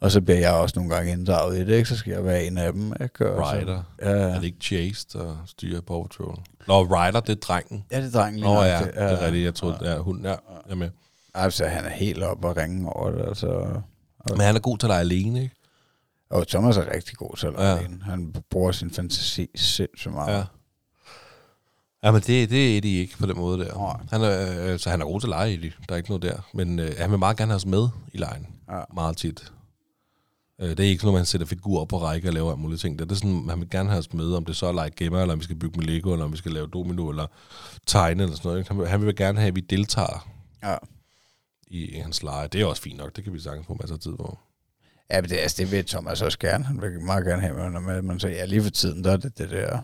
Og 0.00 0.10
så 0.10 0.20
bliver 0.20 0.38
jeg 0.38 0.52
også 0.52 0.72
nogle 0.78 0.94
gange 0.94 1.12
inddraget 1.12 1.58
i 1.58 1.60
det, 1.60 1.74
ikke? 1.76 1.88
Så 1.88 1.96
skal 1.96 2.12
jeg 2.12 2.24
være 2.24 2.44
en 2.44 2.58
af 2.58 2.72
dem, 2.72 2.92
ikke? 3.02 3.30
Og 3.32 3.54
Ryder. 3.54 3.82
Så, 3.98 4.08
ja, 4.08 4.10
Er 4.10 4.34
det 4.34 4.44
ikke 4.44 4.58
Chase, 4.60 5.06
der 5.12 5.42
styrer 5.46 5.80
Paw 5.80 6.02
Patrol? 6.02 6.38
Nå, 6.68 6.82
Ryder, 6.82 7.20
det 7.20 7.32
er 7.32 7.40
drengen. 7.40 7.84
ja, 7.90 8.00
det 8.00 8.14
er 8.14 8.18
drengen. 8.18 8.42
Nå 8.42 8.62
ja, 8.62 8.78
det, 8.78 8.94
det 8.94 9.02
er 9.02 9.24
rigtigt. 9.24 9.44
Jeg 9.44 9.54
troede, 9.54 9.78
ja, 9.82 9.98
hunden, 9.98 10.24
ja, 10.24 10.30
jeg 10.30 10.38
er 10.68 10.74
med. 10.74 10.90
Altså, 11.34 11.66
han 11.66 11.84
er 11.84 11.88
helt 11.90 12.22
oppe 12.22 12.48
og 12.48 12.56
ringe 12.56 12.92
over 12.92 13.10
det, 13.10 13.24
altså. 13.28 13.80
Men 14.30 14.40
han 14.40 14.56
er 14.56 14.60
god 14.60 14.78
til 14.78 14.86
at 14.86 14.90
lege 14.90 15.00
alene, 15.00 15.42
ikke? 15.42 15.54
Og 16.30 16.48
Thomas 16.48 16.76
er 16.76 16.94
rigtig 16.94 17.16
god 17.16 17.36
til 17.36 17.46
at 17.46 17.52
lege 17.52 17.76
ja. 17.76 17.88
Han 18.02 18.34
bruger 18.50 18.72
sin 18.72 18.90
fantasi 18.90 19.48
sindssygt 19.54 20.14
meget. 20.14 20.32
Ja. 20.32 20.44
Ja, 22.02 22.10
men 22.10 22.20
det, 22.20 22.50
det 22.50 22.72
er 22.72 22.76
Eddie 22.76 23.00
ikke 23.00 23.18
på 23.18 23.26
den 23.26 23.36
måde 23.36 23.58
der. 23.58 23.74
Nej. 23.74 23.96
Han 24.10 24.22
er, 24.22 24.72
øh, 24.72 24.78
så 24.78 24.90
han 24.90 25.00
er 25.00 25.04
god 25.04 25.20
til 25.20 25.26
at 25.26 25.30
lege, 25.30 25.54
Eddie. 25.54 25.72
Der 25.88 25.94
er 25.94 25.96
ikke 25.96 26.08
noget 26.08 26.22
der. 26.22 26.40
Men 26.54 26.78
øh, 26.78 26.92
han 26.98 27.10
vil 27.10 27.18
meget 27.18 27.36
gerne 27.36 27.50
have 27.50 27.56
os 27.56 27.66
med 27.66 27.88
i 28.12 28.18
lejen. 28.18 28.46
Ja. 28.70 28.80
Meget 28.94 29.16
tit. 29.16 29.52
Øh, 30.60 30.70
det 30.70 30.80
er 30.80 30.84
ikke 30.84 31.00
sådan, 31.00 31.14
at 31.14 31.18
man 31.18 31.26
sætter 31.26 31.46
figurer 31.46 31.80
op 31.80 31.88
på 31.88 31.98
række 31.98 32.28
og 32.28 32.34
laver 32.34 32.50
alle 32.50 32.62
mulige 32.62 32.78
ting. 32.78 32.98
Det 32.98 33.10
er 33.10 33.14
sådan, 33.14 33.48
han 33.48 33.60
vil 33.60 33.70
gerne 33.70 33.88
have 33.88 33.98
os 33.98 34.12
med, 34.12 34.34
om 34.34 34.44
det 34.44 34.56
så 34.56 34.66
er 34.66 34.72
lege 34.72 34.90
gemmer, 34.90 35.20
eller 35.20 35.32
om 35.32 35.38
vi 35.38 35.44
skal 35.44 35.56
bygge 35.56 35.78
med 35.78 35.86
Lego, 35.86 36.12
eller 36.12 36.24
om 36.24 36.32
vi 36.32 36.36
skal 36.36 36.52
lave 36.52 36.66
domino, 36.66 37.08
eller 37.08 37.26
tegne, 37.86 38.22
eller 38.22 38.36
sådan 38.36 38.48
noget. 38.48 38.68
Han 38.68 38.78
vil, 38.78 38.88
han 38.88 39.06
vil 39.06 39.16
gerne 39.16 39.38
have, 39.38 39.48
at 39.48 39.56
vi 39.56 39.60
deltager 39.60 40.28
ja. 40.62 40.76
I 41.66 41.98
hans 41.98 42.22
lege. 42.22 42.48
Det 42.48 42.60
er 42.60 42.66
også 42.66 42.82
fint 42.82 42.98
nok. 42.98 43.16
Det 43.16 43.24
kan 43.24 43.32
vi 43.32 43.40
sagtens 43.40 43.66
få 43.66 43.74
masser 43.80 43.94
af 43.94 44.00
tid 44.00 44.12
på. 44.16 44.38
Ja, 45.10 45.20
men 45.20 45.30
det, 45.30 45.36
altså, 45.36 45.56
det 45.58 45.72
vil 45.72 45.84
Thomas 45.84 46.22
også 46.22 46.38
gerne. 46.38 46.64
Han 46.64 46.82
vil 46.82 47.00
meget 47.00 47.24
gerne 47.24 47.42
have 47.42 47.70
mig 47.70 47.82
med, 47.82 48.02
men 48.02 48.20
så 48.20 48.28
ja, 48.28 48.44
lige 48.44 48.62
for 48.62 48.70
tiden, 48.70 49.04
der 49.04 49.12
er 49.12 49.16
det 49.16 49.38
det 49.38 49.50
der, 49.50 49.78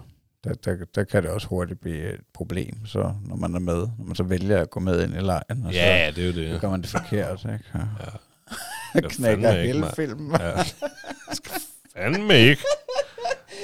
der, 0.44 0.54
der, 0.54 0.76
der 0.94 1.04
kan 1.04 1.22
det 1.22 1.30
også 1.30 1.46
hurtigt 1.46 1.80
blive 1.80 2.12
et 2.14 2.20
problem, 2.34 2.86
så 2.86 3.14
når 3.24 3.36
man 3.36 3.54
er 3.54 3.58
med, 3.58 3.76
når 3.98 4.04
man 4.04 4.14
så 4.16 4.22
vælger 4.22 4.60
at 4.60 4.70
gå 4.70 4.80
med 4.80 5.02
ind 5.04 5.14
i 5.14 5.18
lejen, 5.20 5.64
og 5.66 5.72
Ja, 5.72 6.10
det 6.16 6.22
er 6.22 6.26
jo 6.26 6.32
så, 6.32 6.38
så 6.38 6.52
det. 6.52 6.60
gør 6.60 6.70
man 6.70 6.82
det 6.82 6.90
forkert, 6.90 7.40
ikke? 7.44 7.64
Ja. 7.74 7.80
Ja. 8.94 9.00
Knækker 9.08 9.50
ikke, 9.52 9.62
hele 9.66 9.80
mand. 9.80 9.94
filmen. 9.96 10.30
Ja. 10.40 10.62
Fandme 11.96 12.38
ikke. 12.38 12.62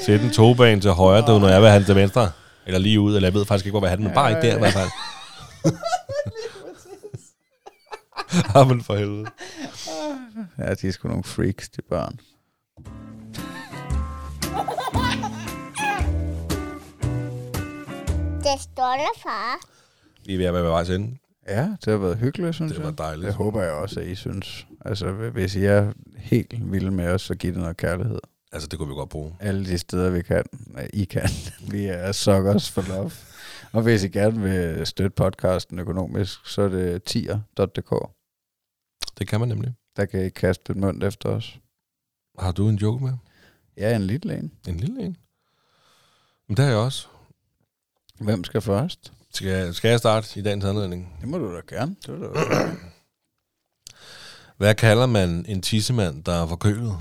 Sæt 0.06 0.20
en 0.20 0.30
togbane 0.30 0.80
til 0.80 0.90
højre, 0.90 1.32
det 1.32 1.40
når 1.40 1.48
jeg 1.48 1.60
vil 1.60 1.68
have 1.68 1.78
den 1.78 1.86
til 1.86 1.96
venstre. 1.96 2.30
Eller 2.66 2.78
lige 2.78 3.00
ud, 3.00 3.16
eller 3.16 3.26
jeg 3.28 3.34
ved 3.34 3.44
faktisk 3.44 3.66
ikke, 3.66 3.78
hvor 3.78 3.78
jeg 3.78 3.82
vil 3.82 3.88
have 3.88 3.96
den, 3.96 4.04
men 4.04 4.14
bare 4.14 4.30
ikke 4.30 4.42
der 4.48 4.56
i 4.56 4.58
hvert 4.58 4.72
fald. 4.72 4.88
Ja, 8.54 8.64
men 8.70 8.82
for 8.82 8.94
helvede. 8.96 9.26
Ja, 10.58 10.74
de 10.74 10.88
er 10.88 10.92
sgu 10.92 11.08
nogle 11.08 11.24
freaks, 11.24 11.68
de 11.68 11.82
børn. 11.82 12.18
Det 18.42 18.60
stolte 18.60 19.20
far. 19.22 19.58
Vi 20.26 20.34
er 20.34 20.38
ved 20.38 20.46
at 20.46 20.54
være 20.54 20.62
ved 20.62 20.70
vejs 20.70 20.90
ende. 20.90 21.16
Ja, 21.48 21.62
det 21.84 21.92
har 21.92 21.96
været 21.96 22.18
hyggeligt, 22.18 22.54
synes 22.54 22.72
Det 22.72 22.78
jeg. 22.78 22.86
var 22.86 22.92
dejligt. 22.92 23.26
Det 23.26 23.34
håber 23.34 23.62
jeg 23.62 23.72
også, 23.72 24.00
at 24.00 24.06
I 24.06 24.14
synes. 24.14 24.66
Altså, 24.84 25.10
hvis 25.12 25.54
I 25.56 25.64
er 25.64 25.92
helt 26.16 26.72
vilde 26.72 26.90
med 26.90 27.08
os, 27.08 27.22
så 27.22 27.34
giv 27.34 27.52
det 27.52 27.60
noget 27.60 27.76
kærlighed. 27.76 28.18
Altså, 28.52 28.68
det 28.68 28.78
kunne 28.78 28.88
vi 28.88 28.94
godt 28.94 29.08
bruge. 29.08 29.34
Alle 29.40 29.66
de 29.66 29.78
steder, 29.78 30.10
vi 30.10 30.22
kan. 30.22 30.44
Nej, 30.66 30.88
I 30.92 31.04
kan. 31.04 31.28
Vi 31.72 31.86
er 31.86 32.12
suckers 32.12 32.70
for 32.70 32.84
love. 32.88 33.10
Og 33.72 33.82
hvis 33.82 34.04
I 34.04 34.08
gerne 34.08 34.40
vil 34.40 34.86
støtte 34.86 35.10
podcasten 35.14 35.78
økonomisk, 35.78 36.46
så 36.46 36.62
er 36.62 36.68
det 36.68 37.02
tier.dk. 37.02 37.92
Det 39.18 39.28
kan 39.28 39.40
man 39.40 39.48
nemlig. 39.48 39.74
Der 39.96 40.04
kan 40.04 40.24
I 40.26 40.28
kaste 40.28 40.70
et 40.70 40.76
mønt 40.76 41.04
efter 41.04 41.28
os. 41.28 41.58
Har 42.38 42.52
du 42.52 42.68
en 42.68 42.76
joke 42.76 43.04
med? 43.04 43.12
Ja, 43.76 43.96
en 43.96 44.06
lille 44.06 44.38
en. 44.38 44.52
En 44.68 44.76
lille 44.76 45.02
en? 45.02 45.16
Men 46.48 46.56
det 46.56 46.64
har 46.64 46.72
jeg 46.72 46.80
også. 46.80 47.08
Hvem 48.20 48.44
skal 48.44 48.60
først? 48.60 49.12
Skal 49.32 49.48
jeg, 49.48 49.74
skal 49.74 49.88
jeg 49.88 49.98
starte 49.98 50.40
i 50.40 50.42
dagens 50.42 50.64
anledning? 50.64 51.16
Det 51.20 51.28
må 51.28 51.38
du 51.38 51.56
da 51.56 51.60
gerne. 51.68 51.96
Det 52.06 52.12
vil 52.14 52.20
du 52.20 52.34
da. 52.34 52.40
Hvad 54.56 54.74
kalder 54.74 55.06
man 55.06 55.46
en 55.48 55.62
tissemand, 55.62 56.24
der 56.24 56.32
er 56.42 56.46
forkølet? 56.46 56.98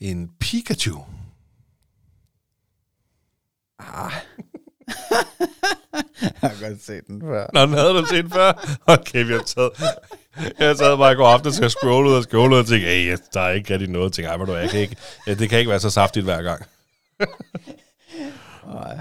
En 0.00 0.30
Pikachu. 0.40 1.04
ah. 3.78 4.12
jeg 6.22 6.32
har 6.50 6.68
godt 6.68 6.82
set 6.82 7.06
den 7.06 7.20
før. 7.20 7.50
Nå, 7.52 7.60
den 7.60 7.72
havde 7.72 7.88
du 7.88 8.06
set 8.06 8.32
før? 8.32 8.78
Okay, 8.86 9.26
vi 9.26 9.32
har 9.32 9.42
taget... 9.42 9.72
Jeg 10.58 10.76
taget 10.76 10.98
mig 10.98 11.12
i 11.12 11.14
går 11.14 11.26
aften 11.28 11.52
til 11.52 11.64
at 11.64 11.70
scrolle 11.70 12.10
ud 12.10 12.14
og 12.14 12.22
scrolle 12.22 12.54
ud 12.54 12.60
og 12.60 12.66
tænke, 12.66 12.86
hey, 12.86 13.16
der 13.34 13.40
er 13.40 13.50
ikke 13.50 13.72
rigtig 13.72 13.88
noget. 13.88 14.04
Jeg 14.04 14.12
tænker, 14.12 14.30
ej, 14.30 14.36
du, 14.44 14.54
jeg 14.54 14.70
kan 14.70 14.80
ikke, 14.80 14.96
ja, 15.26 15.34
det 15.34 15.48
kan 15.50 15.58
ikke 15.58 15.70
være 15.70 15.80
så 15.80 15.90
saftigt 15.90 16.24
hver 16.24 16.42
gang. 16.42 16.66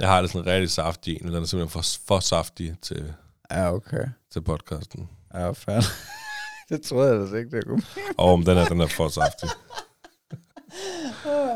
Jeg 0.02 0.10
har 0.10 0.22
det 0.22 0.32
sådan 0.32 0.46
rigtig 0.46 0.70
saftig 0.72 1.18
en, 1.22 1.28
den 1.28 1.44
er 1.44 1.48
simpelthen 1.48 1.70
for, 1.70 1.84
for 2.08 2.20
saftig 2.20 2.76
til, 2.82 3.14
Ja, 3.52 3.74
okay. 3.74 4.04
til 4.34 4.42
podcasten. 4.42 5.10
Ja, 5.34 5.52
fanden. 5.52 5.84
det 6.70 6.82
troede 6.82 7.12
jeg 7.12 7.22
altså 7.22 7.36
ikke, 7.36 7.58
det 7.58 7.66
kunne. 7.68 7.84
Og 8.18 8.34
om 8.34 8.46
den 8.46 8.58
er, 8.58 8.66
den 8.68 8.82
er 8.82 8.88
for 8.88 9.08
saftig. 9.08 9.50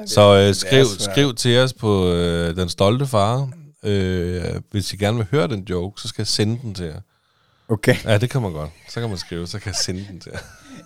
Så 0.05 0.35
øh, 0.47 0.55
skriv, 0.55 0.85
skriv 0.99 1.35
til 1.35 1.59
os 1.59 1.73
på 1.73 2.07
øh, 2.11 2.55
Den 2.55 2.69
Stolte 2.69 3.07
Far. 3.07 3.49
Øh, 3.83 4.43
hvis 4.71 4.93
I 4.93 4.97
gerne 4.97 5.17
vil 5.17 5.27
høre 5.31 5.47
den 5.47 5.63
joke, 5.69 6.01
så 6.01 6.07
skal 6.07 6.21
jeg 6.21 6.27
sende 6.27 6.59
den 6.61 6.73
til 6.75 6.85
jer. 6.85 7.01
Okay. 7.67 7.95
Ja, 8.03 8.17
det 8.17 8.29
kan 8.29 8.41
man 8.41 8.51
godt. 8.51 8.69
Så 8.89 8.99
kan 8.99 9.09
man 9.09 9.17
skrive, 9.17 9.47
så 9.47 9.59
kan 9.59 9.67
jeg 9.67 9.75
sende 9.75 10.05
den 10.09 10.19
til. 10.19 10.31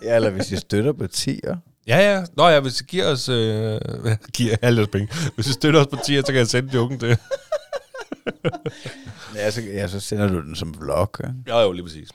Ja, 0.02 0.16
eller 0.16 0.30
hvis 0.30 0.52
I 0.52 0.56
støtter 0.56 0.92
på 0.92 1.06
tier. 1.06 1.56
Ja, 1.86 1.98
ja. 1.98 2.24
Nå 2.36 2.48
ja, 2.48 2.60
hvis 2.60 2.80
I 2.80 2.84
giver 2.84 3.06
os... 3.06 3.28
Øh, 3.28 3.80
giver 4.34 4.56
alle 4.62 4.86
penge. 4.86 5.08
Hvis 5.34 5.46
I 5.46 5.52
støtter 5.52 5.80
os 5.80 5.86
på 5.86 5.98
tier, 6.04 6.20
så 6.20 6.26
kan 6.26 6.36
jeg 6.36 6.48
sende 6.48 6.74
joken 6.74 6.98
til. 6.98 7.18
Ja, 9.34 9.50
så, 9.50 9.60
ja, 9.60 9.88
så 9.88 10.00
sender 10.00 10.28
du 10.28 10.40
den 10.40 10.56
som 10.56 10.74
vlog. 10.80 11.10
Ja. 11.20 11.28
Ja, 11.46 11.62
jo, 11.62 11.72
lige 11.72 11.84
præcis. 11.84 12.08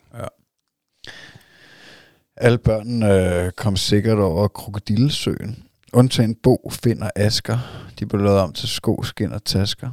Alle 2.37 2.57
børnene 2.57 3.43
øh, 3.45 3.51
kom 3.51 3.75
sikkert 3.75 4.19
over 4.19 4.47
krokodillesøen. 4.47 5.63
Undtagen 5.93 6.35
Bo, 6.43 6.69
Finn 6.83 7.03
og 7.03 7.11
Asger. 7.15 7.57
De 7.99 8.05
blev 8.05 8.21
lavet 8.21 8.39
om 8.39 8.53
til 8.53 8.69
sko, 8.69 9.03
skin 9.03 9.31
og 9.31 9.45
tasker. 9.45 9.91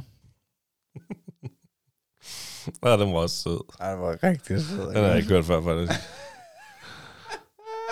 Ja, 2.85 2.97
den 2.97 3.13
var 3.13 3.19
også 3.19 3.35
sød. 3.35 3.59
Ej, 3.79 3.91
det 3.91 3.99
var 3.99 4.23
rigtig 4.23 4.61
sød. 4.65 4.87
Den 4.87 4.95
har 4.95 5.03
jeg 5.03 5.17
ikke 5.17 5.29
hørt 5.29 5.45
før, 5.45 5.61
faktisk. 5.61 5.99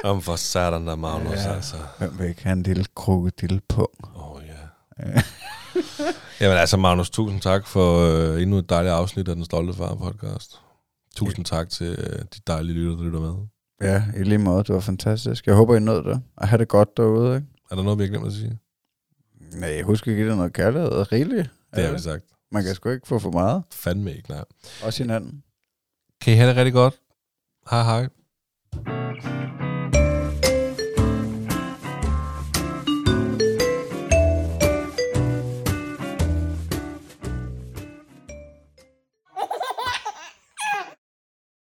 Om 0.03 0.21
for 0.21 0.35
satan 0.35 0.87
der, 0.87 0.95
Magnus, 0.95 1.33
ja. 1.33 1.49
Ja. 1.49 1.55
altså. 1.55 1.75
Hvem 1.97 2.19
vil 2.19 2.27
ikke 2.29 2.43
have 2.43 2.53
en 2.53 2.63
lille 2.63 2.85
krokodillepung? 2.95 3.89
Åh, 4.15 4.31
oh, 4.31 4.41
ja. 4.47 5.21
Jamen 6.41 6.57
altså, 6.57 6.77
Magnus, 6.77 7.09
tusind 7.09 7.41
tak 7.41 7.67
for 7.67 7.99
øh, 7.99 8.41
endnu 8.41 8.57
et 8.57 8.69
dejligt 8.69 8.93
afsnit 8.93 9.27
af 9.27 9.35
Den 9.35 9.45
Stolte 9.45 9.73
Far 9.73 9.95
podcast. 9.95 10.59
Tusind 11.15 11.45
tak 11.45 11.69
til 11.69 11.87
øh, 11.87 12.19
de 12.19 12.39
dejlige 12.47 12.75
lytter, 12.75 12.95
der 12.95 13.03
lytter 13.03 13.19
med. 13.19 13.33
Ja, 13.81 14.03
i 14.17 14.23
lige 14.23 14.37
måde. 14.37 14.63
Det 14.63 14.75
var 14.75 14.81
fantastisk. 14.81 15.47
Jeg 15.47 15.55
håber, 15.55 15.75
I 15.75 15.79
nåede 15.79 16.03
det. 16.03 16.21
Og 16.37 16.47
have 16.47 16.59
det 16.59 16.67
godt 16.67 16.97
derude, 16.97 17.35
ikke? 17.35 17.47
Er 17.71 17.75
der 17.75 17.83
noget, 17.83 17.99
vi 17.99 18.03
har 18.03 18.09
glemt 18.09 18.27
at 18.27 18.33
sige? 18.33 18.59
Nej, 19.53 19.81
husk 19.81 20.07
at 20.07 20.15
give 20.15 20.29
det 20.29 20.37
noget 20.37 20.53
kærlighed. 20.53 21.11
Rigeligt. 21.11 21.49
Det 21.75 21.85
har 21.85 21.93
vi 21.93 21.99
sagt. 21.99 22.23
Man 22.51 22.63
kan 22.63 22.75
sgu 22.75 22.89
ikke 22.89 23.07
få 23.07 23.19
for 23.19 23.31
meget. 23.31 23.63
Fandme 23.71 24.15
ikke, 24.15 24.29
nej. 24.29 24.45
Også 24.83 25.03
hinanden. 25.03 25.43
Kan 26.21 26.33
I 26.33 26.35
have 26.35 26.49
det 26.49 26.57
rigtig 26.57 26.73
godt? 26.73 27.01
Hej 27.69 27.83
hej. 27.83 28.07